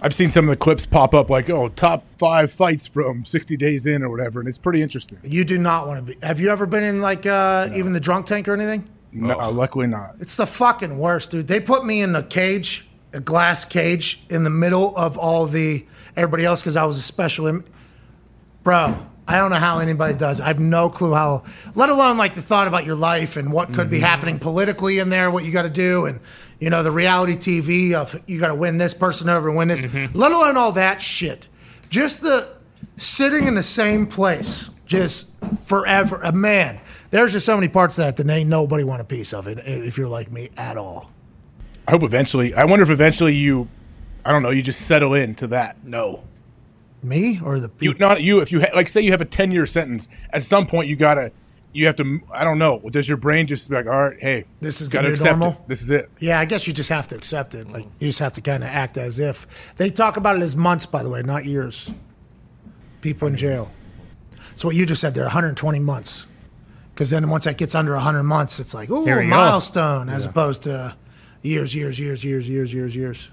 [0.00, 3.56] I've seen some of the clips pop up, like oh, top five fights from 60
[3.56, 5.18] days in or whatever, and it's pretty interesting.
[5.22, 6.26] You do not want to be.
[6.26, 8.88] Have you ever been in like uh, even the drunk tank or anything?
[9.12, 10.16] No, luckily not.
[10.18, 11.46] It's the fucking worst, dude.
[11.46, 15.86] They put me in a cage, a glass cage, in the middle of all the
[16.16, 17.46] everybody else because I was a special.
[17.46, 17.64] Im-
[18.64, 18.96] Bro,
[19.26, 20.40] I don't know how anybody does.
[20.40, 21.44] I have no clue how.
[21.74, 24.06] Let alone like the thought about your life and what could be mm-hmm.
[24.06, 26.20] happening politically in there, what you got to do, and
[26.60, 29.68] you know the reality TV of you got to win this person over and win
[29.68, 29.82] this.
[29.82, 30.16] Mm-hmm.
[30.16, 31.48] Let alone all that shit.
[31.88, 32.48] Just the
[32.96, 35.30] sitting in the same place, just
[35.64, 36.20] forever.
[36.22, 36.78] A man.
[37.10, 39.60] There's just so many parts of that that ain't nobody want a piece of it
[39.64, 41.10] if you're like me at all.
[41.86, 42.54] I hope eventually.
[42.54, 43.68] I wonder if eventually you,
[44.24, 45.84] I don't know, you just settle into that.
[45.84, 46.24] No.
[47.04, 48.40] Me or the You not you.
[48.40, 50.96] If you ha- like, say you have a 10 year sentence, at some point you
[50.96, 51.32] gotta,
[51.72, 52.20] you have to.
[52.32, 52.78] I don't know.
[52.90, 55.38] Does your brain just be like, all right, hey, This is the gotta new accept
[55.38, 55.60] normal?
[55.60, 55.68] It.
[55.68, 56.08] This is it.
[56.20, 57.68] Yeah, I guess you just have to accept it.
[57.70, 60.56] Like you just have to kind of act as if they talk about it as
[60.56, 61.90] months, by the way, not years.
[63.00, 63.70] People in jail.
[64.54, 66.26] So what you just said, they're 120 months.
[66.94, 69.30] Because then once that gets under 100 months, it's like, ooh, Here we go.
[69.30, 70.94] milestone, as opposed to
[71.42, 73.30] years, years, years, years, years, years, years.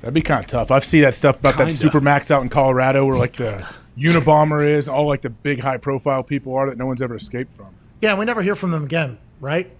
[0.00, 0.70] That'd be kind of tough.
[0.70, 1.88] I've seen that stuff about that Kinda.
[1.88, 3.66] supermax out in Colorado, where like the
[3.98, 7.52] Unabomber is, all like the big high profile people are that no one's ever escaped
[7.54, 7.74] from.
[8.00, 9.70] Yeah, we never hear from them again, right?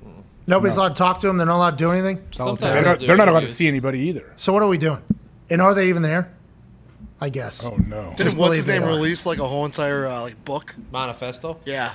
[0.47, 1.39] Nobody's allowed to talk to them.
[1.39, 2.25] They're not allowed to do anything.
[2.31, 4.33] Sometimes They're not, they're they're not allowed to see anybody either.
[4.37, 5.03] So what are we doing?
[5.51, 6.33] And are they even there?
[7.21, 7.65] I guess.
[7.65, 8.11] Oh no!
[8.11, 10.75] Didn't Just what's his name release like a whole entire uh, like book?
[10.93, 11.59] Manifesto.
[11.65, 11.95] Yeah.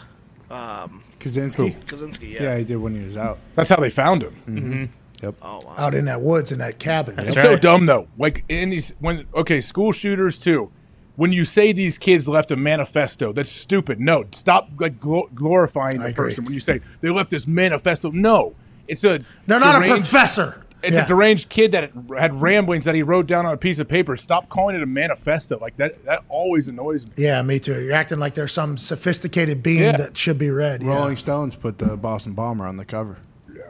[0.50, 1.78] Um, Kaczynski.
[1.86, 2.34] Kaczynski.
[2.34, 2.44] Yeah.
[2.44, 2.58] Yeah.
[2.58, 3.38] he did when he was out.
[3.56, 4.36] That's how they found him.
[4.48, 4.86] Mm-hmm.
[5.22, 5.36] Yep.
[5.42, 5.76] Oh wow.
[5.78, 7.20] Out in that woods in that cabin.
[7.20, 8.08] It's so dumb though.
[8.18, 10.72] Like in these when okay, school shooters too.
[11.18, 14.00] When you say these kids left a manifesto, that's stupid.
[14.00, 16.30] No, stop like glo- glorifying the agree.
[16.30, 18.10] person when you say they left this manifesto.
[18.12, 18.56] No,
[18.88, 20.66] it's a They're not a professor.
[20.84, 21.06] It's Yeah.
[21.06, 24.18] a deranged kid that had ramblings that he wrote down on a piece of paper.
[24.18, 25.60] Stop calling it a manifesto.
[25.60, 26.04] Like that.
[26.06, 27.14] That always annoys me.
[27.18, 27.80] Yeah, me too.
[27.84, 29.98] You're acting like there's some sophisticated being Yeah.
[29.98, 30.82] that should be read.
[30.82, 30.96] Yeah.
[30.96, 33.18] Rolling Stones put the Boston Bomber on the cover.
[33.56, 33.62] Yeah,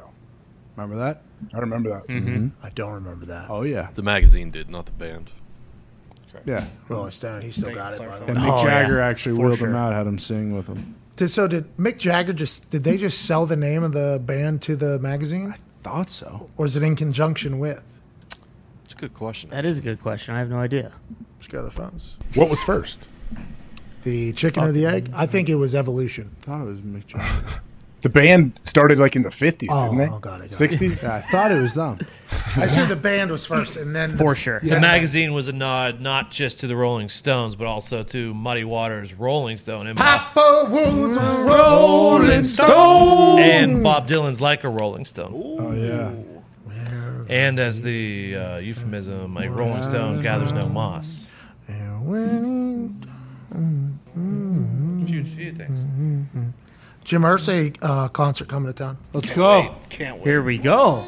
[0.78, 1.22] Remember that?
[1.53, 2.08] I remember that.
[2.08, 2.48] Mm-hmm.
[2.64, 3.50] I don't remember that.
[3.50, 5.32] Oh yeah, The magazine did, not the band.
[6.45, 6.66] yeah.
[6.90, 8.00] Rolling Stone, he still Thank got it.
[8.00, 8.44] By for the And way.
[8.44, 9.08] Mick Oh, Jagger yeah.
[9.08, 9.68] actually For wheeled sure.
[9.70, 10.95] him out, had him sing with him.
[11.18, 12.70] Did, so did Mick Jagger just?
[12.72, 16.50] Did they just sell the name of the band to the magazine, I Thought so.
[16.58, 17.84] or is it in conjunction with?
[18.86, 19.50] It's a good question.
[19.50, 20.36] That is a good question.
[20.36, 20.92] I have no idea.
[21.38, 22.18] Let's go to the phones.
[22.36, 23.00] What was first?
[24.03, 25.10] The chicken or the egg?
[25.14, 26.36] I think it was evolution.
[26.42, 27.61] I thought it was Mick Jagger.
[28.02, 30.14] The band started like in the fifties, Oh, didn't they?
[30.16, 30.54] oh, got it, got it.
[30.54, 31.04] Sixties.
[31.04, 32.00] Yeah, I thought it was them.
[32.56, 34.60] I see the band was first, and then For sure.
[34.60, 38.64] The magazine was a nod not just to the Rolling Stones, but also to Muddy
[38.64, 43.40] Waters' Rolling Stone and Bob, Papa was a Rolling Stone.
[43.40, 45.32] and Bob Dylan's Like a Rolling Stone.
[45.60, 46.12] Oh yeah.
[47.30, 51.30] And as the uh, euphemism, a Rolling Stone gathers no moss.
[55.06, 55.86] Few, few things.
[57.04, 58.98] Jim Irsay uh, concert coming to town.
[59.14, 59.76] Let's go.
[59.90, 60.26] Can't wait.
[60.26, 61.06] Here we go.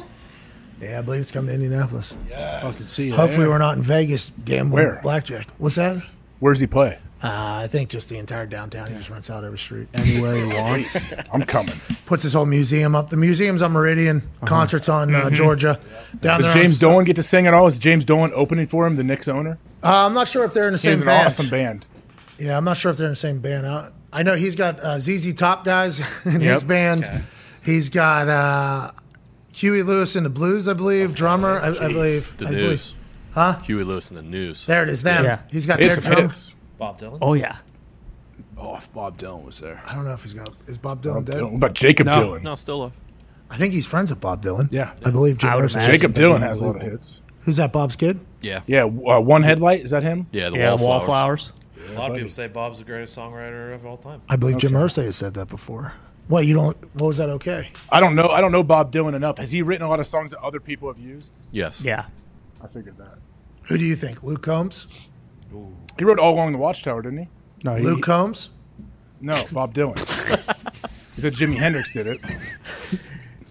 [0.80, 2.16] Yeah, I believe it's coming to Indianapolis.
[2.30, 3.50] Fucking see you Hopefully, there.
[3.50, 5.00] we're not in Vegas gambling Where?
[5.02, 5.46] blackjack.
[5.58, 6.02] What's that?
[6.40, 6.98] Where's he play?
[7.22, 8.88] Uh, I think just the entire downtown.
[8.90, 9.88] He just rents out every street.
[9.94, 10.84] anywhere you want.
[11.32, 11.76] I'm coming.
[12.04, 13.08] Puts his whole museum up.
[13.08, 14.22] The museum's on Meridian.
[14.44, 15.80] Concerts on uh, Georgia.
[16.20, 16.62] Down Does there.
[16.62, 17.66] James on, Dolan get to sing at all?
[17.66, 19.56] Is James Dolan opening for him, the Knicks owner?
[19.82, 21.26] Uh, I'm not sure if they're in the He has same an band.
[21.28, 21.86] awesome band.
[22.36, 23.66] Yeah, I'm not sure if they're in the same band.
[23.66, 26.66] I, I know he's got uh, ZZ Top guys in his Yep.
[26.68, 27.24] band.
[27.64, 28.90] He's got uh,
[29.54, 31.58] Huey Lewis in the blues, I believe, drummer.
[31.60, 32.36] I, I believe.
[32.38, 32.62] The I news.
[32.62, 32.92] believe.
[33.32, 33.58] Huh?
[33.60, 34.64] Huey Lewis and the news.
[34.66, 35.02] There it is.
[35.02, 35.24] Them.
[35.24, 35.40] Yeah.
[35.50, 36.26] He's got He their had some drum.
[36.28, 36.52] hits.
[36.78, 37.18] Bob Dylan?
[37.20, 37.56] Oh yeah.
[38.56, 39.82] Oh, if Bob Dylan was there.
[39.86, 40.50] I don't know if he's got.
[40.66, 41.42] Is Bob Dylan dead?
[41.42, 42.12] What about Jakob No.
[42.12, 42.42] Dylan?
[42.42, 42.92] No, still alive.
[43.50, 44.70] I think he's friends with Bob Dylan.
[44.72, 44.92] Yeah.
[45.04, 45.74] I believe Jim I would Irsay.
[45.74, 46.00] imagine.
[46.00, 47.20] Jakob Dylan has a lot of hits.
[47.40, 47.72] Who's that?
[47.72, 48.20] Bob's kid.
[48.40, 48.60] Yeah.
[48.66, 50.26] Yeah, uh, one headlight is that him?
[50.32, 50.82] Yeah, the Yeah, wallflowers.
[51.08, 51.52] wallflowers.
[51.90, 54.22] A lot of people say Bob's the greatest songwriter of all time.
[54.28, 55.92] I believe Jim Irsay has said that before.
[56.28, 56.76] What you don't?
[56.94, 57.28] What was that?
[57.28, 57.68] Okay.
[57.90, 58.28] I don't know.
[58.30, 59.38] I don't know Bob Dylan enough.
[59.38, 61.32] Has he written a lot of songs that other people have used?
[61.52, 61.82] Yes.
[61.82, 62.06] Yeah.
[62.62, 63.18] I figured that.
[63.64, 64.22] Who do you think?
[64.22, 64.86] Luke Combs.
[65.98, 67.28] He wrote All Along the Watchtower, didn't he?
[67.62, 68.50] No, he, Luke Combs.
[69.20, 69.98] No, Bob Dylan.
[71.14, 72.20] he said Jimi Hendrix did it.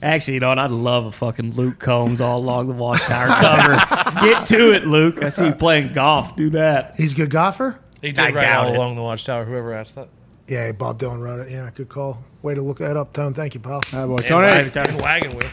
[0.03, 0.60] Actually, you know what?
[0.60, 4.20] I'd love a fucking Luke Combs all along the watchtower cover.
[4.22, 5.24] Get to it, Luke.
[5.24, 6.36] I see you playing golf.
[6.36, 6.94] Do that.
[6.95, 7.80] He's a good golfer.
[8.03, 8.77] He I did write doubt all it.
[8.77, 9.45] along the Watchtower.
[9.45, 10.09] Whoever asked that.
[10.48, 11.51] Yeah, Bob Dylan wrote it.
[11.51, 12.23] Yeah, good call.
[12.43, 13.33] Way to look that up, Tone.
[13.33, 13.82] Thank you, pal.
[13.93, 14.48] Ah, boy, And Tony.
[14.48, 15.49] wagon, and wagon wheel.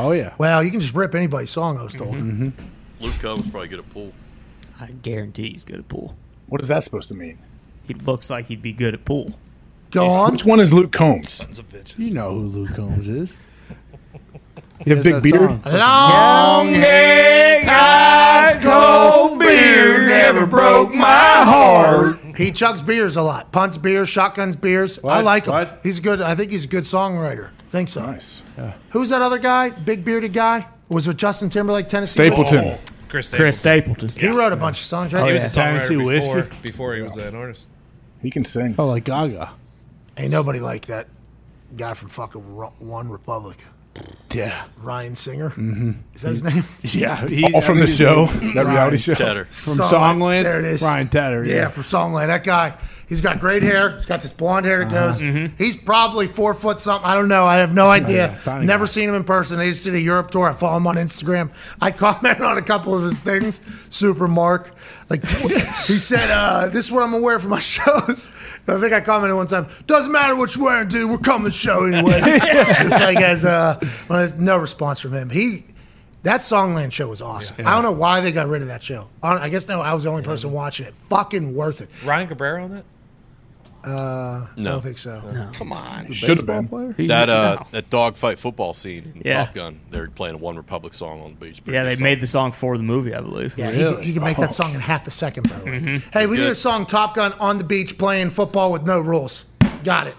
[0.00, 0.34] Oh yeah.
[0.36, 1.78] Well, you can just rip anybody's song.
[1.78, 2.14] I was told.
[2.16, 2.48] Mm-hmm.
[3.00, 4.12] Luke Combs probably good at pool.
[4.80, 6.16] I guarantee he's good at pool.
[6.48, 7.38] What is that supposed to mean?
[7.86, 9.32] He looks like he'd be good at pool.
[9.90, 10.32] Go on.
[10.32, 11.28] Which one is Luke Combs?
[11.30, 11.98] Sons of bitches.
[11.98, 13.36] You know who Luke Combs is.
[14.84, 15.72] You have He big has that beard?
[15.78, 21.06] Long neck, ice cold beer never broke my
[21.44, 22.18] heart.
[22.36, 23.52] He chugs beers a lot.
[23.52, 24.98] Punts beers, shotguns beers.
[24.98, 25.24] I What?
[25.24, 25.52] like him.
[25.52, 25.80] What?
[25.82, 26.20] He's good.
[26.20, 27.50] I think he's a good songwriter.
[27.68, 28.04] think so.
[28.04, 28.42] Nice.
[28.90, 29.70] Who's that other guy?
[29.70, 30.66] Big bearded guy?
[30.88, 32.14] Was with Justin Timberlake, Tennessee?
[32.28, 32.64] Stapleton.
[32.64, 32.78] Oh,
[33.08, 33.44] Chris Stapleton.
[33.46, 34.08] Chris Stapleton.
[34.16, 35.22] He wrote a bunch of songs, right?
[35.22, 35.42] Oh, He yeah.
[35.42, 36.56] was a songwriter Tennessee before, Whiskey?
[36.62, 37.68] before he was an artist.
[38.20, 38.74] He can sing.
[38.78, 39.50] Oh, like Gaga.
[40.18, 41.06] Ain't nobody like that
[41.76, 43.56] guy from fucking Ro- One Republic.
[44.32, 44.64] Yeah.
[44.78, 45.50] Ryan Singer.
[45.50, 45.90] Mm-hmm.
[46.14, 46.64] Is that his name?
[47.02, 47.26] Yeah.
[47.26, 49.14] He's, All from the show, that reality show.
[49.14, 49.44] Cheddar.
[49.44, 49.90] From Songland.
[49.90, 50.42] Songland.
[50.44, 50.82] There it is.
[50.82, 51.44] Ryan Tedder.
[51.44, 52.28] Yeah, from Songland.
[52.28, 52.78] That guy,
[53.12, 53.90] he's got great hair.
[53.90, 55.20] He's got this blonde hair that goes.
[55.58, 57.06] He's probably four foot something.
[57.06, 57.44] I don't know.
[57.44, 58.28] I have no idea.
[58.28, 58.88] yeah, tiny Never guy.
[58.88, 59.60] seen him in person.
[59.60, 60.48] I just did a Europe tour.
[60.48, 61.50] I follow him on Instagram.
[61.80, 63.60] I comment on a couple of his things.
[63.90, 64.74] Super Mark.
[65.10, 68.30] Like he said, uh, this is what I'm gonna wear for my shows.
[68.66, 69.66] I think I commented one time.
[69.86, 71.10] Doesn't matter what you're wearing, dude.
[71.10, 72.18] We're coming to show anyway.
[72.20, 75.28] Just like as uh, well, there's no response from him.
[75.28, 75.64] He
[76.22, 77.66] that Songland show was awesome.
[77.66, 79.08] I don't know why they got rid of that show.
[79.22, 80.94] I, I guess no, I was the only person watching it.
[80.94, 81.90] Fucking worth it.
[82.06, 82.84] Ryan Cabrera on that?
[83.84, 84.70] Uh, no.
[84.70, 85.50] I don't think so.
[85.54, 86.12] Come on.
[86.12, 86.94] Should have been.
[86.96, 87.66] He- That uh, no.
[87.72, 89.44] that dogfight football scene in Yeah.
[89.46, 89.80] Top Gun.
[89.90, 91.60] They're playing a One Republic song on the beach.
[91.66, 92.04] Yeah, they song.
[92.04, 93.56] made the song for the movie, I believe.
[93.58, 96.02] Yeah, he, can, he can make that song in half a second, by the way.
[96.12, 96.52] Hey, we need good.
[96.52, 99.46] a song Top Gun on the beach playing football with no rules.
[99.84, 100.14] Got it.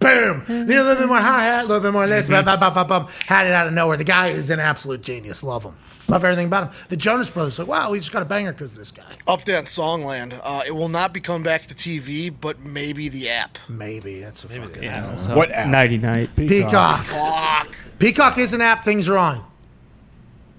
[0.00, 0.44] Boom.
[0.48, 2.28] Need a little bit more hi hat, a little bit more this.
[2.28, 3.06] Bum, bum, bum, bum, bum.
[3.26, 3.96] Had it out of nowhere.
[3.96, 5.42] The guy is an absolute genius.
[5.42, 5.76] Love him.
[6.08, 6.80] Love everything about him.
[6.88, 9.02] The Jonas Brothers, like, wow, we just got a banger because of this guy.
[9.26, 10.40] Update on Songland.
[10.42, 13.58] Uh, it will not be coming back to TV, but maybe the app.
[13.68, 15.14] Maybe that's a fucking Yeah.
[15.28, 15.36] no.
[15.36, 15.68] What app?
[15.68, 16.30] Nighty night.
[16.34, 17.04] Peacock.
[17.04, 17.68] Fuck.
[17.98, 18.84] Peacock is an app.
[18.84, 19.44] Things are on.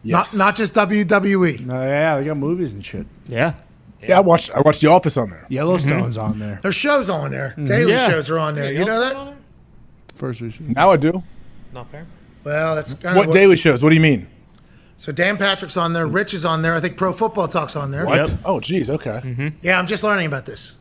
[0.04, 0.34] Yes.
[0.36, 0.74] Not not just.
[0.76, 1.66] WWE.
[1.66, 3.06] No, yeah, they got movies and shit.
[3.28, 3.54] Yeah.
[4.02, 4.52] Yeah, I watched.
[4.52, 5.46] I watched The Office on there.
[5.50, 6.60] Yellowstone's on there.
[6.62, 7.54] There's shows on there.
[7.58, 8.08] Daily Yeah.
[8.10, 8.72] shows are on there.
[8.72, 9.36] you know that?
[10.16, 10.54] First we.
[10.60, 11.24] Now I do.
[11.74, 12.06] Not fair.
[12.44, 13.84] Well, that's kind What of daily shows?
[13.84, 14.28] What do you mean?
[14.98, 16.08] So Dan Patrick's on there.
[16.08, 16.74] Rich is on there.
[16.76, 18.06] I think Pro Football Talk's on there.
[18.06, 18.34] What?
[18.44, 18.90] Oh, geez.
[18.90, 19.22] Okay.
[19.24, 19.48] Mm-hmm.
[19.62, 20.76] Yeah, I'm just learning about this.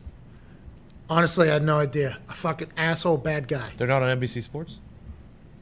[1.09, 2.17] Honestly, I had no idea.
[2.29, 3.69] A fucking asshole bad guy.
[3.77, 4.77] They're not on NBC Sports.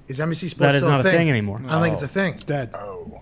[0.07, 1.17] Is NBC Sports That is still not a a thing?
[1.19, 1.61] thing anymore.
[1.67, 2.33] I don't think it's a thing.
[2.33, 2.71] It's dead.
[2.73, 3.21] Oh.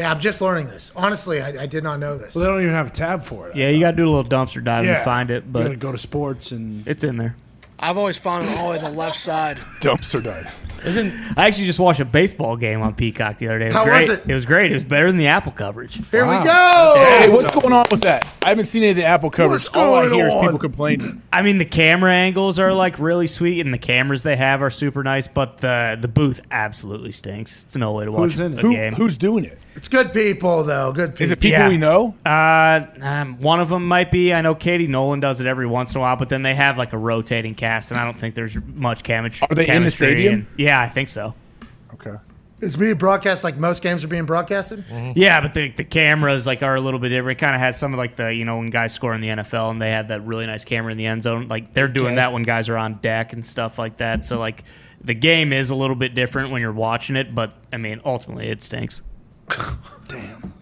[0.00, 0.90] Yeah, I'm just learning this.
[0.96, 2.34] Honestly, I, I did not know this.
[2.34, 3.54] Well, they don't even have a tab for it.
[3.54, 5.00] I Yeah, you got to do a little dumpster dive Yeah.
[5.00, 7.36] to find it, You gotta but go to sports and it's in there.
[7.78, 9.58] I've always found it all on the left side.
[9.82, 10.46] Dumpster dive.
[10.84, 13.66] Isn't I actually just watched a baseball game on Peacock the other day.
[13.66, 14.10] It was How was great.
[14.10, 14.30] it?
[14.30, 14.70] It was great.
[14.70, 15.96] It was better than the Apple coverage.
[16.10, 16.94] Here we go.
[16.96, 18.26] Hey, what's going on with that?
[18.42, 19.50] I haven't seen any of the Apple coverage.
[19.62, 20.42] What's All I going hear is on?
[20.44, 21.22] people complaining.
[21.32, 24.70] I mean, the camera angles are like really sweet, and the cameras they have are
[24.70, 25.28] super nice.
[25.28, 27.64] But the the booth absolutely stinks.
[27.64, 28.62] It's no way to watch Who's in a it?
[28.62, 28.94] Who, game.
[28.94, 29.58] who's doing it?
[29.76, 30.92] It's good people, though.
[30.92, 31.24] Good people.
[31.24, 31.68] Is it people Yeah.
[31.68, 32.14] we know?
[32.26, 34.34] Uh, um, one of them might be.
[34.34, 36.76] I know Katie Nolan does it every once in a while, but then they have
[36.76, 39.46] like a rotating cast, and I don't think there's much chemistry.
[39.48, 40.34] Are they in the stadium?
[40.34, 41.34] and- yeah, I think so.
[41.94, 42.14] Okay.
[42.62, 44.80] It's being broadcast like most games are being broadcasted.
[44.86, 45.12] Mm-hmm.
[45.18, 47.38] Yeah, but the, the cameras like are a little bit different.
[47.38, 49.28] It kind of has some of like the you know when guys score in the
[49.28, 51.48] NFL and they have that really nice camera in the end zone.
[51.48, 52.16] Like they're doing Okay.
[52.16, 54.22] that when guys are on deck and stuff like that.
[54.24, 54.64] So like
[55.02, 58.48] the game is a little bit different when you're watching it, but I mean ultimately
[58.48, 59.00] it stinks.
[60.08, 60.52] Damn.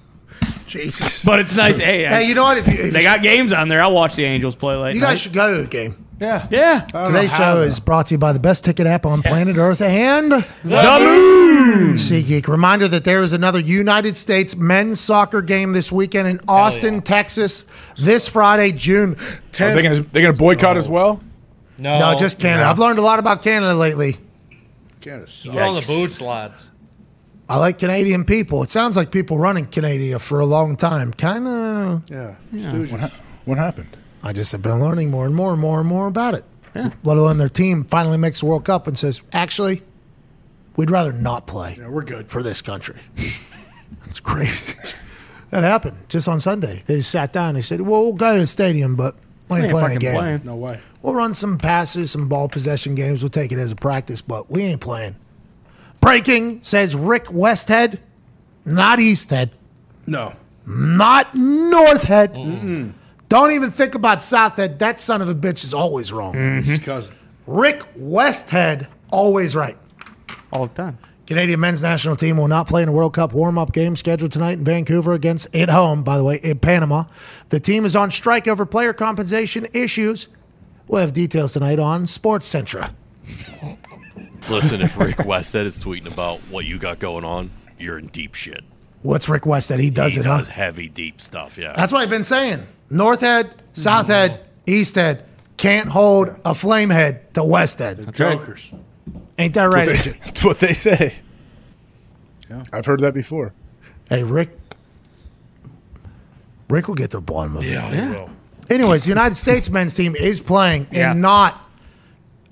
[0.67, 1.25] Jesus.
[1.25, 1.79] But it's nice.
[1.79, 2.59] hey, I- Hey, you know what?
[2.59, 3.83] If you, if they you, got games on there.
[3.83, 4.95] I'll watch the Angels play late.
[4.95, 6.05] you guys should go to the game.
[6.21, 6.47] Yeah.
[6.51, 6.81] yeah.
[7.07, 10.33] Today's show is brought to you by the best ticket app on planet Earth and
[10.33, 11.95] The moon.
[11.95, 12.49] SeatGeek.
[12.49, 17.67] Reminder that there is another United States men's soccer game this weekend in Austin, Texas,
[17.97, 19.17] this Friday, June
[19.61, 21.21] Are they gonna they gonna boycott as well?
[21.79, 22.69] No, no, just Canada.
[22.69, 24.17] I've learned a lot about Canada lately.
[25.01, 25.55] Canada sucks.
[25.55, 26.71] Put on the boot slides.
[27.49, 28.63] I like Canadian people.
[28.63, 31.13] It sounds like people running Canada for a long time.
[31.13, 32.11] Kind of.
[32.11, 32.37] Yeah.
[32.53, 33.21] Stooges.
[33.45, 33.97] What happened?
[34.23, 36.45] I just have been learning more and more and more and more about it.
[37.03, 39.83] Let alone their team finally makes the World Cup and says, actually,
[40.77, 42.31] we'd rather not play Yeah, we're good.
[42.31, 42.97] for this country.
[44.05, 44.75] That's crazy.
[45.51, 46.83] that happened just on Sunday.
[46.87, 47.55] They just sat down.
[47.55, 49.17] They said, well, we'll go to the stadium, but
[49.49, 50.17] we ain't playing a game.
[50.17, 50.41] playing.
[50.45, 50.79] No way.
[51.03, 53.23] We'll run some passes, some ball possession games.
[53.23, 55.17] We'll take it as a practice, but we ain't playing.
[56.01, 57.99] Breaking says Rick Westhead,
[58.65, 59.51] not Easthead,
[60.07, 60.33] No.
[60.67, 62.93] not Northhead.
[63.29, 64.79] Don't even think about Southhead.
[64.79, 66.35] That son of a bitch is always wrong.
[66.37, 67.15] It's his cousin.
[67.47, 69.77] Rick Westhead, always right.
[70.53, 70.99] all the time.
[71.27, 74.33] Canadian men's national team will not play in a World Cup warm up game scheduled
[74.33, 77.05] tonight in Vancouver against, at home, by the way, in Panama.
[77.51, 80.29] The team is on strike over player compensation issues.
[80.87, 82.93] We'll have details tonight on SportsCentre.
[84.49, 88.35] Listen, if Rick Westhead is tweeting about what you got going on, you're in deep
[88.35, 88.65] shit.
[89.03, 89.81] What's Rick Westhead?
[89.81, 90.39] He does he it, huh?
[90.39, 91.59] does heavy, deep stuff.
[91.59, 91.75] Yeah.
[91.77, 92.67] That's what I've been saying.
[92.91, 95.25] Northhead, East Head
[95.57, 98.13] can't hold a flamehead to Westhead.
[98.15, 98.73] Jokers.
[99.39, 100.13] Ain't that right, That's what AJ?
[100.13, 101.15] they- That's what they say.
[102.73, 103.53] I've heard that before.
[104.09, 104.51] Hey, Rick.
[106.71, 107.69] Rick will get to the bottom of it.
[107.71, 108.31] Yeah, he will.
[108.71, 111.13] Anyways, the United States men's team is playing Yeah.
[111.13, 111.63] and not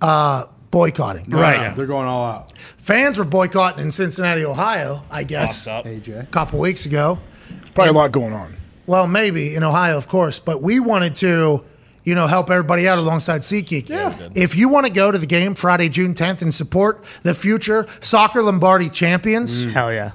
[0.01, 1.27] uh, boycotting.
[1.29, 1.75] No, Right, no, yeah.
[1.75, 2.53] They're going all out.
[2.59, 6.03] Fans were boycotting in Cincinnati, Ohio, I guess, Popped a up.
[6.03, 6.31] AJ.
[6.31, 7.19] couple weeks ago.
[7.75, 8.55] Probably a lot going on.
[8.87, 11.65] Well, maybe in Ohio, of course, but we wanted to,
[12.05, 13.89] you know, help everybody out alongside SeatGeek.
[13.89, 14.29] Yeah.
[14.35, 17.87] If you want to go to the game Friday, June 10th and support the future
[18.01, 19.73] Soccer Lombardi champions, mm.
[19.73, 20.13] Hell yeah.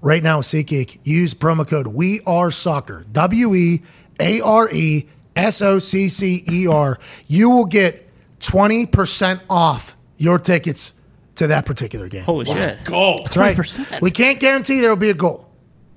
[0.00, 3.04] right now with SeatGeek, use promo code We Are Soccer.
[3.12, 3.82] W E
[4.18, 6.98] A R E S O C C E R.
[7.28, 10.94] You will get 20% off your tickets
[11.36, 12.24] to that particular game.
[12.24, 12.84] Holy shit.
[12.84, 13.20] Goal.
[13.22, 13.56] That's right.
[13.56, 14.00] 20%.
[14.00, 15.47] We can't guarantee there will be a goal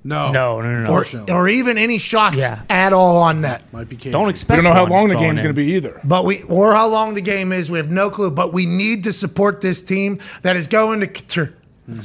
[0.04, 0.32] No.
[0.32, 0.92] No, no, no, no.
[0.92, 2.62] or, or even any shots Yeah.
[2.68, 3.62] at all on net.
[3.72, 4.12] Might be Cajun.
[4.12, 4.56] Don't We expect.
[4.56, 5.44] don't know how one long the going game's in.
[5.44, 6.00] going to be either.
[6.02, 8.30] But we or how long the game is, we have no clue.
[8.30, 11.52] But we need to support this team that is going to to,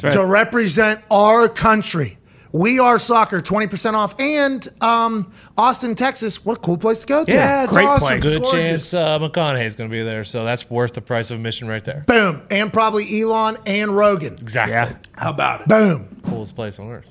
[0.04, 0.12] right.
[0.14, 2.18] to represent our country.
[2.54, 6.46] We are soccer, twenty percent off, and um, Austin, Texas.
[6.46, 7.32] What a cool place to go to!
[7.32, 8.08] Yeah, it's great awesome.
[8.08, 8.24] place.
[8.24, 8.92] Good Gorgeous.
[8.92, 11.84] chance uh, McConaughey's going to be there, so that's worth the price of admission right
[11.84, 12.06] there.
[12.08, 14.36] Boom, and probably Elon and Rogan.
[14.36, 14.74] Exactly.
[14.76, 14.94] Yeah.
[15.18, 15.68] How about it?
[15.68, 16.22] Boom.
[16.24, 17.10] Coolest place on earth.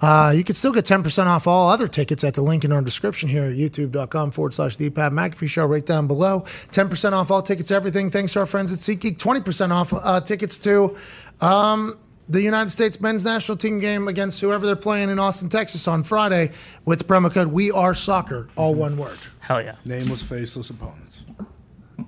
[0.00, 2.82] Uh, you can still get 10% off all other tickets at the link in our
[2.82, 6.42] description here at youtube.com forward slash the Pat McAfee show right down below.
[6.42, 8.10] 10% off all tickets, everything.
[8.10, 9.16] Thanks to our friends at SeatGeek.
[9.16, 10.96] 20% off uh, tickets to
[11.40, 15.88] um, the United States men's national team game against whoever they're playing in Austin, Texas
[15.88, 16.52] on Friday
[16.84, 19.18] with the promo code We Are Soccer, all one word.
[19.40, 19.76] Hell yeah.
[19.84, 21.24] Nameless, faceless opponents.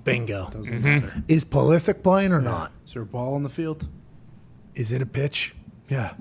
[0.05, 0.49] Bingo.
[0.50, 1.12] Doesn't matter.
[1.28, 2.73] Is Prolific playing or not?
[2.84, 3.89] Is there a ball on the field?
[4.75, 5.55] Is it a pitch?
[5.89, 6.15] Yeah.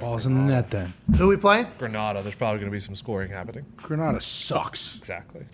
[0.00, 0.92] Ball's in the net then.
[1.16, 1.66] Who we playing?
[1.78, 2.22] Grenada.
[2.22, 3.66] There's probably going to be some scoring happening.
[3.76, 4.96] Grenada sucks.
[4.96, 5.44] Exactly.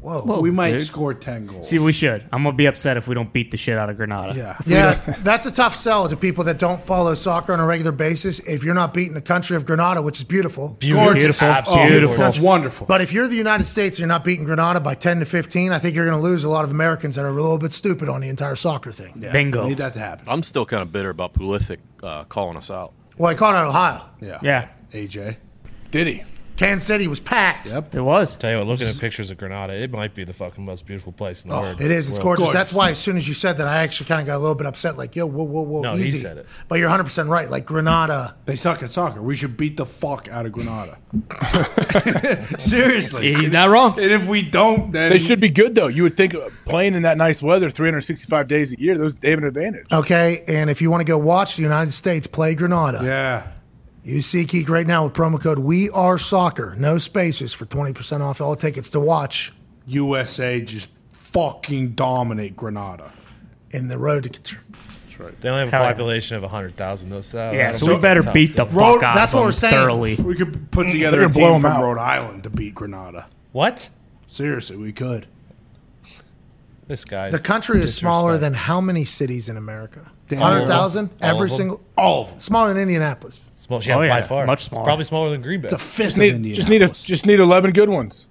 [0.00, 0.40] Whoa.
[0.40, 0.82] we might dude.
[0.82, 1.68] score 10 goals.
[1.68, 2.22] See, we should.
[2.32, 4.34] I'm gonna be upset if we don't beat the shit out of Grenada.
[4.36, 4.56] Yeah.
[4.64, 8.38] Yeah, that's a tough sell to people that don't follow soccer on a regular basis.
[8.40, 11.14] If you're not beating the country of Grenada, which is beautiful, Beautiful.
[11.14, 11.48] Beautiful.
[11.48, 11.88] Absolutely.
[11.88, 12.16] Beautiful.
[12.16, 12.42] Country.
[12.44, 12.86] Wonderful.
[12.86, 15.72] But if you're the United States and you're not beating Grenada by 10 to 15,
[15.72, 17.72] I think you're going to lose a lot of Americans that are a little bit
[17.72, 19.14] stupid on the entire soccer thing.
[19.18, 19.66] Yeah, Bingo.
[19.66, 20.26] Need that to happen.
[20.28, 22.92] I'm still kind of bitter about Pulisic uh, calling us out.
[23.18, 24.02] Well, he called out Ohio.
[24.20, 24.38] Yeah.
[24.42, 25.36] Yeah, AJ.
[25.90, 26.22] Did he?
[26.56, 27.70] Kansas City was packed.
[27.70, 27.94] Yep.
[27.94, 28.34] it was.
[28.34, 31.12] Tell you what, looking at pictures of Grenada, it might be the fucking most beautiful
[31.12, 31.76] place in the world.
[31.80, 32.08] Oh, It is.
[32.08, 32.38] It's world.
[32.38, 32.52] gorgeous.
[32.52, 34.54] That's why as soon as you said that, I actually kind of got a little
[34.54, 34.96] bit upset.
[34.96, 36.46] Like, yo, whoa, whoa, whoa, No, he said it.
[36.68, 37.50] But you're 100 percent right.
[37.50, 38.36] Like Grenada.
[38.46, 39.20] They suck at soccer.
[39.20, 40.98] We should beat the fuck out of Grenada.
[42.58, 43.34] Seriously.
[43.34, 43.92] He's not wrong.
[44.00, 45.86] And if we don't, then They should be good though.
[45.88, 49.30] You would think uh, playing in that nice weather, 365 days a year, those they
[49.30, 49.86] have an advantage.
[49.92, 53.46] Okay, and if you want to go watch the United States play Grenada, Yeah.
[54.06, 57.92] You see Geek right now with promo code We Are Soccer, no spaces for 20
[57.92, 59.52] percent off all tickets to watch
[59.88, 63.12] USA just fucking dominate Grenada.
[63.72, 64.30] in the road to.
[64.30, 64.58] Contr-
[65.06, 65.40] that's right.
[65.40, 65.90] They only have a Hell yeah.
[65.90, 67.20] population of 100,000, though.
[67.20, 68.32] So Yeah, uh, so we better tough.
[68.32, 69.74] beat the Road- fuck out that's of what them we're saying.
[69.74, 70.14] thoroughly.
[70.14, 70.92] We could put mm-hmm.
[70.92, 71.82] together They're a gonna blow team 'em from out.
[71.82, 73.26] Rhode Island to beat Grenada.
[73.50, 73.88] What?
[74.28, 75.26] Seriously, we could.
[76.86, 77.30] This guy.
[77.30, 80.06] The country is smaller than how many cities in America?
[80.30, 81.06] 100,000?
[81.20, 81.56] All Every of them?
[81.56, 81.80] single.
[81.98, 82.38] All of them.
[82.40, 83.45] Smaller than Indianapolis.
[83.66, 84.46] Small, yeah, Oh, by far.
[84.46, 84.84] much It's smaller.
[84.84, 85.64] probably smaller than Green Bay.
[85.66, 86.56] It's a fifth Just need, Indianapolis.
[86.56, 88.28] just need a just need 11 good ones.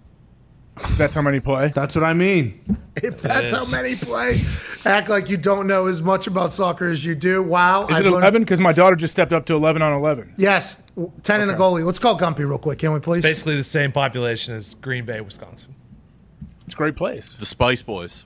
[0.97, 1.69] That's how many play.
[1.75, 2.61] That's what I mean.
[3.01, 4.39] If that's how many play,
[4.85, 7.41] act like you don't know as much about soccer as you do.
[7.43, 7.87] Wow.
[7.87, 8.41] Is I've it 11?
[8.43, 10.33] Because my daughter just stepped up to 11 on 11.
[10.37, 10.83] Yes,
[11.23, 11.85] 10 and a goalie.
[11.85, 13.23] Let's call Gumpy real quick, can we please?
[13.23, 15.75] Basically the same population as Green Bay, Wisconsin.
[16.65, 17.35] It's a great place.
[17.35, 18.25] The Spice Boys,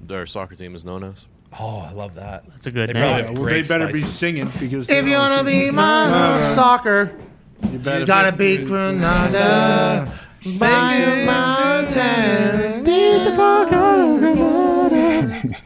[0.00, 1.28] their soccer team is known as.
[1.58, 2.44] Oh, I love that.
[2.50, 3.02] That's a good They name.
[3.02, 4.14] probably Yeah, well, they great better be spices.
[4.18, 7.12] singing because If you want to be my soccer,
[7.70, 10.12] you better you gotta beat Grenada.
[10.58, 12.84] By a mountain.
[12.84, 15.56] Beat the fuck out of Grenada.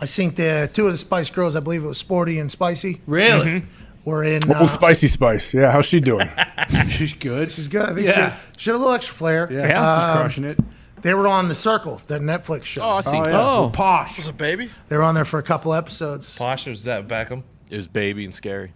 [0.00, 3.00] I think the two of the Spice Girls, I believe it was Sporty and Spicy,
[3.06, 3.64] Really?
[4.04, 4.50] were in.
[4.50, 5.52] Uh, Spicy Spice.
[5.54, 6.28] Yeah, how's she doing?
[6.88, 7.50] She's good.
[7.50, 7.82] she's good.
[7.88, 8.36] I think Yeah.
[8.36, 9.48] she, she had a little extra flair.
[9.50, 10.58] Yeah, she's Um, crushing it.
[11.04, 12.80] They were on The Circle, the Netflix show.
[12.82, 13.16] Oh, I see.
[13.18, 13.40] Oh, yeah.
[13.46, 13.70] Oh.
[13.70, 14.16] Posh.
[14.16, 14.70] Was a baby?
[14.88, 16.36] They were on there for a couple episodes.
[16.38, 17.42] Posh was that Beckham?
[17.70, 18.72] It was baby and scary.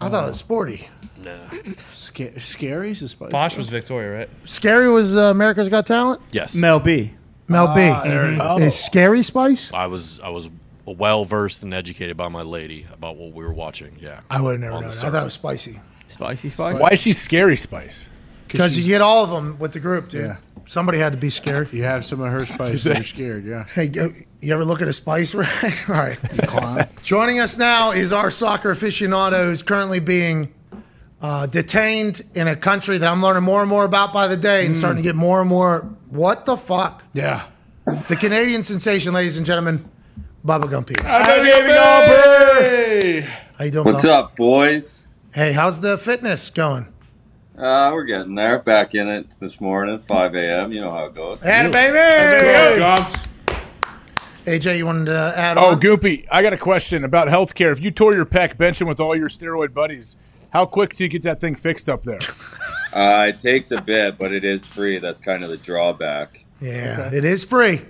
[0.00, 0.88] I thought it was Sporty.
[1.22, 1.38] No.
[1.92, 3.30] Sca- Scary's a spice.
[3.32, 4.30] Posh was Victoria, right?
[4.44, 6.22] Scary was uh, America's Got Talent.
[6.30, 6.54] Yes.
[6.54, 7.14] Mel B.
[7.48, 7.80] Mel B.
[7.82, 8.66] Ah, there it is.
[8.74, 9.72] Is Scary Spice?
[9.74, 10.48] I was I was
[10.86, 13.98] well versed and educated by my lady about what we were watching.
[14.00, 14.20] Yeah.
[14.30, 14.90] I would have never On known.
[14.92, 15.80] the I thought it was Spicy.
[16.06, 16.78] Spicy Spice.
[16.78, 18.08] Why is she Scary Spice?
[18.52, 20.26] Because you get all of them with the group, dude.
[20.26, 20.36] Yeah.
[20.66, 21.72] Somebody had to be scared.
[21.72, 23.64] You have some of her spice and you're scared, yeah.
[23.64, 25.78] Hey, go- you ever look at a spice rack?
[25.88, 26.88] all right.
[27.02, 30.52] Joining us now is our soccer aficionado who's currently being
[31.20, 34.64] uh, detained in a country that I'm learning more and more about by the day
[34.64, 35.80] and starting to get more and more.
[36.08, 37.02] What the fuck?
[37.14, 37.42] Yeah.
[37.84, 39.84] The Canadian sensation, ladies and gentlemen,
[40.46, 41.00] Bubba Gumpy.
[41.02, 43.20] Hey!
[43.58, 44.12] How you doing, What's pal?
[44.12, 45.00] up, boys?
[45.34, 46.89] Hey, how's the fitness going?
[47.60, 48.58] Uh, we're getting there.
[48.58, 50.72] Back in it this morning, 5 a.m.
[50.72, 51.42] You know how it goes.
[51.42, 51.92] Hey, baby!
[51.94, 53.26] Go, Gumps.
[54.46, 55.80] AJ, you wanted to add Oh, on?
[55.80, 57.70] Goopy, I got a question about healthcare.
[57.72, 60.16] If you tore your pec benching with all your steroid buddies,
[60.54, 62.20] how quick do you get that thing fixed up there?
[62.94, 64.98] Uh, it takes a bit, but it is free.
[64.98, 66.44] That's kind of the drawback.
[66.62, 67.82] Yeah, it is free.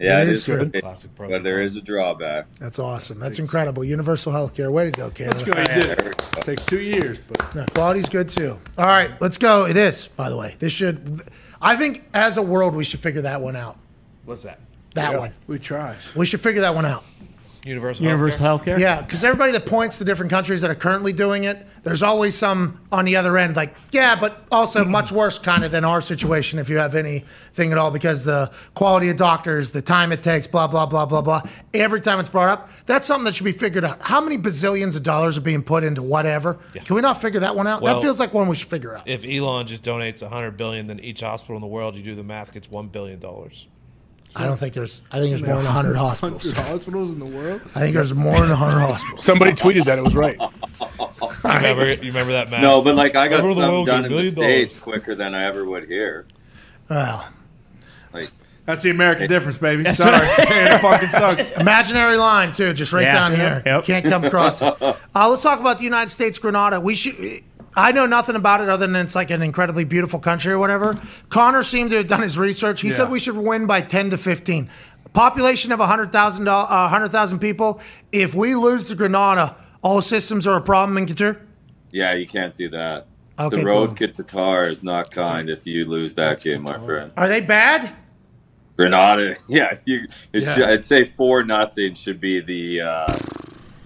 [0.00, 0.68] Yeah, It it is is free.
[0.70, 1.72] free, Classic pros but and there cons.
[1.76, 2.46] is a drawback.
[2.60, 3.18] That's awesome.
[3.18, 3.84] That's incredible.
[3.84, 4.70] Universal healthcare.
[4.70, 5.36] Way to go, Canada.
[5.36, 5.58] Let's go.
[5.58, 6.16] You did it.
[6.42, 8.58] Takes two years, but No, quality's good too.
[8.78, 9.66] All right, let's go.
[9.66, 10.54] It is, by the way.
[10.58, 11.22] This should.
[11.60, 13.76] I think as a world, we should figure that one out.
[14.24, 14.60] What's that?
[14.94, 15.32] That one.
[15.46, 15.96] we try.
[16.16, 17.04] We should figure that one out.
[17.68, 18.04] Universal.
[18.04, 18.76] Universal Healthcare?
[18.76, 18.78] Healthcare.
[18.78, 22.36] Yeah, because everybody that points to different countries that are currently doing it, there's always
[22.36, 24.90] some on the other end, like, yeah, but also mm-hmm.
[24.90, 28.50] much worse kind of than our situation if you have anything at all, because the
[28.74, 31.42] quality of doctors, the time it takes, blah, blah, blah, blah, blah.
[31.74, 34.02] Every time it's brought up, that's something that should be figured out.
[34.02, 36.58] How many bazillions of dollars are being put into whatever?
[36.72, 37.82] Can we not figure that one out?
[37.82, 39.06] Well- that feels like one we should figure out.
[39.06, 42.22] If Elon just donates 100 billion, then each hospital in the world, you do the
[42.22, 43.66] math, gets 1 billion dollars.
[44.38, 46.44] I don't think there's, I think there's more than 100 hospitals.
[46.46, 47.60] 100 hospitals in the world?
[47.74, 49.24] I think there's more than 100 hospitals.
[49.24, 49.98] Somebody tweeted that.
[49.98, 50.38] It was right.
[51.44, 52.62] You remember, you remember that math?
[52.62, 54.82] No, but like I got Everyone in the something world done in the states dollars.
[54.82, 56.26] quicker than I ever would here.
[56.90, 57.28] Well,
[58.12, 58.24] Like
[58.66, 59.88] That's the American difference, baby.
[59.90, 60.48] Sorry, right.
[60.50, 61.52] man, it fucking sucks.
[61.52, 63.14] Imaginary line too, just right Yeah.
[63.14, 63.38] down Yeah.
[63.38, 63.62] here.
[63.66, 63.84] Yep.
[63.84, 64.60] Can't come across.
[64.62, 64.74] it.
[64.80, 66.78] Uh, let's talk about the United States Grenada.
[66.80, 67.14] We should.
[67.76, 70.98] I know nothing about it other than it's like an incredibly beautiful country or whatever.
[71.28, 72.80] Connor seemed to have done his research.
[72.80, 74.68] He said we should win by ten to fifteen.
[75.14, 77.80] Population of 100,000 uh, 100,000 people.
[78.12, 81.40] If we lose to Grenada, all systems are a problem in Qatar.
[81.90, 83.06] Yeah, you can't do that.
[83.38, 84.08] Okay, the road cool.
[84.08, 87.12] to Qatar is not kind if you lose that game, my friend.
[87.16, 87.90] Are they bad?
[88.76, 90.54] Grenada, yeah, you, it Yeah.
[90.54, 92.82] should- I'd say four nothing should be the.
[92.82, 93.16] Uh,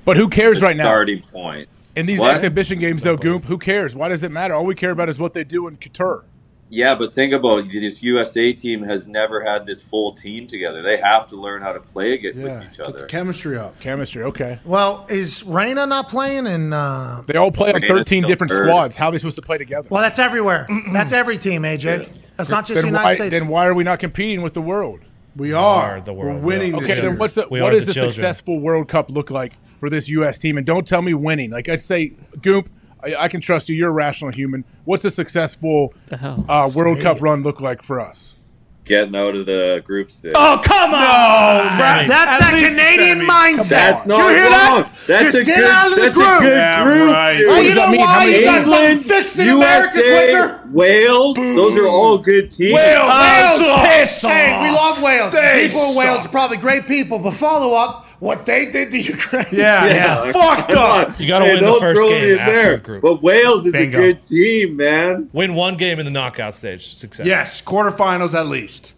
[0.05, 0.85] But who cares the right now?
[0.85, 1.69] Starting point.
[1.97, 2.35] In these What?
[2.35, 3.95] exhibition games, though, Goop, who cares?
[3.95, 4.55] Why does it matter?
[4.55, 6.23] All we care about is what they do in Qatar.
[6.71, 7.73] Yeah, but think about it.
[7.73, 10.81] this USA team has never had this full team together.
[10.81, 13.05] They have to learn how to play ag- with each other.
[13.05, 13.79] chemistry up.
[13.81, 14.59] Chemistry, okay.
[14.65, 16.47] Well, is Reyna not playing?
[16.47, 18.69] And uh, They all play on Reyna's 13 different third.
[18.69, 18.97] squads.
[18.97, 19.87] How are they supposed to play together?
[19.91, 20.67] well, that's everywhere.
[20.95, 22.09] that's every team, AJ.
[22.39, 23.39] That's not just the then United why, States.
[23.41, 25.01] Then why are we not competing with the world?
[25.37, 26.37] We are the world.
[26.37, 27.15] We're winning Okay, this then year.
[27.17, 29.53] what's the, what does the the successful World Cup look like
[29.83, 30.39] for this U.S.
[30.39, 30.57] team?
[30.57, 31.51] And don't tell me winning.
[31.51, 32.69] Like I'd say, Goop,
[33.03, 33.75] I, I can trust you.
[33.75, 34.65] You're a rational human.
[34.85, 38.39] What's a successful uh, World Cup run look like for us?
[38.85, 40.33] Getting out of the group stage.
[40.37, 41.67] Oh, come on!
[41.79, 43.71] That- that's that Canadian mindset.
[43.71, 44.83] That's Did not you hear wrong.
[44.83, 44.93] that?
[45.09, 46.27] That's Just a get good, out of the group.
[46.27, 47.11] a good Yeah, group.
[47.13, 47.37] right.
[47.39, 47.49] dude.
[47.49, 48.19] Oh, you does that know why?
[48.27, 50.62] many You got something England, fixed in America quicker.
[50.73, 52.73] Wales, those are all good teams.
[52.75, 55.33] Wales, Oh, piss Hey, we love Wales.
[55.33, 59.01] They people in Wales are probably great people, but follow up what they did to
[59.03, 59.45] Ukraine.
[59.53, 60.33] Yeah, Yeah, yeah.
[60.33, 61.09] Fucked come up.
[61.11, 61.15] on.
[61.19, 62.73] You gotta win the first throw game in after there.
[62.77, 63.03] the group.
[63.03, 63.99] But Wales is Bingo.
[63.99, 65.29] a good team, man.
[65.33, 66.95] Win one game in the knockout stage.
[66.95, 67.27] Success.
[67.27, 68.95] Yes, quarterfinals at least.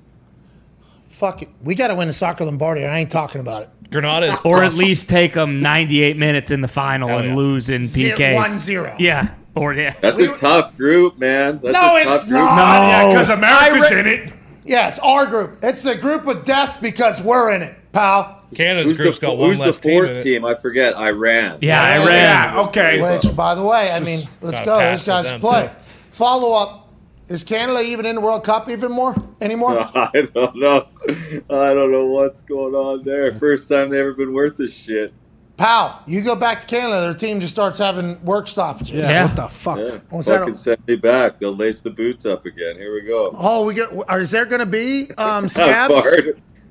[1.08, 1.48] Fuck it.
[1.62, 2.84] We got to win the soccer Lombardi.
[2.84, 3.68] I ain't talking about it.
[3.90, 7.34] Grenada is Or at least take them 98 minutes in the final Hell and yeah.
[7.36, 8.34] lose in PKs.
[8.36, 8.96] 1-0.
[8.98, 9.32] Yeah.
[9.54, 9.94] Or yeah.
[10.00, 11.60] That's We- a tough group, man.
[11.62, 12.40] That's No, a it's tough group.
[12.40, 12.56] not.
[12.56, 12.88] No.
[12.88, 14.32] Yeah, because America's re- in it.
[14.64, 15.58] Yeah, it's our group.
[15.62, 18.40] It's the group of deaths because we're in it, pal.
[18.54, 20.22] Canada's Who's, group's the, got one who's the less team fourth in it.
[20.24, 20.44] team?
[20.44, 20.94] I forget.
[20.96, 21.58] Iran.
[21.60, 22.54] Yeah, I Yeah, ran.
[22.54, 23.00] Yeah, okay.
[23.02, 24.78] Which, by the way, I mean, let's gotta go.
[24.78, 25.66] pass These to guys play.
[25.66, 25.72] too.
[26.10, 26.80] Follow up.
[27.26, 29.78] Is Canada even in the World Cup even more anymore?
[29.94, 30.86] I don't know.
[31.08, 33.32] I don't know what's going on there.
[33.32, 35.12] First time they ever been worth a shit.
[35.56, 38.90] Pal, you go back to Canada, their team just starts having work stoppages.
[38.92, 39.26] Yeah, Yeah.
[39.26, 39.78] what the fuck?
[39.78, 39.98] Yeah.
[40.10, 40.40] What's that?
[40.40, 41.38] Fucking send me back.
[41.38, 42.76] They'll lace the boots up again.
[42.76, 43.30] Here we go.
[43.38, 43.88] Oh, we get.
[44.10, 46.04] Is there going to be um, scabs?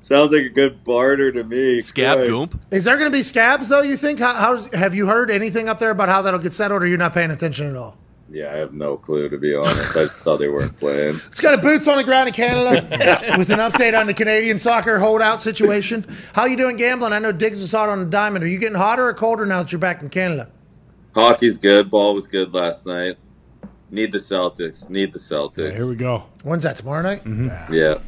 [0.02, 1.80] Sounds like a good barter to me.
[1.80, 2.30] Scab Christ.
[2.30, 2.58] Goomp.
[2.70, 3.80] Is there going to be scabs though?
[3.80, 4.18] You think?
[4.18, 6.98] How, how's have you heard anything up there about how that'll get settled, or you're
[6.98, 7.96] not paying attention at all?
[8.34, 9.96] Yeah, I have no clue to be honest.
[9.96, 11.12] I thought they weren't playing.
[11.14, 14.58] Let's go to boots on the ground in Canada with an update on the Canadian
[14.58, 16.04] soccer holdout situation.
[16.32, 17.12] How you doing gambling?
[17.12, 18.42] I know Diggs was hot on the diamond.
[18.44, 20.50] Are you getting hotter or colder now that you're back in Canada?
[21.14, 21.90] Hockey's good.
[21.90, 23.18] Ball was good last night.
[23.92, 24.90] Need the Celtics.
[24.90, 25.76] Need the Celtics.
[25.76, 26.24] Here we go.
[26.42, 26.74] When's that?
[26.74, 27.22] Tomorrow night?
[27.22, 27.72] Mm-hmm.
[27.72, 27.98] yeah,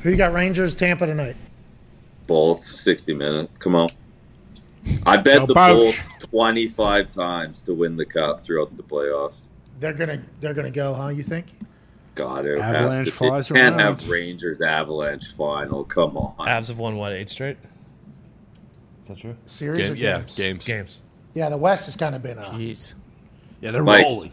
[0.00, 0.32] Who you got?
[0.32, 1.36] Rangers, Tampa tonight.
[2.26, 3.50] both sixty minute.
[3.58, 3.88] Come on.
[5.06, 5.74] I bet No the pouch.
[5.74, 9.42] Bulls twenty five times to win the cup throughout the playoffs.
[9.80, 11.08] They're gonna they're gonna go, huh?
[11.08, 11.46] You think?
[12.14, 13.28] God, it Avalanche has to be.
[13.28, 15.84] flies Can't have Rangers Avalanche final.
[15.84, 16.34] Come on.
[16.46, 17.56] Avs have won what eight straight.
[19.02, 19.36] Is that true?
[19.44, 20.36] Series Game, or yeah, games?
[20.36, 20.66] games.
[20.66, 21.02] Games.
[21.34, 22.38] Yeah, the West has kind of been.
[22.38, 22.94] Uh, Jeez.
[23.60, 24.32] Yeah, they're Mike, rolling.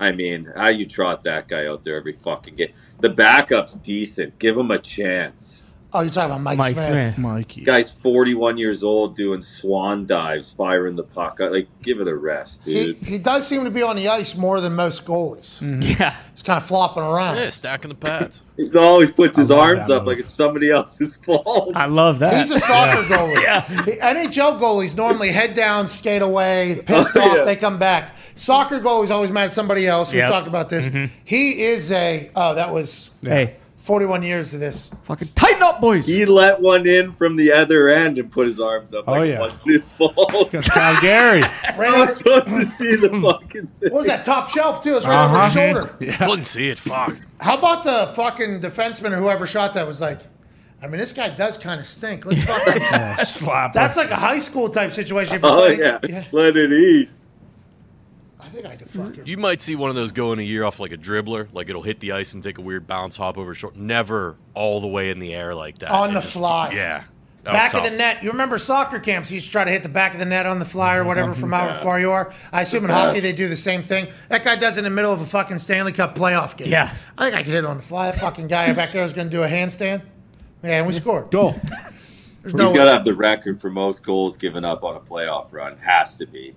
[0.00, 2.72] I mean, how you trot that guy out there every fucking game?
[3.00, 4.38] The backup's decent.
[4.38, 5.61] Give him a chance.
[5.94, 7.14] Oh, you're talking about Mike, Mike Smith.
[7.14, 7.18] Smith.
[7.18, 7.64] Mikey.
[7.64, 11.38] Guy's 41 years old doing swan dives, firing the puck.
[11.40, 12.96] Like, give it a rest, dude.
[12.96, 15.60] he does seem to be on the ice more than most goalies.
[15.98, 16.14] Yeah.
[16.32, 17.36] He's kind of flopping around.
[17.36, 18.42] Yeah, stacking the pads.
[18.54, 21.72] He always puts his arms that up like it's somebody else's fault.
[21.74, 22.36] I love that.
[22.36, 23.84] He's a soccer goalie.
[23.86, 27.44] He- NHL goalies normally head down, skate away, pissed Oh, off, yeah.
[27.46, 28.14] they come back.
[28.34, 30.12] Soccer goalies always mad at somebody else.
[30.12, 30.28] We Yep.
[30.28, 30.86] talked about this.
[30.86, 31.06] Mm-hmm.
[31.24, 34.90] He is a oh, that was hey, 41 years of this.
[35.04, 36.06] fucking tighten up, boys.
[36.06, 39.22] He let one in from the other end and put his arms up like Oh,
[39.24, 39.40] it yeah.
[39.40, 40.46] wasn't his fault.
[40.48, 41.42] Against Calgary.
[41.64, 43.90] I'm supposed to see the fucking thing.
[43.90, 44.96] What was that top shelf too?
[44.96, 45.72] It's right over his Uh-huh.
[45.74, 45.96] shoulder.
[46.00, 46.16] Yeah.
[46.16, 46.78] Couldn't see it.
[46.78, 47.18] Fuck.
[47.40, 50.20] How about the fucking defenseman or whoever shot that was like,
[50.80, 52.24] I mean, this guy does kind of stink.
[52.26, 52.82] Let's fucking.
[52.82, 53.72] Yeah, slap.
[53.72, 55.36] That's like a high school type situation.
[55.36, 56.24] If you're Oh, playing- yeah.
[56.32, 57.08] Let it eat.
[58.52, 59.26] I think I could fucking.
[59.26, 61.70] You might see one of those go in a year off like a dribbler, like
[61.70, 63.76] it'll hit the ice and take a weird bounce, hop over short.
[63.76, 65.90] Never all the way in the air like that.
[65.90, 66.70] On It the just- fly.
[66.74, 67.04] Yeah.
[67.44, 68.22] That Back of the net.
[68.22, 69.28] You remember soccer camps?
[69.28, 71.02] You used to try to hit the back of the net on the fly or
[71.02, 72.32] whatever from however far you are.
[72.52, 74.06] I assume in hockey they do the same thing.
[74.28, 76.68] That guy does it in the middle of a fucking Stanley Cup playoff game.
[76.68, 76.88] Yeah.
[77.18, 78.12] I think I could hit it on the fly.
[78.12, 80.02] That fucking guy back there was going to do a handstand.
[80.62, 81.32] Yeah, and we scored.
[81.32, 81.56] Goal.
[82.42, 85.00] There's no He's got to have the record for most goals given up on a
[85.00, 85.76] playoff run.
[85.78, 86.54] Has to be.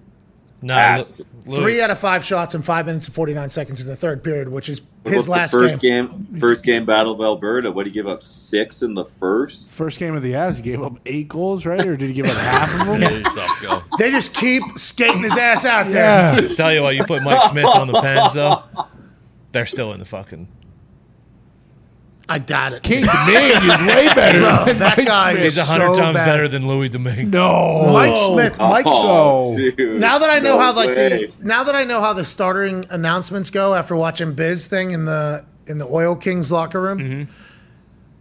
[0.65, 1.13] No, Has
[1.45, 4.23] Lu- Three out of five shots in five minutes and 49 seconds in the third
[4.23, 6.07] period, which is What his last the first game.
[6.31, 6.39] game.
[6.39, 7.71] First game battle of Alberta.
[7.71, 8.23] What did he give up?
[8.23, 9.69] Six in the first.
[9.69, 11.85] First game of the ass, he gave up eight goals, right?
[11.85, 13.01] Or did he give up half of them?
[13.11, 13.83] Hey, tough go.
[13.99, 16.41] They just keep skating his ass out there.
[16.41, 16.47] Yeah.
[16.53, 18.63] Tell you what, you put Mike Smith on the Pens though,
[19.51, 20.47] they're still in the fucking.
[22.27, 22.81] I doubt it.
[22.83, 24.39] King Domingue is way better.
[24.39, 25.45] Bro, than that Mike guy Smith.
[25.45, 26.25] Is a hundred so times bad.
[26.25, 27.29] better than Louis Domingue.
[27.29, 28.57] No, Mike Smith.
[28.59, 28.85] Mike.
[28.87, 29.99] Oh, So- dude.
[29.99, 31.09] now that I know No how like way.
[31.27, 35.05] the now that I know how the starting announcements go after watching Biz thing in
[35.05, 37.31] the in the Oil Kings locker room, Mm-hmm.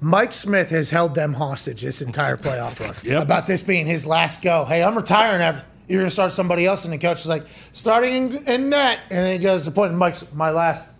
[0.00, 2.94] Mike Smith has held them hostage this entire playoff run.
[3.04, 3.22] Yep.
[3.22, 4.66] About this being his last go.
[4.66, 5.40] Hey, I'm retiring.
[5.40, 8.68] After, you're going to start somebody else, and the coach is like starting in, in
[8.68, 9.90] net, and then he goes the point.
[9.90, 10.92] and Mike's my last.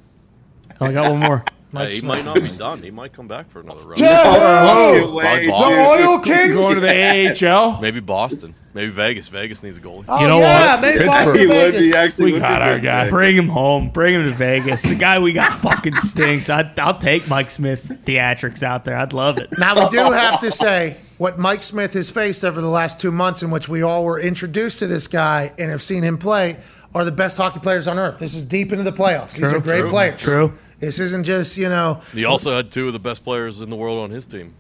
[0.81, 1.45] I got one more.
[1.75, 2.83] Hey, he might not be done.
[2.83, 3.95] He might come back for another run.
[3.99, 5.73] No By way, Boston.
[5.73, 6.55] The Oil Kings.
[6.55, 7.79] Going to the AHL.
[7.83, 8.55] Maybe Boston.
[8.75, 9.29] Maybe Vegas.
[9.29, 10.05] Vegas needs a goalie.
[10.09, 10.81] Oh, You know yeah, what?
[10.81, 11.81] maybe He Boston, would Vegas.
[11.81, 12.33] be actually.
[12.33, 12.83] We got our good.
[12.83, 13.09] guy.
[13.09, 13.91] Bring him home.
[13.91, 14.83] Bring him to Vegas.
[14.83, 16.51] The guy we got fucking stinks.
[16.51, 18.97] I'd, I'll take Mike Smith's theatrics out there.
[18.97, 19.57] I'd love it.
[19.59, 23.13] Now we do have to say what Mike Smith has faced over the last two
[23.13, 26.57] months, in which we all were introduced to this guy and have seen him play,
[26.97, 28.19] are the best hockey players on earth.
[28.19, 29.37] This is deep into the playoffs.
[29.37, 30.21] These are great true, players.
[30.21, 30.53] True.
[30.85, 32.01] This isn't just you know.
[32.13, 34.53] He also had two of the best players in the world on his team.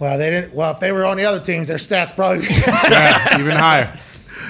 [0.00, 0.52] Well, they didn't.
[0.52, 2.44] Well, if they were on the other teams, their stats probably.
[2.90, 3.92] Yeah, even higher.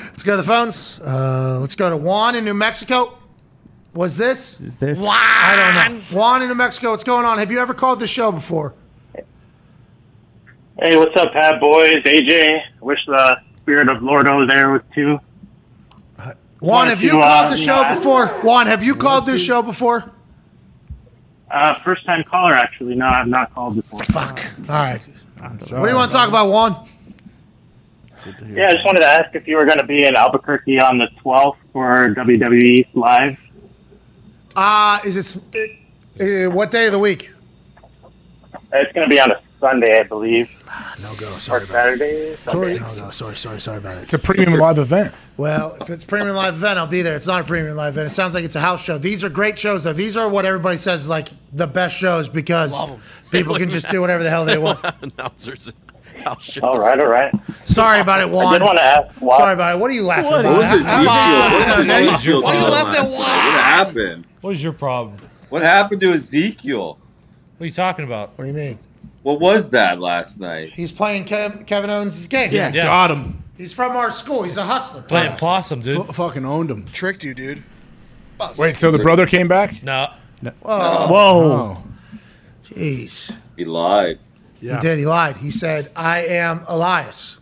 [0.07, 0.99] let's go to the phones.
[1.01, 3.19] Uh, let's go to Juan in New Mexico.
[3.93, 4.59] Was this?
[4.61, 5.03] Is this?
[5.05, 6.01] I don't know.
[6.19, 6.93] Juan in New Mexico.
[6.93, 7.37] What's going on?
[7.39, 8.75] Have you ever called the show before?
[10.81, 12.05] Hey, what's up, Pat boys?
[12.05, 15.19] AJ, wish the spirit of Lordo there was too.
[16.61, 18.29] Juan, have you uh, called the show before?
[18.43, 20.11] Juan, have you called this show before?
[21.51, 22.95] Uh, first time caller, actually.
[22.95, 24.01] No, I've not called before.
[24.05, 24.41] Fuck.
[24.69, 25.07] All right.
[25.41, 26.87] What do you want to talk about, Juan?
[28.53, 30.99] Yeah, I just wanted to ask if you were going to be in Albuquerque on
[30.99, 33.39] the 12th for WWE Live.
[34.57, 35.43] Uh, is it,
[36.19, 37.33] it uh, what day of the week?
[38.73, 40.63] It's going to be on a Sunday, I believe.
[40.69, 41.27] Ah, no go.
[41.27, 42.05] Or Sorry about Saturday.
[42.05, 42.39] it.
[42.39, 42.75] Sunday.
[42.75, 42.87] No go.
[42.87, 44.05] Sorry, sorry, sorry about it.
[44.05, 45.13] It's a premium live event.
[45.37, 47.17] Well, if it's a premium live event, I'll be there.
[47.17, 48.07] It's not a premium live event.
[48.07, 48.99] It sounds like it's a house show.
[48.99, 49.93] These are great shows, though.
[49.93, 52.73] These are what everybody says is like the best shows because
[53.33, 54.79] people can just do whatever the hell they want.
[55.03, 55.73] Announcers.
[56.23, 56.63] House shows.
[56.65, 57.33] All right, all right.
[57.65, 58.53] Sorry about it, I Juan.
[58.53, 59.37] did want to ask why.
[59.39, 59.81] Sorry about it.
[59.81, 60.53] What are you laughing What about?
[60.59, 61.51] What was How- how- Ezekiel?
[61.51, 63.27] What was how- Ezekiel Why are you laughing at last night?
[63.55, 64.27] What happened?
[64.41, 65.17] What is your problem?
[65.49, 66.99] What happened to Ezekiel?
[67.57, 68.37] What are you talking about?
[68.37, 68.79] What do you mean?
[69.23, 70.71] What was that last night?
[70.71, 72.51] He's playing Kev- Kevin Owens' game.
[72.53, 72.73] Yeah.
[72.73, 72.85] Yeah.
[72.85, 73.43] Got him.
[73.57, 74.45] He's from our school.
[74.45, 75.03] He's a hustler.
[75.03, 76.09] Playing possum, dude.
[76.09, 76.87] F- fucking owned him.
[76.93, 77.63] Tricked you, dude.
[78.39, 78.59] Bust.
[78.59, 79.83] Wait, so the brother came back?
[79.83, 80.09] No.
[80.63, 81.07] Whoa.
[81.09, 81.83] Whoa.
[82.67, 83.37] Jeez.
[83.57, 84.19] He lied.
[84.61, 84.99] He did.
[84.99, 85.37] He lied.
[85.39, 87.38] He said, I am Elias.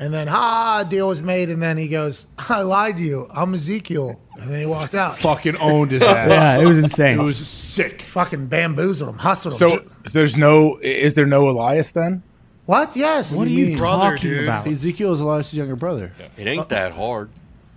[0.00, 1.48] And then, ha, deal was made.
[1.50, 3.26] And then he goes, I lied to you.
[3.34, 4.20] I'm Ezekiel.
[4.40, 5.18] And then he walked out.
[5.18, 6.30] Fucking owned his ass.
[6.30, 7.18] Yeah, it was insane.
[7.18, 8.02] It was sick.
[8.02, 9.68] Fucking bamboozled him, hustled him.
[9.70, 9.78] So
[10.12, 12.22] there's no, is there no Elias then?
[12.66, 12.94] what?
[12.96, 13.36] Yes.
[13.36, 14.44] what are you Brother, talking dude.
[14.44, 14.68] about?
[14.68, 16.12] Ezekiel is Elias' younger brother.
[16.36, 17.30] It ain't that hard.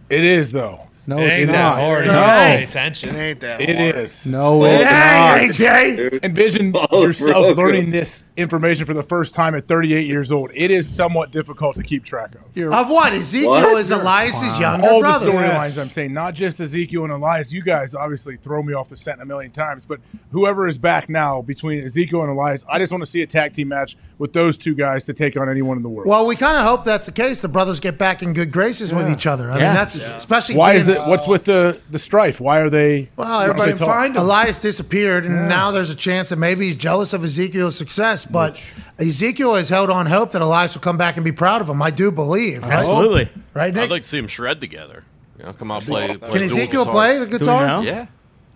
[0.10, 0.82] It is though.
[1.08, 1.76] No, It it's ain't not.
[1.78, 2.06] that hard.
[2.06, 2.12] No.
[2.12, 3.16] You gotta It attention.
[3.16, 3.96] ain't that It hard.
[3.96, 4.26] is.
[4.28, 5.70] No, Hey, it's not.
[5.72, 6.24] AJ.
[6.24, 10.52] Envision Oh, yourself learning this information for the first time at 38 years old.
[10.54, 12.42] It is somewhat difficult to keep track of.
[12.54, 13.14] You're- Of what?
[13.14, 13.78] Ezekiel What?
[13.78, 15.32] is Elias' younger All the brother.
[15.32, 17.52] storylines I'm saying, not just Ezekiel and Elias.
[17.52, 20.00] You guys obviously throw me off the scent a million times, but
[20.32, 23.54] whoever is back now between Ezekiel and Elias, I just want to see a tag
[23.56, 26.08] team match with those two guys to take on anyone in the world.
[26.08, 27.40] Well, we kind of hope that's the case.
[27.40, 29.50] The brothers get back in good graces with each other.
[29.50, 29.74] I mean, Yeah.
[29.74, 30.56] that's especially.
[30.56, 31.08] Why is being- it?
[31.08, 32.40] What's with the the strife?
[32.40, 33.10] Why are they?
[33.16, 33.88] Well, everybody they talk?
[33.88, 38.26] find Elias disappeared, and now there's a chance that maybe he's jealous of Ezekiel's success.
[38.32, 41.70] But Ezekiel has held on hope that Elias will come back and be proud of
[41.70, 41.82] him.
[41.82, 42.64] I do believe.
[42.64, 42.72] Right?
[42.72, 43.30] Absolutely.
[43.54, 43.84] Right, Nick?
[43.84, 45.04] I'd like to see them shred together.
[45.38, 46.18] You know, come out play.
[46.18, 46.94] play Can Ezekiel guitar.
[46.94, 47.84] play the guitar?
[47.84, 48.06] Yeah.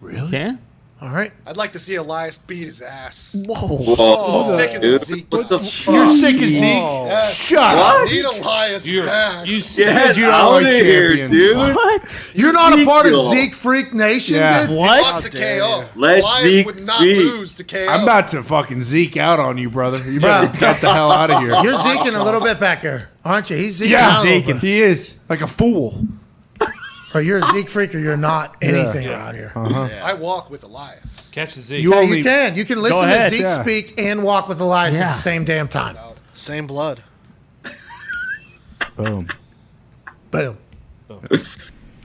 [0.02, 0.30] Really?
[0.32, 0.56] Yeah.
[1.02, 1.34] All right.
[1.46, 3.36] I'd like to see Elias beat his ass.
[3.38, 3.54] Whoa.
[3.68, 5.02] Whoa, sick of.
[5.04, 5.26] Zeke.
[5.30, 6.62] What the You're sick of Zeke.
[6.62, 7.34] Yes.
[7.36, 8.10] Shut up.
[8.10, 9.46] need Elias You're, back.
[9.46, 11.32] you Get you don't out like of here, champions.
[11.34, 11.58] dude.
[11.76, 12.32] What?
[12.34, 14.62] You're not a part of Zeke Freak Nation, Yeah.
[14.62, 14.70] dude?
[14.70, 15.02] He What?
[15.02, 16.00] lost to oh, KO.
[16.00, 17.18] Let Elias Zeke would not speak.
[17.18, 17.88] lose to KO.
[17.90, 19.98] I'm about to fucking Zeke out on you, brother.
[20.10, 20.60] You better Yeah.
[20.60, 21.50] get the hell out of here.
[21.62, 23.58] You're zeking a little bit back there, aren't you?
[23.58, 24.62] He's zeking yeah, out a little bit.
[24.62, 25.94] he is like a fool.
[27.16, 29.54] Or you're a Zeke freak, or you're not anything around here.
[29.56, 29.88] Uh-huh.
[30.04, 31.30] I walk with Elias.
[31.32, 31.80] catch the Z.
[31.80, 32.56] You Yeah, only you can.
[32.58, 33.62] You can listen ahead, to Zeke yeah.
[33.62, 35.08] speak and walk with Elias at Yeah.
[35.08, 35.98] the same damn time.
[36.34, 37.02] Same blood.
[38.98, 39.28] boom.
[40.32, 40.58] Boom.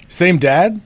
[0.09, 0.81] Same dad?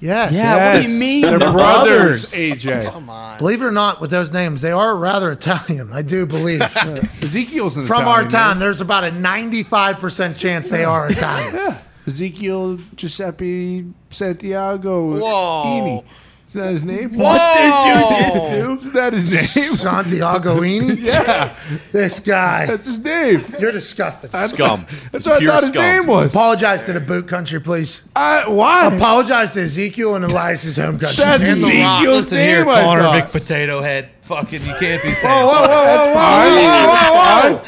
[0.00, 0.32] Yes.
[0.32, 1.22] Yeah, what do you mean?
[1.22, 2.34] They're brothers, brothers?
[2.34, 2.90] AJ.
[2.90, 3.38] Come on.
[3.38, 5.92] Believe it or not, with those names, they are rather Italian.
[5.92, 6.60] I do believe.
[7.22, 8.58] Ezekiel's an From our Italian town, name.
[8.60, 11.76] there's about a 95% chance they are Italian.
[12.06, 15.18] Ezekiel Giuseppe Santiago.
[15.18, 15.78] Whoa.
[15.78, 16.02] Ini.
[16.46, 17.14] Is that his name?
[17.16, 18.86] What did you just do?
[18.88, 19.72] Is that his name?
[19.74, 20.98] Santiago Ini?
[21.00, 21.56] yeah.
[21.92, 22.66] This guy.
[22.66, 23.42] That's his name.
[23.58, 24.30] You're disgusting.
[24.48, 24.84] Scum.
[25.12, 26.30] That's what I thought his name was.
[26.32, 28.04] Apologize to the boot country, please.
[28.14, 28.94] Uh, why?
[28.94, 31.24] Apologize to Ezekiel and Elias's home country.
[31.24, 31.98] That's And the Rock.
[32.00, 33.32] Ezekiel's Listen here, name, I Connor thought.
[33.32, 34.10] Big Head.
[34.22, 35.34] Fucking, you can't be saying.
[35.34, 36.52] Whoa, whoa, whoa, That's whoa, fine.
[36.52, 37.64] whoa, whoa, whoa,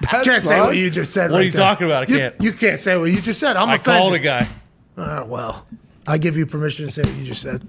[0.00, 0.26] That's.
[0.26, 1.30] Can't say what you just said.
[1.30, 1.60] What are right you there.
[1.60, 2.08] talking about?
[2.08, 2.34] I You- can't.
[2.40, 3.56] You, can't say what you just said.
[3.56, 4.00] I'm I offended.
[4.00, 4.48] called a guy.
[4.96, 5.66] Oh, well,
[6.06, 7.62] I give you permission to say what you just said.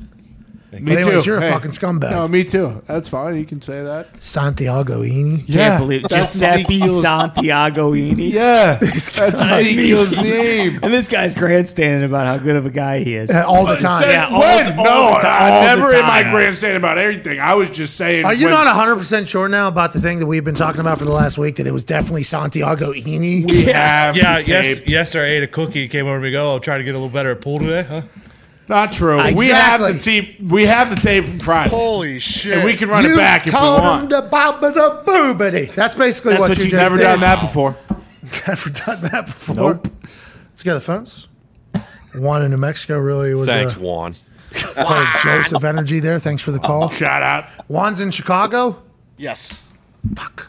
[0.70, 1.30] Me But anyways, too.
[1.30, 1.50] you're a Hey.
[1.50, 2.12] fucking scumbag.
[2.12, 2.82] No, me too.
[2.88, 3.38] That's fine.
[3.38, 4.08] You can say that.
[4.22, 5.48] Santiago Ini.
[5.52, 8.34] Can't believe that's Giuseppe Ezekiel's- Santiago Ini.
[8.34, 10.80] Yeah, that's Ezekiel's name.
[10.84, 13.32] And this guy's grandstanding about how good of a guy he is.
[13.32, 14.02] Uh, all the time.
[14.04, 14.66] Say Yeah, all when?
[14.66, 15.26] the- all no, the time.
[15.44, 16.32] I All the never in my time.
[16.34, 17.40] grandstand about everything.
[17.40, 18.26] I was just saying.
[18.26, 21.00] Are you when- not 100% sure now about the thing that we've been talking about
[21.00, 23.50] for the last week that it was definitely Santiago Ini?
[23.50, 24.84] We have Yeah, the yes, tape.
[24.90, 25.16] yes.
[25.16, 25.88] I ate a cookie.
[25.88, 26.32] Came over to me.
[26.32, 26.52] Go.
[26.52, 28.02] I'll try to get a little better at pool today, huh?
[28.68, 29.18] Not true.
[29.36, 30.40] We have the tape.
[30.42, 31.70] We have the tape from Friday.
[31.70, 32.54] Holy shit.
[32.58, 34.10] and we can run you it back if we called him want.
[34.10, 35.74] the baba the boobity.
[35.74, 37.04] That's basically That's what, what you you've just never did.
[37.04, 37.76] done that before.
[38.48, 39.56] Never done that before.
[39.56, 39.88] Nope.
[40.50, 41.30] Let's get the phones.
[42.14, 44.16] Juan in New Mexico really was Thanks, a, Juan.
[44.52, 46.20] quite a jolt of energy there.
[46.20, 46.90] Thanks for the oh, call.
[46.90, 47.46] Shout out.
[47.70, 48.82] Juan's in Chicago.
[49.18, 49.66] Yes.
[50.16, 50.48] Fuck.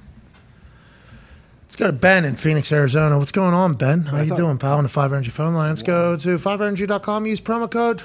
[1.78, 3.18] Let's go to Ben in Phoenix, Arizona.
[3.18, 4.02] What's going on, Ben?
[4.02, 4.78] How you doing, pal?
[4.78, 5.68] On the 5 Energy phone line.
[5.68, 7.24] Let's go to 5energy.com.
[7.24, 8.02] Use promo code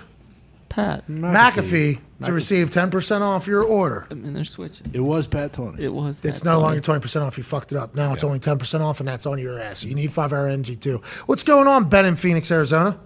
[0.70, 1.08] Pat.
[1.08, 4.06] McAfee to receive 10% off your order.
[4.12, 4.92] I mean, they're switching.
[4.94, 5.84] It was Pat Tony.
[5.84, 6.20] It was.
[6.24, 6.64] It's Pat no Tony.
[6.64, 7.36] longer 20% off.
[7.36, 7.96] You fucked it up.
[7.96, 9.84] Now it's only 10% off, and that's on your ass.
[9.84, 11.02] You need 5 hour energy too.
[11.26, 13.00] What's going on, Ben in Phoenix, Arizona?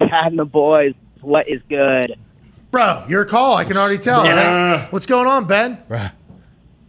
[0.00, 2.18] Pat and the boys, what is good?
[2.70, 3.56] Bro, your call.
[3.56, 4.24] I can already tell.
[4.24, 4.76] Yeah.
[4.84, 4.92] right?
[4.94, 5.76] What's going on, Ben?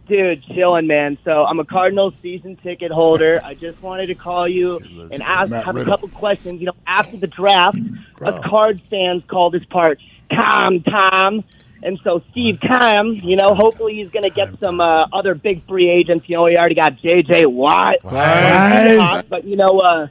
[0.08, 1.18] Dude, chilling, man.
[1.22, 3.40] So I'm a Cardinals season ticket holder.
[3.44, 4.78] I just wanted to call you
[5.10, 6.60] and ask, Matt have a couple questions.
[6.60, 7.78] You know, after the draft,
[8.16, 8.28] Bro.
[8.28, 9.98] us Card fans call this part
[10.30, 11.44] calm Tom,"
[11.82, 15.66] And so Steve Keim, you know, hopefully he's going to get some uh, other big
[15.68, 16.28] free agents.
[16.28, 17.46] You know, he already got J.J.
[17.46, 17.96] Watt.
[19.28, 20.08] But, you know, uh,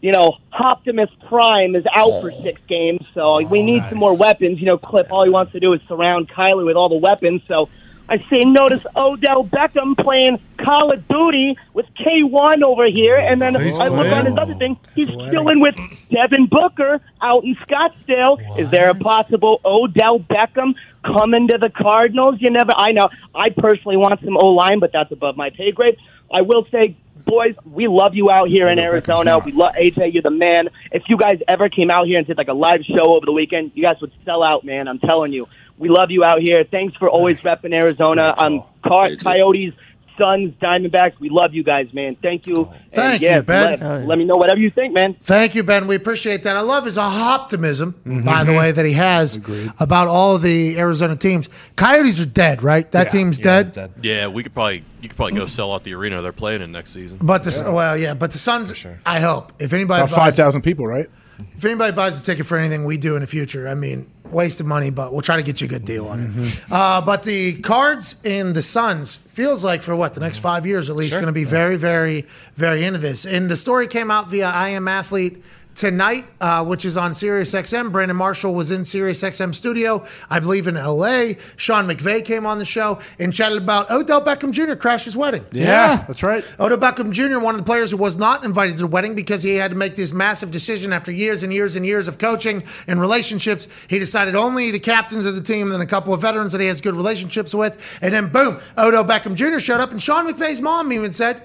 [0.00, 4.60] you know, Optimus Prime is out for six games, so we need some more weapons.
[4.60, 7.42] You know, Cliff, all he wants to do is surround Kyler with all the weapons.
[7.48, 7.70] So
[8.08, 13.58] I see, notice Odell Beckham playing Call of Duty with K1 over here, and then
[13.58, 14.76] He's I look on his other thing.
[14.94, 15.74] He's chilling with
[16.10, 18.58] Devin Booker out in Scottsdale.
[18.58, 22.36] Is there a possible Odell Beckham coming to the Cardinals?
[22.40, 22.72] You never.
[22.76, 23.08] I know.
[23.34, 25.96] I personally want some O line, but that's above my pay grade.
[26.32, 29.38] I will say, boys, we love you out here in Arizona.
[29.38, 30.12] We love AJ.
[30.12, 30.68] You're the man.
[30.92, 33.32] If you guys ever came out here and did like a live show over the
[33.32, 34.88] weekend, you guys would sell out, man.
[34.88, 35.46] I'm telling you.
[35.78, 36.64] We love you out here.
[36.64, 38.34] Thanks for always repping Arizona.
[38.38, 39.72] Um, Car- Coyotes,
[40.16, 41.18] Suns, Diamondbacks.
[41.18, 42.14] We love you guys, man.
[42.22, 42.66] Thank you.
[42.66, 43.80] And, Thank yeah, you, Ben.
[43.80, 45.14] Let, let me know whatever you think, man.
[45.22, 45.88] Thank you, Ben.
[45.88, 46.56] We appreciate that.
[46.56, 48.24] I love his optimism, Mm-hmm.
[48.24, 49.36] by the way, that he has
[49.80, 51.48] about all the Arizona teams.
[51.74, 52.88] Coyotes are dead, right?
[52.92, 53.10] That Yeah.
[53.10, 53.72] team's Yeah, dead.
[53.72, 53.90] dead.
[54.02, 56.70] Yeah, we could probably you could probably go sell out the arena they're playing in
[56.70, 57.18] next season.
[57.20, 58.74] But the well, yeah, but the Suns.
[58.76, 59.00] sure.
[59.04, 61.10] I hope if anybody About buys, five thousand people, right?
[61.56, 64.60] If anybody buys a ticket for anything we do in the future, I mean, waste
[64.60, 66.30] of money, but we'll try to get you a good deal on it.
[66.30, 66.72] Mm-hmm.
[66.72, 70.90] Uh, but the Cards and the Suns feels like for what the next five years
[70.90, 71.20] at least Sure.
[71.20, 73.24] going to be very, very, very into this.
[73.24, 75.42] And the story came out via I Am Athlete
[75.74, 77.92] tonight, uh, which is on Sirius XM.
[77.92, 81.32] Brandon Marshall was in Sirius XM studio, I believe in LA.
[81.56, 84.74] Sean McVay came on the show and chatted about Odell Beckham Jr.
[84.74, 85.44] crashed his wedding.
[85.52, 86.44] Yeah, that's right.
[86.58, 89.42] Odell Beckham Jr., one of the players who was not invited to the wedding because
[89.42, 92.62] he had to make this massive decision after years and years and years of coaching
[92.86, 93.68] and relationships.
[93.88, 96.66] He decided only the captains of the team and a couple of veterans that he
[96.68, 97.98] has good relationships with.
[98.02, 99.58] And then, boom, Odell Beckham Jr.
[99.58, 101.42] showed up, and Sean McVay's mom even said,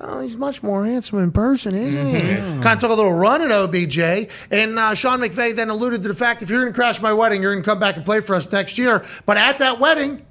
[0.00, 2.36] Oh, he's much more handsome in person, isn't he?
[2.62, 3.98] Kind of took a little run at OBJ.
[4.50, 7.12] And uh, Sean McVay then alluded to the fact if you're going to crash my
[7.12, 9.04] wedding, you're going to come back and play for us next year.
[9.26, 10.24] But at that wedding,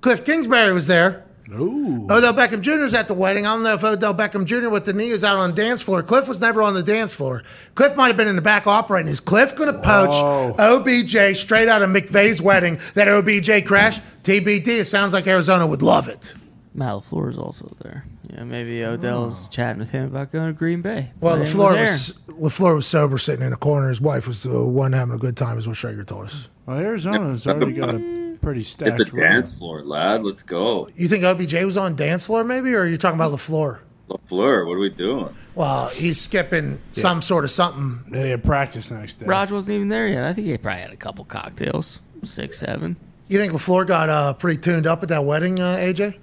[0.00, 1.24] Cliff Kingsbury was there.
[1.50, 2.06] Ooh.
[2.10, 2.84] Odell Beckham Jr.
[2.84, 3.46] is at the wedding.
[3.46, 4.70] I don't know if Odell Beckham Jr.
[4.70, 6.02] with the knee is out on the dance floor.
[6.02, 7.42] Cliff was never on the dance floor.
[7.74, 9.10] Cliff might have been in the back operating.
[9.10, 14.00] Is Cliff going to poach OBJ straight out of McVay's wedding that OBJ crashed?
[14.22, 14.68] TBD.
[14.68, 16.34] It sounds like Arizona would love it.
[16.72, 18.04] Matt LaFleur is also there.
[18.32, 21.10] Yeah, maybe Odell's chatting with him about going to Green Bay.
[21.20, 23.88] Well, Playing LaFleur with was, LaFleur was sober sitting in a corner.
[23.88, 26.48] His wife was the one having a good time, is what Schrager told us.
[26.66, 29.22] Well, Arizona's already got a pretty Hit stacked the room.
[29.30, 30.22] dance floor, lad.
[30.24, 30.88] Let's go.
[30.96, 33.80] You think OBJ was on dance floor, maybe, or are you talking about LaFleur?
[34.08, 35.34] LaFleur, what are we doing?
[35.54, 38.10] Well, he's skipping some sort of something.
[38.10, 39.26] They had practice next day.
[39.26, 40.24] Raj wasn't even there yet.
[40.24, 42.96] I think he probably had a couple cocktails, six, seven.
[43.28, 46.16] You think LaFleur got uh, pretty tuned up at that wedding, uh, AJ?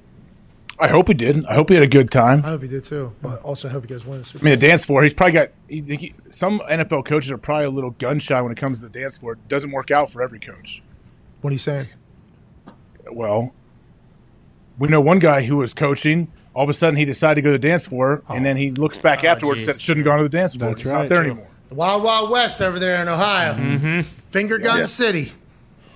[0.81, 1.45] I hope he did.
[1.45, 2.43] I hope he had a good time.
[2.43, 4.49] I hope he did too, but also I hope you guys win the Super I
[4.49, 5.03] mean, the dance floor.
[5.03, 5.49] He's probably got.
[5.69, 8.83] He, he, some NFL coaches are probably a little gun shy when it comes to
[8.89, 9.33] the dance floor.
[9.33, 10.81] It doesn't work out for every coach.
[11.41, 11.87] What are you saying?
[13.11, 13.53] Well,
[14.77, 16.31] we know one guy who was coaching.
[16.53, 18.71] All of a sudden, he decided to go to the dance floor, and then he
[18.71, 19.75] looks back afterwards and geez.
[19.75, 20.71] said, "Shouldn't have gone to the dance floor.
[20.71, 21.03] That's He's right.
[21.03, 21.31] not there True.
[21.31, 23.53] anymore." The Wild Wild West over there in Ohio.
[23.53, 24.01] Mm-hmm.
[24.31, 24.85] Finger gun Yeah.
[24.85, 25.31] city.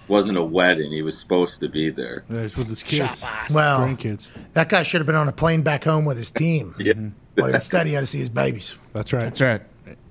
[0.08, 0.92] Wasn't a wedding.
[0.92, 2.24] He was supposed to be there.
[2.30, 3.24] Yeah, he's with his kids.
[3.52, 4.30] Well, grandkids.
[4.54, 6.76] that guy should have been on a plane back home with his team.
[6.80, 6.94] Yeah.
[7.36, 8.78] But instead, he had to see his babies.
[8.94, 9.24] That's right.
[9.24, 9.62] That's right.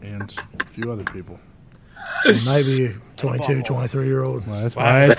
[0.02, 1.40] And a few other people.
[2.26, 4.42] Maybe a 22, 23 year old.
[4.44, 5.16] That's right.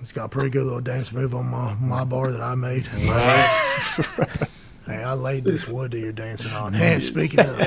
[0.00, 2.88] He's got a pretty good little dance move on my, my bar that I made.
[3.06, 4.40] Right.
[4.86, 6.74] hey, I laid this wood that you're dancing on.
[6.74, 7.60] And speaking of.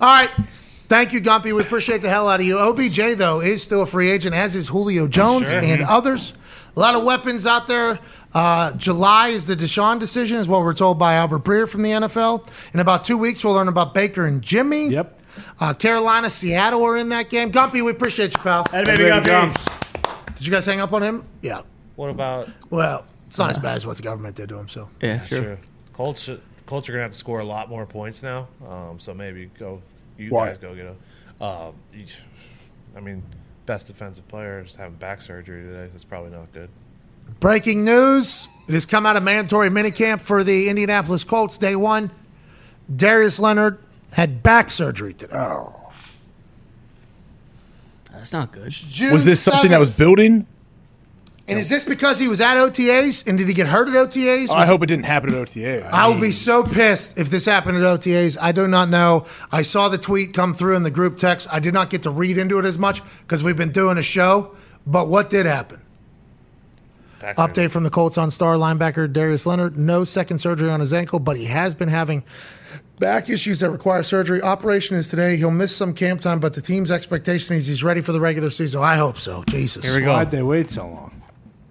[0.00, 0.30] All right.
[0.88, 1.54] Thank you, Gumpy.
[1.54, 2.58] We appreciate the hell out of you.
[2.58, 5.58] OBJ, though, is still a free agent, as is Julio Jones Sure.
[5.60, 6.32] and others.
[6.76, 7.98] A lot of weapons out there.
[8.34, 11.90] Uh, July is the Deshaun decision, is what we're told by Albert Breer from the
[11.90, 12.46] NFL.
[12.72, 14.88] In about two weeks, we'll learn about Baker and Jimmy.
[14.88, 15.20] Yep.
[15.60, 17.50] Uh, Carolina, Seattle are in that game.
[17.52, 18.64] Gumpy, we appreciate you, pal.
[18.70, 20.34] Hey, baby, Baby Gumpy.
[20.36, 21.24] Did you guys hang up on him?
[21.42, 21.60] Yeah.
[21.96, 24.68] What about Well, it's not as bad as what the government did to him.
[24.68, 25.42] So Yeah, sure.
[25.42, 25.58] True.
[25.92, 26.30] Colts,
[26.66, 28.46] Colts are gonna have to score a lot more points now.
[28.68, 29.82] Um, so maybe go.
[30.18, 30.48] You Why?
[30.48, 30.86] guys go get
[31.40, 31.44] a.
[31.44, 31.74] Um,
[32.96, 33.22] I mean,
[33.64, 35.88] best defensive players having back surgery today.
[35.92, 36.68] That's probably not good.
[37.40, 41.56] breaking news: It has come out of mandatory minicamp for the Indianapolis Colts.
[41.56, 42.10] Day one,
[42.94, 43.78] Darius Leonard
[44.12, 45.36] had back surgery today.
[45.36, 45.74] Oh.
[48.12, 48.70] That's not good.
[48.70, 50.44] June Was this something that was building?
[51.48, 53.26] And is this because he was at OTAs?
[53.26, 54.50] And did he get hurt at OTAs?
[54.50, 55.88] I hope it didn't happen at OTA.
[55.90, 58.36] I would be so pissed if this happened at OTAs.
[58.40, 59.24] I do not know.
[59.50, 61.48] I saw the tweet come through in the group text.
[61.50, 64.02] I did not get to read into it as much because we've been doing a
[64.02, 64.54] show.
[64.86, 65.80] But what did happen?
[67.20, 69.78] Back Update from the Colts on star linebacker Darius Leonard.
[69.78, 72.24] No second surgery on his ankle, but he has been having
[72.98, 74.42] back issues that require surgery.
[74.42, 75.36] Operation is today.
[75.36, 78.50] He'll miss some camp time, but the team's expectation is he's ready for the regular
[78.50, 78.82] season.
[78.82, 79.42] I hope so.
[79.48, 79.84] Jesus.
[79.84, 80.12] Here we go.
[80.12, 81.17] Why'd they wait so long?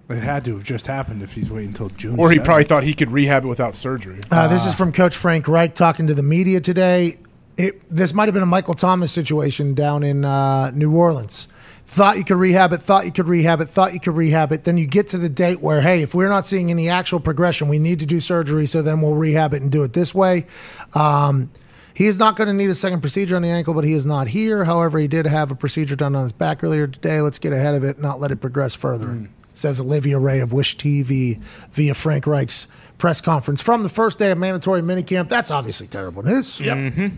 [0.08, 2.18] It had to have just happened if he's waiting until June.
[2.18, 2.44] Or he 7th.
[2.44, 4.20] probably thought he could rehab it without surgery.
[4.30, 7.16] Uh, this is from Coach Frank Reich talking to the media today.
[7.58, 11.48] It, this might have been a Michael Thomas situation down in uh, New Orleans.
[11.86, 14.64] Thought you could rehab it, thought you could rehab it, thought you could rehab it.
[14.64, 17.68] Then you get to the date where, hey, if we're not seeing any actual progression,
[17.68, 20.46] we need to do surgery, so then we'll rehab it and do it this way.
[20.94, 21.50] Um,
[21.94, 24.06] he is not going to need a second procedure on the ankle, but he is
[24.06, 24.64] not here.
[24.64, 27.20] However, he did have a procedure done on his back earlier today.
[27.20, 29.28] Let's get ahead of it, not let it progress further.
[29.58, 34.30] Says Olivia Ray of Wish TV via Frank Reich's press conference from the first day
[34.30, 35.28] of mandatory minicamp.
[35.28, 36.60] That's obviously terrible news.
[36.60, 36.76] Yep.
[36.76, 37.16] Mm-hmm.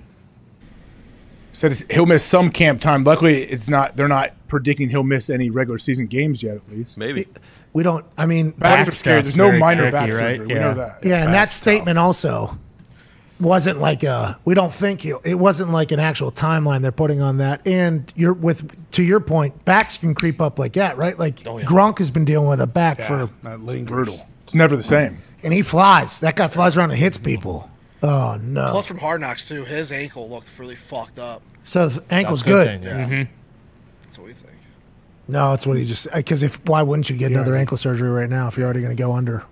[1.53, 3.05] Said he'll miss some camp time.
[3.05, 3.95] Luckily, it's not.
[3.97, 6.57] They're not predicting he'll miss any regular season games yet.
[6.57, 7.27] At least Maybe.
[7.75, 8.07] We don't.
[8.17, 9.23] I mean, backs are stuff's scary.
[9.23, 10.37] There's no minor tricky, back right?
[10.39, 10.47] surgery.
[10.47, 10.61] We Yeah.
[10.61, 11.05] know that.
[11.05, 12.57] Yeah, and that statement also
[13.41, 14.39] wasn't like a.
[14.45, 17.67] We don't think he'll, it wasn't like an actual timeline they're putting on that.
[17.67, 21.19] And you're with to your point, backs can creep up like that, right?
[21.19, 23.91] Like oh, Gronk has been dealing with a back for, That lingers.
[23.91, 24.27] brutal.
[24.45, 25.19] It's never the same.
[25.43, 26.21] and he flies.
[26.21, 27.71] That guy flies around and hits people.
[28.03, 28.71] Oh no!
[28.71, 31.43] Plus from Hard Knocks too, his ankle looked really fucked up.
[31.65, 32.83] So the ankle's That's a good.
[32.83, 33.07] thing, yeah.
[33.07, 33.33] Mm-hmm.
[34.05, 34.55] That's what we think.
[35.29, 38.09] No, that's what he just uh, because if why wouldn't you get another ankle surgery
[38.09, 39.45] right now if you're already going to go under?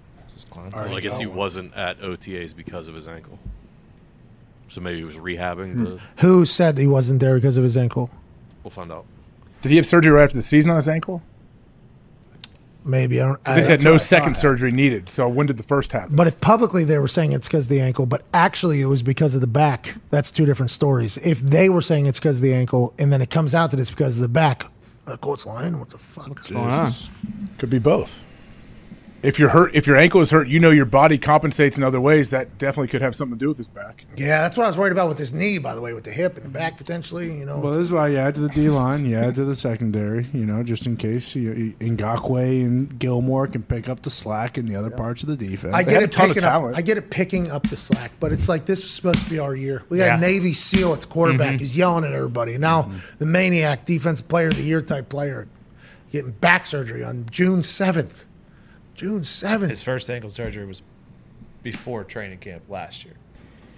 [0.54, 3.38] Well, I guess he wasn't at OTAs because of his ankle.
[4.68, 5.72] So maybe he was rehabbing.
[5.72, 5.84] Hmm.
[5.84, 8.10] The, Who said he wasn't there because of his ankle?
[8.62, 9.06] we'll find out.
[9.62, 11.22] Did he have surgery right after the season on his ankle?
[12.84, 13.40] Maybe I don't.
[13.44, 15.10] I, They said no second surgery needed.
[15.10, 16.14] So when did the first happen?
[16.14, 19.02] But if publicly they were saying it's because of the ankle, but actually it was
[19.02, 21.16] because of the back, that's two different stories.
[21.18, 23.80] If they were saying it's because of the ankle, and then it comes out that
[23.80, 24.66] it's because of the back,
[25.06, 25.78] the Colts oh, lying.
[25.78, 26.28] What the fuck?
[26.28, 26.90] What's going on?
[27.58, 28.22] Could be both.
[29.20, 32.00] If you're hurt, if your ankle is hurt, you know your body compensates in other
[32.00, 32.30] ways.
[32.30, 34.04] That definitely could have something to do with his back.
[34.16, 36.12] Yeah, that's what I was worried about with his knee, by the way, with the
[36.12, 37.36] hip and the back potentially.
[37.36, 39.44] You know, Well, this is why you add to the D line, you add to
[39.44, 44.02] the secondary, you know, just in case you, you, Ngakoue and Gilmore can pick up
[44.02, 45.74] the slack in the other parts of the defense.
[45.74, 46.76] I get it a ton of picking up.
[46.76, 49.40] I get it picking up the slack, but it's like this was supposed to be
[49.40, 49.82] our year.
[49.88, 50.18] We got Yeah.
[50.18, 51.54] a Navy SEAL at the quarterback.
[51.54, 51.58] Mm-hmm.
[51.58, 52.56] He's yelling at everybody.
[52.56, 53.16] Now mm-hmm.
[53.18, 55.48] the maniac, defensive player of the year type player,
[56.12, 58.26] getting back surgery on June seventh.
[58.98, 59.70] June seventh.
[59.70, 60.82] His first ankle surgery was
[61.62, 63.14] before training camp last year.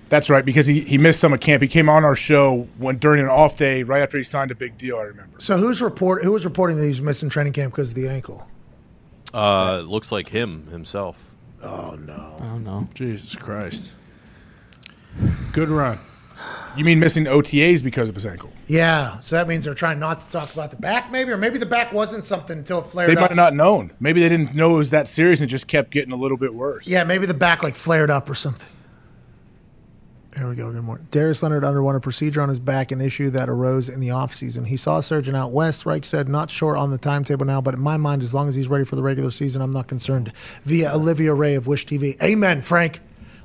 [0.08, 1.62] That's right, because he, he missed some of camp.
[1.62, 4.55] He came on our show when during an off day, right after he signed a
[4.57, 4.97] big deal.
[4.97, 5.39] I remember.
[5.39, 6.24] So who's report?
[6.24, 8.49] Who was reporting that he's missing training camp because of the ankle?
[9.32, 11.23] Uh, looks like him himself.
[11.62, 12.36] Oh no!
[12.40, 12.89] Oh no.
[12.94, 13.92] Jesus Christ.
[15.52, 15.99] Good run.
[16.77, 18.51] You mean missing OTAs because of his ankle?
[18.69, 21.59] Yeah, so that means they're trying not to talk about the back, maybe, or maybe
[21.59, 23.23] the back wasn't something until it flared They up.
[23.23, 23.93] might have not known.
[23.99, 26.55] Maybe they didn't know it was that serious and just kept getting a little bit
[26.55, 26.86] worse.
[26.86, 28.69] Yeah, maybe the back like flared up or something.
[30.36, 30.70] Here we go.
[30.73, 31.09] Good morning.
[31.10, 34.65] Darius Leonard underwent a procedure on his back, an issue that arose in the offseason.
[34.69, 35.85] He saw a surgeon out west.
[35.85, 38.55] Reich said, not sure on the timetable now, but in my mind, as long as
[38.55, 40.33] he's ready for the regular season, I'm not concerned.
[40.62, 42.17] Via Olivia Ray of Wish TV.
[42.23, 43.01] Amen, Frank.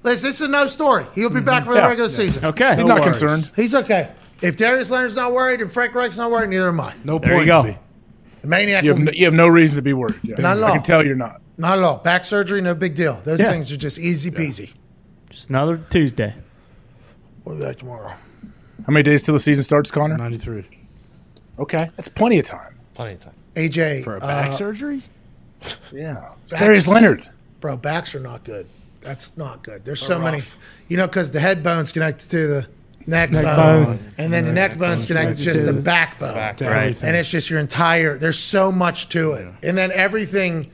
[0.06, 1.06] Listen, this is no story.
[1.16, 1.88] He'll be back for the Yeah.
[1.88, 2.16] regular Yeah.
[2.16, 2.46] season.
[2.46, 2.76] Okay.
[2.76, 3.50] He's not concerned.
[3.56, 4.10] He's okay.
[4.42, 6.94] If Darius Leonard's not worried and Frank Reich's not worried, neither am I.
[7.04, 7.62] No There you point go.
[7.64, 7.78] to me.
[8.42, 10.20] The maniac You have, will- no, you have no reason to be worried.
[10.24, 10.36] Yeah.
[10.38, 10.74] Not at I all.
[10.76, 11.42] can tell you're not.
[11.58, 11.98] Not at all.
[11.98, 13.20] Back surgery, no big deal.
[13.26, 13.50] Those Yeah.
[13.50, 14.74] things are just easy peasy.
[15.30, 16.36] Just another Tuesday.
[17.44, 18.10] We'll be back tomorrow.
[18.86, 20.18] How many days till the season starts, Connor?
[20.18, 20.66] 93.
[21.58, 22.76] Okay, that's plenty of time.
[22.94, 23.34] Plenty of time.
[23.56, 24.04] AJ.
[24.04, 25.02] For a back uh, surgery?
[25.92, 26.30] Yeah.
[26.50, 27.24] Backs- Darius Leonard.
[27.62, 28.68] Bro, backs are not good.
[29.06, 29.86] That's not good.
[29.86, 30.42] There's so many,
[30.88, 32.68] you know, because the head bone's connected to the
[33.08, 34.00] neck, Neck bone, bone.
[34.18, 36.34] and then the neck bone's connected to just the backbone.
[36.34, 36.72] Back, Right.
[36.72, 37.08] everything.
[37.10, 39.48] And it's just your entire, there's so much to it.
[39.64, 40.72] And then everything,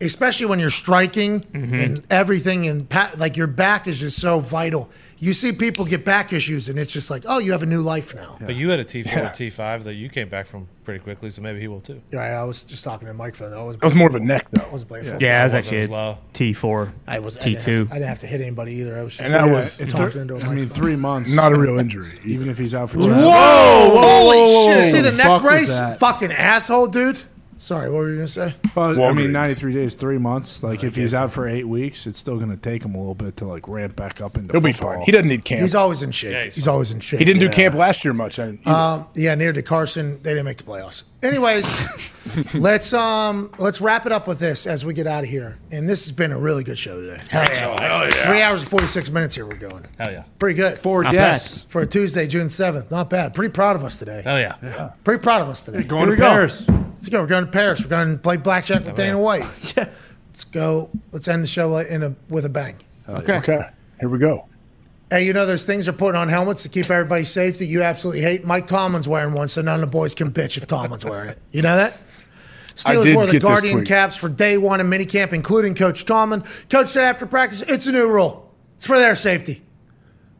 [0.00, 2.86] especially when you're striking and everything, and
[3.18, 4.90] like your back is just so vital.
[5.22, 7.82] You see people get back issues, and it's just like, oh, you have a new
[7.82, 8.38] life now.
[8.40, 9.28] But you had a T4, Yeah.
[9.28, 12.00] T5 that you came back from pretty quickly, so maybe he will too.
[12.10, 13.58] Yeah, I was just talking to Mike for that.
[13.58, 14.64] I was, That was more of a neck, though.
[14.66, 15.20] I was playing football.
[15.22, 16.18] Yeah, I was It actually was low.
[16.32, 17.84] T four, I was I T didn't, have two.
[17.84, 18.98] to, I didn't have to hit anybody either.
[18.98, 20.82] I was just And that was- If talking thir- into a I mean, microphone.
[20.82, 21.34] three months.
[21.34, 22.18] Not a real injury.
[22.24, 23.14] Even if he's out for two Whoa!
[23.14, 23.96] months.
[23.96, 24.84] Holy shit!
[24.94, 25.78] See the the neck brace?
[25.98, 27.20] Fucking asshole, dude.
[27.62, 28.54] Sorry, what were you gonna say?
[28.74, 29.16] Well, I Walgreens.
[29.16, 30.62] mean, 93 days, three months.
[30.62, 33.14] Like, if he's out for eight weeks, it's still going to take him a little
[33.14, 34.94] bit to, like, ramp back up into He'll be football.
[34.94, 35.02] fine.
[35.02, 35.60] He doesn't need camp.
[35.60, 36.32] He's always in shape.
[36.32, 37.18] Yeah, he's he's always in shape.
[37.18, 38.38] he didn't do camp last year much.
[38.38, 41.02] I, Um, yeah, near to Carson, they didn't make the playoffs.
[41.22, 42.14] Anyways,
[42.54, 45.58] let's um let's wrap it up with this as we get out of here.
[45.70, 47.20] And this has been a really good show today.
[47.28, 48.10] Hell yeah!
[48.26, 49.44] Three hours and forty six minutes here.
[49.44, 49.84] We're going.
[49.98, 50.24] Hell yeah.
[50.38, 51.62] Pretty good Four Not deaths.
[51.64, 52.90] for a Tuesday, June seventh.
[52.90, 53.34] Not bad.
[53.34, 54.22] Pretty proud of us today.
[54.24, 54.92] Hell yeah.
[55.04, 55.82] Pretty proud of us today.
[55.82, 56.28] Going Here to we go.
[56.30, 56.66] Paris.
[57.00, 57.22] Let's go.
[57.22, 57.82] We're going to Paris.
[57.82, 59.46] We're going to play blackjack with oh, Dana White.
[59.76, 59.88] yeah.
[60.28, 60.90] Let's go.
[61.12, 62.76] Let's end the show in a with a bang.
[63.08, 63.38] Oh, okay.
[63.38, 63.70] okay,
[64.00, 64.46] here we go.
[65.08, 67.82] Hey, you know those things are putting on helmets to keep everybody safe that you
[67.82, 68.44] absolutely hate.
[68.44, 71.38] Mike Tomlin's wearing one, so none of the boys can bitch if Tomlin's wearing it.
[71.52, 71.94] You know that?
[71.94, 75.74] I Steelers did wore the get this Guardian caps for day one of minicamp, including
[75.74, 76.44] Coach Tomlin.
[76.68, 78.54] Coach said after practice, it's a new rule.
[78.76, 79.62] It's for their safety.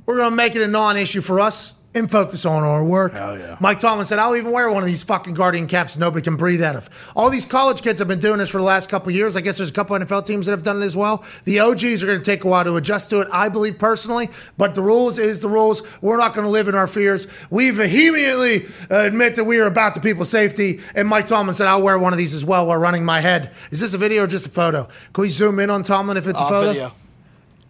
[0.04, 3.12] We're going to make it a non-issue for us and focus on our work.
[3.14, 3.56] Hell yeah.
[3.58, 6.62] Mike Tomlin said, I'll even wear one of these fucking Guardian caps nobody can breathe
[6.62, 6.88] out of.
[7.16, 9.36] All these college kids have been doing this for the last couple of years.
[9.36, 11.24] I guess there's a couple NFL teams that have done it as well.
[11.44, 14.28] The OGs are going to take a while to adjust to it, I believe personally,
[14.56, 15.82] but the rules is the rules.
[16.00, 17.26] We're not going to live in our fears.
[17.50, 20.78] We vehemently uh, admit that we are about the people's safety.
[20.94, 23.50] And Mike Tomlin said, I'll wear one of these as well while running my head.
[23.72, 24.84] Is this a video or just a photo?
[25.12, 26.68] Can we zoom in on Tomlin if it's a Uh, photo?
[26.68, 26.92] video.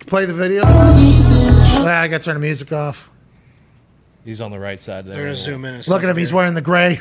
[0.06, 0.62] Play the video.
[0.66, 3.10] Ah, I got to turn the music off.
[4.30, 5.16] He's on the right side there.
[5.16, 5.74] They're gonna zoom in.
[5.74, 6.16] Look at second him.
[6.16, 7.00] He's wearing the gray.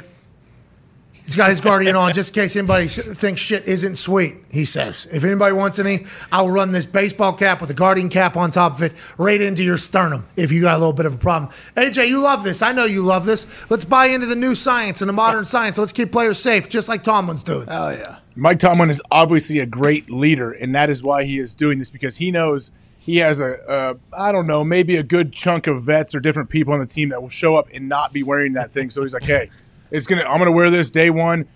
[1.14, 5.08] He's got his guardian on just in case anybody thinks shit isn't sweet, he says.
[5.12, 8.74] If anybody wants any, I'll run this baseball cap with the guardian cap on top
[8.74, 11.52] of it right into your sternum if you got a little bit of a problem.
[11.78, 12.64] AJ, you love this.
[12.64, 13.70] I know you love this.
[13.70, 15.78] Let's buy into the new science and the modern science.
[15.78, 17.68] Let's keep players safe, just like Tomlin's doing.
[17.70, 18.18] Oh, yeah.
[18.36, 21.92] Mike Tomlin is obviously a great leader, and that is why he is doing this
[21.92, 25.84] because he knows he has a, a I don't know, maybe a good chunk of
[25.84, 28.54] vets or different people on the team that will show up and not be wearing
[28.54, 28.90] that thing.
[28.92, 29.50] So he's like, hey,
[29.90, 31.48] it's gonna, I'm gonna wear this day one.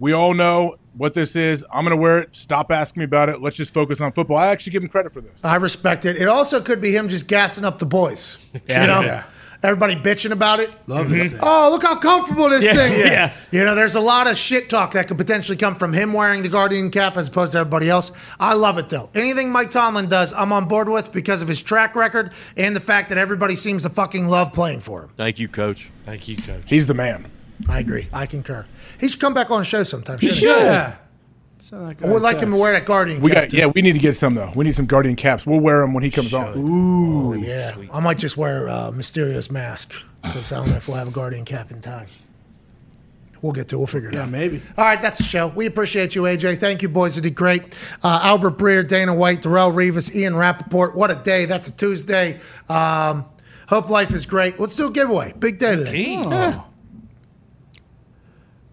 [0.00, 1.64] We all know what this is.
[1.72, 2.30] I'm gonna wear it.
[2.36, 3.40] Stop asking me about it.
[3.40, 4.36] Let's just focus on football.
[4.36, 5.44] I actually give him credit for this.
[5.44, 6.16] I respect it.
[6.16, 8.38] It also could be him just gassing up the boys.
[8.66, 8.80] Yeah.
[8.82, 9.00] you know?
[9.00, 9.24] Yeah.
[9.60, 10.70] Everybody bitching about it.
[10.86, 11.32] Love this mm-hmm.
[11.32, 11.40] thing.
[11.42, 13.10] Oh, look how comfortable this Yeah, thing is.
[13.10, 13.34] yeah.
[13.50, 16.42] You know, there's a lot of shit talk that could potentially come from him wearing
[16.42, 18.12] the Guardian cap as opposed to everybody else.
[18.38, 19.10] I love it, though.
[19.16, 22.80] Anything Mike Tomlin does, I'm on board with because of his track record and the
[22.80, 25.10] fact that everybody seems to fucking love playing for him.
[25.16, 25.90] Thank you, coach.
[26.04, 26.62] Thank you, coach.
[26.66, 27.28] He's the man.
[27.68, 28.06] I agree.
[28.12, 28.64] I concur.
[29.00, 30.18] He should come back on the show sometime.
[30.18, 30.96] shouldn't Yeah.
[31.68, 33.44] Sound like I would like him to wear that Guardian We cap.
[33.44, 34.50] got, yeah, we need to get some though.
[34.54, 35.46] We need some Guardian caps.
[35.46, 36.56] We'll wear them when he comes on.
[36.56, 37.72] Ooh, yeah.
[37.92, 41.10] I might just wear a mysterious mask because I don't know if we'll have a
[41.10, 42.06] Guardian cap in time.
[43.42, 43.78] We'll get to it.
[43.80, 44.20] We'll figure it out.
[44.20, 44.30] Yeah, out.
[44.30, 44.62] maybe.
[44.78, 45.48] All right, that's the show.
[45.48, 46.56] We appreciate you, AJ.
[46.56, 47.16] Thank you, boys.
[47.16, 47.78] You did great.
[48.02, 50.96] Uh, Albert Breer, Dana White, Darrelle Revis, Ian Rapoport.
[50.96, 51.44] What a day.
[51.44, 52.40] That's a Tuesday.
[52.70, 53.26] Um,
[53.68, 54.58] hope life is great.
[54.58, 55.34] Let's do a giveaway.
[55.38, 56.22] Big day today.
[56.24, 56.64] Oh.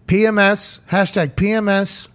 [0.07, 2.07] PMS, hashtag PMS.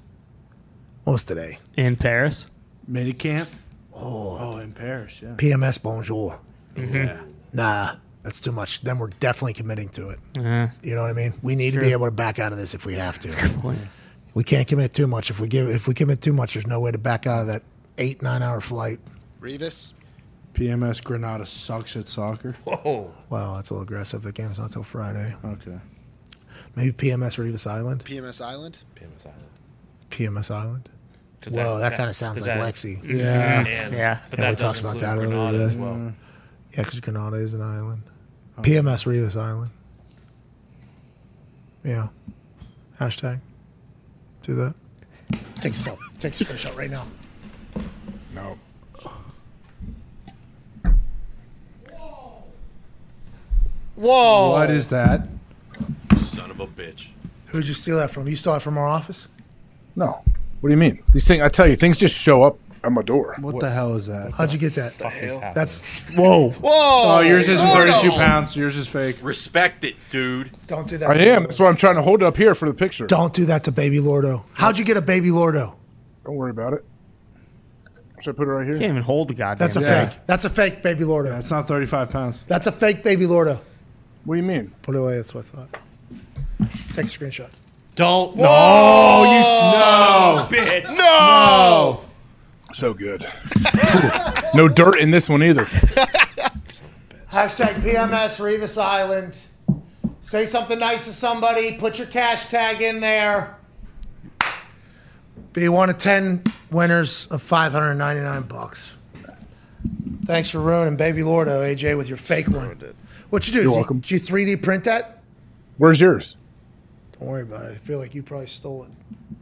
[1.10, 1.58] What's today?
[1.76, 2.46] In Paris.
[2.88, 3.48] Minicamp.
[3.92, 4.38] Oh.
[4.40, 5.30] Oh, in Paris, yeah.
[5.36, 6.38] PMS bonjour.
[6.76, 7.20] Yeah.
[7.52, 8.82] Nah, that's too much.
[8.82, 10.18] Then we're definitely committing to it.
[10.38, 11.32] Uh, You know what I mean?
[11.42, 13.28] We need to be able to back out of this if we have to.
[13.58, 13.80] point.
[14.34, 15.30] We can't commit too much.
[15.30, 17.46] If we give, if we commit too much, there's no way to back out of
[17.48, 17.62] that
[17.98, 19.00] eight nine hour flight.
[19.40, 19.92] Revis,
[20.54, 22.52] PMS Grenada sucks at soccer.
[22.62, 23.12] Whoa.
[23.30, 24.22] Wow, that's a little aggressive.
[24.22, 25.34] The game's not till Friday.
[25.44, 25.78] Okay.
[26.76, 28.04] Maybe PMS Revis Island.
[28.04, 28.78] PMS Island.
[28.94, 29.48] PMS Island.
[30.10, 30.90] PMS Island.
[31.40, 33.02] 'Cause Whoa, that- that, that- kind of sounds like that- Lexi.
[33.02, 33.64] Yeah.
[33.66, 33.88] Yeah.
[33.90, 34.18] Yeah.
[34.30, 35.64] But Yeah, we talked about include that earlier today.
[35.64, 36.12] as well.
[36.72, 38.02] Yeah, because Grenada is an island.
[38.58, 38.62] Oh.
[38.62, 39.70] PMS Revis Island.
[41.82, 42.08] Yeah.
[43.00, 43.40] Hashtag.
[44.42, 44.74] Do that.
[45.62, 45.98] Take a selfie.
[46.18, 47.06] Take a screenshot right now.
[48.34, 48.58] No.
[51.90, 52.44] Whoa.
[53.96, 54.50] Whoa.
[54.50, 55.26] What is that?
[56.20, 57.08] Son of a bitch.
[57.46, 58.28] Who'd you steal that from?
[58.28, 59.28] You stole it from our office?
[59.96, 60.22] No.
[60.60, 61.02] What do you mean?
[61.12, 63.36] These things, I tell you, things just show up at my door.
[63.40, 64.32] What, the hell is that?
[64.34, 64.92] How'd you get that?
[65.54, 65.80] That's
[66.14, 66.50] Whoa.
[66.50, 66.70] Whoa.
[66.72, 67.74] Oh, yours isn't Whoa.
[67.74, 68.56] 32 pounds.
[68.56, 69.18] Yours is fake.
[69.22, 70.50] Respect it, dude.
[70.66, 71.08] don't do that.
[71.10, 71.42] I to am.
[71.42, 73.06] Baby That's why I'm trying to hold it up here for the picture.
[73.06, 74.44] Don't do that to Baby Lordo.
[74.52, 75.76] How'd you get a Baby Lordo?
[76.24, 76.84] Don't worry about it.
[78.22, 78.74] Should I put it right here?
[78.78, 79.66] Can't even hold the goddamn.
[79.66, 80.06] That's a Yeah.
[80.06, 80.18] fake.
[80.26, 81.30] That's a fake Baby Lordo.
[81.30, 82.42] That's not 35 pounds.
[82.46, 83.60] That's a fake Baby Lordo.
[84.24, 84.72] What do you mean?
[84.82, 85.16] Put it away.
[85.16, 85.68] That's what I thought.
[86.92, 87.48] Take a screenshot.
[87.96, 88.36] Don't.
[88.38, 90.96] Oh, you Oh, bitch.
[90.96, 92.00] No.
[92.72, 93.26] So good.
[94.54, 95.64] no dirt in this one either.
[97.30, 99.36] Hashtag PMS Revis Island.
[100.20, 101.76] Say something nice to somebody.
[101.78, 103.56] Put your cash tag in there.
[105.52, 108.96] Be one of 10 winners of 599 bucks.
[110.26, 112.78] Thanks for ruining Baby Lordo, AJ, with your fake one.
[113.30, 113.58] What you do?
[113.62, 113.98] You're Did you, welcome.
[114.00, 115.18] did you 3D print that?
[115.78, 116.36] Where's yours?
[117.20, 117.72] Don't worry about it.
[117.72, 118.90] I feel like you probably stole it.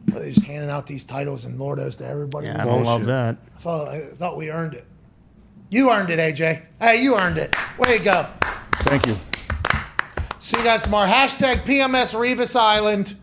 [0.07, 2.49] They're they just handing out these titles and Lordos to everybody?
[2.49, 3.37] Yeah, I don't love that.
[3.55, 4.85] I thought, I thought we earned it.
[5.71, 6.63] You earned it, AJ.
[6.81, 7.55] Hey, you earned it.
[7.79, 8.27] Way to go.
[8.81, 9.17] Thank you.
[10.41, 11.09] See you guys tomorrow.
[11.09, 13.17] Hashtag PMS Revis Island.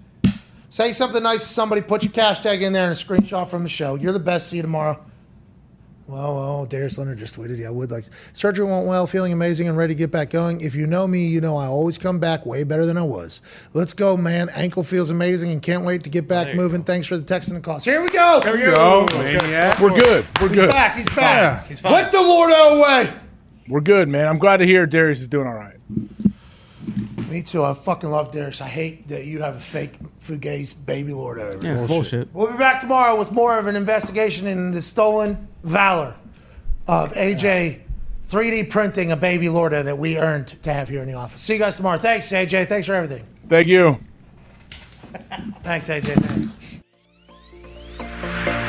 [0.69, 1.81] Say something nice to somebody.
[1.81, 3.95] Put your cash tag in there and a screenshot from the show.
[3.95, 4.49] You're the best.
[4.49, 5.03] See you tomorrow.
[6.07, 7.57] Well, well, Darius Leonard just tweeted.
[7.57, 10.61] Yeah, I would like surgery went well, feeling amazing and ready to get back going.
[10.61, 13.41] If you know me, you know I always come back way better than I was.
[13.73, 14.49] Let's go, man.
[14.49, 16.83] Ankle feels amazing and can't wait to get back moving.
[16.83, 17.83] Thanks for the text and the calls.
[17.83, 18.39] Here we go.
[18.43, 19.07] There we go.
[19.13, 19.79] Maniac.
[19.79, 20.27] We're good.
[20.39, 20.69] We're He's good.
[20.69, 20.95] back.
[20.95, 21.65] He's back.
[21.65, 22.03] He's fine.
[22.03, 23.11] Put the Lordo away.
[23.67, 24.27] We're good, man.
[24.27, 25.77] I'm glad to hear Darius is doing all right.
[27.29, 27.63] Me too.
[27.63, 28.61] I fucking love Darius.
[28.61, 31.41] I hate that you have a fake Fugazi baby Lordo.
[31.41, 31.83] over Yeah, there.
[31.83, 32.27] it's bullshit.
[32.33, 36.15] We'll be back tomorrow with more of an investigation in the stolen valor
[36.87, 37.81] of AJ
[38.23, 41.41] 3D printing a baby Lordo that we earned to have here in the office.
[41.41, 41.97] See you guys tomorrow.
[41.97, 42.67] Thanks, AJ.
[42.67, 43.25] Thanks for everything.
[43.49, 43.99] Thank you.
[45.63, 46.13] Thanks, AJ.
[47.97, 48.64] Thanks.